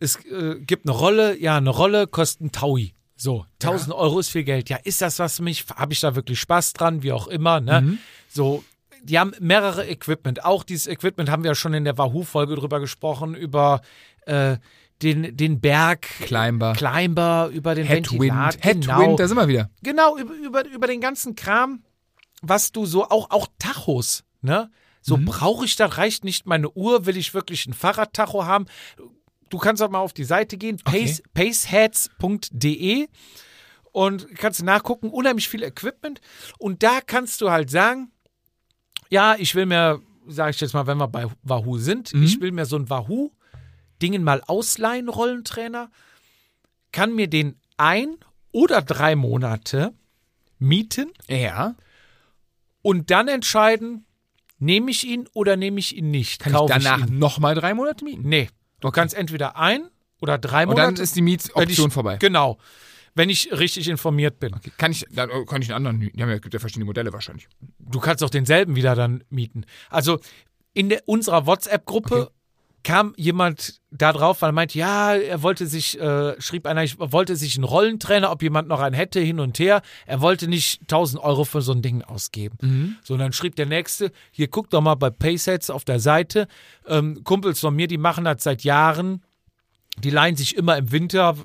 es 0.00 0.16
äh, 0.24 0.54
gibt 0.60 0.88
eine 0.88 0.96
Rolle, 0.96 1.38
ja, 1.38 1.58
eine 1.58 1.68
Rolle 1.68 2.06
kostet 2.06 2.40
ein 2.40 2.52
Taui. 2.52 2.94
So, 3.14 3.44
1000 3.62 3.94
Euro 3.94 4.18
ist 4.18 4.30
viel 4.30 4.44
Geld. 4.44 4.70
Ja, 4.70 4.78
ist 4.78 5.02
das 5.02 5.18
was 5.18 5.36
für 5.36 5.42
mich? 5.42 5.66
Habe 5.76 5.92
ich 5.92 6.00
da 6.00 6.16
wirklich 6.16 6.40
Spaß 6.40 6.72
dran? 6.72 7.02
Wie 7.02 7.12
auch 7.12 7.26
immer, 7.26 7.60
ne? 7.60 7.82
Mhm. 7.82 7.98
So, 8.30 8.64
die 9.02 9.18
haben 9.18 9.34
mehrere 9.40 9.86
Equipment. 9.86 10.46
Auch 10.46 10.64
dieses 10.64 10.86
Equipment 10.86 11.28
haben 11.28 11.42
wir 11.42 11.50
ja 11.50 11.54
schon 11.54 11.74
in 11.74 11.84
der 11.84 11.98
Wahoo-Folge 11.98 12.54
drüber 12.54 12.80
gesprochen, 12.80 13.34
über 13.34 13.82
äh, 14.24 14.56
den, 15.02 15.36
den 15.36 15.60
Berg. 15.60 16.08
Climber. 16.20 16.72
Climber, 16.72 17.50
über 17.52 17.74
den 17.74 17.84
Headwind. 17.84 18.22
Ventilator. 18.22 18.60
Headwind, 18.62 18.86
genau. 18.86 19.16
da 19.16 19.28
sind 19.28 19.36
wir 19.36 19.48
wieder. 19.48 19.68
Genau, 19.82 20.16
über, 20.16 20.32
über, 20.32 20.66
über 20.66 20.86
den 20.86 21.02
ganzen 21.02 21.36
Kram, 21.36 21.82
was 22.40 22.72
du 22.72 22.86
so, 22.86 23.04
auch, 23.04 23.28
auch 23.28 23.48
Tachos, 23.58 24.24
ne? 24.48 24.70
So 25.00 25.16
Mhm. 25.16 25.26
brauche 25.26 25.64
ich 25.64 25.76
das, 25.76 25.96
reicht 25.96 26.24
nicht 26.24 26.46
meine 26.46 26.70
Uhr, 26.70 27.06
will 27.06 27.16
ich 27.16 27.32
wirklich 27.34 27.66
ein 27.66 27.72
Fahrradtacho 27.74 28.44
haben. 28.44 28.66
Du 29.48 29.58
kannst 29.58 29.80
auch 29.82 29.90
mal 29.90 30.00
auf 30.00 30.12
die 30.12 30.24
Seite 30.24 30.56
gehen, 30.58 30.76
pace, 30.78 31.22
paceheads.de 31.34 33.08
und 33.92 34.34
kannst 34.36 34.62
nachgucken, 34.62 35.08
unheimlich 35.10 35.48
viel 35.48 35.62
Equipment. 35.62 36.20
Und 36.58 36.82
da 36.82 37.00
kannst 37.00 37.40
du 37.40 37.50
halt 37.50 37.70
sagen, 37.70 38.10
ja, 39.10 39.36
ich 39.38 39.54
will 39.54 39.66
mir, 39.66 40.00
sage 40.26 40.50
ich 40.50 40.60
jetzt 40.60 40.74
mal, 40.74 40.86
wenn 40.86 40.98
wir 40.98 41.08
bei 41.08 41.26
Wahoo 41.42 41.78
sind, 41.78 42.12
Mhm. 42.12 42.22
ich 42.24 42.40
will 42.40 42.52
mir 42.52 42.66
so 42.66 42.76
ein 42.76 42.90
Wahoo-Dingen 42.90 44.22
mal 44.22 44.42
ausleihen, 44.46 45.08
Rollentrainer, 45.08 45.90
kann 46.92 47.14
mir 47.14 47.28
den 47.28 47.58
ein 47.76 48.16
oder 48.52 48.82
drei 48.82 49.14
Monate 49.16 49.94
mieten 50.58 51.10
Ja. 51.28 51.74
und 52.82 53.10
dann 53.10 53.28
entscheiden, 53.28 54.04
nehme 54.58 54.90
ich 54.90 55.04
ihn 55.06 55.28
oder 55.32 55.56
nehme 55.56 55.78
ich 55.78 55.96
ihn 55.96 56.10
nicht. 56.10 56.40
Kann 56.40 56.52
Kaufe 56.52 56.74
ich 56.76 56.84
danach 56.84 57.08
nochmal 57.08 57.54
drei 57.54 57.74
Monate 57.74 58.04
mieten? 58.04 58.28
Nee. 58.28 58.48
Du 58.80 58.90
kannst 58.90 59.14
entweder 59.14 59.56
ein 59.56 59.88
oder 60.20 60.38
drei 60.38 60.62
Und 60.64 60.70
Monate. 60.70 60.94
dann 60.94 61.02
ist 61.02 61.16
die 61.16 61.22
Mietoption 61.22 61.88
ich- 61.88 61.92
vorbei. 61.94 62.16
Genau. 62.16 62.58
wenn 63.14 63.30
ich 63.30 63.50
richtig 63.50 63.88
informiert 63.88 64.38
bin. 64.38 64.54
Kann 64.76 64.92
ich, 64.92 65.04
dann 65.10 65.28
kann 65.46 65.60
ich 65.60 65.74
einen 65.74 65.86
anderen, 65.88 66.12
die 66.14 66.22
haben 66.22 66.30
ja, 66.30 66.38
gibt 66.38 66.54
ja 66.54 66.60
verschiedene 66.60 66.84
Modelle 66.84 67.12
wahrscheinlich. 67.12 67.48
Du 67.80 67.98
kannst 67.98 68.22
auch 68.22 68.30
denselben 68.30 68.76
wieder 68.76 68.94
dann 68.94 69.24
mieten. 69.28 69.64
Also 69.90 70.20
in 70.72 70.88
der, 70.88 71.02
unserer 71.06 71.44
WhatsApp-Gruppe 71.46 72.14
Okay. 72.22 72.32
Kam 72.84 73.12
jemand 73.16 73.80
da 73.90 74.12
drauf, 74.12 74.40
weil 74.40 74.50
er 74.50 74.52
meinte, 74.52 74.78
ja, 74.78 75.14
er 75.14 75.42
wollte 75.42 75.66
sich, 75.66 75.98
äh, 76.00 76.40
schrieb 76.40 76.66
einer, 76.66 76.84
ich 76.84 76.96
wollte 76.98 77.36
sich 77.36 77.56
einen 77.56 77.64
Rollentrainer, 77.64 78.30
ob 78.30 78.42
jemand 78.42 78.68
noch 78.68 78.80
einen 78.80 78.94
hätte, 78.94 79.20
hin 79.20 79.40
und 79.40 79.58
her. 79.58 79.82
Er 80.06 80.20
wollte 80.20 80.48
nicht 80.48 80.80
1000 80.82 81.22
Euro 81.22 81.44
für 81.44 81.60
so 81.60 81.72
ein 81.72 81.82
Ding 81.82 82.02
ausgeben. 82.02 82.98
So, 83.04 83.14
und 83.14 83.20
dann 83.20 83.32
schrieb 83.32 83.56
der 83.56 83.66
Nächste, 83.66 84.12
hier 84.30 84.48
guck 84.48 84.70
doch 84.70 84.80
mal 84.80 84.94
bei 84.94 85.10
Paysets 85.10 85.70
auf 85.70 85.84
der 85.84 86.00
Seite, 86.00 86.46
ähm, 86.86 87.22
Kumpels 87.24 87.60
von 87.60 87.74
mir, 87.74 87.88
die 87.88 87.98
machen 87.98 88.24
das 88.24 88.42
seit 88.42 88.62
Jahren, 88.64 89.22
die 90.02 90.10
leihen 90.10 90.36
sich 90.36 90.56
immer 90.56 90.76
im 90.78 90.92
Winter, 90.92 91.36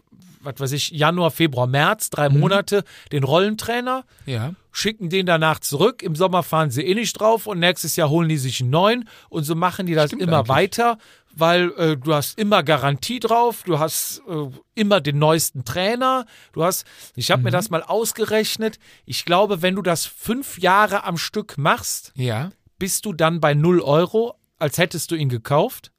was 0.42 0.60
weiß 0.60 0.72
ich, 0.74 0.92
Januar, 0.92 1.32
Februar, 1.32 1.68
März, 1.68 2.10
drei 2.10 2.30
Monate, 2.30 2.84
den 3.14 3.24
Rollentrainer 3.24 4.04
Ja. 4.26 4.54
schicken 4.74 5.10
den 5.10 5.26
danach 5.26 5.60
zurück. 5.60 6.04
Im 6.04 6.16
Sommer 6.18 6.44
fahren 6.44 6.70
sie 6.70 6.82
eh 6.82 6.94
nicht 6.96 7.14
drauf 7.20 7.48
und 7.48 7.60
nächstes 7.60 7.96
Jahr 7.96 8.10
holen 8.10 8.28
die 8.28 8.38
sich 8.38 8.60
einen 8.60 8.70
neuen 8.70 9.08
und 9.30 9.44
so 9.46 9.56
machen 9.56 9.86
die 9.86 9.94
das 9.94 10.08
Stimmt 10.08 10.24
immer 10.24 10.40
eigentlich. 10.40 10.50
weiter, 10.50 10.98
weil 11.36 11.72
äh, 11.78 11.98
du 11.98 12.14
hast 12.14 12.38
immer 12.38 12.64
Garantie 12.64 13.20
drauf, 13.20 13.64
du 13.64 13.80
hast 13.80 14.22
äh, 14.28 14.50
immer 14.76 15.02
den 15.02 15.20
neuesten 15.20 15.66
Trainer, 15.66 16.26
du 16.54 16.64
hast, 16.64 16.86
ich 17.16 17.32
habe 17.32 17.42
mir 17.42 17.50
Mhm. 17.50 17.54
das 17.54 17.70
mal 17.70 17.84
ausgerechnet, 17.84 18.80
ich 19.06 19.26
glaube, 19.26 19.62
wenn 19.62 19.76
du 19.76 19.82
das 19.82 20.06
fünf 20.06 20.60
Jahre 20.60 21.04
am 21.04 21.18
Stück 21.18 21.58
machst, 21.58 22.12
Ja. 22.16 22.52
bist 22.80 23.06
du 23.06 23.14
dann 23.14 23.40
bei 23.40 23.54
0 23.54 23.82
Euro, 23.82 24.36
als 24.60 24.78
hättest 24.78 25.12
du 25.12 25.16
ihn 25.16 25.30
gekauft, 25.30 25.92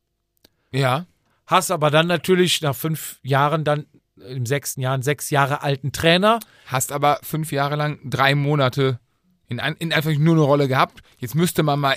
Ja. 0.71 1.07
hast 1.47 1.71
aber 1.71 1.91
dann 1.91 2.07
natürlich 2.07 2.63
nach 2.63 2.75
fünf 2.77 3.19
Jahren 3.23 3.65
dann 3.65 3.87
im 4.17 4.47
sechsten 4.47 4.81
Jahr 4.81 4.95
einen 4.95 5.03
sechs 5.03 5.31
Jahre 5.31 5.63
alten 5.63 5.91
Trainer, 5.93 6.39
Hast 6.67 6.93
aber 6.93 7.19
fünf 7.23 7.51
Jahre 7.53 7.77
lang 7.77 7.99
drei 8.09 8.35
Monate 8.35 9.01
in, 9.49 9.59
in 9.59 9.93
einfach 9.93 10.13
nur 10.13 10.35
eine 10.35 10.43
Rolle 10.45 10.69
gehabt. 10.69 11.01
Jetzt 11.19 11.35
müsste 11.35 11.63
man 11.63 11.79
mal 11.81 11.97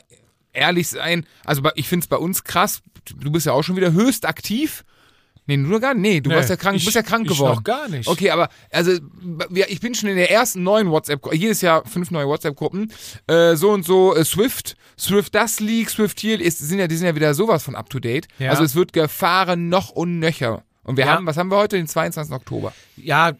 ehrlich 0.58 0.88
sein. 0.90 1.26
Also 1.46 1.62
ich 1.76 1.88
finde 1.88 2.04
es 2.04 2.08
bei 2.08 2.18
uns 2.18 2.44
krass. 2.44 2.82
Du 3.16 3.32
bist 3.32 3.46
ja 3.46 3.54
auch 3.54 3.64
schon 3.64 3.76
wieder 3.78 3.92
höchst 3.94 4.26
aktiv. 4.26 4.84
Nee, 5.50 5.56
du 5.56 5.80
gar 5.80 5.94
Nee, 5.94 6.20
du 6.20 6.30
Nee, 6.30 6.36
warst 6.36 6.50
ja 6.50 6.58
krank, 6.58 6.76
ich- 6.76 6.84
bist 6.84 6.96
ja 6.98 7.04
krank 7.04 7.26
ich 7.26 7.32
geworden. 7.38 7.56
noch 7.56 7.64
gar 7.64 7.88
nicht. 7.88 8.06
Okay, 8.10 8.32
aber 8.32 8.50
also 8.70 8.92
ich 9.68 9.80
bin 9.80 9.96
schon 9.96 10.10
in 10.10 10.18
der 10.18 10.30
ersten 10.30 10.62
neuen 10.62 10.90
WhatsApp, 10.92 11.22
jedes 11.34 11.62
Jahr 11.62 11.86
fünf 11.86 12.12
neue 12.12 12.28
WhatsApp-Gruppen. 12.28 12.92
Äh, 13.28 13.56
so 13.56 13.72
und 13.72 13.86
so 13.86 14.14
äh, 14.14 14.26
Swift, 14.26 14.76
Swift 15.00 15.34
das 15.36 15.62
League, 15.62 15.90
Swift 15.90 16.20
hier, 16.20 16.42
ist, 16.42 16.60
sind 16.60 16.80
ja, 16.80 16.88
die 16.88 16.98
sind 16.98 17.08
ja 17.08 17.16
wieder 17.16 17.34
sowas 17.34 17.64
von 17.64 17.76
up 17.76 17.90
to 17.90 18.00
date. 18.00 18.28
Ja. 18.40 18.50
Also 18.50 18.64
es 18.66 18.76
wird 18.76 18.92
gefahren 18.92 19.70
noch 19.70 19.90
und 19.92 20.20
nöcher. 20.20 20.64
Und 20.84 20.98
wir 20.98 21.06
Ja. 21.06 21.14
haben, 21.14 21.26
was 21.26 21.38
haben 21.38 21.50
wir 21.50 21.58
heute? 21.58 21.78
Den 21.78 21.88
22. 21.88 22.34
Oktober. 22.36 22.74
ja, 22.98 23.32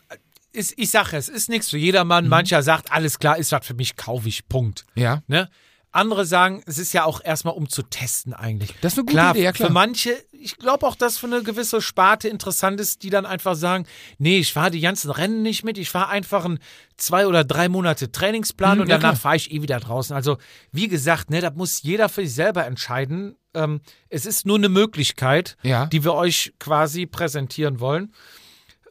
ist, 0.54 0.74
ich 0.78 0.90
sage 0.90 1.18
es, 1.18 1.28
ist 1.30 1.50
nichts 1.50 1.70
für 1.70 1.78
jedermann. 1.78 2.24
Mhm. 2.24 2.30
Mancher 2.32 2.64
sagt, 2.64 2.92
alles 2.92 3.20
klar, 3.20 3.38
ist 3.38 3.52
was 3.52 3.66
für 3.68 3.74
mich, 3.76 3.96
kaufe 3.98 4.28
ich, 4.30 4.48
Punkt. 4.48 4.86
Ja. 4.96 5.22
Ne? 5.28 5.50
Andere 5.98 6.26
sagen, 6.26 6.62
es 6.66 6.78
ist 6.78 6.94
ja 6.94 7.04
auch 7.04 7.22
erstmal 7.24 7.54
um 7.56 7.68
zu 7.68 7.82
testen 7.84 8.34
eigentlich. 8.34 8.74
Das 8.82 8.94
ist 8.94 9.00
eine 9.00 9.06
gute 9.06 9.16
klar, 9.16 9.32
Idee, 9.36 9.44
ja 9.44 9.52
klar. 9.52 9.68
Für 9.68 9.74
manche, 9.74 10.16
ich 10.32 10.58
glaube 10.58 10.86
auch, 10.88 10.96
dass 10.96 11.18
für 11.18 11.28
eine 11.28 11.44
gewisse 11.44 11.82
Sparte 11.82 12.30
interessant 12.30 12.80
ist, 12.80 13.04
die 13.04 13.10
dann 13.10 13.26
einfach 13.26 13.56
sagen, 13.56 13.86
nee, 14.18 14.38
ich 14.38 14.54
fahre 14.54 14.72
die 14.72 14.80
ganzen 14.82 15.12
Rennen 15.12 15.42
nicht 15.42 15.64
mit, 15.64 15.78
ich 15.78 15.90
fahre 15.90 16.10
einfach 16.10 16.46
einen 16.46 16.60
zwei 16.98 17.28
oder 17.28 17.44
drei 17.44 17.68
Monate 17.68 18.12
Trainingsplan 18.12 18.78
Mhm, 18.78 18.82
und 18.84 18.90
ja, 18.90 18.98
danach 18.98 19.18
fahre 19.20 19.36
ich 19.36 19.52
eh 19.52 19.62
wieder 19.62 19.80
draußen. 19.80 20.16
Also 20.16 20.38
wie 20.72 20.88
gesagt, 20.88 21.30
ne, 21.30 21.42
da 21.42 21.52
muss 21.52 21.82
jeder 21.82 22.10
für 22.10 22.22
sich 22.22 22.34
selber 22.36 22.66
entscheiden. 22.66 23.36
Ähm, 23.54 23.82
es 24.10 24.26
ist 24.26 24.46
nur 24.46 24.58
eine 24.58 24.70
Möglichkeit, 24.70 25.58
Ja. 25.64 25.88
die 25.88 26.04
wir 26.04 26.14
euch 26.14 26.54
quasi 26.60 27.06
präsentieren 27.08 27.80
wollen. 27.80 28.14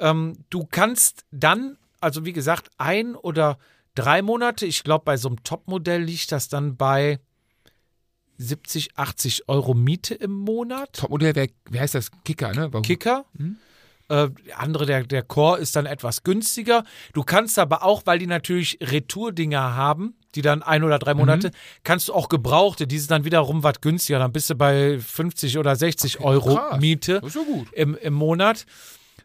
Ähm, 0.00 0.44
du 0.50 0.66
kannst 0.66 1.24
dann, 1.30 1.78
also 2.00 2.24
wie 2.24 2.32
gesagt, 2.32 2.68
ein 2.78 3.14
oder 3.14 3.58
drei 3.96 4.22
Monate, 4.22 4.66
ich 4.66 4.84
glaube, 4.84 5.04
bei 5.04 5.16
so 5.16 5.28
einem 5.28 5.42
Topmodell 5.42 6.02
liegt 6.02 6.30
das 6.30 6.48
dann 6.48 6.76
bei 6.76 7.18
70, 8.38 8.96
80 8.96 9.48
Euro 9.48 9.74
Miete 9.74 10.14
im 10.14 10.32
Monat. 10.32 10.92
Topmodell, 10.92 11.34
wer, 11.34 11.48
wie 11.70 11.80
heißt 11.80 11.94
das? 11.94 12.10
Kicker, 12.24 12.52
ne? 12.52 12.72
Warum? 12.72 12.82
Kicker. 12.82 13.24
Äh, 14.08 14.28
der 14.46 14.60
andere, 14.60 14.86
der, 14.86 15.04
der 15.04 15.22
Core 15.22 15.58
ist 15.58 15.74
dann 15.74 15.86
etwas 15.86 16.22
günstiger. 16.22 16.84
Du 17.12 17.24
kannst 17.24 17.58
aber 17.58 17.82
auch, 17.82 18.02
weil 18.04 18.18
die 18.18 18.26
natürlich 18.28 18.78
Retourdinger 18.80 19.74
haben, 19.74 20.14
die 20.36 20.42
dann 20.42 20.62
ein 20.62 20.84
oder 20.84 20.98
drei 20.98 21.14
Monate, 21.14 21.50
kannst 21.82 22.08
du 22.08 22.14
auch 22.14 22.28
Gebrauchte, 22.28 22.86
die 22.86 22.98
sind 22.98 23.10
dann 23.10 23.24
wiederum 23.24 23.62
was 23.62 23.80
günstiger. 23.80 24.18
Dann 24.18 24.32
bist 24.32 24.50
du 24.50 24.54
bei 24.54 25.00
50 25.00 25.58
oder 25.58 25.74
60 25.74 26.20
Euro 26.20 26.54
krass. 26.54 26.80
Miete 26.80 27.20
im, 27.72 27.96
im 27.96 28.14
Monat. 28.14 28.66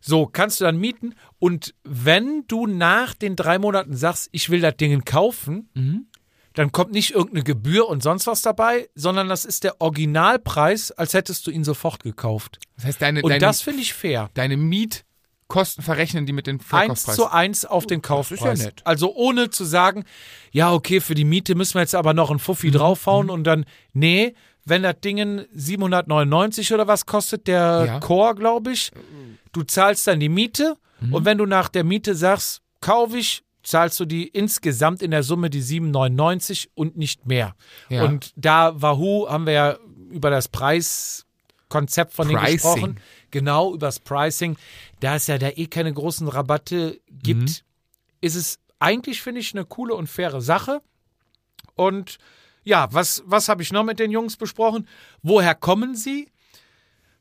So, 0.01 0.25
kannst 0.25 0.59
du 0.59 0.65
dann 0.65 0.77
mieten. 0.77 1.13
Und 1.39 1.73
wenn 1.83 2.45
du 2.47 2.65
nach 2.67 3.13
den 3.13 3.35
drei 3.35 3.59
Monaten 3.59 3.95
sagst, 3.95 4.29
ich 4.31 4.49
will 4.49 4.59
das 4.59 4.75
Ding 4.77 5.05
kaufen, 5.05 5.69
Mhm. 5.75 6.07
dann 6.53 6.71
kommt 6.71 6.91
nicht 6.91 7.11
irgendeine 7.11 7.43
Gebühr 7.43 7.87
und 7.87 8.03
sonst 8.03 8.27
was 8.27 8.41
dabei, 8.41 8.89
sondern 8.95 9.29
das 9.29 9.45
ist 9.45 9.63
der 9.63 9.79
Originalpreis, 9.79 10.91
als 10.91 11.13
hättest 11.13 11.45
du 11.47 11.51
ihn 11.51 11.63
sofort 11.63 12.03
gekauft. 12.03 12.59
Das 12.75 12.85
heißt, 12.85 13.01
deine, 13.01 13.21
Und 13.21 13.29
deine, 13.29 13.39
das 13.39 13.61
finde 13.61 13.81
ich 13.81 13.93
fair. 13.93 14.29
deine 14.33 14.57
Mietkosten 14.57 15.83
verrechnen 15.83 16.25
die 16.25 16.33
mit 16.33 16.47
dem 16.47 16.55
Eins 16.57 16.65
Verkaufspreis. 16.65 17.15
zu 17.15 17.27
eins 17.31 17.65
auf 17.65 17.85
den 17.87 17.99
ist 17.99 18.03
Kaufpreis. 18.07 18.63
ja. 18.63 18.69
Also 18.83 19.13
ohne 19.15 19.49
zu 19.49 19.63
sagen, 19.65 20.03
ja, 20.51 20.73
okay, 20.73 20.99
für 20.99 21.13
die 21.15 21.25
Miete 21.25 21.55
müssen 21.55 21.75
wir 21.75 21.81
jetzt 21.81 21.95
aber 21.95 22.13
noch 22.13 22.31
ein 22.31 22.39
Fuffi 22.39 22.67
Mhm. 22.67 22.71
draufhauen 22.73 23.29
und 23.29 23.43
dann, 23.45 23.65
nee, 23.93 24.33
wenn 24.65 24.83
das 24.83 24.99
Ding 25.03 25.45
799 25.53 26.73
oder 26.73 26.87
was 26.87 27.05
kostet, 27.05 27.47
der 27.47 27.83
Ja. 27.87 27.99
Core, 27.99 28.35
glaube 28.35 28.71
ich, 28.71 28.91
du 29.51 29.63
zahlst 29.63 30.07
dann 30.07 30.19
die 30.19 30.29
Miete 30.29 30.77
Mhm. 30.99 31.13
und 31.15 31.25
wenn 31.25 31.37
du 31.37 31.45
nach 31.45 31.69
der 31.69 31.83
Miete 31.83 32.15
sagst, 32.15 32.61
kaufe 32.79 33.17
ich, 33.17 33.43
zahlst 33.63 33.99
du 33.99 34.05
die 34.05 34.27
insgesamt 34.27 35.01
in 35.03 35.11
der 35.11 35.23
Summe 35.23 35.49
die 35.49 35.61
7,99 35.61 36.69
und 36.75 36.97
nicht 36.97 37.25
mehr. 37.27 37.55
Ja. 37.89 38.03
Und 38.05 38.31
da 38.35 38.79
Wahoo 38.81 39.27
haben 39.29 39.45
wir 39.45 39.53
ja 39.53 39.77
über 40.11 40.29
das 40.29 40.47
Preiskonzept 40.47 42.13
von 42.13 42.27
denen 42.27 42.39
Pricing. 42.39 42.55
gesprochen. 42.57 42.99
Genau, 43.31 43.73
über 43.73 43.87
das 43.87 43.99
Pricing. 43.99 44.57
Da 44.99 45.15
es 45.15 45.27
ja 45.27 45.37
da 45.37 45.49
eh 45.49 45.67
keine 45.67 45.93
großen 45.93 46.27
Rabatte 46.27 46.99
gibt, 47.09 47.41
Mhm. 47.41 47.55
ist 48.21 48.35
es 48.35 48.59
eigentlich, 48.79 49.21
finde 49.21 49.41
ich, 49.41 49.53
eine 49.53 49.63
coole 49.65 49.93
und 49.95 50.07
faire 50.07 50.41
Sache. 50.41 50.81
Und 51.75 52.17
ja, 52.63 52.87
was, 52.91 53.23
was 53.25 53.49
habe 53.49 53.61
ich 53.61 53.71
noch 53.71 53.83
mit 53.83 53.99
den 53.99 54.11
Jungs 54.11 54.37
besprochen? 54.37 54.87
Woher 55.21 55.55
kommen 55.55 55.95
sie? 55.95 56.29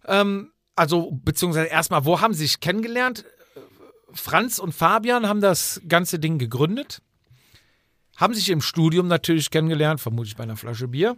Ähm, 0.07 0.53
also, 0.76 1.11
beziehungsweise 1.12 1.66
erstmal, 1.66 2.05
wo 2.05 2.20
haben 2.20 2.34
sie 2.34 2.47
sich 2.47 2.61
kennengelernt? 2.61 3.24
Franz 4.12 4.59
und 4.59 4.72
Fabian 4.72 5.28
haben 5.28 5.41
das 5.41 5.80
ganze 5.88 6.18
Ding 6.18 6.38
gegründet. 6.38 7.03
Haben 8.16 8.34
sich 8.34 8.51
im 8.51 8.61
Studium 8.61 9.09
natürlich 9.09 9.51
kennengelernt, 9.51 10.01
vermutlich 10.01 10.36
bei 10.36 10.43
einer 10.43 10.57
Flasche 10.57 10.88
Bier. 10.88 11.16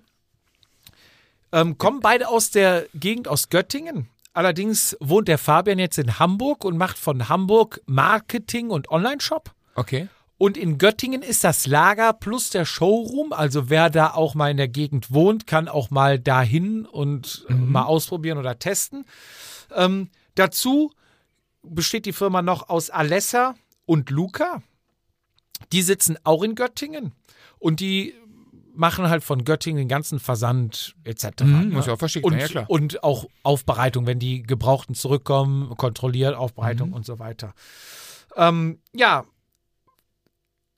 Ähm, 1.52 1.78
kommen 1.78 2.00
beide 2.00 2.28
aus 2.28 2.50
der 2.50 2.86
Gegend 2.94 3.28
aus 3.28 3.48
Göttingen. 3.48 4.08
Allerdings 4.34 4.96
wohnt 5.00 5.28
der 5.28 5.38
Fabian 5.38 5.78
jetzt 5.78 5.98
in 5.98 6.18
Hamburg 6.18 6.64
und 6.64 6.78
macht 6.78 6.96
von 6.96 7.28
Hamburg 7.28 7.80
Marketing 7.86 8.70
und 8.70 8.90
Online-Shop. 8.90 9.52
Okay. 9.74 10.08
Und 10.42 10.56
in 10.56 10.76
Göttingen 10.76 11.22
ist 11.22 11.44
das 11.44 11.68
Lager 11.68 12.12
plus 12.12 12.50
der 12.50 12.64
Showroom. 12.64 13.32
Also 13.32 13.70
wer 13.70 13.90
da 13.90 14.12
auch 14.12 14.34
mal 14.34 14.50
in 14.50 14.56
der 14.56 14.66
Gegend 14.66 15.12
wohnt, 15.12 15.46
kann 15.46 15.68
auch 15.68 15.90
mal 15.90 16.18
dahin 16.18 16.84
und 16.84 17.46
äh, 17.48 17.52
mal 17.54 17.84
ausprobieren 17.84 18.38
oder 18.38 18.58
testen. 18.58 19.04
Ähm, 19.72 20.10
dazu 20.34 20.90
besteht 21.62 22.06
die 22.06 22.12
Firma 22.12 22.42
noch 22.42 22.68
aus 22.68 22.90
Alessa 22.90 23.54
und 23.86 24.10
Luca. 24.10 24.64
Die 25.70 25.82
sitzen 25.82 26.18
auch 26.24 26.42
in 26.42 26.56
Göttingen 26.56 27.12
und 27.60 27.78
die 27.78 28.12
machen 28.74 29.08
halt 29.08 29.22
von 29.22 29.44
Göttingen 29.44 29.78
den 29.78 29.88
ganzen 29.88 30.18
Versand 30.18 30.96
etc. 31.04 31.44
Mhm, 31.44 31.70
muss 31.70 31.86
ja 31.86 31.92
auch 31.92 31.98
verschickt 32.00 32.26
und, 32.26 32.36
ja 32.36 32.48
klar. 32.48 32.64
und 32.68 33.04
auch 33.04 33.26
Aufbereitung, 33.44 34.06
wenn 34.08 34.18
die 34.18 34.42
Gebrauchten 34.42 34.96
zurückkommen, 34.96 35.72
kontrolliert, 35.76 36.34
Aufbereitung 36.34 36.88
Mhm. 36.88 36.94
und 36.94 37.06
so 37.06 37.20
weiter. 37.20 37.54
Ähm, 38.34 38.80
ja, 38.92 39.24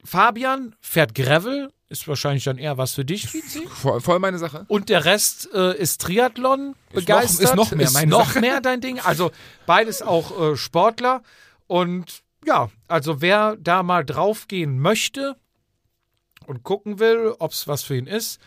Fabian 0.05 0.75
fährt 0.81 1.15
Gravel, 1.15 1.73
ist 1.89 2.07
wahrscheinlich 2.09 2.45
dann 2.45 2.59
eher 2.59 2.77
was 2.79 2.93
für 2.95 3.05
dich, 3.05 3.33
Vizi. 3.33 3.67
Voll, 3.69 4.01
voll 4.01 4.19
meine 4.19 4.39
Sache. 4.39 4.65
Und 4.69 4.89
der 4.89 5.05
Rest 5.05 5.49
äh, 5.55 5.77
ist 5.77 6.01
Triathlon 6.03 6.71
Ist 6.71 6.75
noch- 6.75 6.93
begeistert. 6.95 7.41
ist 7.45 7.55
noch 7.55 7.71
mehr 7.73 7.91
meine 7.93 8.11
noch 8.11 8.27
Sache. 8.29 8.41
mehr 8.41 8.61
dein 8.61 8.81
Ding. 8.81 9.01
Also 9.01 9.31
beides 9.67 10.03
auch 10.03 10.53
äh, 10.53 10.57
Sportler. 10.57 11.23
Und 11.67 12.23
ja, 12.45 12.71
also 12.89 13.21
wer 13.23 13.57
da 13.59 13.83
mal 13.83 14.05
draufgehen 14.05 14.79
möchte 14.79 15.37
und 16.47 16.63
gucken 16.63 16.99
will, 16.99 17.35
ob 17.39 17.53
es 17.53 17.67
was 17.69 17.83
für 17.83 17.97
ihn 17.97 18.07
ist. 18.07 18.39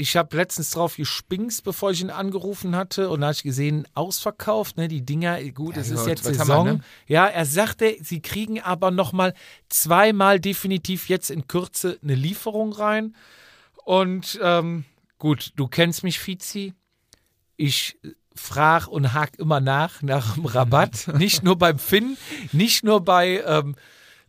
Ich 0.00 0.16
habe 0.16 0.36
letztens 0.36 0.70
drauf 0.70 0.94
gespingst, 0.94 1.64
bevor 1.64 1.90
ich 1.90 2.00
ihn 2.00 2.10
angerufen 2.10 2.76
hatte 2.76 3.10
und 3.10 3.20
da 3.20 3.26
habe 3.26 3.34
ich 3.34 3.42
gesehen, 3.42 3.84
ausverkauft, 3.94 4.76
ne, 4.76 4.86
die 4.86 5.04
Dinger, 5.04 5.42
gut, 5.50 5.76
es 5.76 5.88
Ja, 5.88 5.94
ist 5.94 6.00
gut, 6.02 6.08
jetzt 6.08 6.22
Saison. 6.22 6.66
wir, 6.66 6.72
ne? 6.74 6.80
Ja, 7.08 7.26
er 7.26 7.44
sagte, 7.44 7.96
sie 8.00 8.22
kriegen 8.22 8.60
aber 8.60 8.92
noch 8.92 9.12
mal 9.12 9.34
zweimal 9.68 10.38
definitiv 10.38 11.08
jetzt 11.08 11.30
in 11.32 11.48
Kürze 11.48 11.98
eine 12.00 12.14
Lieferung 12.14 12.72
rein. 12.72 13.16
Und 13.84 14.38
ähm, 14.40 14.84
gut, 15.18 15.50
du 15.56 15.66
kennst 15.66 16.04
mich, 16.04 16.20
Fizi. 16.20 16.74
Ich 17.56 17.98
frag 18.36 18.86
und 18.86 19.14
hak 19.14 19.36
immer 19.40 19.58
nach 19.58 20.00
nach 20.02 20.34
dem 20.34 20.46
Rabatt. 20.46 21.08
nicht 21.18 21.42
nur 21.42 21.58
beim 21.58 21.80
Finn, 21.80 22.16
nicht 22.52 22.84
nur 22.84 23.00
bei 23.04 23.42
ähm, 23.44 23.74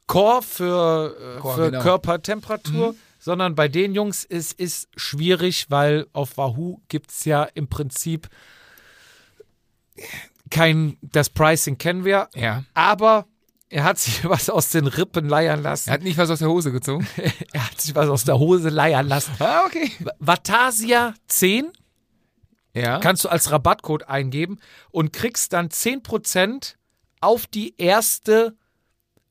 Core 0.07 0.41
für, 0.41 1.15
äh, 1.37 1.39
Core, 1.41 1.55
für 1.55 1.69
genau. 1.69 1.83
Körpertemperatur, 1.83 2.95
sondern 3.29 3.53
bei 3.53 3.67
den 3.67 3.93
Jungs 3.93 4.23
ist 4.23 4.53
ist 4.59 4.89
schwierig, 4.95 5.67
weil 5.69 6.07
auf 6.13 6.35
Wahoo 6.37 6.81
gibt 6.87 7.11
es 7.11 7.25
ja 7.25 7.43
im 7.43 7.67
Prinzip 7.67 8.27
kein, 10.49 10.97
das 11.03 11.29
Pricing 11.29 11.77
kennen 11.77 12.05
wir, 12.05 12.27
Ja. 12.33 12.63
aber 12.73 13.27
er 13.69 13.83
hat 13.83 13.99
sich 13.99 14.23
was 14.27 14.49
aus 14.49 14.71
den 14.71 14.87
Rippen 14.87 15.29
leiern 15.29 15.61
lassen. 15.61 15.89
Er 15.89 15.93
hat 15.93 16.01
nicht 16.01 16.17
was 16.17 16.31
aus 16.31 16.39
der 16.39 16.49
Hose 16.49 16.71
gezogen. 16.71 17.07
Er 17.53 17.65
hat 17.69 17.79
sich 17.79 17.93
was 17.93 18.09
aus 18.09 18.23
der 18.23 18.39
Hose 18.39 18.69
leiern 18.69 19.07
lassen. 19.07 19.31
ah, 19.39 19.63
okay. 19.67 19.91
Vatasia 20.17 21.13
10 21.27 21.67
Ja. 22.73 22.97
kannst 22.99 23.25
du 23.25 23.29
als 23.29 23.51
Rabattcode 23.51 24.09
eingeben 24.09 24.57
und 24.89 25.13
kriegst 25.13 25.53
dann 25.53 25.69
10% 25.69 26.75
auf 27.21 27.45
die 27.45 27.75
erste 27.77 28.55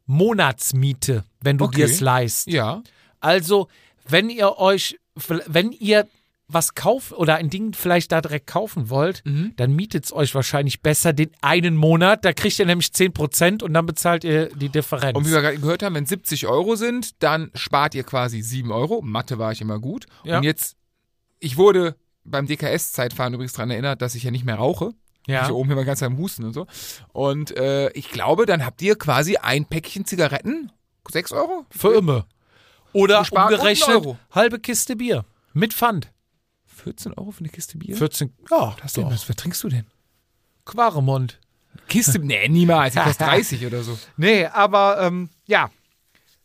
Monatsmiete, 0.07 1.25
wenn 1.41 1.59
du 1.59 1.65
Okay. 1.65 1.79
dir 1.79 1.85
es 1.87 2.01
leist. 2.01 2.47
ja. 2.47 2.83
Also, 3.21 3.67
wenn 4.09 4.31
ihr 4.31 4.59
euch, 4.59 4.99
wenn 5.47 5.73
ihr 5.73 6.07
was 6.51 6.75
kauft 6.75 7.13
oder 7.13 7.35
ein 7.37 7.51
Ding 7.51 7.75
vielleicht 7.75 8.11
da 8.11 8.23
direkt 8.23 8.47
kaufen 8.47 8.89
wollt, 8.89 9.23
Mhm. 9.27 9.53
dann 9.57 9.77
mietet 9.77 10.07
es 10.07 10.13
euch 10.15 10.35
wahrscheinlich 10.35 10.81
besser 10.81 11.13
den 11.13 11.31
einen 11.43 11.77
Monat. 11.77 12.25
Da 12.25 12.33
kriegt 12.33 12.59
ihr 12.59 12.65
nämlich 12.65 12.89
10% 12.95 13.63
und 13.63 13.75
dann 13.75 13.85
bezahlt 13.85 14.25
ihr 14.25 14.47
die 14.57 14.71
Differenz. 14.71 15.15
Und 15.17 15.27
wie 15.27 15.31
wir 15.33 15.43
gerade 15.43 15.59
gehört 15.59 15.83
haben, 15.83 15.95
wenn 15.95 16.07
70 16.07 16.47
Euro 16.47 16.75
sind, 16.75 17.23
dann 17.23 17.51
spart 17.55 17.95
ihr 17.95 18.03
quasi 18.03 18.41
7 18.41 18.73
Euro. 18.73 19.03
Mathe 19.03 19.39
war 19.39 19.53
ich 19.53 19.61
immer 19.61 19.79
gut. 19.79 20.07
Ja. 20.25 20.39
Und 20.39 20.45
jetzt, 20.45 20.77
ich 21.39 21.59
wurde 21.59 21.97
beim 22.25 22.47
DKS-Zeitfahren 22.47 23.35
übrigens 23.35 23.53
daran 23.53 23.71
erinnert, 23.71 24.01
dass 24.01 24.15
ich 24.15 24.23
ja 24.23 24.31
nicht 24.31 24.45
mehr 24.47 24.57
rauche. 24.57 24.93
ja. 25.27 25.45
Ich 25.45 25.51
oben 25.53 25.71
immer 25.71 25.85
ganz 25.85 26.03
am 26.03 26.17
Husten 26.17 26.45
und 26.45 26.55
so. 26.55 26.67
Und 27.13 27.55
äh, 27.59 27.91
ich 27.91 28.09
glaube, 28.11 28.47
dann 28.47 28.65
habt 28.65 28.81
ihr 28.81 28.97
quasi 28.97 29.37
ein 29.37 29.67
Päckchen 29.67 30.07
Zigaretten. 30.07 30.73
6 31.11 31.33
Euro? 31.33 31.67
Für 31.71 31.93
immer. 31.95 32.27
Oder 32.93 33.25
umgerechnet 33.31 34.17
halbe 34.31 34.59
Kiste 34.59 34.97
Bier. 34.97 35.25
Mit 35.53 35.75
Pfand. 35.75 36.13
14 36.67 37.15
Euro 37.15 37.31
für 37.33 37.41
eine 37.41 37.49
Kiste 37.49 37.77
Bier? 37.79 37.97
14. 37.97 38.33
Ja, 38.51 38.77
was, 38.83 38.93
denn, 38.93 39.07
was, 39.11 39.29
was 39.29 39.37
trinkst 39.37 39.63
du 39.65 39.69
denn? 39.69 39.87
Quaremont. 40.65 41.39
Kiste? 41.89 42.19
Nee, 42.19 42.49
niemals. 42.49 42.95
Die 42.95 43.01
kostet 43.01 43.27
30 43.27 43.67
oder 43.67 43.83
so. 43.83 43.99
Nee, 44.17 44.47
aber 44.47 45.01
ähm, 45.01 45.31
ja. 45.47 45.71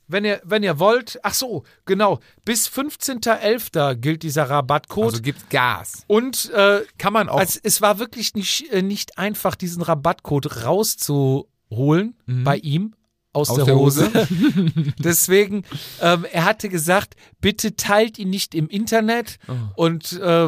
Wenn 0.08 0.26
ihr, 0.26 0.42
wenn 0.44 0.64
ihr 0.64 0.80
wollt, 0.80 1.18
ach 1.24 1.34
so, 1.34 1.64
genau, 1.86 2.20
bis 2.44 2.68
15.11. 2.68 3.96
gilt 3.96 4.24
dieser 4.24 4.50
Rabattcode. 4.50 5.06
Also 5.06 5.22
gibt 5.22 5.50
Gas. 5.50 6.04
und 6.08 6.52
äh, 6.52 6.82
Kann 6.98 7.14
man 7.14 7.30
auch. 7.30 7.40
also, 7.40 7.60
es 7.64 7.82
war 7.82 8.00
wirklich 8.00 8.36
nicht, 8.36 8.70
äh, 8.72 8.82
nicht 8.82 9.18
einfach, 9.18 9.56
diesen 9.56 9.82
Rabattcode 9.82 10.66
rauszuholen 10.66 12.16
bei 12.28 12.58
ihm 12.58 12.94
aus, 13.34 13.50
Aus 13.50 13.58
der, 13.58 13.66
der 13.66 13.76
Hose. 13.76 14.12
Deswegen, 15.00 15.64
ähm, 16.02 16.26
er 16.32 16.46
hatte 16.46 16.70
gesagt, 16.70 17.16
bitte 17.42 17.76
teilt 17.76 18.20
ihn 18.20 18.30
nicht 18.30 18.56
im 18.56 18.70
Internet 18.70 19.40
und 19.76 20.14
äh, 20.14 20.48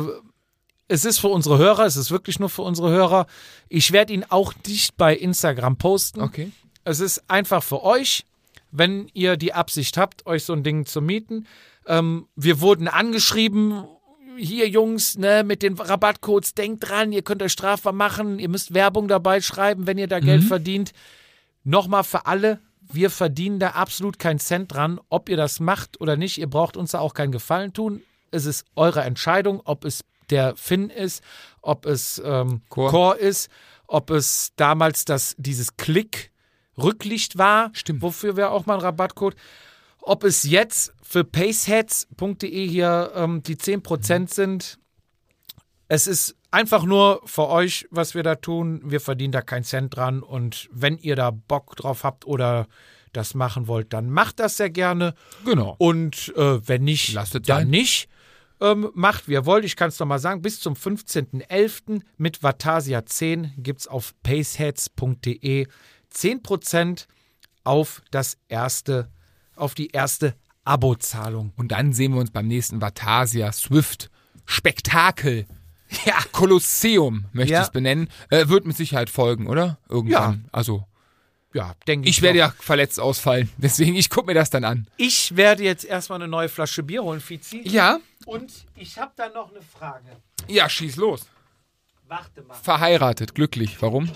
es 0.88 1.04
ist 1.04 1.20
für 1.20 1.30
unsere 1.30 1.58
Hörer, 1.58 1.86
es 1.86 1.96
ist 1.96 2.12
wirklich 2.12 2.40
nur 2.40 2.50
für 2.50 2.62
unsere 2.62 2.90
Hörer. 2.90 3.26
Ich 3.70 3.92
werde 3.92 4.14
ihn 4.14 4.24
auch 4.30 4.54
nicht 4.68 4.98
bei 4.98 5.16
Instagram 5.16 5.78
posten. 5.78 6.22
okay. 6.22 6.52
Es 6.88 7.00
ist 7.00 7.24
einfach 7.28 7.64
für 7.64 7.82
euch, 7.82 8.26
wenn 8.72 9.10
ihr 9.14 9.38
die 9.38 9.54
Absicht 9.54 9.98
habt, 9.98 10.28
euch 10.28 10.44
so 10.44 10.54
ein 10.54 10.62
Ding 10.62 10.86
zu 10.86 11.02
mieten. 11.02 11.48
Ähm, 11.88 12.28
wir 12.36 12.62
wurden 12.62 12.88
angeschrieben, 12.88 13.86
hier 14.38 14.70
Jungs, 14.70 15.18
ne, 15.18 15.44
mit 15.44 15.64
den 15.64 15.74
Rabattcodes, 15.74 16.54
denkt 16.54 16.88
dran, 16.88 17.12
ihr 17.12 17.24
könnt 17.24 17.42
euch 17.42 17.54
strafbar 17.54 17.94
machen, 17.94 18.38
ihr 18.38 18.50
müsst 18.50 18.74
Werbung 18.74 19.08
dabei 19.08 19.42
schreiben, 19.42 19.88
wenn 19.88 19.98
ihr 19.98 20.08
da 20.08 20.20
Geld 20.20 20.44
verdient. 20.44 20.92
Nochmal 21.64 22.04
für 22.04 22.28
alle, 22.28 22.60
wir 22.92 23.10
verdienen 23.10 23.60
da 23.60 23.70
absolut 23.72 24.20
keinen 24.20 24.40
Cent 24.40 24.74
dran, 24.74 25.00
ob 25.10 25.30
ihr 25.30 25.38
das 25.38 25.60
macht 25.60 26.00
oder 26.02 26.18
nicht. 26.18 26.38
Ihr 26.38 26.50
braucht 26.50 26.78
uns 26.78 26.92
da 26.92 27.00
auch 27.00 27.14
keinen 27.14 27.32
Gefallen 27.32 27.74
tun. 27.74 28.02
Es 28.32 28.46
ist 28.46 28.66
eure 28.76 29.02
Entscheidung, 29.02 29.62
ob 29.66 29.86
es 29.86 30.04
der 30.30 30.56
Finn 30.56 30.90
ist, 30.90 31.24
ob 31.62 31.86
es 31.86 32.22
ähm, 32.24 32.62
Core. 32.70 32.90
Core 32.92 33.18
ist, 33.18 33.50
ob 33.88 34.10
es 34.10 34.54
damals 34.56 35.06
das, 35.06 35.36
dieses 35.38 35.78
Klick 35.78 36.32
Rücklicht 36.78 37.38
war, 37.38 37.70
Stimmt. 37.74 38.02
wofür 38.02 38.36
wir 38.36 38.52
auch 38.52 38.66
mal 38.66 38.74
einen 38.74 38.84
Rabattcode. 38.84 39.36
Ob 40.02 40.24
es 40.24 40.44
jetzt 40.44 40.94
für 41.02 41.24
paceheads.de 41.24 42.68
hier 42.68 43.12
ähm, 43.16 43.42
die 43.44 43.56
10% 43.56 44.34
sind, 44.34 44.78
es 45.88 46.08
ist 46.08 46.36
einfach 46.52 46.84
nur 46.84 47.22
für 47.26 47.48
euch, 47.48 47.88
was 47.92 48.16
wir 48.16 48.24
da 48.24 48.36
tun. 48.36 48.82
Wir 48.84 49.00
verdienen 49.00 49.32
da 49.32 49.42
keinen 49.42 49.64
Cent 49.64 49.96
dran. 49.96 50.22
Und 50.22 50.70
wenn 50.72 50.98
ihr 50.98 51.16
da 51.16 51.32
Bock 51.32 51.76
drauf 51.76 52.04
habt 52.04 52.26
oder 52.26 52.68
das 53.14 53.34
machen 53.34 53.68
wollt, 53.68 53.94
dann 53.94 54.10
macht 54.10 54.40
das 54.40 54.58
sehr 54.58 54.70
gerne. 54.70 55.14
Genau. 55.46 55.76
Und 55.78 56.34
äh, 56.36 56.68
wenn 56.68 56.84
nicht, 56.84 57.14
Lasst 57.14 57.36
es 57.36 57.42
dann 57.44 57.62
sein. 57.62 57.70
nicht. 57.70 58.10
Ähm, 58.62 58.90
macht, 58.94 59.28
wie 59.28 59.34
ihr 59.34 59.46
wollt. 59.46 59.66
Ich 59.66 59.76
kann 59.76 59.90
es 59.90 60.00
nochmal 60.00 60.20
sagen. 60.20 60.42
Bis 60.42 60.60
zum 60.60 60.76
15.11. 60.76 62.02
mit 62.18 62.42
Vatasia 62.42 63.06
10 63.06 63.54
gibt 63.58 63.82
es 63.82 63.88
auf 63.88 64.14
paceheads.de 64.24 65.68
10% 66.14 67.08
auf 67.66 68.02
das 68.12 68.38
erste, 68.48 69.10
auf 69.56 69.76
die 69.76 69.88
erste 69.90 70.36
Abozahlung. 70.64 71.52
Und 71.58 71.72
dann 71.74 71.94
sehen 71.94 72.14
wir 72.14 72.22
uns 72.22 72.32
beim 72.32 72.48
nächsten 72.48 72.82
Vatasia 72.82 73.52
Swift 73.52 74.10
Spektakel. 74.46 75.46
Ja, 76.06 76.16
Kolosseum 76.32 77.26
möchte 77.34 77.54
Ja. 77.54 77.62
ich 77.62 77.68
es 77.68 77.72
benennen. 77.72 78.10
Äh, 78.30 78.48
wird 78.48 78.66
mit 78.66 78.76
Sicherheit 78.78 79.10
folgen, 79.10 79.48
oder? 79.48 79.78
Irgendwann. 79.90 80.48
Also, 80.52 80.86
Ja, 81.54 81.74
denke 81.88 82.10
ich. 82.10 82.18
ich 82.18 82.22
werde 82.22 82.40
doch. 82.40 82.48
ja 82.50 82.54
verletzt 82.60 83.00
ausfallen. 83.00 83.50
Deswegen, 83.58 83.96
ich 83.96 84.10
gucke 84.10 84.28
mir 84.28 84.34
das 84.34 84.50
dann 84.50 84.64
an. 84.64 84.88
Ich 84.98 85.36
werde 85.36 85.64
jetzt 85.64 85.86
erstmal 85.86 86.20
eine 86.22 86.28
neue 86.28 86.50
Flasche 86.50 86.84
Bier 86.84 87.04
holen, 87.04 87.22
Fizi. 87.22 87.62
Ja? 87.68 88.00
Und 88.26 88.52
ich 88.76 88.98
habe 88.98 89.12
da 89.16 89.30
noch 89.30 89.52
eine 89.52 89.62
Frage. 89.62 90.06
Ja, 90.48 90.68
schieß 90.70 90.96
los. 90.98 91.28
Warte 92.08 92.42
mal. 92.44 92.54
Verheiratet, 92.56 93.34
glücklich. 93.36 93.82
Warum? 93.82 94.10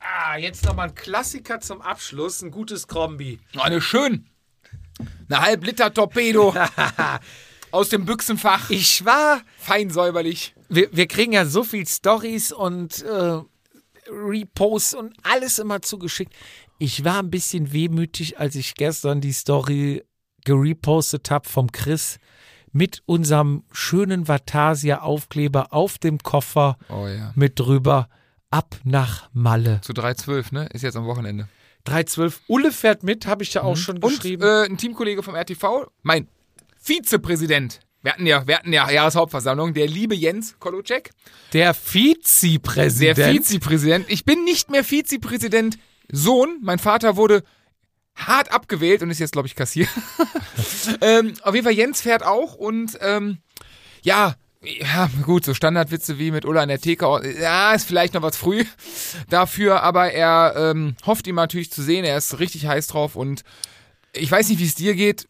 Ah, 0.00 0.36
jetzt 0.36 0.64
nochmal 0.64 0.88
ein 0.88 0.94
Klassiker 0.94 1.60
zum 1.60 1.80
Abschluss. 1.80 2.42
Ein 2.42 2.50
gutes 2.50 2.88
Kombi. 2.88 3.38
Oh, 3.56 3.60
eine 3.60 3.80
schön. 3.80 4.26
Eine 5.30 5.40
halb 5.40 5.64
Liter 5.64 5.94
Torpedo. 5.94 6.54
Aus 7.72 7.88
dem 7.88 8.04
Büchsenfach. 8.04 8.70
Ich 8.70 9.04
war. 9.04 9.40
Fein 9.58 9.90
säuberlich. 9.90 10.54
Wir, 10.68 10.88
wir 10.92 11.06
kriegen 11.08 11.32
ja 11.32 11.44
so 11.46 11.64
viel 11.64 11.86
Stories 11.86 12.52
und 12.52 13.02
äh, 13.02 13.40
Reposts 14.10 14.94
und 14.94 15.14
alles 15.22 15.58
immer 15.58 15.82
zugeschickt. 15.82 16.32
Ich 16.78 17.04
war 17.04 17.18
ein 17.20 17.30
bisschen 17.30 17.72
wehmütig, 17.72 18.38
als 18.38 18.54
ich 18.56 18.74
gestern 18.74 19.20
die 19.20 19.32
Story 19.32 20.04
gerepostet 20.44 21.30
habe 21.30 21.48
vom 21.48 21.70
Chris 21.72 22.18
mit 22.72 23.02
unserem 23.06 23.64
schönen 23.72 24.26
Vatasia-Aufkleber 24.28 25.72
auf 25.72 25.98
dem 25.98 26.18
Koffer 26.18 26.76
Oh 26.88 27.06
ja. 27.06 27.32
mit 27.34 27.58
drüber. 27.58 28.08
Ab 28.50 28.76
nach 28.84 29.30
Malle. 29.32 29.80
Zu 29.80 29.92
3,12, 29.94 30.52
ne? 30.52 30.66
Ist 30.74 30.82
jetzt 30.82 30.96
am 30.96 31.06
Wochenende. 31.06 31.48
312. 31.84 32.40
Ulle 32.48 32.70
fährt 32.70 33.02
mit, 33.02 33.26
habe 33.26 33.42
ich 33.44 33.54
ja 33.54 33.62
auch 33.62 33.76
schon 33.78 33.96
Und 33.96 34.10
geschrieben. 34.10 34.42
äh, 34.42 34.64
ein 34.66 34.76
Teamkollege 34.76 35.22
vom 35.22 35.34
RTV, 35.34 35.90
mein 36.02 36.28
Vizepräsident. 36.82 37.80
Wir 38.02 38.12
hatten 38.12 38.26
ja, 38.26 38.46
wir 38.46 38.58
hatten 38.58 38.72
ja 38.72 38.90
Jahreshauptversammlung, 38.90 39.74
der 39.74 39.86
liebe 39.86 40.16
Jens 40.16 40.56
Kolocek, 40.58 41.10
der 41.52 41.66
der 41.66 41.74
Vizepräsident. 41.74 43.16
Vizepräsident. 43.16 44.06
Ich 44.08 44.24
bin 44.24 44.42
nicht 44.42 44.70
mehr 44.70 44.82
Vizepräsident 44.82 45.78
Sohn. 46.10 46.58
Mein 46.60 46.80
Vater 46.80 47.16
wurde 47.16 47.44
hart 48.16 48.52
abgewählt 48.52 49.02
und 49.02 49.10
ist 49.10 49.20
jetzt, 49.20 49.32
glaube 49.32 49.46
ich, 49.46 49.54
Kassier. 49.54 49.86
ähm, 51.00 51.34
auf 51.42 51.54
jeden 51.54 51.64
Fall, 51.64 51.74
Jens 51.74 52.00
fährt 52.00 52.24
auch 52.24 52.54
und 52.54 52.98
ähm, 53.00 53.38
ja, 54.02 54.34
ja, 54.64 55.08
gut, 55.22 55.44
so 55.44 55.54
Standardwitze 55.54 56.18
wie 56.18 56.30
mit 56.32 56.44
Ulla 56.44 56.62
an 56.62 56.68
der 56.68 56.80
Theke, 56.80 57.06
ja, 57.40 57.72
ist 57.72 57.86
vielleicht 57.86 58.14
noch 58.14 58.22
was 58.22 58.36
früh 58.36 58.64
dafür, 59.28 59.82
aber 59.82 60.12
er 60.12 60.54
ähm, 60.56 60.96
hofft 61.06 61.26
ihn 61.26 61.36
natürlich 61.36 61.70
zu 61.72 61.82
sehen, 61.82 62.04
er 62.04 62.16
ist 62.16 62.38
richtig 62.38 62.66
heiß 62.66 62.88
drauf 62.88 63.16
und 63.16 63.42
ich 64.12 64.30
weiß 64.30 64.48
nicht, 64.48 64.58
wie 64.58 64.66
es 64.66 64.74
dir 64.74 64.94
geht. 64.94 65.26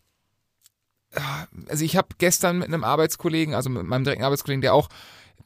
Also 1.69 1.85
ich 1.85 1.97
habe 1.97 2.09
gestern 2.19 2.59
mit 2.59 2.69
einem 2.69 2.85
Arbeitskollegen, 2.85 3.55
also 3.55 3.71
mit 3.71 3.85
meinem 3.85 4.05
direkten 4.05 4.25
Arbeitskollegen, 4.25 4.63
der 4.63 4.75
auch 4.75 4.89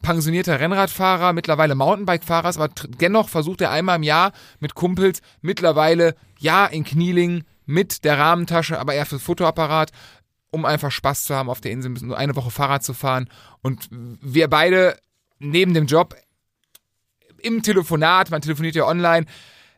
pensionierter 0.03 0.61
Rennradfahrer, 0.61 1.33
mittlerweile 1.33 1.75
Mountainbike-Fahrer 1.75 2.49
ist, 2.49 2.59
aber 2.59 2.69
dennoch 3.01 3.29
versucht 3.29 3.61
er 3.61 3.71
einmal 3.71 3.97
im 3.97 4.03
Jahr 4.03 4.33
mit 4.61 4.75
Kumpels, 4.75 5.23
mittlerweile 5.41 6.15
ja 6.39 6.67
in 6.67 6.85
Knieling 6.85 7.45
mit 7.65 8.05
der 8.05 8.19
Rahmentasche, 8.19 8.79
aber 8.79 8.95
eher 8.95 9.07
fürs 9.07 9.23
Fotoapparat, 9.23 9.91
um 10.51 10.65
einfach 10.65 10.91
Spaß 10.91 11.25
zu 11.25 11.35
haben 11.35 11.51
auf 11.51 11.61
der 11.61 11.73
Insel, 11.73 11.91
nur 11.91 12.17
eine 12.17 12.37
Woche 12.37 12.51
Fahrrad 12.51 12.85
zu 12.85 12.95
fahren. 12.95 13.29
Und 13.63 13.89
wir 13.91 14.49
beide 14.49 14.97
neben 15.39 15.75
dem 15.75 15.87
Job 15.87 16.15
im 17.39 17.63
Telefonat, 17.63 18.31
man 18.31 18.43
telefoniert 18.43 18.77
ja 18.77 18.87
online, 18.87 19.27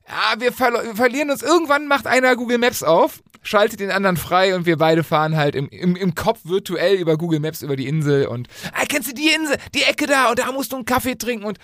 ja, 0.08 0.40
wir, 0.40 0.52
verlo- 0.52 0.82
wir 0.82 0.96
verlieren 0.96 1.30
uns. 1.30 1.42
Irgendwann 1.42 1.86
macht 1.86 2.06
einer 2.06 2.34
Google 2.36 2.58
Maps 2.58 2.82
auf, 2.82 3.22
schaltet 3.42 3.80
den 3.80 3.90
anderen 3.90 4.16
frei 4.16 4.54
und 4.54 4.66
wir 4.66 4.76
beide 4.78 5.04
fahren 5.04 5.36
halt 5.36 5.54
im, 5.54 5.68
im, 5.68 5.96
im 5.96 6.14
Kopf 6.14 6.40
virtuell 6.44 6.96
über 6.96 7.16
Google 7.16 7.40
Maps 7.40 7.62
über 7.62 7.76
die 7.76 7.86
Insel 7.86 8.26
und 8.26 8.48
ah, 8.72 8.84
kennst 8.88 9.10
du 9.10 9.14
die 9.14 9.28
Insel, 9.28 9.56
die 9.74 9.82
Ecke 9.82 10.06
da 10.06 10.30
und 10.30 10.38
da 10.38 10.50
musst 10.52 10.72
du 10.72 10.76
einen 10.76 10.84
Kaffee 10.84 11.16
trinken 11.16 11.44
und 11.44 11.58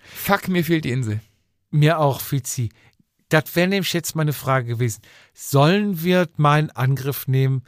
fuck, 0.00 0.48
mir 0.48 0.64
fehlt 0.64 0.84
die 0.84 0.92
Insel. 0.92 1.20
Mir 1.70 1.98
auch, 1.98 2.20
Fizi. 2.20 2.70
Das 3.28 3.54
wäre 3.54 3.68
nämlich 3.68 3.92
jetzt 3.92 4.16
meine 4.16 4.32
Frage 4.32 4.66
gewesen. 4.66 5.02
Sollen 5.34 6.02
wir 6.02 6.28
mal 6.36 6.60
in 6.60 6.70
Angriff 6.70 7.28
nehmen, 7.28 7.62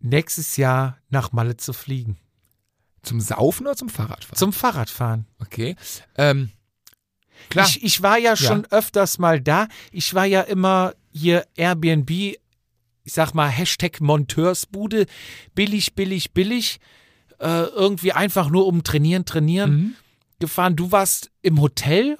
nächstes 0.00 0.56
Jahr 0.56 0.98
nach 1.10 1.32
Malle 1.32 1.56
zu 1.58 1.74
fliegen? 1.74 2.16
Zum 3.02 3.20
Saufen 3.20 3.66
oder 3.66 3.76
zum 3.76 3.90
Fahrradfahren? 3.90 4.38
Zum 4.38 4.52
Fahrradfahren. 4.52 5.26
Okay. 5.38 5.76
Ähm, 6.16 6.50
klar. 7.50 7.66
Ich, 7.66 7.82
ich 7.82 8.02
war 8.02 8.18
ja 8.18 8.36
schon 8.36 8.66
öfters 8.70 9.18
mal 9.18 9.40
da. 9.40 9.68
Ich 9.92 10.14
war 10.14 10.24
ja 10.26 10.42
immer 10.42 10.94
hier 11.12 11.46
Airbnb, 11.56 12.10
ich 12.10 12.38
sag 13.12 13.34
mal 13.34 13.48
Hashtag 13.48 14.00
Monteursbude, 14.00 15.06
billig, 15.54 15.94
billig, 15.94 16.32
billig. 16.32 16.80
Äh, 17.38 17.64
irgendwie 17.64 18.12
einfach 18.12 18.48
nur 18.48 18.66
um 18.66 18.82
trainieren, 18.82 19.24
trainieren 19.26 19.70
Mhm. 19.70 19.94
gefahren. 20.38 20.74
Du 20.74 20.90
warst 20.92 21.30
im 21.42 21.60
Hotel 21.60 22.18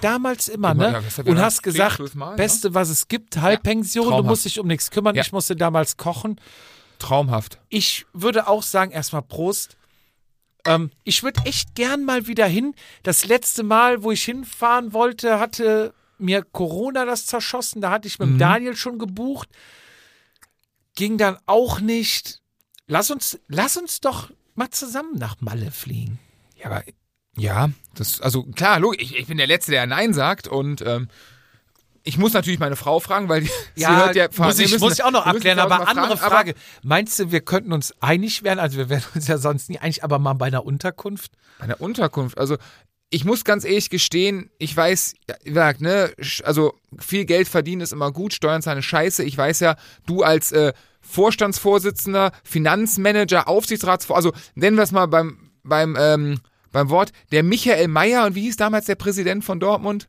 damals 0.00 0.48
immer, 0.48 0.72
Immer, 0.72 0.90
ne? 0.90 0.92
ja, 0.92 1.22
ja 1.24 1.30
Und 1.30 1.38
hast 1.38 1.62
gesagt, 1.62 2.14
Mal, 2.16 2.30
ne? 2.30 2.36
Beste, 2.36 2.74
was 2.74 2.90
es 2.90 3.08
gibt, 3.08 3.36
Halbpension, 3.36 4.10
du 4.16 4.22
musst 4.24 4.44
dich 4.44 4.58
um 4.58 4.66
nichts 4.66 4.90
kümmern. 4.90 5.14
Ja. 5.14 5.22
Ich 5.22 5.32
musste 5.32 5.54
damals 5.56 5.96
kochen. 5.96 6.40
Traumhaft. 6.98 7.60
Ich 7.68 8.06
würde 8.12 8.46
auch 8.48 8.62
sagen, 8.62 8.90
erstmal 8.90 9.22
Prost. 9.22 9.76
Ähm, 10.64 10.90
ich 11.04 11.22
würde 11.22 11.40
echt 11.44 11.74
gern 11.74 12.04
mal 12.04 12.26
wieder 12.26 12.46
hin. 12.46 12.74
Das 13.02 13.26
letzte 13.26 13.62
Mal, 13.62 14.02
wo 14.02 14.10
ich 14.10 14.22
hinfahren 14.24 14.92
wollte, 14.92 15.38
hatte 15.40 15.94
mir 16.18 16.42
Corona 16.42 17.04
das 17.04 17.26
zerschossen. 17.26 17.80
Da 17.80 17.90
hatte 17.90 18.08
ich 18.08 18.18
mit 18.18 18.30
Mhm. 18.30 18.38
Daniel 18.38 18.76
schon 18.76 18.98
gebucht. 18.98 19.48
Ging 20.94 21.18
dann 21.18 21.38
auch 21.46 21.80
nicht. 21.80 22.40
Lass 22.86 23.10
uns, 23.10 23.38
lass 23.48 23.76
uns 23.76 24.00
doch 24.00 24.30
mal 24.54 24.70
zusammen 24.70 25.16
nach 25.16 25.36
Malle 25.40 25.70
fliegen. 25.70 26.18
Ja, 26.56 26.66
aber 26.66 26.84
ja, 27.36 27.70
das, 27.94 28.20
also 28.20 28.42
klar, 28.42 28.80
logisch, 28.80 29.02
ich, 29.02 29.16
ich 29.16 29.26
bin 29.26 29.38
der 29.38 29.46
Letzte, 29.46 29.70
der 29.70 29.86
Nein 29.86 30.12
sagt 30.12 30.48
und 30.48 30.82
ähm, 30.82 31.08
ich 32.02 32.16
muss 32.18 32.32
natürlich 32.32 32.58
meine 32.60 32.76
Frau 32.76 32.98
fragen, 33.00 33.28
weil 33.28 33.42
die, 33.42 33.50
sie 33.76 33.86
hört 33.86 34.16
ja 34.16 34.28
muss 34.36 34.58
wir 34.58 34.64
ich, 34.64 34.72
müssen- 34.72 34.84
muss 34.84 34.94
ich 34.94 35.04
auch 35.04 35.10
noch 35.10 35.26
abklären. 35.26 35.58
Aber 35.58 35.86
andere 35.88 36.16
fragen, 36.16 36.30
Frage. 36.32 36.54
Meinst 36.82 37.18
du, 37.18 37.30
wir 37.30 37.40
könnten 37.40 37.72
uns 37.72 37.94
einig 38.00 38.42
werden? 38.42 38.58
Also 38.58 38.78
wir 38.78 38.88
werden 38.88 39.04
uns 39.14 39.28
ja 39.28 39.38
sonst 39.38 39.68
nie 39.68 39.78
einig, 39.78 40.02
aber 40.04 40.18
mal 40.18 40.34
bei 40.34 40.46
einer 40.46 40.64
Unterkunft? 40.64 41.32
Bei 41.58 41.64
einer 41.64 41.80
Unterkunft, 41.80 42.38
also 42.38 42.56
ich 43.12 43.24
muss 43.24 43.44
ganz 43.44 43.64
ehrlich 43.64 43.90
gestehen, 43.90 44.50
ich 44.58 44.76
weiß, 44.76 45.14
ja, 45.28 45.34
wie 45.42 45.48
gesagt, 45.48 45.80
ne, 45.80 46.12
also 46.44 46.74
viel 47.00 47.24
Geld 47.24 47.48
verdienen 47.48 47.80
ist 47.82 47.92
immer 47.92 48.12
gut, 48.12 48.32
Steuern 48.32 48.62
sind 48.62 48.70
eine 48.70 48.82
Scheiße. 48.82 49.24
Ich 49.24 49.36
weiß 49.36 49.58
ja, 49.60 49.74
du 50.06 50.22
als 50.22 50.52
äh, 50.52 50.72
Vorstandsvorsitzender, 51.00 52.32
Finanzmanager, 52.44 53.48
Aufsichtsratsvor, 53.48 54.16
also 54.16 54.32
nennen 54.54 54.76
wir 54.76 54.84
es 54.84 54.92
mal 54.92 55.06
beim, 55.06 55.50
beim, 55.62 55.96
ähm, 55.98 56.40
beim 56.70 56.88
Wort, 56.90 57.12
der 57.32 57.42
Michael 57.42 57.88
Mayer 57.88 58.26
und 58.26 58.34
wie 58.34 58.42
hieß 58.42 58.56
damals 58.56 58.86
der 58.86 58.94
Präsident 58.94 59.44
von 59.44 59.58
Dortmund, 59.58 60.08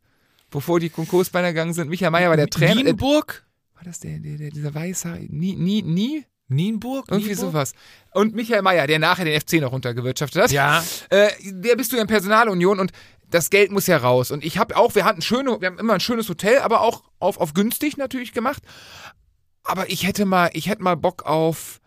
bevor 0.52 0.80
die 0.80 0.90
Konkursbeine 0.90 1.48
gegangen 1.48 1.74
sind? 1.74 1.90
Michael 1.90 2.12
Mayer 2.12 2.30
war 2.30 2.38
der 2.38 2.48
Trainer. 2.48 2.82
Äh, 2.82 2.84
Nienburg? 2.84 3.44
war 3.82 3.84
das 3.84 4.00
der, 4.00 4.20
der, 4.20 4.38
der 4.38 4.52
dieser 4.52 4.76
Weißer? 4.76 5.18
Nie, 5.30 5.56
nie, 5.56 5.82
nie? 5.82 6.26
Nienburg? 6.48 7.06
Irgendwie 7.10 7.30
Nienburg? 7.30 7.52
sowas. 7.52 7.74
Und 8.14 8.36
Michael 8.36 8.62
Mayer, 8.62 8.86
der 8.86 9.00
nachher 9.00 9.26
den 9.26 9.40
FC 9.40 9.54
noch 9.54 9.72
runtergewirtschaftet 9.72 10.44
hat. 10.44 10.52
Ja. 10.52 10.84
Äh, 11.10 11.30
der 11.42 11.76
bist 11.76 11.92
du 11.92 11.98
in 11.98 12.06
Personalunion 12.06 12.80
und 12.80 12.92
das 13.28 13.50
Geld 13.50 13.72
muss 13.72 13.88
ja 13.88 13.98
raus. 13.98 14.30
Und 14.30 14.46
ich 14.46 14.58
habe 14.58 14.78
auch, 14.78 14.94
wir 14.94 15.06
hatten 15.06 15.22
schöne, 15.22 15.60
wir 15.62 15.68
haben 15.68 15.80
immer 15.80 15.94
ein 15.94 16.00
schönes 16.00 16.30
Hotel, 16.30 16.60
aber 16.60 16.82
auch 16.82 17.04
auf, 17.20 17.40
auf 17.40 17.54
günstig 17.54 17.98
natürlich 17.98 18.34
gemacht. 18.34 18.62
Aber 19.64 19.90
ich 19.90 20.06
hätte 20.06 20.26
mal, 20.26 20.50
ich 20.54 20.68
hätte 20.68 20.84
mal 20.84 20.98
Bock 20.98 21.24
auf, 21.26 21.80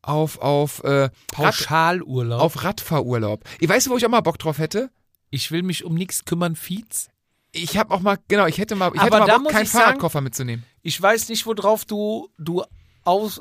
auf, 0.00 0.38
auf, 0.38 0.82
äh, 0.84 0.88
Rad, 0.88 1.12
Pauschalurlaub. 1.32 2.40
auf 2.40 2.62
Radfahrurlaub. 2.62 3.44
Ich 3.58 3.68
weiß, 3.68 3.90
wo 3.90 3.96
ich 3.96 4.06
auch 4.06 4.10
mal 4.10 4.20
Bock 4.20 4.38
drauf 4.38 4.58
hätte. 4.58 4.90
ich 5.30 5.50
will 5.50 5.64
mich 5.64 5.84
um 5.84 5.94
nichts 5.94 6.24
kümmern, 6.24 6.54
Fietz. 6.54 7.08
Ich 7.56 7.76
habe 7.78 7.94
auch 7.94 8.00
mal, 8.00 8.18
genau, 8.28 8.46
ich 8.46 8.58
hätte 8.58 8.74
mal, 8.74 8.90
ich 8.94 9.00
Aber 9.00 9.20
hätte 9.20 9.28
mal 9.32 9.38
Bock, 9.38 9.52
keinen 9.52 9.62
ich 9.64 9.70
sagen- 9.70 9.84
Fahrradkoffer 9.84 10.20
mitzunehmen. 10.20 10.64
Ich 10.82 11.00
weiß 11.00 11.28
nicht, 11.28 11.46
worauf 11.46 11.84
du, 11.84 12.28
du 12.38 12.62
aus 13.04 13.40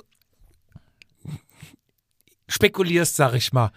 spekulierst, 2.47 3.15
sag 3.15 3.33
ich 3.33 3.53
mal. 3.53 3.71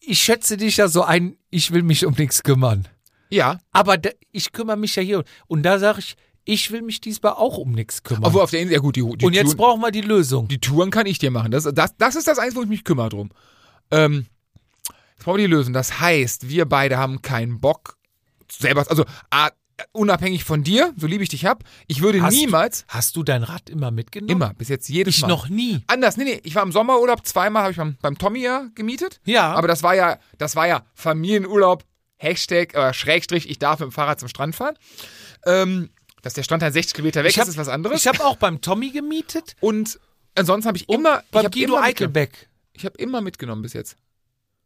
Ich 0.00 0.20
schätze 0.20 0.56
dich 0.56 0.76
ja 0.76 0.88
so 0.88 1.02
ein, 1.02 1.36
ich 1.50 1.70
will 1.70 1.82
mich 1.82 2.04
um 2.04 2.14
nichts 2.14 2.42
kümmern. 2.42 2.88
Ja. 3.30 3.58
Aber 3.70 3.96
da, 3.98 4.10
ich 4.32 4.52
kümmere 4.52 4.76
mich 4.76 4.96
ja 4.96 5.02
hier. 5.02 5.24
Und 5.46 5.62
da 5.62 5.78
sage 5.78 6.00
ich, 6.00 6.16
ich 6.44 6.70
will 6.72 6.82
mich 6.82 7.00
diesmal 7.00 7.32
auch 7.32 7.56
um 7.56 7.72
nichts 7.72 8.02
kümmern. 8.02 8.24
Obwohl 8.24 8.42
auf 8.42 8.50
der 8.50 8.60
Insel, 8.60 8.74
ja 8.74 8.80
gut, 8.80 8.96
die, 8.96 9.00
die 9.16 9.24
Und 9.24 9.32
jetzt 9.32 9.52
Touren, 9.52 9.56
brauchen 9.56 9.80
wir 9.80 9.90
die 9.92 10.00
Lösung. 10.00 10.48
die 10.48 10.58
Touren 10.58 10.90
kann 10.90 11.06
ich 11.06 11.18
dir 11.18 11.30
machen. 11.30 11.52
Das, 11.52 11.64
das, 11.72 11.96
das 11.96 12.16
ist 12.16 12.26
das 12.26 12.38
Einzige, 12.38 12.58
wo 12.58 12.62
ich 12.64 12.68
mich 12.68 12.84
kümmere 12.84 13.08
drum. 13.10 13.30
Ähm, 13.92 14.26
jetzt 15.14 15.24
brauchen 15.24 15.38
wir 15.38 15.46
die 15.46 15.52
Lösung. 15.54 15.72
Das 15.72 16.00
heißt, 16.00 16.48
wir 16.48 16.66
beide 16.66 16.98
haben 16.98 17.22
keinen 17.22 17.60
Bock 17.60 17.96
selber, 18.58 18.84
also 18.88 19.04
ah, 19.30 19.50
unabhängig 19.92 20.44
von 20.44 20.62
dir, 20.62 20.92
so 20.96 21.06
lieb 21.06 21.20
ich 21.22 21.28
dich 21.30 21.44
hab, 21.46 21.64
ich 21.88 22.02
würde 22.02 22.22
Hast 22.22 22.34
du- 22.34 22.38
niemals, 22.40 22.84
Hast 22.88 23.16
du 23.16 23.22
dein 23.22 23.42
Rad 23.42 23.68
immer 23.70 23.90
mitgenommen? 23.90 24.30
immer, 24.30 24.54
bis 24.54 24.68
jetzt 24.68 24.88
jedes 24.88 25.16
Ich 25.16 25.22
Mal. 25.22 25.28
noch 25.28 25.48
nie. 25.48 25.82
Anders, 25.86 26.16
nee, 26.16 26.24
nee, 26.24 26.40
ich 26.44 26.54
war 26.54 26.62
im 26.62 26.72
Sommerurlaub, 26.72 27.26
zweimal 27.26 27.62
habe 27.62 27.72
ich 27.72 27.78
beim, 27.78 27.96
beim 28.00 28.18
Tommy 28.18 28.40
ja 28.42 28.68
gemietet. 28.74 29.20
Ja. 29.24 29.52
Aber 29.54 29.68
das 29.68 29.82
war 29.82 29.94
ja, 29.94 30.18
das 30.38 30.54
war 30.56 30.66
ja 30.68 30.84
Familienurlaub, 30.94 31.84
Hashtag, 32.18 32.74
äh, 32.74 32.94
Schrägstrich, 32.94 33.50
ich 33.50 33.58
darf 33.58 33.80
mit 33.80 33.88
dem 33.88 33.92
Fahrrad 33.92 34.20
zum 34.20 34.28
Strand 34.28 34.54
fahren. 34.54 34.76
Ähm, 35.46 35.90
dass 36.22 36.34
der 36.34 36.44
Strand 36.44 36.62
dann 36.62 36.72
60 36.72 36.94
Kilometer 36.94 37.24
weg 37.24 37.30
Ich 37.30 37.38
hab- 37.38 37.44
ist, 37.48 37.54
ist 37.54 37.56
was 37.58 37.68
anderes. 37.68 38.00
Ich 38.00 38.06
habe 38.06 38.24
auch 38.24 38.36
beim 38.36 38.60
Tommy 38.60 38.90
gemietet. 38.90 39.56
und 39.60 39.98
ansonsten 40.36 40.68
habe 40.68 40.78
ich 40.78 40.88
immer, 40.88 41.22
ich 41.24 41.30
beim 41.32 41.44
habe 41.46 41.50
Guido 41.58 41.74
immer. 41.76 41.82
Eichelbeck. 41.84 42.48
ich 42.74 42.84
habe 42.84 42.96
immer 42.98 43.20
mitgenommen 43.20 43.62
bis 43.62 43.72
jetzt. 43.72 43.96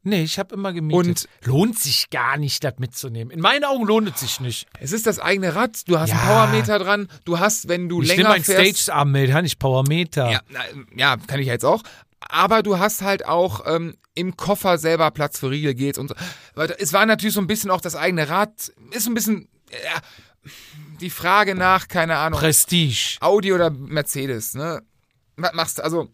Nee, 0.08 0.22
ich 0.22 0.38
habe 0.38 0.54
immer 0.54 0.72
gemietet. 0.72 1.26
Und- 1.42 1.46
lohnt 1.46 1.78
sich 1.78 2.10
gar 2.10 2.36
nicht, 2.36 2.62
das 2.62 2.74
mitzunehmen. 2.78 3.30
In 3.32 3.40
meinen 3.40 3.64
Augen 3.64 3.84
lohnt 3.84 4.08
es 4.14 4.20
sich 4.20 4.38
nicht. 4.40 4.66
Es 4.78 4.92
ist 4.92 5.06
das 5.06 5.18
eigene 5.18 5.54
Rad, 5.56 5.88
du 5.88 5.98
hast 5.98 6.10
Ja. 6.10 6.16
einen 6.16 6.26
Powermeter 6.28 6.78
dran, 6.78 7.08
du 7.24 7.38
hast, 7.40 7.68
wenn 7.68 7.88
du 7.88 8.02
Ich 8.02 8.08
nehme 8.10 8.22
länger 8.22 8.34
ein 8.34 8.44
fährst, 8.44 8.82
Stage-Arm 8.82 9.10
mit, 9.10 9.30
ich 9.44 9.58
Powermeter. 9.58 10.30
ja, 10.30 10.40
na, 10.48 10.60
ja, 10.96 11.16
kann 11.26 11.40
ich 11.40 11.46
jetzt 11.48 11.64
auch. 11.64 11.82
Aber 12.20 12.62
du 12.62 12.78
hast 12.78 13.02
halt 13.02 13.26
auch 13.26 13.66
ähm, 13.66 13.96
im 14.14 14.36
Koffer 14.36 14.78
selber 14.78 15.10
Platz 15.10 15.38
für 15.40 15.50
Riegel, 15.50 15.74
Gels 15.74 15.98
und 15.98 16.08
so. 16.08 16.14
Es 16.78 16.92
war 16.92 17.04
natürlich 17.04 17.34
so 17.34 17.40
ein 17.40 17.46
bisschen 17.48 17.70
auch 17.70 17.80
das 17.80 17.96
eigene 17.96 18.28
Rad. 18.28 18.72
Ist 18.92 19.04
so 19.04 19.10
ein 19.10 19.14
bisschen 19.14 19.48
ja, 19.72 20.00
die 21.00 21.10
Frage 21.10 21.54
nach, 21.56 21.88
keine 21.88 22.16
Ahnung, 22.16 22.38
Prestige. 22.38 23.16
Audi 23.20 23.52
oder 23.52 23.70
Mercedes, 23.70 24.54
ne? 24.54 24.82
Was 25.36 25.52
machst 25.52 25.78
du? 25.78 25.82
Also, 25.84 26.08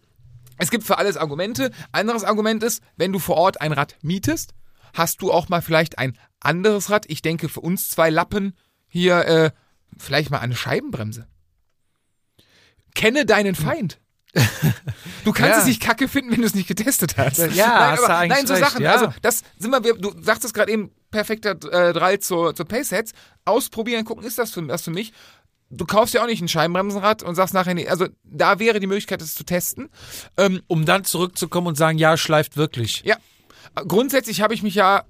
es 0.59 0.71
gibt 0.71 0.85
für 0.85 0.99
alles 0.99 1.17
Argumente. 1.17 1.71
Anderes 1.93 2.25
Argument 2.25 2.63
ist, 2.63 2.83
wenn 2.97 3.13
du 3.13 3.19
vor 3.19 3.37
Ort 3.37 3.61
ein 3.61 3.73
Rad 3.73 3.97
mietest, 4.03 4.55
hast 4.95 5.23
du 5.23 5.33
auch 5.33 5.49
mal 5.49 5.63
vielleicht 5.63 5.99
ein 5.99 6.17
anderes 6.41 6.91
Rad. 6.91 7.05
Ich 7.09 7.23
denke, 7.23 7.49
für 7.49 7.61
uns 7.61 7.89
zwei 7.91 8.11
Lappen 8.11 8.57
hier 8.89 9.25
äh, 9.27 9.51
vielleicht 9.99 10.31
mal 10.31 10.39
eine 10.41 10.55
Scheibenbremse. 10.57 11.27
Kenne 12.95 13.25
deinen 13.25 13.55
Feind. 13.55 13.99
Du 15.25 15.33
kannst 15.33 15.51
Ja. 15.51 15.59
es 15.59 15.67
nicht 15.67 15.81
kacke 15.83 16.09
finden, 16.09 16.33
wenn 16.33 16.41
du 16.41 16.47
es 16.47 16.55
nicht 16.55 16.69
getestet 16.69 17.17
hast. 17.19 17.39
Ja, 17.39 17.47
nein, 17.69 17.91
hast 17.93 18.05
aber, 18.05 18.19
eigentlich 18.19 18.39
nein 18.39 18.47
so 18.47 18.55
recht, 18.55 18.65
Sachen. 18.65 18.83
ja. 18.83 18.93
Also 18.93 19.13
das 19.23 19.43
sind 19.59 19.71
wir, 19.71 19.81
du 19.95 20.15
sagtest 20.23 20.55
gerade 20.55 20.73
eben 20.73 20.91
perfekter 21.11 21.51
äh, 21.71 21.93
Drall 21.93 22.19
zur, 22.19 22.55
zur 22.55 22.67
Pace-Sets. 22.67 23.13
Ausprobieren, 23.45 24.05
gucken, 24.05 24.25
ist 24.25 24.39
das 24.39 24.51
für, 24.51 24.63
das 24.63 24.83
für 24.83 24.91
mich? 24.91 25.13
Du 25.75 25.87
kaufst 25.87 26.15
ja 26.15 26.23
auch 26.23 26.27
nicht 26.27 26.43
ein 26.43 26.49
Scheibenbremsenrad 26.49 27.23
und 27.23 27.35
sagst 27.35 27.55
nachher, 27.55 27.75
nee, 27.75 27.89
also 27.89 28.07
da 28.25 28.59
wäre 28.59 28.79
die 28.79 28.87
Möglichkeit, 28.87 29.23
das 29.23 29.35
zu 29.35 29.45
testen. 29.45 29.89
Ähm, 30.37 30.63
Um 30.67 30.85
dann 30.85 31.05
zurückzukommen 31.05 31.69
und 31.69 31.77
sagen, 31.77 31.99
ja, 31.99 32.17
schleift 32.17 32.57
wirklich. 32.57 33.03
ja, 33.05 33.17
grundsätzlich 33.75 34.43
habe 34.43 34.55
ich 34.55 34.63
mich 34.63 34.75
ja 34.75 35.05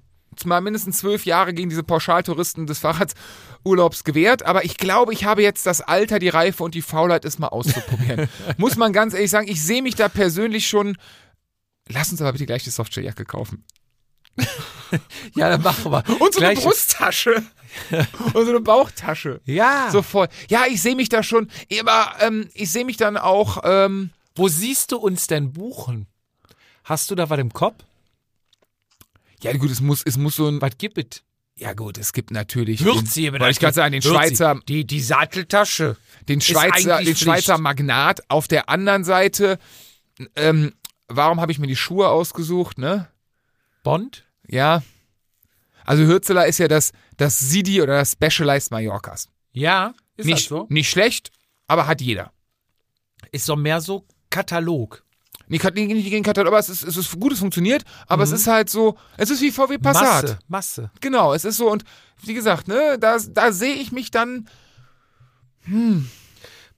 mal 0.45 0.61
mindestens 0.61 0.99
zwölf 0.99 1.25
Jahre 1.25 1.53
gegen 1.53 1.69
diese 1.69 1.83
Pauschaltouristen 1.83 2.65
des 2.65 2.79
Fahrradurlaubs 2.79 4.03
gewehrt, 4.03 4.43
aber 4.43 4.65
ich 4.65 4.77
glaube, 4.77 5.13
ich 5.13 5.25
habe 5.25 5.43
jetzt 5.43 5.65
das 5.65 5.81
Alter, 5.81 6.19
die 6.19 6.29
Reife 6.29 6.63
und 6.63 6.75
die 6.75 6.81
Faulheit, 6.81 7.25
es 7.25 7.39
mal 7.39 7.49
auszuprobieren. 7.49 8.27
Muss 8.57 8.75
man 8.75 8.93
ganz 8.93 9.13
ehrlich 9.13 9.29
sagen, 9.29 9.47
ich 9.47 9.61
sehe 9.61 9.81
mich 9.83 9.95
da 9.95 10.09
persönlich 10.09 10.67
schon. 10.67 10.97
Lass 11.87 12.11
uns 12.11 12.21
aber 12.21 12.31
bitte 12.31 12.45
gleich 12.45 12.63
die 12.63 12.71
Softshell-Jacke 12.71 13.25
kaufen. 13.25 13.63
Ja, 15.35 15.49
dann 15.49 15.61
machen 15.61 15.91
wir. 15.91 16.03
Und 16.19 16.33
so 16.33 16.41
eine 16.41 16.55
Brusttasche. 16.59 17.43
und 18.35 18.45
so 18.45 18.49
eine 18.51 18.59
Bauchtasche. 18.59 19.41
Ja. 19.45 19.89
So 19.91 20.03
voll. 20.03 20.27
Ja, 20.47 20.65
ich 20.69 20.79
sehe 20.79 20.95
mich 20.95 21.09
da 21.09 21.23
schon, 21.23 21.49
aber 21.79 22.13
ähm, 22.19 22.47
ich 22.53 22.71
sehe 22.71 22.85
mich 22.85 22.97
dann 22.97 23.17
auch, 23.17 23.61
ähm, 23.63 24.11
Wo 24.35 24.47
siehst 24.47 24.91
du 24.91 24.97
uns 24.97 25.25
denn 25.25 25.53
buchen? 25.53 26.05
Hast 26.83 27.09
du 27.09 27.15
da 27.15 27.31
was 27.31 27.39
im 27.39 27.51
Kopf? 27.51 27.83
ja 29.41 29.51
gut, 29.53 29.71
es 29.71 29.81
muss, 29.81 30.03
es 30.05 30.17
muss 30.17 30.35
so 30.35 30.47
ein, 30.47 30.61
Was 30.61 30.77
gibt 30.77 30.97
es? 30.99 31.23
ja 31.55 31.73
gut, 31.73 31.97
es 31.97 32.13
gibt 32.13 32.31
natürlich, 32.31 32.83
Würzi, 32.85 33.23
den, 33.23 33.33
wollte 33.33 33.49
ich 33.49 33.59
gerade 33.59 33.73
sagen, 33.73 33.91
den 33.91 34.01
Schweizer, 34.01 34.59
Die, 34.67 34.85
die 34.85 35.01
Satteltasche. 35.01 35.97
den 36.29 36.41
Schweizer, 36.41 37.03
den 37.03 37.15
Schweizer. 37.15 37.57
Magnat. 37.57 38.21
Auf 38.29 38.47
der 38.47 38.69
anderen 38.69 39.03
Seite, 39.03 39.57
ähm, 40.35 40.73
warum 41.07 41.41
habe 41.41 41.51
ich 41.51 41.59
mir 41.59 41.67
die 41.67 41.75
Schuhe 41.75 42.09
ausgesucht, 42.09 42.77
ne? 42.77 43.07
Bond? 43.83 44.25
Ja. 44.47 44.81
Also 45.85 46.03
Hürzeler 46.03 46.47
ist 46.47 46.57
ja 46.57 46.67
das, 46.67 46.91
das 47.17 47.37
Sidi 47.39 47.81
oder 47.81 47.97
das 47.97 48.13
Specialized 48.13 48.71
Mallorcas. 48.71 49.27
Ja. 49.51 49.93
Ist 50.15 50.25
Nicht, 50.25 50.45
das 50.45 50.49
so? 50.49 50.65
nicht 50.69 50.89
schlecht, 50.89 51.31
aber 51.67 51.87
hat 51.87 52.01
jeder. 52.01 52.31
Ist 53.31 53.49
doch 53.49 53.55
mehr 53.55 53.81
so 53.81 54.05
Katalog. 54.29 55.03
Nicht, 55.47 55.63
nicht, 55.75 55.87
nicht 55.87 56.09
gegen 56.09 56.23
Katalog, 56.23 56.47
aber 56.49 56.59
es 56.59 56.69
ist, 56.69 56.83
es 56.83 56.95
ist 56.97 57.19
gut, 57.19 57.33
es 57.33 57.39
funktioniert, 57.39 57.83
aber 58.07 58.23
es 58.23 58.31
ist 58.31 58.47
halt 58.47 58.69
so, 58.69 58.97
es 59.17 59.29
ist 59.29 59.41
wie 59.41 59.51
VW 59.51 59.77
Passat. 59.77 60.23
Masse. 60.23 60.39
Masse. 60.47 60.91
Genau, 61.01 61.33
es 61.33 61.43
ist 61.45 61.57
so 61.57 61.69
und 61.69 61.83
wie 62.23 62.33
gesagt, 62.33 62.67
ne, 62.67 62.97
da, 62.99 63.17
da 63.19 63.51
sehe 63.51 63.75
ich 63.75 63.91
mich 63.91 64.09
dann 64.09 64.47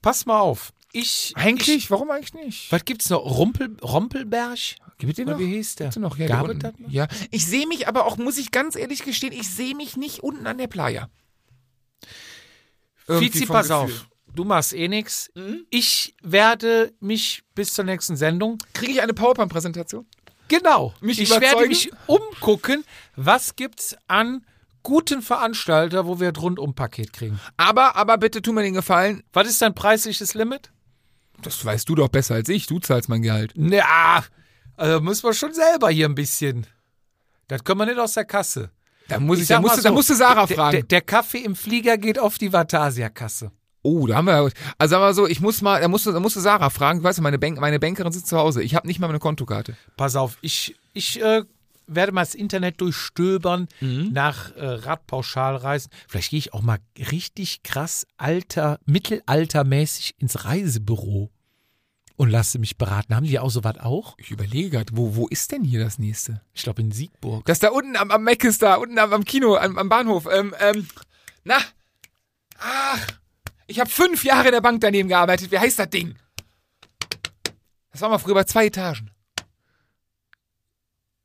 Pass 0.02 0.26
mal 0.26 0.38
auf. 0.38 0.72
Ich. 0.92 1.32
Eigentlich? 1.36 1.76
Ich, 1.76 1.90
Warum 1.90 2.10
eigentlich 2.10 2.34
nicht? 2.34 2.72
was 2.72 2.84
gibt's 2.84 3.10
noch? 3.10 3.18
Rumpel, 3.24 3.76
Rompelberg? 3.82 4.58
Gibt 4.98 5.12
es 5.12 5.16
den 5.16 5.28
noch? 5.28 5.38
wie 5.38 5.46
hieß 5.46 5.74
der? 5.76 5.90
Noch? 5.98 6.16
Ja, 6.16 6.26
Gab 6.26 6.46
der 6.46 6.54
unten. 6.70 6.82
noch? 6.84 6.90
ja. 6.90 7.06
Ich 7.30 7.44
sehe 7.46 7.66
mich 7.66 7.86
aber 7.88 8.06
auch, 8.06 8.16
muss 8.16 8.38
ich 8.38 8.50
ganz 8.50 8.76
ehrlich 8.76 9.02
gestehen, 9.04 9.32
ich 9.32 9.48
sehe 9.50 9.74
mich 9.74 9.96
nicht 9.96 10.20
unten 10.20 10.46
an 10.46 10.56
der 10.58 10.68
Playa. 10.68 11.10
Fizi, 13.06 13.46
pass 13.46 13.68
Gefühl. 13.68 13.76
auf. 13.84 14.08
Du 14.34 14.44
machst 14.44 14.74
eh 14.74 14.88
nix. 14.88 15.30
Ich 15.70 16.14
werde 16.22 16.92
mich 17.00 17.42
bis 17.54 17.72
zur 17.72 17.84
nächsten 17.84 18.16
Sendung. 18.16 18.58
Kriege 18.74 18.92
ich 18.92 19.02
eine 19.02 19.14
PowerPoint-Präsentation? 19.14 20.06
Genau. 20.48 20.94
Mich 21.00 21.18
ich 21.20 21.30
werde 21.30 21.46
überzeugen? 21.46 21.68
mich 21.70 21.90
umgucken, 22.06 22.84
was 23.16 23.56
gibt's 23.56 23.96
an 24.08 24.44
guten 24.82 25.22
Veranstalter, 25.22 26.06
wo 26.06 26.20
wir 26.20 26.28
ein 26.28 26.36
Rundum-Paket 26.36 27.12
kriegen. 27.12 27.40
Aber, 27.56 27.96
aber 27.96 28.18
bitte 28.18 28.42
tu 28.42 28.52
mir 28.52 28.62
den 28.62 28.74
Gefallen, 28.74 29.22
Was 29.32 29.48
ist 29.48 29.60
dein 29.62 29.74
preisliches 29.74 30.34
Limit? 30.34 30.70
Das 31.42 31.64
weißt 31.64 31.88
du 31.88 31.94
doch 31.94 32.08
besser 32.08 32.34
als 32.34 32.48
ich, 32.48 32.66
du 32.66 32.78
zahlst 32.78 33.08
mein 33.08 33.22
Gehalt. 33.22 33.52
Na, 33.56 34.24
also 34.76 35.00
müssen 35.00 35.24
wir 35.24 35.34
schon 35.34 35.52
selber 35.54 35.90
hier 35.90 36.06
ein 36.06 36.14
bisschen. 36.14 36.66
Das 37.48 37.62
können 37.64 37.78
wir 37.80 37.86
nicht 37.86 37.98
aus 37.98 38.14
der 38.14 38.24
Kasse. 38.24 38.70
Da 39.08 39.20
muss 39.20 39.38
ich, 39.38 39.46
sag 39.46 39.56
da 39.56 39.60
musst, 39.60 39.72
mal 39.72 39.76
du, 39.76 39.82
da 39.82 39.88
so, 39.90 39.94
musst 39.94 40.10
du 40.10 40.14
Sarah 40.14 40.46
fragen. 40.46 40.72
Der, 40.72 40.82
der 40.82 41.00
Kaffee 41.00 41.38
im 41.38 41.54
Flieger 41.54 41.96
geht 41.96 42.18
auf 42.18 42.38
die 42.38 42.52
Vatasia-Kasse. 42.52 43.52
oh, 43.82 44.06
da 44.06 44.16
haben 44.16 44.26
wir, 44.26 44.34
also 44.34 44.52
sag 44.78 44.98
mal 44.98 45.14
so, 45.14 45.26
ich 45.28 45.40
muss 45.40 45.62
mal, 45.62 45.80
da 45.80 45.88
musst 45.88 46.06
du, 46.06 46.12
da 46.12 46.18
musst 46.18 46.34
du 46.34 46.40
Sarah 46.40 46.70
fragen, 46.70 47.02
weißt 47.02 47.18
du, 47.18 47.22
meine, 47.22 47.38
Bank, 47.38 47.60
meine 47.60 47.78
Bankerin 47.78 48.10
sitzt 48.10 48.26
zu 48.26 48.36
Hause, 48.36 48.62
ich 48.62 48.74
habe 48.74 48.86
nicht 48.88 48.98
mal 48.98 49.06
meine 49.06 49.20
Kontokarte. 49.20 49.76
Pass 49.96 50.16
auf, 50.16 50.38
ich, 50.40 50.74
ich 50.92 51.22
äh, 51.22 51.44
werde 51.86 52.12
mal 52.12 52.22
das 52.22 52.34
Internet 52.34 52.80
durchstöbern 52.80 53.68
Mhm. 53.80 54.12
nach 54.12 54.50
äh, 54.56 54.64
Radpauschalreisen. 54.64 55.90
Vielleicht 56.08 56.30
gehe 56.30 56.38
ich 56.38 56.52
auch 56.54 56.62
mal 56.62 56.78
richtig 57.10 57.62
krass 57.62 58.06
alter, 58.16 58.78
mittelaltermäßig 58.86 60.14
ins 60.18 60.44
Reisebüro 60.44 61.30
und 62.16 62.30
lasse 62.30 62.58
mich 62.58 62.76
beraten. 62.78 63.14
Haben 63.14 63.26
die 63.26 63.38
auch 63.38 63.50
sowas 63.50 63.78
auch? 63.78 64.14
Ich 64.18 64.30
überlege 64.30 64.70
gerade, 64.70 64.96
wo, 64.96 65.14
wo 65.16 65.28
ist 65.28 65.52
denn 65.52 65.62
hier 65.64 65.80
das 65.80 65.98
nächste? 65.98 66.40
Ich 66.54 66.62
glaube 66.62 66.82
in 66.82 66.90
Siegburg. 66.92 67.44
Das 67.44 67.58
da 67.58 67.68
unten 67.68 67.96
am, 67.96 68.10
am 68.10 68.24
Mac 68.24 68.42
ist 68.44 68.62
da, 68.62 68.76
unten 68.76 68.98
am, 68.98 69.12
am 69.12 69.24
Kino, 69.24 69.56
am, 69.56 69.78
am 69.78 69.88
Bahnhof. 69.88 70.26
Ähm, 70.32 70.54
ähm, 70.58 70.86
na, 71.44 71.58
ach, 72.58 73.06
ich 73.66 73.78
habe 73.80 73.90
fünf 73.90 74.24
Jahre 74.24 74.46
in 74.48 74.52
der 74.52 74.60
Bank 74.60 74.80
daneben 74.80 75.08
gearbeitet. 75.08 75.50
Wie 75.50 75.58
heißt 75.58 75.78
das 75.78 75.90
Ding? 75.90 76.14
Das 77.92 78.00
war 78.00 78.08
mal 78.08 78.18
früher 78.18 78.34
bei 78.34 78.44
zwei 78.44 78.66
Etagen. 78.66 79.10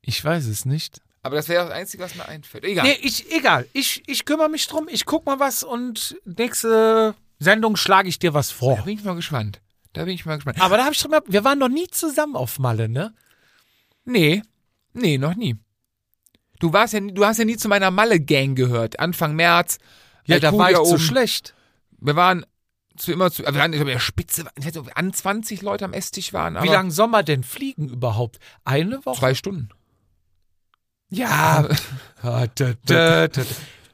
Ich 0.02 0.22
weiß 0.24 0.46
es 0.46 0.64
nicht. 0.64 1.00
Aber 1.22 1.36
das 1.36 1.48
wäre 1.48 1.64
das 1.64 1.72
Einzige, 1.72 2.02
was 2.02 2.14
mir 2.16 2.26
einfällt. 2.28 2.64
Egal. 2.64 2.84
Nee, 2.84 2.98
ich, 3.00 3.30
egal. 3.32 3.66
Ich, 3.72 4.02
ich 4.06 4.24
kümmere 4.24 4.48
mich 4.48 4.66
drum. 4.66 4.88
Ich 4.90 5.04
guck 5.04 5.24
mal 5.24 5.38
was 5.38 5.62
und 5.62 6.16
nächste 6.24 7.14
Sendung 7.38 7.76
schlage 7.76 8.08
ich 8.08 8.18
dir 8.18 8.34
was 8.34 8.48
Da 8.48 8.54
vor. 8.54 8.82
bin 8.82 8.98
ich 8.98 9.04
mal 9.04 9.14
gespannt. 9.14 9.60
Da 9.92 10.04
bin 10.04 10.14
ich 10.14 10.26
mal 10.26 10.36
gespannt. 10.36 10.60
Aber 10.60 10.76
da 10.76 10.84
habe 10.84 10.94
ich 10.94 10.98
schon 10.98 11.12
mal, 11.12 11.20
wir 11.26 11.44
waren 11.44 11.58
noch 11.58 11.68
nie 11.68 11.86
zusammen 11.88 12.34
auf 12.34 12.58
Malle, 12.58 12.88
ne? 12.88 13.14
Nee, 14.04 14.42
nee, 14.94 15.16
noch 15.18 15.36
nie. 15.36 15.56
Du 16.58 16.72
warst 16.72 16.94
ja, 16.94 17.00
du 17.00 17.24
hast 17.24 17.38
ja 17.38 17.44
nie 17.44 17.56
zu 17.56 17.68
meiner 17.68 17.90
Malle-Gang 17.90 18.56
gehört. 18.56 18.98
Anfang 18.98 19.34
März. 19.36 19.78
Ja, 20.24 20.40
da 20.40 20.56
war 20.56 20.70
ich 20.70 20.82
zu 20.82 20.98
schlecht. 20.98 21.54
Wir 22.00 22.16
waren 22.16 22.44
zu 22.96 23.12
immer 23.12 23.30
zu, 23.30 23.42
wir 23.44 23.54
waren 23.54 23.72
in 23.72 23.86
der 23.86 23.98
Spitze, 23.98 24.44
ich 24.56 24.96
an 24.96 25.12
20 25.12 25.62
Leute 25.62 25.84
am 25.84 25.92
Esstisch 25.92 26.32
waren. 26.32 26.60
Wie 26.62 26.68
lange 26.68 26.90
soll 26.90 27.08
man 27.08 27.24
denn 27.24 27.42
fliegen 27.42 27.88
überhaupt? 27.88 28.38
Eine 28.64 29.04
Woche? 29.04 29.18
Zwei 29.20 29.34
Stunden. 29.34 29.68
Ja. 31.12 31.68
Ah. 32.24 32.46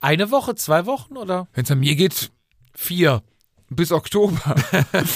Eine 0.02 0.30
Woche, 0.30 0.54
zwei 0.54 0.84
Wochen 0.84 1.16
oder 1.16 1.48
Wenn 1.54 1.64
es 1.64 1.70
an 1.70 1.80
mir 1.80 1.96
geht, 1.96 2.30
vier? 2.74 3.22
bis 3.70 3.90
Oktober. 3.90 4.54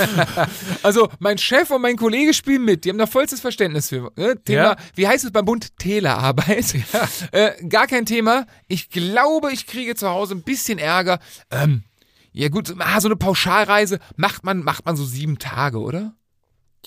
also 0.82 1.08
mein 1.18 1.36
Chef 1.38 1.70
und 1.70 1.82
mein 1.82 1.96
Kollege 1.96 2.34
spielen 2.34 2.64
mit. 2.64 2.84
Die 2.84 2.90
haben 2.90 2.98
da 2.98 3.06
vollstes 3.06 3.40
Verständnis 3.40 3.88
für. 3.90 4.10
Ne? 4.16 4.42
Thema, 4.42 4.62
Ja. 4.62 4.76
wie 4.94 5.06
heißt 5.08 5.24
es 5.24 5.30
beim 5.32 5.44
Bund? 5.44 5.78
Telearbeit. 5.78 6.74
Äh, 7.32 7.66
gar 7.66 7.86
kein 7.86 8.04
Thema. 8.06 8.46
Ich 8.68 8.90
glaube, 8.90 9.52
ich 9.52 9.66
kriege 9.66 9.94
zu 9.94 10.08
Hause 10.08 10.34
ein 10.34 10.42
bisschen 10.42 10.78
Ärger. 10.78 11.18
Ähm, 11.50 11.84
ja 12.32 12.48
gut, 12.48 12.74
ah, 12.78 13.00
so 13.00 13.08
eine 13.08 13.16
Pauschalreise 13.16 13.98
macht 14.16 14.44
man, 14.44 14.62
macht 14.62 14.84
man 14.86 14.96
so 14.96 15.04
sieben 15.04 15.38
Tage, 15.38 15.78
oder? 15.80 16.14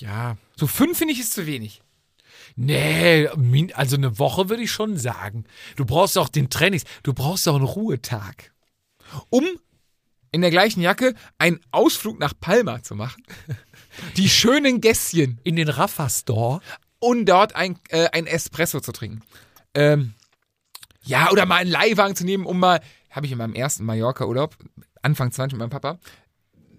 Ja. 0.00 0.36
So 0.56 0.66
fünf 0.66 0.98
finde 0.98 1.14
ich 1.14 1.20
ist 1.20 1.32
zu 1.32 1.46
wenig. 1.46 1.82
Nee, 2.56 3.28
also 3.74 3.96
eine 3.96 4.18
Woche 4.18 4.48
würde 4.48 4.62
ich 4.62 4.70
schon 4.70 4.96
sagen. 4.96 5.44
Du 5.76 5.84
brauchst 5.84 6.16
auch 6.16 6.28
den 6.28 6.48
Trainings, 6.48 6.84
du 7.02 7.12
brauchst 7.12 7.46
auch 7.48 7.56
einen 7.56 7.64
Ruhetag. 7.64 8.52
Um 9.30 9.44
in 10.32 10.40
der 10.40 10.50
gleichen 10.50 10.80
Jacke 10.80 11.14
einen 11.38 11.60
Ausflug 11.70 12.18
nach 12.18 12.34
Palma 12.38 12.82
zu 12.82 12.94
machen. 12.94 13.22
Die 14.16 14.28
schönen 14.28 14.80
Gässchen. 14.80 15.40
In 15.44 15.56
den 15.56 15.68
Rafa 15.68 16.08
Store. 16.08 16.60
und 16.98 17.26
dort 17.26 17.54
ein, 17.54 17.78
äh, 17.90 18.08
ein 18.12 18.26
Espresso 18.26 18.80
zu 18.80 18.92
trinken. 18.92 19.22
Ähm, 19.74 20.14
ja, 21.02 21.30
oder 21.30 21.46
mal 21.46 21.56
einen 21.56 21.70
Leihwagen 21.70 22.16
zu 22.16 22.24
nehmen, 22.24 22.46
um 22.46 22.58
mal, 22.58 22.80
habe 23.10 23.26
ich 23.26 23.32
in 23.32 23.38
meinem 23.38 23.54
ersten 23.54 23.84
Mallorca-Urlaub, 23.84 24.56
Anfang 25.02 25.30
20 25.30 25.54
mit 25.54 25.60
meinem 25.60 25.70
Papa, 25.70 25.98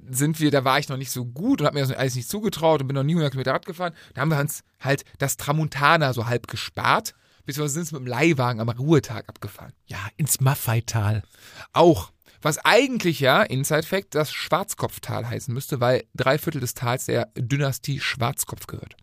sind 0.10 0.40
wir, 0.40 0.52
da 0.52 0.64
war 0.64 0.80
ich 0.80 0.90
noch 0.90 0.98
nicht 0.98 1.12
so 1.12 1.26
gut 1.26 1.62
und 1.62 1.68
habe 1.68 1.76
mir 1.76 1.86
das 1.86 1.96
alles 1.96 2.16
nicht 2.16 2.30
zugetraut 2.30 2.82
und 2.82 2.88
bin 2.88 2.96
noch 2.96 3.04
nie 3.04 3.14
100 3.14 3.32
Kilometer 3.32 3.54
Rad 3.54 3.66
gefahren. 3.66 3.94
Da 4.14 4.22
haben 4.22 4.30
wir 4.30 4.40
uns 4.40 4.64
halt 4.80 5.04
das 5.18 5.38
Tramontana 5.38 6.14
so 6.14 6.28
halb 6.28 6.48
gespart, 6.48 7.14
wir 7.46 7.70
sind 7.70 7.84
es 7.84 7.92
mit 7.94 8.02
dem 8.02 8.08
Leihwagen 8.08 8.60
am 8.60 8.68
Ruhetag 8.68 9.30
abgefahren. 9.30 9.72
Ja, 9.86 10.00
ins 10.18 10.42
Maffei-Tal. 10.42 11.24
Auch. 11.72 12.12
Was 12.42 12.58
eigentlich 12.60 13.20
ja, 13.20 13.42
Inside 13.42 13.84
Fact, 13.84 14.16
das 14.16 14.34
Schwarzkopftal 14.34 15.28
heißen 15.28 15.54
müsste, 15.54 15.80
weil 15.80 16.04
drei 16.14 16.38
Viertel 16.38 16.60
des 16.60 16.74
Tals 16.74 17.06
der 17.06 17.32
Dynastie 17.36 18.00
Schwarzkopf 18.00 18.68
gehört. 18.68 18.96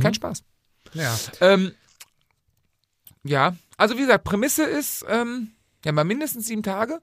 Kein 0.00 0.14
Spaß. 0.14 0.44
Ja. 0.94 1.16
Ähm, 1.40 1.72
ja, 3.24 3.56
also 3.76 3.96
wie 3.96 4.02
gesagt, 4.02 4.24
Prämisse 4.24 4.64
ist, 4.64 5.04
ähm, 5.08 5.52
ja, 5.84 5.92
mal 5.92 6.04
mindestens 6.04 6.46
sieben 6.46 6.62
Tage. 6.62 7.00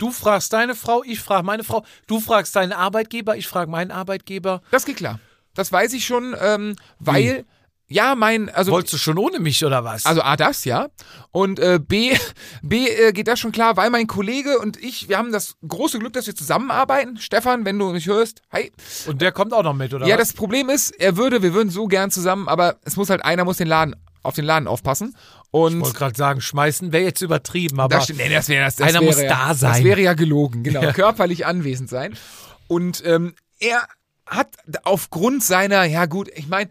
Du 0.00 0.10
fragst 0.10 0.54
deine 0.54 0.74
Frau, 0.74 1.02
ich 1.04 1.20
frage 1.20 1.44
meine 1.44 1.62
Frau. 1.62 1.84
Du 2.06 2.20
fragst 2.20 2.56
deinen 2.56 2.72
Arbeitgeber, 2.72 3.36
ich 3.36 3.46
frage 3.46 3.70
meinen 3.70 3.90
Arbeitgeber. 3.90 4.62
Das 4.70 4.86
geht 4.86 4.96
klar. 4.96 5.20
Das 5.54 5.70
weiß 5.70 5.92
ich 5.92 6.06
schon, 6.06 6.34
ähm, 6.40 6.76
weil, 6.98 7.44
ja, 7.86 8.14
mein, 8.14 8.48
also, 8.48 8.72
Wolltest 8.72 8.94
du 8.94 8.98
schon 8.98 9.18
ohne 9.18 9.40
mich 9.40 9.62
oder 9.62 9.84
was? 9.84 10.06
also 10.06 10.22
A, 10.22 10.38
das, 10.38 10.64
ja. 10.64 10.88
Und 11.32 11.58
äh, 11.58 11.78
B, 11.78 12.16
B 12.62 12.88
äh, 12.88 13.12
geht 13.12 13.28
das 13.28 13.40
schon 13.40 13.52
klar, 13.52 13.76
weil 13.76 13.90
mein 13.90 14.06
Kollege 14.06 14.58
und 14.58 14.82
ich, 14.82 15.10
wir 15.10 15.18
haben 15.18 15.32
das 15.32 15.56
große 15.68 15.98
Glück, 15.98 16.14
dass 16.14 16.26
wir 16.26 16.34
zusammenarbeiten. 16.34 17.18
Stefan, 17.18 17.66
wenn 17.66 17.78
du 17.78 17.90
mich 17.90 18.06
hörst, 18.06 18.40
hi. 18.50 18.72
und 19.06 19.20
der 19.20 19.32
kommt 19.32 19.52
auch 19.52 19.64
noch 19.64 19.74
mit, 19.74 19.92
oder 19.92 20.06
ja, 20.06 20.14
was? 20.14 20.28
das 20.28 20.32
Problem 20.32 20.70
ist, 20.70 20.92
er 20.92 21.18
würde, 21.18 21.42
wir 21.42 21.52
würden 21.52 21.68
so 21.68 21.88
gern 21.88 22.10
zusammen, 22.10 22.48
aber 22.48 22.76
es 22.84 22.96
muss 22.96 23.10
halt 23.10 23.22
einer 23.22 23.44
muss 23.44 23.58
den 23.58 23.68
Laden, 23.68 23.94
auf 24.22 24.34
den 24.34 24.46
Laden 24.46 24.66
aufpassen. 24.66 25.14
Und 25.50 25.78
Ich 25.78 25.80
wollte 25.80 25.98
gerade 25.98 26.16
sagen, 26.16 26.40
schmeißen 26.40 26.92
wäre 26.92 27.04
jetzt 27.04 27.22
übertrieben, 27.22 27.80
aber 27.80 27.96
Das 27.96 28.04
stimmt, 28.04 28.20
nee, 28.20 28.28
das 28.28 28.48
wäre 28.48 28.64
das, 28.64 28.76
das 28.76 28.88
einer 28.88 29.00
wäre 29.00 29.12
muss 29.12 29.22
ja, 29.22 29.28
da 29.28 29.54
sein. 29.54 29.72
Das 29.72 29.84
wäre 29.84 30.00
ja 30.00 30.14
gelogen, 30.14 30.62
genau. 30.62 30.92
Körperlich 30.92 31.46
anwesend 31.46 31.88
sein. 31.88 32.16
Und 32.68 33.02
ähm, 33.04 33.34
er 33.58 33.82
hat 34.26 34.56
aufgrund 34.84 35.42
seiner, 35.42 35.84
ja 35.84 36.06
gut, 36.06 36.30
ich 36.34 36.46
meine, 36.46 36.70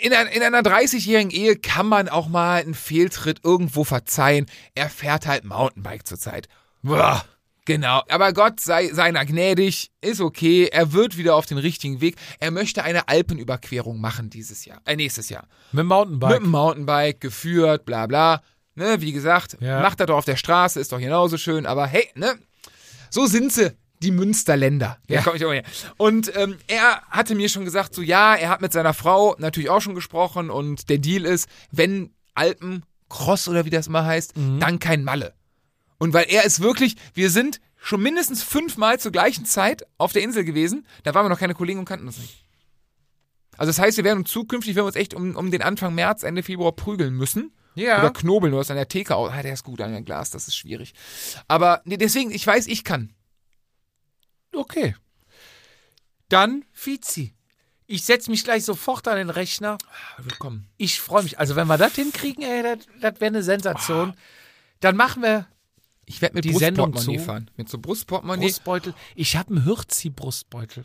in, 0.00 0.12
ein, 0.12 0.26
in 0.26 0.42
einer 0.42 0.60
30-jährigen 0.60 1.30
Ehe 1.30 1.56
kann 1.56 1.86
man 1.86 2.08
auch 2.08 2.26
mal 2.26 2.60
einen 2.60 2.74
Fehltritt 2.74 3.40
irgendwo 3.44 3.84
verzeihen. 3.84 4.46
Er 4.74 4.90
fährt 4.90 5.26
halt 5.26 5.44
Mountainbike 5.44 6.06
zurzeit. 6.06 6.48
Boah. 6.82 7.24
Genau, 7.66 8.02
aber 8.10 8.32
Gott 8.34 8.60
sei 8.60 8.88
seiner 8.92 9.24
gnädig, 9.24 9.90
ist 10.02 10.20
okay, 10.20 10.68
er 10.70 10.92
wird 10.92 11.16
wieder 11.16 11.34
auf 11.34 11.46
den 11.46 11.56
richtigen 11.58 12.00
Weg. 12.02 12.16
Er 12.38 12.50
möchte 12.50 12.82
eine 12.84 13.08
Alpenüberquerung 13.08 14.00
machen 14.00 14.28
dieses 14.28 14.64
Jahr, 14.66 14.80
äh, 14.84 14.96
nächstes 14.96 15.30
Jahr. 15.30 15.46
mit 15.72 15.80
dem 15.80 15.86
Mountainbike. 15.88 16.30
Mit 16.32 16.42
dem 16.42 16.50
Mountainbike, 16.50 17.20
geführt, 17.20 17.84
bla 17.86 18.06
bla. 18.06 18.42
Ne, 18.74 19.00
wie 19.00 19.12
gesagt, 19.12 19.56
Ja. 19.60 19.80
macht 19.80 20.00
er 20.00 20.06
doch 20.06 20.16
auf 20.16 20.24
der 20.24 20.36
Straße, 20.36 20.78
ist 20.80 20.92
doch 20.92 20.98
genauso 20.98 21.38
schön, 21.38 21.64
aber 21.64 21.86
hey, 21.86 22.08
ne? 22.16 22.34
So 23.08 23.26
sind 23.26 23.52
sie, 23.52 23.72
die 24.02 24.10
Münsterländer. 24.10 24.98
Ja. 25.08 25.22
komm 25.22 25.36
ich 25.36 25.44
auch 25.44 25.52
her. 25.52 25.62
Und 25.96 26.36
ähm, 26.36 26.58
er 26.66 27.00
hatte 27.08 27.34
mir 27.34 27.48
schon 27.48 27.64
gesagt, 27.64 27.94
so 27.94 28.02
ja, 28.02 28.34
er 28.34 28.48
hat 28.50 28.60
mit 28.60 28.72
seiner 28.72 28.92
Frau 28.92 29.36
natürlich 29.38 29.70
auch 29.70 29.80
schon 29.80 29.94
gesprochen 29.94 30.50
und 30.50 30.88
der 30.90 30.98
Deal 30.98 31.24
ist, 31.24 31.48
wenn 31.70 32.12
Alpen 32.34 32.84
Cross 33.08 33.48
oder 33.48 33.64
wie 33.64 33.70
das 33.70 33.86
immer 33.86 34.04
heißt, 34.04 34.34
dann 34.58 34.80
kein 34.80 35.04
Malle. 35.04 35.34
Und 35.98 36.12
weil 36.12 36.26
er 36.28 36.44
ist 36.44 36.60
wirklich, 36.60 36.96
wir 37.14 37.30
sind 37.30 37.60
schon 37.76 38.02
mindestens 38.02 38.42
fünfmal 38.42 38.98
zur 38.98 39.12
gleichen 39.12 39.44
Zeit 39.44 39.86
auf 39.98 40.12
der 40.12 40.22
Insel 40.22 40.44
gewesen, 40.44 40.86
da 41.02 41.14
waren 41.14 41.24
wir 41.24 41.28
noch 41.28 41.38
keine 41.38 41.54
Kollegen 41.54 41.78
und 41.78 41.84
kannten 41.84 42.06
uns 42.06 42.18
nicht. 42.18 42.44
Also 43.56 43.70
das 43.70 43.78
heißt, 43.78 43.96
wir 43.98 44.04
werden 44.04 44.20
uns 44.20 44.30
zukünftig, 44.30 44.74
wenn 44.74 44.82
wir 44.82 44.86
uns 44.86 44.96
echt 44.96 45.14
um, 45.14 45.36
um 45.36 45.50
den 45.50 45.62
Anfang 45.62 45.94
März, 45.94 46.22
Ende 46.22 46.42
Februar 46.42 46.72
prügeln 46.72 47.14
müssen. 47.14 47.52
Ja. 47.74 47.98
Oder 47.98 48.12
knobeln, 48.12 48.52
du 48.52 48.58
hast 48.58 48.70
an 48.70 48.76
der 48.76 48.88
Theke 48.88 49.16
aus. 49.16 49.32
Ah, 49.32 49.42
der 49.42 49.52
ist 49.52 49.64
gut 49.64 49.80
an 49.80 49.92
dem 49.92 50.04
Glas, 50.04 50.30
das 50.30 50.48
ist 50.48 50.56
schwierig. 50.56 50.94
Aber 51.48 51.82
nee, 51.84 51.96
deswegen, 51.96 52.30
ich 52.30 52.46
weiß, 52.46 52.66
ich 52.66 52.84
kann. 52.84 53.12
Okay. 54.52 54.94
Dann 56.28 56.64
Fizi. 56.72 57.34
Ich 57.86 58.04
setze 58.04 58.30
mich 58.30 58.44
gleich 58.44 58.64
sofort 58.64 59.06
an 59.08 59.18
den 59.18 59.30
Rechner. 59.30 59.76
Willkommen. 60.18 60.68
Ich 60.78 61.00
freue 61.00 61.22
mich. 61.22 61.38
Also 61.38 61.54
wenn 61.54 61.66
wir 61.66 61.76
das 61.76 61.94
hinkriegen, 61.94 62.42
ey, 62.42 62.62
das, 62.62 62.86
das 63.00 63.20
wäre 63.20 63.26
eine 63.26 63.42
Sensation. 63.42 64.14
Dann 64.80 64.96
machen 64.96 65.22
wir 65.22 65.46
Ich 66.06 66.20
werde 66.22 66.34
mit 66.34 66.44
die 66.44 66.52
Sendung 66.52 66.94
zu. 66.96 67.18
fahren. 67.18 67.50
Mit 67.56 67.68
so 67.68 67.78
Brustportemonnaie. 67.78 68.46
Brustbeutel. 68.46 68.94
Ich 69.14 69.36
habe 69.36 69.54
einen 69.54 69.64
Hürzi-Brustbeutel. 69.64 70.84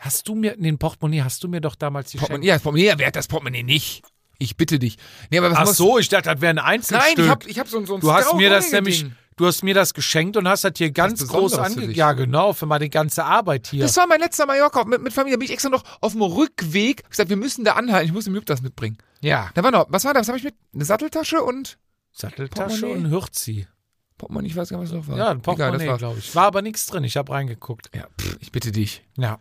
Hast 0.00 0.28
du 0.28 0.34
mir, 0.34 0.56
den 0.56 0.78
Portemonnaie 0.78 1.22
hast 1.22 1.42
du 1.42 1.48
mir 1.48 1.60
doch 1.60 1.74
damals 1.74 2.06
geschenkt. 2.12 2.28
Portemonnaie, 2.28 2.46
ja, 2.48 2.54
das 2.54 2.62
Portemonnaie, 2.62 2.94
wer 2.98 3.06
hat 3.06 3.16
das 3.16 3.28
Portemonnaie 3.28 3.62
nicht? 3.62 4.02
Ich 4.38 4.56
bitte 4.58 4.78
dich. 4.78 4.98
Nee, 5.30 5.38
aber 5.38 5.50
was 5.52 5.58
Ach 5.70 5.74
so, 5.74 5.98
ich 5.98 6.08
dachte, 6.10 6.28
das 6.30 6.40
wäre 6.42 6.50
ein 6.50 6.58
Einzelstück. 6.58 7.16
Nein, 7.16 7.24
ich 7.24 7.30
hab, 7.30 7.46
ich 7.46 7.58
hab 7.58 7.68
so, 7.68 7.84
so 7.86 7.94
ein 7.94 8.00
Du 8.00 8.12
hast 8.12 8.34
mir 8.34 8.50
das 8.50 8.70
nämlich, 8.70 9.06
du 9.36 9.46
hast 9.46 9.62
mir 9.62 9.72
das 9.72 9.94
geschenkt 9.94 10.36
und 10.36 10.46
hast 10.46 10.64
das 10.64 10.72
hier 10.76 10.90
ganz 10.90 11.20
Besonderes 11.20 11.52
groß 11.52 11.58
ange... 11.78 11.92
Ja, 11.92 12.12
genau, 12.12 12.52
für 12.52 12.66
meine 12.66 12.90
ganze 12.90 13.24
Arbeit 13.24 13.68
hier. 13.68 13.82
Das 13.82 13.96
war 13.96 14.06
mein 14.06 14.20
letzter 14.20 14.44
Mallorca 14.44 14.84
mit, 14.84 15.00
mit 15.00 15.14
Familie. 15.14 15.36
Da 15.36 15.38
bin 15.38 15.46
ich 15.46 15.52
extra 15.54 15.70
noch 15.70 15.84
auf 16.02 16.12
dem 16.12 16.20
Rückweg 16.20 17.08
gesagt, 17.08 17.30
wir 17.30 17.36
müssen 17.38 17.64
da 17.64 17.72
anhalten. 17.72 18.06
Ich 18.08 18.12
muss 18.12 18.24
dem 18.24 18.34
Jupp 18.34 18.44
das 18.44 18.60
mitbringen. 18.60 18.98
ja, 19.22 19.48
Da 19.54 19.62
war 19.64 19.70
noch, 19.70 19.86
was 19.88 20.04
war 20.04 20.12
das? 20.12 20.22
Was 20.22 20.28
habe 20.28 20.38
ich 20.38 20.44
mit? 20.44 20.54
Eine 20.74 20.84
Satteltasche 20.84 21.42
und 21.42 21.78
Satteltasche 22.12 22.80
Portemonnaie? 22.82 23.04
und 23.06 23.10
Hürzi. 23.10 23.66
Portemonnaie, 24.18 24.48
ich 24.48 24.56
weiß 24.56 24.68
gar 24.70 24.80
nicht, 24.80 24.90
was 24.92 24.96
noch 24.96 25.08
war. 25.08 25.18
Ja, 25.18 25.28
ein 25.28 25.40
Portemonnaie, 25.42 25.96
glaube 25.98 26.18
ich. 26.18 26.34
War 26.34 26.44
aber 26.46 26.62
nichts 26.62 26.86
drin, 26.86 27.04
ich 27.04 27.16
habe 27.16 27.32
reingeguckt. 27.32 27.90
Ja, 27.94 28.06
pff, 28.20 28.36
ich 28.40 28.52
bitte 28.52 28.72
dich. 28.72 29.04
Ja. 29.16 29.38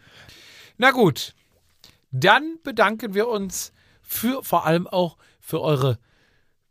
Na 0.77 0.91
gut, 0.91 1.34
dann 2.11 2.57
bedanken 2.64 3.14
wir 3.14 3.27
uns 3.27 3.72
für 4.02 4.43
vor 4.43 4.65
allem 4.65 4.88
auch 4.88 5.18
für 5.39 5.61
eure 5.61 5.97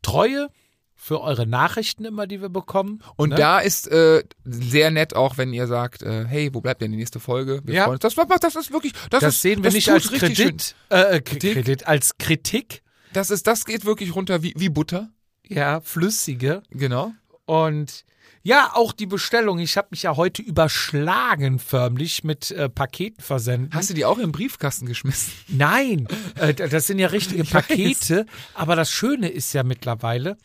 Treue, 0.02 0.48
für 0.94 1.20
eure 1.20 1.47
Nachrichten 1.47 2.05
immer, 2.05 2.26
die 2.26 2.40
wir 2.40 2.48
bekommen. 2.48 3.02
Und 3.16 3.31
ne? 3.31 3.36
da 3.36 3.59
ist 3.59 3.89
äh, 3.89 4.22
sehr 4.44 4.90
nett 4.90 5.14
auch, 5.16 5.36
wenn 5.36 5.52
ihr 5.52 5.66
sagt, 5.66 6.02
äh, 6.02 6.24
hey, 6.26 6.51
wo 6.52 6.60
bleibt 6.60 6.81
denn 6.82 6.93
die 6.93 6.97
nächste 6.98 7.20
Folge? 7.20 7.60
Wir 7.64 7.74
Ja. 7.74 7.85
freuen 7.85 7.94
uns. 7.94 8.01
Das, 8.02 8.14
das, 8.14 8.40
das 8.40 8.56
ist 8.56 8.72
wirklich, 8.72 8.93
das, 9.10 9.20
das 9.20 9.35
ist, 9.35 9.43
sehen 9.43 9.59
wir 9.59 9.64
das 9.64 9.74
nicht 9.74 9.90
als 9.90 10.12
richtig 10.12 10.36
Kredit, 10.36 10.74
äh, 10.90 11.16
äh, 11.16 11.20
Kritik? 11.20 11.52
Kredit, 11.55 11.86
als 11.86 12.16
Kritik. 12.18 12.82
Das 13.12 13.31
ist, 13.31 13.47
das 13.47 13.64
geht 13.64 13.85
wirklich 13.85 14.14
runter 14.14 14.43
wie, 14.43 14.55
wie 14.56 14.68
Butter. 14.68 15.10
Ja, 15.47 15.81
flüssige. 15.81 16.62
Genau. 16.70 17.12
Und 17.46 18.04
ja, 18.42 18.72
auch 18.74 18.92
die 18.92 19.06
Bestellung. 19.06 19.58
Ich 19.58 19.76
habe 19.78 19.88
mich 19.90 20.02
ja 20.02 20.16
heute 20.16 20.42
überschlagen 20.42 21.58
förmlich 21.58 22.24
mit 22.24 22.50
äh, 22.50 22.68
Paketen 22.68 23.22
versenden. 23.22 23.70
Hast 23.72 23.88
du 23.90 23.94
die 23.94 24.04
auch 24.04 24.18
im 24.18 24.32
Briefkasten 24.32 24.86
geschmissen? 24.86 25.32
Nein, 25.48 26.06
äh, 26.38 26.52
das 26.54 26.86
sind 26.86 26.98
ja 26.98 27.08
richtige. 27.08 27.44
Pakete. 27.44 28.26
Aber 28.54 28.76
das 28.76 28.90
Schöne 28.90 29.28
ist 29.28 29.52
ja 29.54 29.62
mittlerweile, 29.62 30.36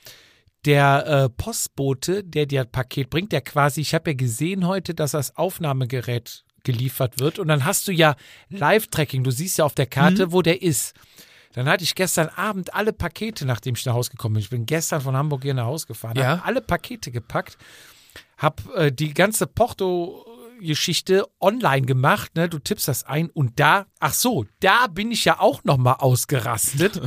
der 0.65 1.05
äh, 1.07 1.29
Postbote, 1.29 2.23
der 2.23 2.45
dir 2.45 2.63
das 2.63 2.71
Paket 2.71 3.09
bringt, 3.09 3.31
der 3.33 3.41
quasi, 3.41 3.81
ich 3.81 3.93
habe 3.93 4.11
ja 4.11 4.15
gesehen 4.15 4.65
heute, 4.67 4.93
dass 4.93 5.11
das 5.11 5.35
Aufnahmegerät 5.35 6.43
geliefert 6.63 7.19
wird. 7.19 7.37
Und 7.39 7.47
dann 7.49 7.65
hast 7.65 7.87
du 7.87 7.91
ja 7.91 8.15
Live-Tracking. 8.49 9.23
Du 9.23 9.31
siehst 9.31 9.57
ja 9.57 9.65
auf 9.65 9.75
der 9.75 9.87
Karte, 9.87 10.27
Mhm. 10.27 10.31
wo 10.33 10.41
der 10.41 10.61
ist. 10.61 10.93
Dann 11.53 11.67
hatte 11.67 11.83
ich 11.83 11.95
gestern 11.95 12.27
Abend 12.29 12.73
alle 12.75 12.93
Pakete, 12.93 13.45
nachdem 13.45 13.75
ich 13.75 13.85
nach 13.85 13.93
Hause 13.93 14.11
gekommen 14.11 14.35
bin. 14.35 14.43
Ich 14.43 14.49
bin 14.51 14.65
gestern 14.65 15.01
von 15.01 15.15
Hamburg 15.17 15.41
hier 15.43 15.53
nach 15.55 15.65
Hause 15.65 15.87
gefahren, 15.87 16.17
Ja. 16.17 16.27
habe 16.37 16.45
alle 16.45 16.61
Pakete 16.61 17.11
gepackt, 17.11 17.57
habe 18.37 18.61
äh, 18.75 18.91
die 18.91 19.13
ganze 19.13 19.47
Porto-Geschichte 19.47 21.25
online 21.39 21.85
gemacht. 21.85 22.35
Ne? 22.35 22.49
Du 22.49 22.59
tippst 22.59 22.87
das 22.87 23.03
ein 23.03 23.29
und 23.29 23.59
da, 23.59 23.85
ach 23.99 24.13
so, 24.13 24.45
da 24.59 24.87
bin 24.87 25.11
ich 25.11 25.25
ja 25.25 25.39
auch 25.39 25.63
noch 25.63 25.77
mal 25.77 25.93
ausgerastet. 25.93 27.01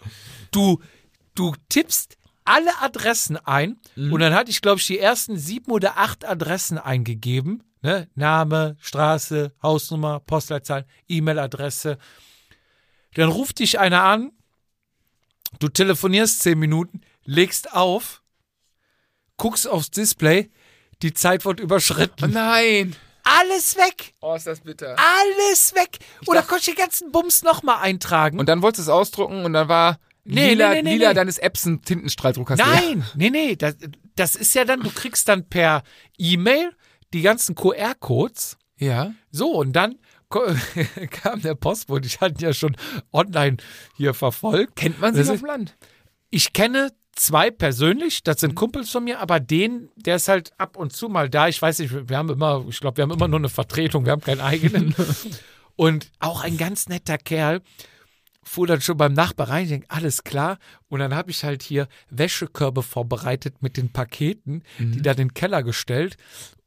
du, 0.50 0.80
du 1.34 1.54
tippst 1.68 2.16
alle 2.44 2.70
Adressen 2.80 3.36
ein 3.38 3.76
und 3.96 4.20
dann 4.20 4.32
hatte 4.34 4.50
ich, 4.52 4.62
glaube 4.62 4.78
ich, 4.78 4.86
die 4.86 5.00
ersten 5.00 5.36
sieben 5.36 5.72
oder 5.72 5.96
acht 5.98 6.24
Adressen 6.24 6.78
eingegeben. 6.78 7.62
Ne? 7.82 8.08
Name, 8.14 8.76
Straße, 8.80 9.52
Hausnummer, 9.62 10.20
Postleitzahl, 10.20 10.86
E-Mail-Adresse. 11.08 11.98
Dann 13.16 13.28
ruft 13.30 13.58
dich 13.58 13.78
einer 13.78 14.02
an, 14.02 14.32
du 15.58 15.68
telefonierst 15.68 16.40
zehn 16.42 16.58
Minuten, 16.58 17.00
legst 17.24 17.72
auf, 17.72 18.22
guckst 19.36 19.66
aufs 19.68 19.90
Display, 19.90 20.50
die 21.02 21.12
Zeit 21.12 21.44
wird 21.44 21.60
Oh 21.60 21.64
überschritten. 21.64 22.30
nein. 22.30 22.94
Alles 23.24 23.76
weg! 23.76 24.14
Oh, 24.20 24.36
ist 24.36 24.46
das 24.46 24.60
bitter. 24.60 24.94
Alles 24.96 25.74
weg! 25.74 25.98
Oder 26.28 26.40
dachte- 26.40 26.48
konnte 26.50 26.70
ich 26.70 26.76
den 26.76 26.80
ganzen 26.80 27.10
Bums 27.10 27.42
nochmal 27.42 27.78
eintragen? 27.82 28.38
Und 28.38 28.48
dann 28.48 28.62
wolltest 28.62 28.86
du 28.86 28.92
es 28.92 28.96
ausdrucken 28.96 29.44
und 29.44 29.52
dann 29.52 29.68
war 29.68 29.98
Nee, 30.22 30.50
lila, 30.50 30.74
nee, 30.74 30.82
nee, 30.82 30.92
lila 30.96 31.12
deines 31.14 31.38
Epson 31.38 31.82
Tintenstrahldruck 31.82 32.50
hast 32.50 32.60
du. 32.60 32.64
Nein, 32.66 33.04
nee, 33.16 33.30
nee, 33.30 33.56
das, 33.56 33.76
das 34.16 34.36
ist 34.36 34.54
ja 34.54 34.64
dann, 34.64 34.80
du 34.80 34.90
kriegst 34.90 35.28
dann 35.28 35.48
per 35.48 35.82
E-Mail 36.18 36.70
die 37.12 37.22
ganzen 37.22 37.54
QR-Codes. 37.54 38.58
Ja. 38.78 39.12
So, 39.30 39.52
und 39.54 39.72
dann 39.72 39.98
kam 41.10 41.40
der 41.42 41.54
Postbote. 41.54 42.06
Ich 42.06 42.20
hatte 42.20 42.34
ihn 42.34 42.48
ja 42.48 42.52
schon 42.52 42.76
online 43.12 43.56
hier 43.96 44.14
verfolgt. 44.14 44.76
Kennt 44.76 45.00
man 45.00 45.14
sich 45.14 45.28
auf 45.30 45.40
dem 45.40 45.46
Land? 45.46 45.76
Ich 46.30 46.52
kenne 46.52 46.92
zwei 47.16 47.50
persönlich, 47.50 48.22
das 48.22 48.40
sind 48.40 48.54
Kumpels 48.54 48.90
von 48.90 49.04
mir, 49.04 49.20
aber 49.20 49.40
den, 49.40 49.88
der 49.96 50.16
ist 50.16 50.28
halt 50.28 50.52
ab 50.58 50.76
und 50.76 50.92
zu 50.92 51.08
mal 51.08 51.28
da. 51.28 51.48
Ich 51.48 51.60
weiß 51.60 51.78
nicht, 51.78 52.08
wir 52.08 52.16
haben 52.16 52.28
immer, 52.28 52.64
ich 52.68 52.80
glaube, 52.80 52.98
wir 52.98 53.02
haben 53.02 53.10
immer 53.10 53.28
nur 53.28 53.38
eine 53.38 53.48
Vertretung, 53.48 54.04
wir 54.04 54.12
haben 54.12 54.20
keinen 54.20 54.40
eigenen. 54.40 54.94
und 55.76 56.10
auch 56.20 56.42
ein 56.42 56.56
ganz 56.56 56.88
netter 56.88 57.18
Kerl 57.18 57.62
fuhr 58.46 58.66
dann 58.66 58.80
schon 58.80 58.96
beim 58.96 59.12
Nachbar 59.12 59.48
rein, 59.48 59.64
ich 59.64 59.70
denk, 59.70 59.86
alles 59.88 60.22
klar. 60.22 60.58
Und 60.88 61.00
dann 61.00 61.14
habe 61.14 61.30
ich 61.32 61.42
halt 61.42 61.64
hier 61.64 61.88
Wäschekörbe 62.10 62.82
vorbereitet 62.84 63.60
mit 63.60 63.76
den 63.76 63.92
Paketen, 63.92 64.62
die 64.78 65.02
dann 65.02 65.16
in 65.16 65.28
den 65.28 65.34
Keller 65.34 65.64
gestellt. 65.64 66.16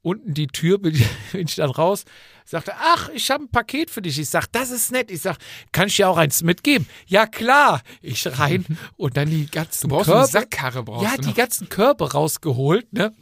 Unten 0.01 0.33
die 0.33 0.47
Tür 0.47 0.77
bin 0.77 0.95
ich, 0.95 1.05
bin 1.31 1.47
ich 1.47 1.55
dann 1.55 1.69
raus, 1.71 2.05
sagte, 2.45 2.73
ach, 2.77 3.09
ich 3.09 3.29
habe 3.31 3.43
ein 3.43 3.51
Paket 3.51 3.89
für 3.89 4.01
dich. 4.01 4.17
Ich 4.17 4.29
sag, 4.29 4.47
das 4.51 4.71
ist 4.71 4.91
nett. 4.91 5.11
Ich 5.11 5.21
sag, 5.21 5.37
kann 5.71 5.87
ich 5.87 5.95
dir 5.97 6.09
auch 6.09 6.17
eins 6.17 6.41
mitgeben? 6.41 6.87
Ja, 7.05 7.27
klar. 7.27 7.81
Ich 8.01 8.25
rein 8.39 8.65
und 8.97 9.17
dann 9.17 9.29
die 9.29 9.45
ganzen 9.47 9.89
Du 9.89 9.95
brauchst 9.95 10.05
Körbe. 10.05 10.19
eine 10.21 10.27
Sackkarre, 10.27 10.83
brauchst 10.83 11.03
Ja, 11.03 11.17
die 11.21 11.33
ganzen 11.33 11.69
Körbe 11.69 12.11
rausgeholt, 12.11 12.91
ne? 12.93 13.13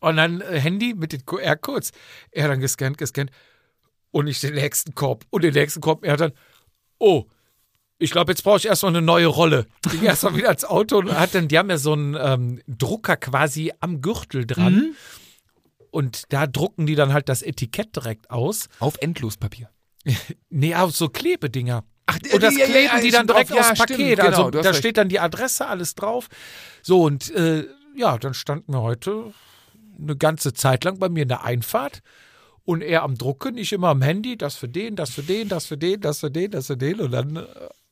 Und 0.00 0.16
dann 0.16 0.40
äh, 0.40 0.58
Handy 0.58 0.94
mit 0.94 1.12
den 1.12 1.26
QR-Codes. 1.26 1.92
Er 2.30 2.48
dann 2.48 2.60
gescannt, 2.60 2.96
gescannt. 2.98 3.30
Und 4.10 4.26
ich 4.26 4.40
den 4.40 4.54
nächsten 4.54 4.94
Korb. 4.94 5.24
Und 5.30 5.44
den 5.44 5.54
nächsten 5.54 5.80
Korb. 5.80 6.04
Er 6.04 6.16
dann, 6.16 6.32
oh, 6.98 7.26
ich 7.98 8.10
glaube, 8.10 8.32
jetzt 8.32 8.42
brauche 8.42 8.56
ich 8.56 8.66
erstmal 8.66 8.90
eine 8.90 9.02
neue 9.02 9.26
Rolle. 9.26 9.66
Ging 9.90 10.02
erstmal 10.02 10.34
wieder 10.36 10.50
ins 10.50 10.64
Auto 10.64 10.98
und 10.98 11.12
hat 11.16 11.34
dann, 11.34 11.48
die 11.48 11.58
haben 11.58 11.70
ja 11.70 11.78
so 11.78 11.92
einen 11.92 12.16
ähm, 12.18 12.60
Drucker 12.66 13.16
quasi 13.16 13.72
am 13.80 14.00
Gürtel 14.00 14.46
dran. 14.46 14.74
Mhm. 14.74 14.94
Und 15.92 16.24
da 16.32 16.46
drucken 16.46 16.86
die 16.86 16.94
dann 16.94 17.12
halt 17.12 17.28
das 17.28 17.42
Etikett 17.42 17.94
direkt 17.94 18.30
aus. 18.30 18.68
Auf 18.80 18.96
Endlospapier. 19.00 19.70
Nee, 20.50 20.74
auf 20.74 20.96
so 20.96 21.08
Klebedinger. 21.08 21.84
Ach, 22.06 22.18
Und 22.32 22.42
das 22.42 22.54
kleben 22.56 23.00
die 23.02 23.10
dann 23.10 23.26
direkt 23.26 23.52
aufs 23.52 23.78
Paket. 23.78 24.18
Genau, 24.18 24.46
also 24.46 24.50
da 24.50 24.60
recht. 24.60 24.76
steht 24.76 24.96
dann 24.96 25.08
die 25.08 25.20
Adresse, 25.20 25.66
alles 25.66 25.94
drauf. 25.94 26.28
So, 26.82 27.02
und 27.02 27.30
äh, 27.30 27.66
ja, 27.94 28.18
dann 28.18 28.34
standen 28.34 28.72
wir 28.72 28.82
heute 28.82 29.32
eine 30.00 30.16
ganze 30.16 30.52
Zeit 30.54 30.82
lang 30.84 30.98
bei 30.98 31.08
mir 31.08 31.22
in 31.22 31.28
der 31.28 31.44
Einfahrt 31.44 32.00
und 32.64 32.82
er 32.82 33.02
am 33.02 33.16
Drucken, 33.16 33.56
ich 33.56 33.72
immer 33.72 33.88
am 33.88 34.02
Handy, 34.02 34.36
das 34.36 34.56
für 34.56 34.68
den, 34.68 34.96
das 34.96 35.10
für 35.10 35.22
den, 35.22 35.48
das 35.48 35.66
für 35.66 35.76
den, 35.76 36.00
das 36.00 36.20
für 36.20 36.30
den, 36.30 36.50
das 36.50 36.66
für 36.66 36.76
den 36.76 37.00
und 37.00 37.10
dann 37.12 37.36
äh, 37.36 37.44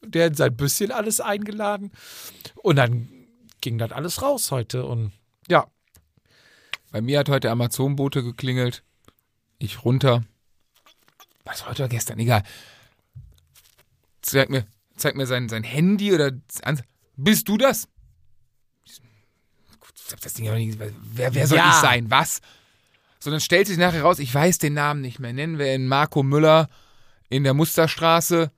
der 0.03 0.29
in 0.29 0.35
sein 0.35 0.57
Büsschen 0.57 0.91
alles 0.91 1.21
eingeladen 1.21 1.93
und 2.57 2.77
dann 2.77 3.09
ging 3.61 3.79
das 3.79 3.93
alles 3.93 4.23
raus 4.23 4.51
heute 4.51 4.87
und 4.87 5.13
ja, 5.49 5.67
Bei 6.91 7.01
mir 7.01 7.19
hat 7.21 7.29
heute 7.29 7.51
Amazon-Bote 7.51 8.23
geklingelt. 8.23 8.83
Ich 9.59 9.85
runter. 9.85 10.25
Was 11.45 11.67
heute 11.67 11.83
oder 11.85 11.89
gestern? 11.89 12.19
Egal. 12.19 12.43
Zeig 14.23 14.51
mir, 14.51 14.67
zeig 14.97 15.17
mir 15.17 15.27
sein, 15.27 15.49
sein 15.49 15.63
Handy 15.65 16.13
oder. 16.13 16.33
Bist 17.17 17.49
du 17.49 17.57
das? 17.57 17.89
Gut, 19.81 19.93
ich 20.07 20.13
hab 20.13 20.21
das 20.21 20.35
Ding 20.35 20.49
aber 20.49 20.59
nicht. 20.59 20.79
Wer, 20.79 21.35
wer 21.35 21.47
soll 21.47 21.59
Ja. 21.59 21.71
ich 21.71 21.77
sein? 21.77 22.11
Was? 22.11 22.41
So, 23.19 23.31
dann 23.31 23.41
stellt 23.41 23.67
sich 23.67 23.77
nachher 23.77 24.03
raus, 24.03 24.19
ich 24.19 24.35
weiß 24.35 24.59
den 24.59 24.75
Namen 24.75 25.01
nicht 25.03 25.19
mehr. 25.19 25.33
Nennen 25.33 25.59
wir 25.59 25.75
ihn 25.75 25.87
Marco 25.87 26.23
Müller 26.23 26.69
in 27.29 27.45
der 27.45 27.55
Musterstraße. 27.55 28.51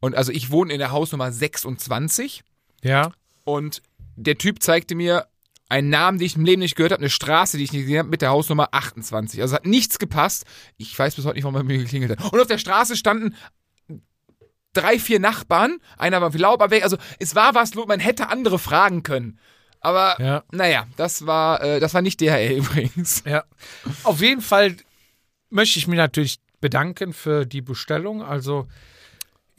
Und 0.00 0.14
also 0.14 0.32
ich 0.32 0.50
wohne 0.50 0.72
in 0.72 0.78
der 0.78 0.90
Hausnummer 0.90 1.30
26. 1.30 2.42
ja, 2.82 3.12
Und 3.44 3.82
der 4.16 4.36
Typ 4.38 4.62
zeigte 4.62 4.94
mir 4.94 5.26
einen 5.70 5.88
Namen, 5.88 6.18
den 6.18 6.26
ich 6.26 6.36
im 6.36 6.44
Leben 6.44 6.60
nicht 6.60 6.74
gehört 6.74 6.92
habe, 6.92 7.00
eine 7.00 7.10
Straße, 7.10 7.56
die 7.56 7.64
ich 7.64 7.72
nicht 7.72 7.82
gesehen 7.82 8.00
habe, 8.00 8.08
mit 8.08 8.22
der 8.22 8.30
Hausnummer 8.30 8.68
28. 8.72 9.40
Also 9.40 9.54
hat 9.54 9.66
nichts 9.66 9.98
gepasst. 9.98 10.44
Ich 10.76 10.98
weiß 10.98 11.14
bis 11.14 11.24
heute 11.24 11.36
nicht, 11.36 11.44
warum 11.44 11.56
er 11.56 11.62
mir 11.62 11.78
geklingelt 11.78 12.10
hat. 12.10 12.32
Und 12.32 12.40
auf 12.40 12.48
der 12.48 12.58
Straße 12.58 12.96
standen 12.96 13.36
drei, 14.72 14.98
vier 14.98 15.20
Nachbarn. 15.20 15.78
Einer 15.96 16.20
war 16.20 16.32
Lauber 16.32 16.70
weg. 16.70 16.82
Also 16.82 16.98
es 17.20 17.36
war 17.36 17.54
was, 17.54 17.74
los, 17.74 17.86
man 17.86 18.00
hätte 18.00 18.28
andere 18.28 18.58
fragen 18.58 19.04
können. 19.04 19.38
Aber 19.80 20.16
ja. 20.20 20.42
naja, 20.50 20.86
das 20.96 21.24
war, 21.26 21.62
äh, 21.62 21.80
das 21.80 21.94
war 21.94 22.02
nicht 22.02 22.20
DHL 22.20 22.58
übrigens. 22.58 23.22
Ja. 23.24 23.44
Auf 24.02 24.20
jeden 24.20 24.42
Fall 24.42 24.76
möchte 25.50 25.78
ich 25.78 25.86
mich 25.86 25.96
natürlich 25.96 26.40
bedanken 26.60 27.12
für 27.12 27.46
die 27.46 27.62
Bestellung. 27.62 28.22
Also 28.22 28.66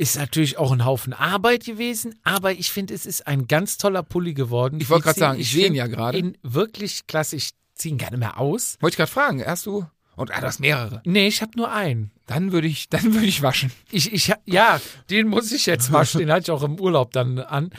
ist 0.01 0.17
natürlich 0.17 0.57
auch 0.57 0.71
ein 0.71 0.83
Haufen 0.83 1.13
Arbeit 1.13 1.63
gewesen, 1.63 2.19
aber 2.23 2.53
ich 2.53 2.71
finde, 2.71 2.95
es 2.95 3.05
ist 3.05 3.27
ein 3.27 3.45
ganz 3.45 3.77
toller 3.77 4.01
Pulli 4.01 4.33
geworden. 4.33 4.79
Ich 4.81 4.89
wollte 4.89 5.03
gerade 5.03 5.19
sagen, 5.19 5.39
ich 5.39 5.51
sehe 5.51 5.67
ihn 5.67 5.75
ja 5.75 5.85
gerade. 5.85 6.17
ihn 6.17 6.39
wirklich 6.41 7.05
klasse. 7.05 7.35
Ich 7.35 7.51
ziehe 7.75 7.93
ihn 7.93 7.99
gerne 7.99 8.17
mehr 8.17 8.39
aus. 8.39 8.77
Wollte 8.79 8.95
ich 8.95 8.97
gerade 8.97 9.11
fragen, 9.11 9.45
hast 9.45 9.67
du. 9.67 9.85
Und 10.15 10.31
ah, 10.31 10.39
du 10.39 10.47
hast 10.47 10.59
mehrere. 10.59 11.03
Nee, 11.05 11.27
ich 11.27 11.43
habe 11.43 11.51
nur 11.55 11.71
einen. 11.71 12.09
Dann 12.25 12.51
würde 12.51 12.67
ich, 12.67 12.89
dann 12.89 13.13
würde 13.13 13.27
ich 13.27 13.43
waschen. 13.43 13.71
Ich, 13.91 14.11
ich, 14.11 14.33
ja, 14.45 14.81
den 15.11 15.27
muss 15.27 15.51
ich 15.51 15.67
jetzt 15.67 15.91
waschen. 15.91 16.17
Den 16.17 16.31
hatte 16.31 16.45
ich 16.45 16.51
auch 16.51 16.63
im 16.63 16.79
Urlaub 16.79 17.11
dann 17.11 17.37
an. 17.37 17.69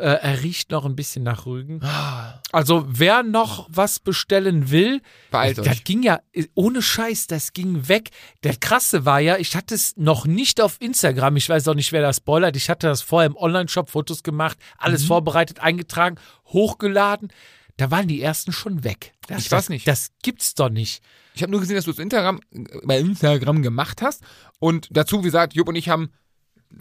Äh, 0.00 0.18
er 0.22 0.42
riecht 0.42 0.70
noch 0.70 0.86
ein 0.86 0.96
bisschen 0.96 1.22
nach 1.22 1.46
Rügen. 1.46 1.80
Ah. 1.82 2.40
Also 2.52 2.86
wer 2.88 3.22
noch 3.22 3.68
was 3.70 3.98
bestellen 3.98 4.70
will, 4.70 5.02
Beeilt 5.30 5.58
das, 5.58 5.66
das 5.66 5.84
ging 5.84 6.02
ja 6.02 6.20
ohne 6.54 6.80
Scheiß, 6.80 7.26
das 7.26 7.52
ging 7.52 7.88
weg. 7.88 8.10
Der 8.42 8.56
krasse 8.56 9.04
war 9.04 9.20
ja, 9.20 9.36
ich 9.36 9.54
hatte 9.54 9.74
es 9.74 9.96
noch 9.96 10.26
nicht 10.26 10.60
auf 10.60 10.80
Instagram, 10.80 11.36
ich 11.36 11.48
weiß 11.48 11.68
auch 11.68 11.74
nicht, 11.74 11.92
wer 11.92 12.02
das 12.02 12.16
spoilert. 12.16 12.56
Ich 12.56 12.70
hatte 12.70 12.86
das 12.86 13.02
vorher 13.02 13.28
im 13.28 13.36
Online-Shop 13.36 13.90
Fotos 13.90 14.22
gemacht, 14.22 14.58
alles 14.78 15.04
vorbereitet, 15.04 15.60
eingetragen, 15.60 16.16
hochgeladen. 16.46 17.28
Da 17.76 17.90
waren 17.90 18.08
die 18.08 18.20
ersten 18.20 18.52
schon 18.52 18.84
weg. 18.84 19.12
Das, 19.26 19.46
Ich 19.46 19.50
weiß 19.50 19.64
das, 19.64 19.68
nicht. 19.68 19.86
Das 19.86 20.10
gibt's 20.22 20.54
doch 20.54 20.68
nicht. 20.68 21.02
Ich 21.34 21.42
habe 21.42 21.50
nur 21.50 21.60
gesehen, 21.60 21.76
dass 21.76 21.84
du 21.84 21.92
es 21.92 21.98
Instagram, 21.98 22.40
bei 22.84 22.98
Instagram 22.98 23.62
gemacht 23.62 24.02
hast. 24.02 24.22
Und 24.58 24.88
dazu, 24.90 25.20
wie 25.20 25.24
gesagt, 25.24 25.54
Jupp 25.54 25.68
und 25.68 25.76
ich 25.76 25.88
haben 25.88 26.10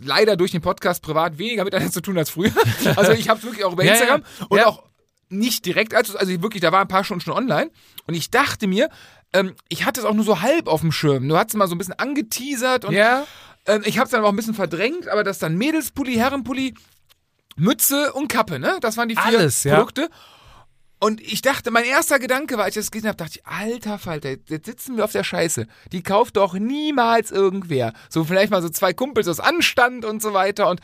leider 0.02 0.36
durch 0.38 0.52
den 0.52 0.62
Podcast 0.62 1.02
privat 1.02 1.38
weniger 1.38 1.64
miteinander 1.64 1.92
zu 1.92 2.02
tun 2.02 2.18
als 2.18 2.30
früher. 2.30 2.52
Also 2.96 3.12
ich 3.14 3.30
habe 3.30 3.40
es 3.40 3.46
wirklich 3.46 3.66
auch 3.66 3.74
über 3.74 3.84
Ja, 3.84 3.94
Instagram 3.94 4.24
ja. 4.40 4.46
und 4.50 4.58
Ja. 4.58 4.68
auch 4.68 4.84
nicht 5.30 5.66
direkt, 5.66 5.94
also, 5.94 6.18
also 6.18 6.42
wirklich, 6.42 6.62
da 6.62 6.72
war 6.72 6.82
ein 6.82 6.88
paar 6.88 7.04
Stunden 7.04 7.22
schon 7.22 7.34
online. 7.34 7.70
Und 8.08 8.14
ich 8.16 8.32
dachte 8.32 8.66
mir, 8.68 8.90
ähm, 9.34 9.54
ich 9.70 9.86
hatte 9.86 10.00
es 10.00 10.06
auch 10.06 10.14
nur 10.14 10.26
so 10.26 10.42
halb 10.42 10.68
auf 10.68 10.82
dem 10.82 10.92
Schirm. 10.92 11.30
Du 11.30 11.38
hast 11.38 11.50
es 11.50 11.54
mal 11.56 11.68
so 11.68 11.76
ein 11.76 11.78
bisschen 11.78 11.94
angeteasert 12.00 12.86
und 12.86 12.94
Ja. 12.94 13.26
ähm, 13.68 13.84
ich 13.86 13.98
habe 14.00 14.06
es 14.06 14.12
dann 14.12 14.24
auch 14.24 14.30
ein 14.30 14.36
bisschen 14.36 14.56
verdrängt, 14.56 15.08
aber 15.08 15.24
das 15.24 15.38
dann 15.38 15.56
Mädelspulli, 15.58 16.16
Herrenpulli, 16.16 16.74
Mütze 17.56 18.14
und 18.14 18.28
Kappe, 18.30 18.58
ne? 18.60 18.78
Das 18.82 18.98
waren 18.98 19.10
die 19.10 19.16
vier 19.16 19.24
Alles, 19.40 19.64
ja. 19.64 19.76
Und 21.00 21.22
ich 21.22 21.42
dachte, 21.42 21.72
mein 21.72 21.86
erster 21.86 22.20
Gedanke 22.20 22.58
war, 22.58 22.66
als 22.66 22.76
ich 22.76 22.82
das 22.82 22.92
gesehen 22.92 23.08
habe, 23.08 23.18
dachte 23.18 23.40
ich, 23.40 23.46
alter 23.46 23.98
Falter, 23.98 24.32
jetzt 24.48 24.66
sitzen 24.66 24.98
wir 24.98 25.06
auf 25.06 25.14
der 25.14 25.24
Scheiße. 25.24 25.66
Die 25.94 26.04
kauft 26.04 26.36
doch 26.36 26.54
niemals 26.54 27.32
irgendwer. 27.32 27.94
So 28.10 28.26
vielleicht 28.26 28.52
mal 28.52 28.62
so 28.62 28.68
zwei 28.68 28.92
Kumpels 28.92 29.28
aus 29.30 29.40
Anstand 29.40 30.04
und 30.04 30.22
so 30.22 30.34
weiter. 30.34 30.70
Und, 30.70 30.82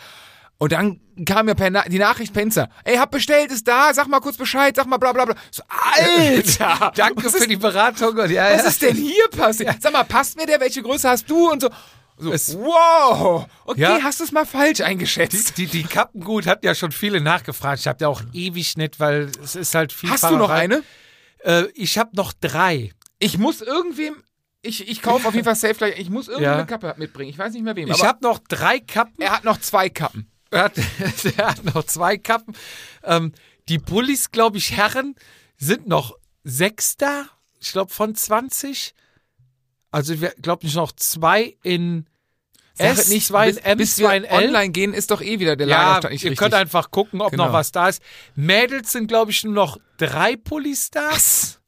und 0.58 0.72
dann 0.72 1.02
kam 1.26 1.48
mir 1.48 1.56
Na 1.70 1.84
die 1.84 2.00
Nachricht 2.00 2.36
Insta, 2.38 2.70
ey, 2.86 2.96
hab 2.96 3.12
bestellt, 3.12 3.52
ist 3.52 3.68
da, 3.68 3.94
sag 3.94 4.08
mal 4.08 4.22
kurz 4.22 4.38
Bescheid, 4.38 4.74
sag 4.74 4.88
mal 4.88 4.98
bla 4.98 5.12
bla 5.12 5.26
bla. 5.26 5.36
So, 5.52 5.64
Alter! 5.68 6.94
Danke 6.96 7.26
was 7.26 7.34
für 7.34 7.40
ist, 7.40 7.50
die 7.50 7.58
Beratung. 7.58 8.18
Und 8.18 8.32
ja, 8.32 8.52
Was 8.54 8.64
ja. 8.64 8.70
ist 8.70 8.82
denn 8.82 8.96
hier 8.96 9.28
passiert? 9.30 9.82
Sag 9.82 9.92
mal, 9.92 10.06
passt 10.06 10.38
mir 10.38 10.46
der? 10.46 10.62
Welche 10.62 10.82
Größe 10.82 11.10
hast 11.10 11.30
du? 11.30 11.52
Und 11.52 11.62
so. 11.62 11.70
So 12.18 12.32
Es- 12.32 12.56
wow! 12.58 13.46
Okay, 13.66 13.82
Ja. 13.82 14.00
hast 14.04 14.20
du 14.20 14.24
es 14.24 14.32
mal 14.32 14.46
falsch 14.46 14.82
eingeschätzt. 14.82 15.58
Die, 15.58 15.66
die 15.68 15.84
Kappengut 15.84 16.46
hat 16.48 16.64
ja 16.64 16.74
schon 16.76 16.92
viele 16.92 17.22
nachgefragt. 17.22 17.80
Ich 17.82 17.88
habe 17.88 17.98
ja 18.02 18.08
auch 18.08 18.22
ewig 18.34 18.78
nicht, 18.78 19.00
weil 19.00 19.32
es 19.44 19.56
ist 19.56 19.76
halt 19.76 19.92
viel 19.94 20.10
Hast 20.10 20.24
du 20.24 20.38
noch 20.38 20.48
Fahrerei. 20.48 20.64
eine? 20.64 20.84
Äh, 21.44 21.66
ich 21.76 21.98
habe 21.98 22.16
noch 22.16 22.34
drei. 22.34 22.92
Ich 23.20 23.38
muss 23.38 23.62
irgendwem, 23.62 24.16
ich, 24.62 24.88
ich 24.88 25.02
kaufe 25.02 25.28
auf 25.28 25.34
jeden 25.34 25.46
Fall 25.46 25.56
safe 25.56 25.76
gleich, 25.76 26.00
ich 26.00 26.10
muss 26.10 26.28
irgendeine 26.28 26.60
Ja. 26.60 26.66
Kappe 26.66 26.96
mitbringen. 26.98 27.30
Ich 27.30 27.38
weiß 27.38 27.54
nicht 27.54 27.64
mehr 27.64 27.76
wem. 27.76 27.90
Ich 27.90 28.04
habe 28.04 28.20
noch 28.22 28.40
drei 28.40 28.80
Kappen. 28.80 29.22
er 29.22 29.32
hat 29.32 29.44
noch 29.44 29.60
zwei 29.60 29.90
Kappen. 29.90 30.30
Er 30.52 30.64
hat, 30.66 30.74
er 31.38 31.48
hat 31.48 31.64
noch 31.76 31.84
zwei 31.86 32.18
Kappen. 32.18 32.56
Ähm, 33.04 33.34
die 33.68 33.78
Bullis, 33.80 34.32
glaube 34.32 34.58
ich, 34.58 34.72
Herren, 34.78 35.16
sind 35.58 35.88
noch 35.88 36.16
sechs 36.44 36.98
da. 36.98 37.26
Ich 37.60 37.72
glaube 37.72 37.92
von 37.92 38.14
20. 38.16 38.94
Also 39.96 40.14
ich 40.14 40.20
glaube 40.42 40.66
nicht 40.66 40.76
noch 40.76 40.92
zwei 40.92 41.56
in 41.64 42.06
Sag 42.74 42.98
S, 42.98 43.08
nicht, 43.08 43.28
zwei 43.28 43.48
in 43.48 43.56
bis, 43.56 43.64
M, 43.64 43.78
bis 43.78 43.96
zwei 43.96 44.18
in 44.18 44.24
L. 44.26 44.48
online 44.48 44.70
gehen, 44.72 44.94
ist 44.94 45.10
doch 45.10 45.22
eh 45.22 45.40
wieder 45.40 45.56
der 45.56 45.68
Ja, 45.68 45.78
Lagerstand 45.78 46.12
nicht 46.12 46.24
ihr 46.26 46.32
richtig. 46.32 46.40
könnt 46.40 46.54
einfach 46.54 46.92
gucken, 46.92 47.22
ob 47.22 47.32
Genau. 47.32 47.46
noch 47.46 47.54
was 47.54 47.72
da 47.72 47.88
ist. 47.88 48.02
Mädels 48.36 48.92
sind, 48.92 49.08
glaube 49.08 49.32
ich, 49.32 49.42
nur 49.46 49.54
noch 49.54 49.78
drei 49.98 50.36
Pullis 50.36 50.92
da. 50.92 51.12
was? 51.12 51.60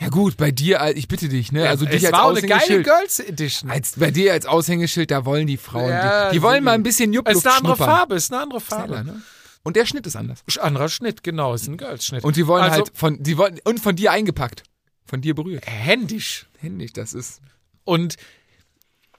Ja 0.00 0.10
gut, 0.10 0.36
bei 0.36 0.52
dir, 0.52 0.80
ich 0.94 1.08
bitte 1.08 1.28
dich, 1.28 1.50
ne? 1.50 1.68
Also 1.68 1.86
es 1.86 1.90
dich 1.90 2.04
als 2.06 2.12
war 2.12 2.24
auch 2.26 2.30
eine 2.30 2.42
geile 2.42 2.54
Aushängeschild. 2.62 2.84
Girls 2.84 3.18
Edition. 3.18 3.70
Als, 3.70 3.92
bei 3.96 4.12
dir 4.12 4.32
als 4.32 4.46
Aushängeschild, 4.46 5.10
da 5.10 5.24
wollen 5.24 5.48
die 5.48 5.56
Frauen, 5.56 5.90
Ja, 5.90 6.30
die, 6.30 6.36
die 6.36 6.42
wollen 6.42 6.62
mal 6.62 6.72
ein 6.72 6.84
bisschen 6.84 7.10
es 7.10 7.16
Juppluft 7.16 7.36
ist 7.38 7.46
eine 7.46 7.56
andere 7.56 7.76
schnuppern. 7.76 7.96
Farbe, 7.96 8.14
es 8.14 8.24
ist 8.24 8.32
eine 8.32 8.42
andere 8.42 8.60
Farbe. 8.60 8.94
Schneller, 8.94 9.02
ne? 9.04 9.22
Und 9.64 9.74
der 9.74 9.86
Schnitt 9.86 10.06
ist 10.06 10.14
anders. 10.14 10.44
Anderer 10.60 10.88
Schnitt, 10.88 11.24
genau, 11.24 11.54
ist 11.54 11.66
ein 11.66 11.76
Girls-Schnitt. 11.78 12.22
Und 12.22 12.36
die 12.36 12.46
wollen 12.46 12.62
also, 12.62 12.76
halt 12.76 12.92
von, 12.94 13.20
die 13.20 13.36
wollen, 13.36 13.58
und 13.64 13.80
von 13.80 13.96
dir 13.96 14.12
eingepackt. 14.12 14.62
Von 15.04 15.20
dir 15.20 15.34
berührt. 15.34 15.66
händisch. 15.66 16.46
Händig, 16.58 16.94
das 16.94 17.12
ist. 17.12 17.42
Und 17.84 18.16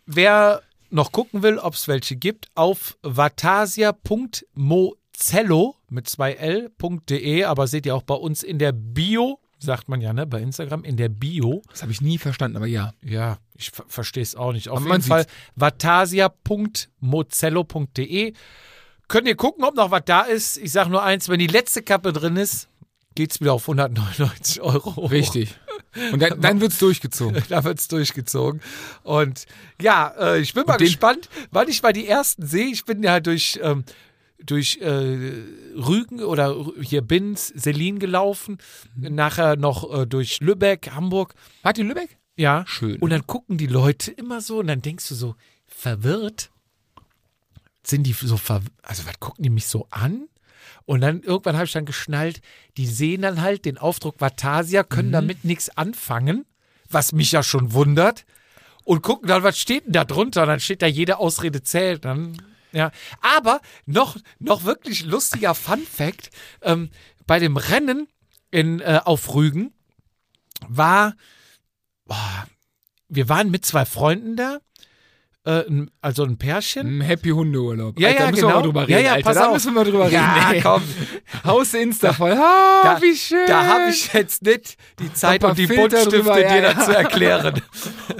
wer 0.06 0.62
noch 0.90 1.12
gucken 1.12 1.44
will, 1.44 1.60
ob 1.60 1.74
es 1.76 1.88
welche 1.88 2.16
gibt, 2.16 2.48
auf 2.56 2.98
vatasia.mozello 3.04 5.76
mit 5.90 6.10
zwei 6.10 6.34
L.de, 6.34 7.44
aber 7.44 7.68
seht 7.68 7.86
ihr 7.86 7.96
auch 7.96 8.04
bei 8.04 8.16
uns 8.16 8.44
in 8.44 8.60
der 8.60 8.72
Bio, 8.72 9.40
sagt 9.60 9.90
man 9.90 10.02
ja, 10.02 10.14
ne, 10.14 10.26
bei 10.26 10.42
Instagram, 10.42 10.84
in 10.84 10.98
der 10.98 11.10
Bio. 11.10 11.62
Das 11.70 11.82
habe 11.82 11.92
ich 11.92 12.02
nie 12.02 12.18
verstanden, 12.18 12.58
aber 12.58 12.68
ja. 12.68 12.94
Ja, 13.04 13.38
ich 13.56 13.72
ver 13.72 13.86
verstehe 13.88 14.24
es 14.24 14.36
auch 14.36 14.54
nicht. 14.54 14.70
Auf 14.70 14.82
Aber 14.82 14.92
jeden 14.92 15.04
Fall 15.04 15.26
vatasia.mozello.de. 15.56 18.34
Könnt 19.08 19.28
ihr 19.28 19.36
gucken, 19.36 19.64
ob 19.64 19.76
noch 19.76 19.92
was 19.92 20.02
da 20.06 20.22
ist. 20.22 20.58
Ich 20.58 20.72
sage 20.72 20.90
nur 20.90 21.04
eins, 21.04 21.30
wenn 21.30 21.40
die 21.40 21.46
letzte 21.48 21.84
Kappe 21.84 22.12
drin 22.12 22.38
ist, 22.38 22.68
geht's 23.14 23.40
wieder 23.40 23.54
auf 23.54 23.62
199 23.64 24.62
Euro. 24.62 25.06
Richtig. 25.06 25.56
Und 26.12 26.22
dann, 26.22 26.42
dann 26.42 26.62
wird's 26.62 26.78
durchgezogen. 26.80 27.42
Da 27.50 27.64
wird's 27.64 27.88
durchgezogen. 27.88 28.62
Und 29.04 29.46
ja, 29.82 30.14
äh, 30.18 30.40
ich 30.40 30.54
bin 30.54 30.66
mal 30.66 30.78
den- 30.78 30.88
gespannt, 30.88 31.30
wann 31.52 31.68
ich 31.70 31.82
mal 31.82 31.94
die 31.94 32.08
ersten 32.08 32.46
sehe. 32.46 32.68
Ich 32.68 32.86
bin 32.86 33.02
ja 33.04 33.20
durch, 33.20 33.60
ähm, 33.62 33.84
durch 34.44 34.78
äh, 34.82 35.32
Rügen 35.76 36.22
oder 36.22 36.56
hier 36.82 37.02
Binz, 37.02 37.48
Selin 37.56 38.00
gelaufen. 38.00 38.58
Nachher 38.96 39.56
noch 39.56 40.02
äh, 40.02 40.06
durch 40.06 40.40
Lübeck, 40.42 40.92
Hamburg. 40.94 41.34
Martin 41.64 41.88
Lübeck? 41.88 42.18
Ja. 42.36 42.64
Schön. 42.68 42.98
Und 43.00 43.12
dann 43.12 43.26
gucken 43.26 43.58
die 43.58 43.68
Leute 43.68 44.12
immer 44.12 44.42
so 44.42 44.60
und 44.60 44.68
dann 44.68 44.82
denkst 44.82 45.08
du 45.10 45.16
so, 45.16 45.36
verwirrt? 45.68 46.52
Sind 47.84 48.04
die 48.04 48.14
so 48.14 48.38
verwirrt? 48.38 48.74
Also, 48.82 49.06
was 49.06 49.20
gucken 49.20 49.44
die 49.44 49.50
mich 49.50 49.68
so 49.68 49.88
an? 49.92 50.28
Und 50.86 51.02
dann 51.02 51.22
irgendwann 51.22 51.56
habe 51.56 51.66
ich 51.66 51.72
dann 51.72 51.86
geschnallt, 51.86 52.42
die 52.78 52.86
sehen 52.86 53.24
dann 53.24 53.42
halt 53.42 53.66
den 53.66 53.78
Aufdruck 53.78 54.22
Vatasia, 54.22 54.84
können 54.84 55.12
damit 55.12 55.44
nichts 55.44 55.76
anfangen, 55.76 56.46
was 56.90 57.12
mich 57.12 57.32
ja 57.32 57.42
schon 57.42 57.74
wundert. 57.74 58.26
Und 58.84 59.02
gucken 59.02 59.28
dann, 59.28 59.42
was 59.42 59.58
steht 59.58 59.86
denn 59.86 59.94
da 59.94 60.06
drunter? 60.06 60.44
Und 60.44 60.50
dann 60.50 60.60
steht 60.60 60.84
da 60.84 60.88
jede 60.88 61.18
Ausrede 61.18 61.64
zählt. 61.64 62.06
Dann, 62.06 62.40
ja. 62.72 62.92
Aber 63.22 63.62
noch, 63.88 64.18
noch 64.38 64.64
wirklich 64.64 65.04
lustiger 65.06 65.56
Fun 65.56 65.82
Fact: 65.82 66.30
ähm, 66.62 66.92
Bei 67.26 67.40
dem 67.40 67.58
Rennen 67.58 68.08
in, 68.52 68.80
äh, 68.82 69.02
auf 69.04 69.34
Rügen 69.34 69.74
war, 70.68 71.16
boah, 72.06 72.48
wir 73.10 73.28
waren 73.28 73.50
mit 73.50 73.66
zwei 73.66 73.86
Freunden 73.86 74.36
da, 74.36 74.60
äh, 75.46 75.64
also 76.02 76.24
ein 76.24 76.38
Pärchen. 76.38 76.98
Ein 76.98 77.02
Happy 77.02 77.30
Hundeurlaub. 77.30 78.00
Ja, 78.00 78.10
Alter, 78.10 78.20
ja, 78.26 78.32
müssen 78.32 78.42
genau. 78.42 78.58
wir 78.58 78.62
drüber 78.64 78.82
reden. 78.82 78.92
Ja, 78.92 79.00
ja, 79.00 79.12
Alter. 79.14 79.24
pass 79.26 79.36
da 79.38 79.46
auf. 79.48 79.54
müssen 79.54 79.66
wir 79.68 79.72
mal 79.74 79.84
drüber 79.90 80.10
Ja, 80.10 80.34
reden. 80.34 80.56
ey. 80.56 80.62
komm. 80.62 80.84
Haus 81.44 81.74
Insta 81.74 82.14
voll. 82.14 82.32
Ah, 82.34 82.82
Da- 82.84 83.02
wie 83.02 83.16
schön. 83.16 83.48
Da 83.48 83.66
habe 83.66 83.90
ich 83.90 84.12
jetzt 84.14 84.42
nicht 84.44 84.76
die 85.00 85.14
Zeit 85.14 85.44
und 85.44 85.58
die 85.58 85.68
Filter 85.68 85.82
Buntstifte, 85.82 86.10
drüber, 86.18 86.40
ja, 86.42 86.50
dir 86.54 86.62
ja. 86.64 86.74
das 86.74 86.86
zu 86.86 86.96
erklären. 86.96 87.62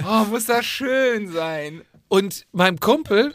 Oh, 0.08 0.24
muss 0.26 0.44
das 0.46 0.64
schön 0.64 1.32
sein. 1.32 1.82
Und 2.08 2.46
meinem 2.52 2.78
Kumpel 2.78 3.34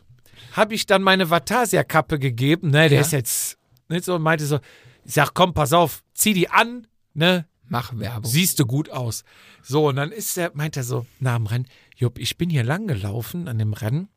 habe 0.53 0.73
ich 0.73 0.85
dann 0.85 1.01
meine 1.03 1.29
Vatasia-Kappe 1.29 2.17
gegeben. 2.17 2.69
Ne, 2.69 2.87
der 2.87 2.99
Ja. 2.99 3.01
ist 3.01 3.11
jetzt 3.11 3.57
nicht 3.89 4.05
so 4.05 4.15
und 4.15 4.21
meinte 4.21 4.45
so, 4.45 4.59
ich 5.03 5.13
sag, 5.13 5.33
komm, 5.33 5.53
pass 5.53 5.73
auf, 5.73 6.01
zieh 6.13 6.33
die 6.33 6.49
an, 6.49 6.87
ne, 7.13 7.45
Mach 7.71 7.97
Werbung. 7.97 8.29
siehst 8.29 8.59
du 8.59 8.65
gut 8.65 8.89
aus. 8.89 9.23
So, 9.63 9.87
und 9.87 9.95
dann 9.95 10.11
ist 10.11 10.37
er, 10.37 10.51
meint 10.55 10.75
er 10.75 10.83
so, 10.83 11.05
nach 11.21 11.37
dem 11.37 11.45
Rennen, 11.45 11.67
Jupp, 11.95 12.19
ich 12.19 12.37
bin 12.37 12.49
hier 12.49 12.65
lang 12.65 12.85
gelaufen 12.85 13.47
an 13.47 13.57
dem 13.59 13.71
Rennen 13.71 14.09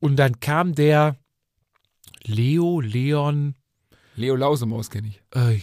und 0.00 0.16
dann 0.16 0.40
kam 0.40 0.74
der 0.74 1.16
Leo, 2.24 2.80
Leon, 2.80 3.54
Leo 4.16 4.34
Lausemaus 4.34 4.90
kenne 4.90 5.08
ich. 5.08 5.22
äh, 5.34 5.60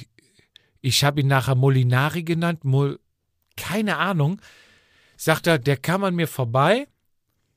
ich 0.79 1.03
habe 1.03 1.19
ihn 1.19 1.27
nachher 1.27 1.55
Molinari 1.55 2.23
genannt, 2.23 2.63
Mol, 2.63 3.01
keine 3.57 3.97
Ahnung, 3.97 4.41
sagt 5.17 5.45
er, 5.47 5.59
der 5.59 5.75
kam 5.75 6.05
an 6.05 6.15
mir 6.15 6.27
vorbei, 6.27 6.87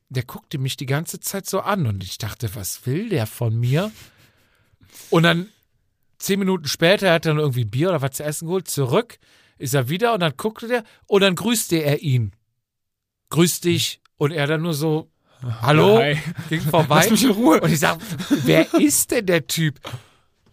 der 0.09 0.23
guckte 0.23 0.57
mich 0.57 0.75
die 0.75 0.85
ganze 0.85 1.21
Zeit 1.21 1.45
so 1.45 1.61
an 1.61 1.87
und 1.87 2.03
ich 2.03 2.17
dachte, 2.17 2.53
was 2.53 2.85
will 2.85 3.07
der 3.07 3.27
von 3.27 3.57
mir? 3.57 3.93
Und 5.09 5.23
dann 5.23 5.47
zehn 6.17 6.37
Minuten 6.39 6.67
später 6.67 7.13
hat 7.13 7.25
er 7.25 7.31
dann 7.31 7.39
irgendwie 7.39 7.63
Bier 7.63 7.89
oder 7.89 8.01
was 8.01 8.17
zu 8.17 8.23
essen 8.25 8.47
geholt, 8.47 8.67
zurück, 8.67 9.19
ist 9.57 9.73
er 9.73 9.89
wieder 9.89 10.13
und 10.13 10.19
dann 10.21 10.33
guckte 10.37 10.67
der 10.67 10.83
und 11.07 11.21
dann 11.21 11.35
grüßte 11.35 11.77
er 11.77 12.01
ihn. 12.01 12.31
Grüß 13.29 13.61
dich. 13.61 14.01
Und 14.17 14.31
er 14.31 14.47
dann 14.47 14.61
nur 14.61 14.73
so, 14.73 15.11
hallo, 15.61 15.97
Hi. 15.97 16.17
ging 16.49 16.61
vorbei. 16.61 17.01
Lass 17.01 17.11
mich 17.11 17.23
in 17.23 17.31
Ruhe. 17.31 17.59
Und 17.59 17.71
ich 17.71 17.79
sag, 17.79 17.97
wer 18.29 18.73
ist 18.75 19.11
denn 19.11 19.25
der 19.25 19.47
Typ? 19.47 19.79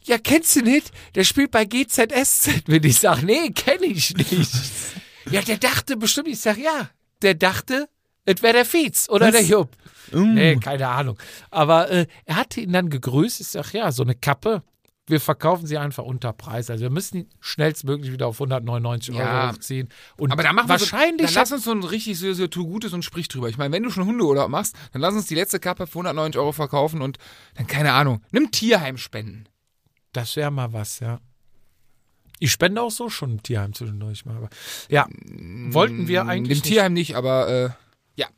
Ja, 0.04 0.18
kennst 0.18 0.56
du 0.56 0.62
nicht? 0.62 0.90
Der 1.14 1.24
spielt 1.24 1.50
bei 1.50 1.64
GZSZ. 1.66 2.62
Wenn 2.66 2.82
ich 2.82 2.98
sag, 2.98 3.22
nee, 3.22 3.50
kenn 3.50 3.82
ich 3.82 4.14
nicht. 4.16 4.54
Ja, 5.30 5.42
der 5.42 5.58
dachte 5.58 5.96
bestimmt, 5.98 6.28
ich 6.28 6.40
sag, 6.40 6.56
ja, 6.56 6.88
der 7.22 7.34
dachte, 7.34 7.88
es 8.24 8.42
wäre 8.42 8.54
der 8.54 8.64
Fietz 8.64 9.08
oder 9.08 9.26
Was? 9.26 9.32
der 9.32 9.44
Jupp. 9.44 9.76
Mm. 10.12 10.34
Nee, 10.34 10.56
keine 10.56 10.88
Ahnung. 10.88 11.18
Aber 11.50 11.90
äh, 11.90 12.06
er 12.24 12.36
hatte 12.36 12.62
ihn 12.62 12.72
dann 12.72 12.88
gegrüßt. 12.90 13.40
Ich 13.40 13.48
sag, 13.48 13.72
ja, 13.72 13.92
so 13.92 14.02
eine 14.02 14.14
Kappe. 14.14 14.62
Wir 15.10 15.20
verkaufen 15.20 15.66
sie 15.66 15.76
einfach 15.78 16.04
unter 16.04 16.32
Preis. 16.32 16.70
Also 16.70 16.82
wir 16.82 16.90
müssen 16.90 17.28
schnellstmöglich 17.40 18.12
wieder 18.12 18.26
auf 18.28 18.36
199 18.40 19.14
Ja. 19.14 19.48
Euro 19.48 19.56
ziehen. 19.56 19.88
Und 20.16 20.32
Aber 20.32 20.42
da 20.42 20.52
machen 20.52 20.68
wahrscheinlich 20.68 21.20
wir 21.22 21.28
so, 21.28 21.34
dann 21.34 21.42
lass 21.42 21.52
uns 21.52 21.64
so 21.64 21.72
ein 21.72 21.82
richtig 21.84 22.18
so, 22.18 22.32
so 22.32 22.46
tu 22.46 22.66
Gutes 22.66 22.92
und 22.92 23.04
sprich 23.04 23.28
drüber. 23.28 23.48
Ich 23.48 23.58
meine, 23.58 23.72
wenn 23.74 23.82
du 23.82 23.90
schon 23.90 24.06
Hundeurlaub 24.06 24.48
machst, 24.48 24.76
dann 24.92 25.02
lass 25.02 25.14
uns 25.14 25.26
die 25.26 25.34
letzte 25.34 25.58
Kappe 25.60 25.86
für 25.86 25.98
190 25.98 26.38
Euro 26.38 26.52
verkaufen 26.52 27.02
und 27.02 27.18
dann, 27.54 27.66
keine 27.66 27.92
Ahnung, 27.92 28.22
nimm 28.30 28.50
Tierheim 28.50 28.96
spenden. 28.96 29.44
Das 30.12 30.36
wäre 30.36 30.50
mal 30.50 30.72
was, 30.72 31.00
ja. 31.00 31.20
Ich 32.38 32.52
spende 32.52 32.80
auch 32.80 32.90
so 32.90 33.10
schon 33.10 33.32
im 33.32 33.42
Tierheim 33.42 33.74
zwischendurch 33.74 34.24
mal. 34.24 34.36
Aber 34.36 34.48
ja, 34.88 35.06
wollten 35.68 36.08
wir 36.08 36.26
eigentlich. 36.26 36.62
Dem 36.62 36.70
Tierheim 36.70 36.94
nicht, 36.94 37.14
aber 37.14 37.48
äh, 37.48 37.70
ja. 38.16 38.28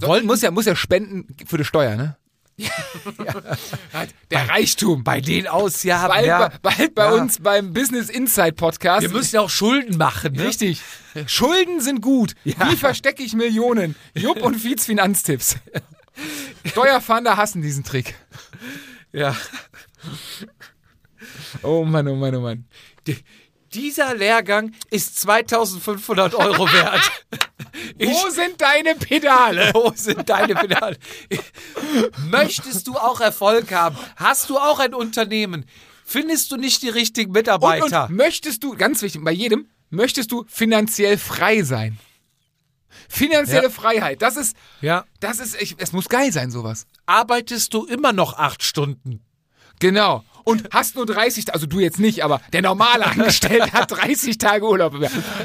So, 0.00 0.06
Wollten- 0.08 0.26
muss 0.26 0.40
ja 0.42 0.50
muss 0.50 0.64
ja 0.64 0.74
spenden 0.74 1.36
für 1.46 1.58
die 1.58 1.64
Steuer, 1.64 1.96
ne? 1.96 2.16
Der 4.30 4.48
Reichtum. 4.48 5.02
bei 5.04 5.20
denen 5.20 5.46
ausjagen. 5.48 6.08
Bald, 6.08 6.26
ja. 6.26 6.48
bei, 6.48 6.58
bald 6.70 6.94
bei 6.94 7.04
Ja. 7.04 7.12
uns 7.12 7.40
beim 7.40 7.72
Business 7.72 8.08
Insight 8.08 8.56
Podcast. 8.56 9.02
Wir 9.02 9.10
müssen 9.10 9.34
ja 9.36 9.40
auch 9.40 9.50
Schulden 9.50 9.96
machen, 9.96 10.34
ne? 10.34 10.44
Richtig. 10.44 10.80
Schulden 11.26 11.80
sind 11.80 12.00
gut. 12.00 12.34
Ja. 12.44 12.70
Wie 12.70 12.76
verstecke 12.76 13.22
ich 13.22 13.34
Millionen? 13.34 13.96
Jupp 14.14 14.42
und 14.42 14.54
Fietz 14.54 14.86
Finanztipps. 14.86 15.56
Steuerfahnder 16.64 17.36
hassen 17.36 17.60
diesen 17.62 17.82
Trick. 17.84 18.14
Ja. 19.12 19.36
Oh 21.62 21.84
Mann, 21.84 22.06
oh 22.08 22.14
Mann, 22.16 22.34
oh 22.36 22.40
Mann. 22.40 22.66
Die, 23.06 23.16
dieser 23.74 24.14
Lehrgang 24.14 24.72
ist 24.90 25.18
2500 25.20 26.34
Euro 26.34 26.66
wert. 26.72 27.10
Wo 27.98 28.30
sind 28.30 28.60
deine 28.60 28.94
Pedale? 28.94 29.70
Wo 29.74 29.92
sind 29.94 30.28
deine 30.28 30.54
Pedale? 30.54 30.96
Möchtest 32.30 32.86
du 32.86 32.94
auch 32.96 33.20
Erfolg 33.20 33.72
haben? 33.72 33.96
Hast 34.16 34.50
du 34.50 34.58
auch 34.58 34.78
ein 34.78 34.94
Unternehmen? 34.94 35.64
Findest 36.04 36.52
du 36.52 36.56
nicht 36.56 36.82
die 36.82 36.88
richtigen 36.90 37.30
Und, 37.30 37.36
Mitarbeiter? 37.36 38.06
und 38.08 38.16
möchtest 38.16 38.62
du, 38.62 38.76
ganz 38.76 39.02
wichtig, 39.02 39.22
bei 39.24 39.32
jedem, 39.32 39.68
möchtest 39.90 40.30
du 40.32 40.44
finanziell 40.48 41.18
frei 41.18 41.62
sein? 41.62 41.98
Finanzielle 43.08 43.64
Ja. 43.64 43.70
Freiheit, 43.70 44.22
das 44.22 44.36
ist, 44.36 44.56
ja. 44.80 45.04
das 45.20 45.38
ist, 45.40 45.60
ich, 45.60 45.74
es 45.78 45.92
muss 45.92 46.08
geil 46.08 46.32
sein, 46.32 46.50
sowas. 46.50 46.86
Arbeitest 47.06 47.74
du 47.74 47.84
immer 47.86 48.12
noch 48.12 48.34
acht 48.38 48.62
Stunden? 48.62 49.20
Genau. 49.80 50.24
Und 50.44 50.68
hast 50.72 50.96
nur 50.96 51.06
30, 51.06 51.52
also 51.52 51.66
du 51.66 51.80
jetzt 51.80 51.98
nicht, 51.98 52.22
aber 52.22 52.40
der 52.52 52.62
normale 52.62 53.06
Angestellte 53.06 53.72
hat 53.72 53.90
30 53.90 54.38
Tage 54.38 54.68
Urlaub. 54.68 54.94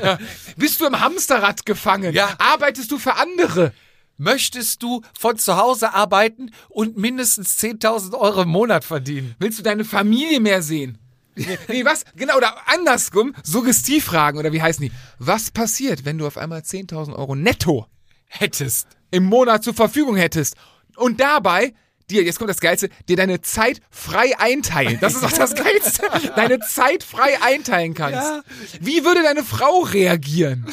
Ja. 0.04 0.20
Bist 0.58 0.82
du 0.82 0.86
im 0.86 1.00
Hamsterrad 1.00 1.66
gefangen? 1.66 2.14
Ja. 2.14 2.36
Arbeitest 2.38 2.92
du 2.92 3.00
für 3.00 3.16
andere? 3.16 3.74
Möchtest 4.18 4.84
du 4.84 5.02
von 5.18 5.38
zu 5.38 5.56
Hause 5.56 5.94
arbeiten 5.94 6.52
und 6.68 6.98
mindestens 6.98 7.58
10.000 7.60 8.14
Euro 8.14 8.42
im 8.42 8.50
Monat 8.50 8.84
verdienen? 8.84 9.36
Willst 9.40 9.58
du 9.58 9.64
deine 9.64 9.86
Familie 9.86 10.42
mehr 10.42 10.62
sehen? 10.62 10.98
Nee, 11.36 11.58
nee, 11.70 11.86
was? 11.86 12.04
Genau, 12.18 12.36
oder 12.36 12.54
andersrum, 12.68 13.34
Suggestivfragen, 13.44 14.38
oder 14.38 14.52
wie 14.52 14.62
heißen 14.62 14.84
die? 14.84 14.92
Was 15.20 15.52
passiert, 15.52 16.04
wenn 16.04 16.18
du 16.18 16.28
auf 16.28 16.38
einmal 16.38 16.60
10.000 16.60 17.16
Euro 17.16 17.36
netto 17.36 17.88
Hättest. 18.28 18.88
im 19.10 19.24
Monat 19.24 19.64
zur 19.64 19.74
Verfügung 19.74 20.18
hättest 20.18 20.56
und 20.98 21.22
dabei 21.22 21.74
dir, 22.10 22.24
jetzt 22.24 22.38
kommt 22.38 22.50
das 22.50 22.60
Geilste, 22.60 22.90
dir 23.08 23.16
deine 23.16 23.42
Zeit 23.42 23.82
frei 23.90 24.38
einteilen. 24.40 24.98
Das 25.02 25.16
ist 25.16 25.24
auch 25.24 25.32
das 25.32 25.56
Geilste. 25.56 26.04
Deine 26.36 26.60
Zeit 26.60 27.04
frei 27.04 27.42
einteilen 27.42 27.94
kannst. 27.94 28.16
Ja. 28.16 28.42
Wie 28.80 29.04
würde 29.04 29.24
deine 29.24 29.44
Frau 29.44 29.82
reagieren? 29.82 30.66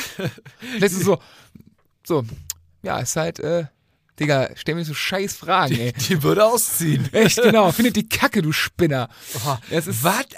Das 0.80 0.92
ist 0.92 1.04
so, 1.04 1.18
so, 2.04 2.24
ja, 2.82 2.98
ist 2.98 3.16
halt, 3.16 3.40
äh, 3.40 3.66
Digga, 4.18 4.48
stell 4.54 4.74
mir 4.76 4.84
so 4.84 4.94
scheiß 4.94 5.36
Fragen, 5.36 5.78
ey. 5.78 5.92
Die 5.92 6.22
würde 6.22 6.44
ausziehen. 6.44 7.12
Echt, 7.12 7.42
genau. 7.42 7.70
Findet 7.70 7.96
die 7.96 8.08
Kacke, 8.08 8.40
du 8.40 8.52
Spinner. 8.52 9.08
Was 9.70 9.88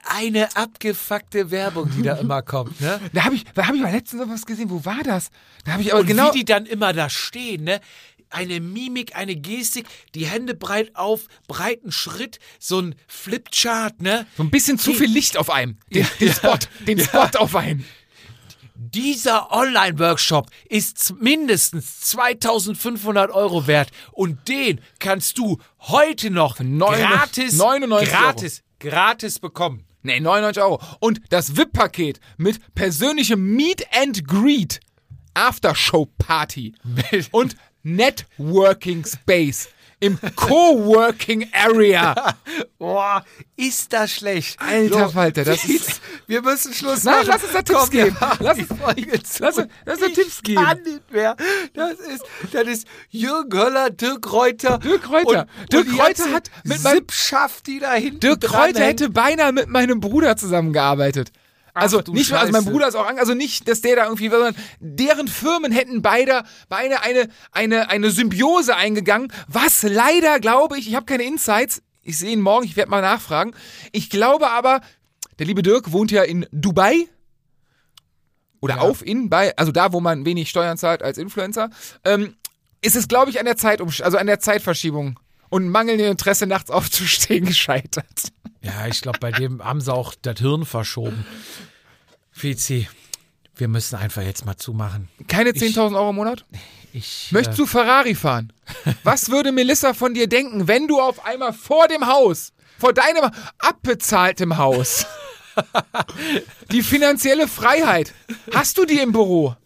eine 0.05 0.57
abgefuckte 0.57 1.51
Werbung, 1.51 1.89
die 1.97 2.03
da 2.03 2.15
immer 2.17 2.43
kommt, 2.43 2.81
ne? 2.81 3.01
da 3.13 3.25
habe 3.25 3.37
ich, 3.37 3.45
da 3.55 3.67
habe 3.67 3.77
ich 3.77 3.83
mal 3.83 3.93
letztens 3.93 4.23
was 4.29 4.47
gesehen. 4.47 4.71
Wo 4.71 4.85
war 4.85 5.03
das? 5.05 5.31
Da 5.65 5.73
habe 5.73 5.83
ich 5.83 5.93
aber 5.93 6.01
Und 6.01 6.07
genau. 6.07 6.35
wie 6.35 6.39
die 6.39 6.45
dann 6.45 6.67
immer 6.67 6.93
da 6.93 7.09
stehen, 7.09 7.65
ne? 7.65 7.81
Eine 8.31 8.61
Mimik, 8.61 9.17
eine 9.17 9.37
Gestik, 9.37 9.87
die 10.15 10.27
Hände 10.27 10.55
breit 10.55 10.95
auf, 10.95 11.27
breiten 11.47 11.93
Schritt, 11.93 12.39
so 12.59 12.81
ein 12.81 12.95
Flipchart, 13.07 14.03
ne? 14.03 14.27
so 14.37 14.43
ein 14.43 14.51
bisschen 14.51 14.79
zu 14.79 14.93
viel 14.93 15.11
Licht 15.11 15.37
auf 15.37 15.51
einem. 15.51 15.79
Den, 15.93 16.07
den 16.21 16.33
Spot, 16.33 16.59
den 16.87 16.99
Spot 17.01 17.29
auf 17.39 17.55
einen. 17.57 17.85
Dieser 18.81 19.51
Online-Workshop 19.51 20.51
ist 20.69 21.15
mindestens 21.21 22.01
2500 22.03 23.31
Euro 23.31 23.67
wert 23.67 23.91
und 24.13 24.47
den 24.49 24.81
kannst 25.01 25.37
du 25.39 25.59
heute 25.81 26.31
noch 26.31 26.61
neun- 26.61 26.97
gratis, 27.01 27.55
99 27.57 28.09
Euro. 28.15 28.23
gratis, 28.23 28.63
gratis 28.79 29.39
bekommen. 29.41 29.85
Nee, 30.03 30.21
99 30.21 30.63
Euro. 30.63 30.81
Und 31.01 31.21
das 31.31 31.57
VIP-Paket 31.57 32.21
mit 32.37 32.61
persönlichem 32.77 33.43
Meet 33.57 33.85
and 33.93 34.27
Greet, 34.29 34.79
Aftershow-Party 35.35 36.75
und 37.33 37.57
Networking 37.97 39.05
Space 39.05 39.69
im 40.01 40.17
Coworking 40.37 41.49
Area. 41.53 42.15
Boah, 42.79 43.25
ist 43.57 43.93
das 43.93 44.13
schlecht. 44.13 44.57
Alter 44.61 45.09
Falter, 45.09 45.43
das 45.45 45.65
ist- 45.65 46.01
Wir 46.29 46.41
müssen 46.41 46.73
Schluss 46.73 47.03
Nein, 47.03 47.27
machen. 47.27 47.27
lass 47.33 47.43
uns 47.43 47.53
da 47.53 47.63
Tipps 47.63 47.81
Komm, 47.81 47.91
geben. 47.91 48.17
Lass 48.39 48.59
uns- 48.59 49.39
lass 49.41 49.59
uns- 49.59 49.69
lass 49.85 50.01
uns 50.01 50.13
Tipps 50.15 50.43
geben. 50.43 50.63
kann 50.65 50.83
nicht 50.83 51.11
mehr. 51.11 51.35
Das 51.75 51.99
ist, 51.99 52.23
das 52.53 52.69
ist 52.69 52.87
Jürgen 53.11 53.59
Höller, 53.59 53.91
Dirk 53.91 54.33
Reuter. 54.33 54.79
Dirk 54.79 55.11
Reuter. 55.11 55.49
Und, 55.63 55.73
Dirk 55.73 55.89
und 55.89 55.99
Reuter 56.01 56.33
hat 56.33 56.51
mit 56.63 56.81
meinem- 56.85 56.95
Sippschaft, 56.99 57.67
die 57.67 57.81
da 57.81 57.95
hinten 57.95 58.21
Dirk 58.21 58.53
hängt. 58.53 58.79
hätte 58.79 59.11
beinahe 59.11 59.51
mit 59.53 59.69
meinem 59.69 59.99
Bruder 59.99 60.37
zusammengearbeitet. 60.37 61.33
Also 61.81 62.01
du 62.03 62.13
nicht, 62.13 62.31
nur- 62.31 62.39
also 62.41 62.53
mein 62.53 62.63
Scheiße. 62.63 62.73
Bruder 62.73 62.89
ist 62.89 62.95
auch, 62.95 63.07
also 63.07 63.35
nicht, 63.35 63.69
dass 63.69 63.81
der 63.81 63.97
da 63.97 64.05
irgendwie, 64.05 64.29
sondern 64.29 64.55
deren 64.81 65.29
Firmen 65.29 65.73
hätten 65.73 66.03
beide, 66.03 66.43
beide 66.69 67.03
eine, 67.03 67.29
eine, 67.53 67.91
eine 67.91 68.11
Symbiose 68.11 68.77
eingegangen, 68.77 69.33
was 69.47 69.83
leider, 69.83 70.41
glaube 70.41 70.79
ich, 70.79 70.89
ich 70.89 70.95
habe 70.95 71.07
keine 71.07 71.25
Insights, 71.25 71.83
ich 72.03 72.19
sehe 72.19 72.31
ihn 72.33 72.41
morgen, 72.41 72.65
ich 72.65 72.77
werde 72.77 72.91
mal 72.91 73.03
nachfragen. 73.03 73.55
Ich 73.93 74.09
glaube 74.11 74.51
aber, 74.51 74.81
der 75.39 75.47
liebe 75.47 75.63
Dirk 75.63 75.93
wohnt 75.93 76.11
ja 76.11 76.23
in 76.23 76.47
Dubai. 76.53 77.07
Oder 78.61 78.77
Ja. 78.77 78.81
auf 78.81 79.07
in, 79.07 79.29
bei, 79.31 79.57
also 79.57 79.71
da, 79.73 79.93
wo 79.93 80.01
man 80.01 80.25
wenig 80.25 80.51
Steuern 80.51 80.77
zahlt 80.79 81.03
als 81.03 81.17
Influencer. 81.19 81.71
Ähm, 82.05 82.35
ist 82.81 82.97
es, 82.97 83.09
glaube 83.09 83.31
ich, 83.31 83.39
an 83.39 83.45
der 83.45 83.57
Zeit, 83.57 83.81
also 83.81 84.17
an 84.19 84.27
der 84.27 84.41
Zeitverschiebung 84.41 85.19
und 85.49 85.69
mangelndem 85.69 86.11
Interesse, 86.11 86.47
nachts 86.47 86.71
aufzustehen, 86.71 87.45
gescheitert. 87.47 88.33
Ja, 88.63 88.87
ich 88.89 89.01
glaube, 89.01 89.19
bei 89.21 89.31
dem 89.31 89.65
haben 89.65 89.81
sie 89.81 89.93
auch 89.93 90.15
das 90.21 90.39
Hirn 90.41 90.65
verschoben. 90.65 91.25
Fizi, 92.39 92.89
wir 93.57 93.67
müssen 93.67 93.97
einfach 93.97 94.23
jetzt 94.23 94.47
mal 94.47 94.57
zumachen. 94.57 95.09
Keine 95.27 95.51
10.000 95.51 95.97
Euro 95.97 96.11
im 96.11 96.17
Monat? 96.17 96.45
Ich, 96.93 97.33
Möchtest 97.33 97.59
du 97.59 97.67
Ferrari 97.67 98.15
fahren? 98.15 98.53
Was 99.03 99.31
würde 99.31 99.51
Melissa 99.51 99.93
von 99.93 100.15
dir 100.15 100.29
denken, 100.29 100.69
wenn 100.69 100.87
du 100.87 101.01
auf 101.01 101.25
einmal 101.27 101.53
vor 101.53 101.89
dem 101.89 102.07
Haus, 102.07 102.53
vor 102.79 102.93
deinem 102.93 103.31
abbezahltem 103.59 104.57
Haus, 104.57 105.05
die 106.71 106.83
finanzielle 106.83 107.49
Freiheit, 107.49 108.15
hast 108.55 108.79
du 108.79 108.85
die 108.85 109.01
im 109.01 109.11
Büro? 109.11 109.57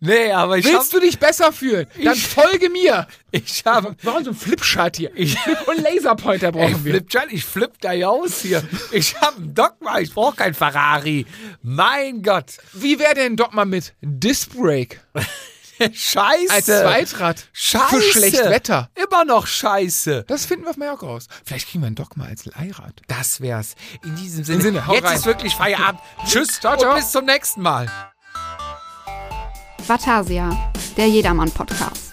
Nee, 0.00 0.32
aber 0.32 0.58
ich 0.58 0.64
Willst 0.64 0.92
du 0.92 1.00
dich 1.00 1.18
besser 1.18 1.52
fühlen? 1.52 1.86
Dann 2.02 2.14
Ich- 2.14 2.26
folge 2.26 2.68
mir. 2.70 3.06
Ich 3.30 3.62
habe. 3.64 3.94
Warum 4.02 4.24
so 4.24 4.30
ein 4.30 4.36
Flipchart 4.36 4.96
hier? 4.96 5.10
Ich- 5.14 5.36
Und 5.66 5.82
Laserpointer 5.82 6.46
Ey, 6.48 6.52
brauchen 6.52 6.84
wir. 6.84 6.94
flip, 6.94 7.26
ich 7.30 7.44
flipp 7.44 7.80
da 7.80 7.92
ja 7.92 8.08
aus 8.08 8.40
hier. 8.40 8.62
Ich 8.92 9.14
habe 9.20 9.36
einen 9.36 9.54
Dogma, 9.54 10.00
ich 10.00 10.12
brauche 10.12 10.36
kein 10.36 10.54
Ferrari. 10.54 11.26
Mein 11.62 12.22
Gott. 12.22 12.52
Wie 12.72 12.98
wäre 12.98 13.14
denn 13.14 13.36
doch 13.36 13.52
mal 13.52 13.66
mit 13.66 13.94
Disc 14.00 14.50
Brake 14.54 14.98
Scheiße. 15.92 16.50
als 16.52 16.66
Zweitrad 16.66 17.48
Scheiße. 17.52 17.86
für 17.88 18.02
schlecht 18.02 18.36
Wetter? 18.44 18.90
Immer 18.96 19.24
noch 19.24 19.46
scheiße. 19.46 20.24
Das 20.26 20.44
finden 20.44 20.64
wir 20.64 20.70
auf 20.70 20.76
Mallorca 20.76 21.06
raus. 21.06 21.26
Vielleicht 21.44 21.68
kriegen 21.70 21.82
wir 21.82 21.86
einen 21.86 21.96
Dogma 21.96 22.24
als 22.26 22.44
Leihrad. 22.44 23.00
Das 23.08 23.40
wär's. 23.40 23.76
In 24.04 24.14
diesem 24.16 24.44
Sinne. 24.44 24.60
Sinne, 24.62 24.86
hau 24.86 24.94
jetzt 24.94 25.04
rein. 25.06 25.16
ist 25.16 25.26
wirklich 25.26 25.54
Feierabend. 25.54 26.00
Tschüss 26.26 26.60
Ciao, 26.60 26.76
ciao. 26.76 26.90
und 26.90 26.96
bis 27.00 27.10
zum 27.12 27.24
nächsten 27.24 27.62
Mal. 27.62 27.90
Vatasia, 29.90 30.56
der 30.96 31.08
Jedermann-Podcast. 31.08 32.12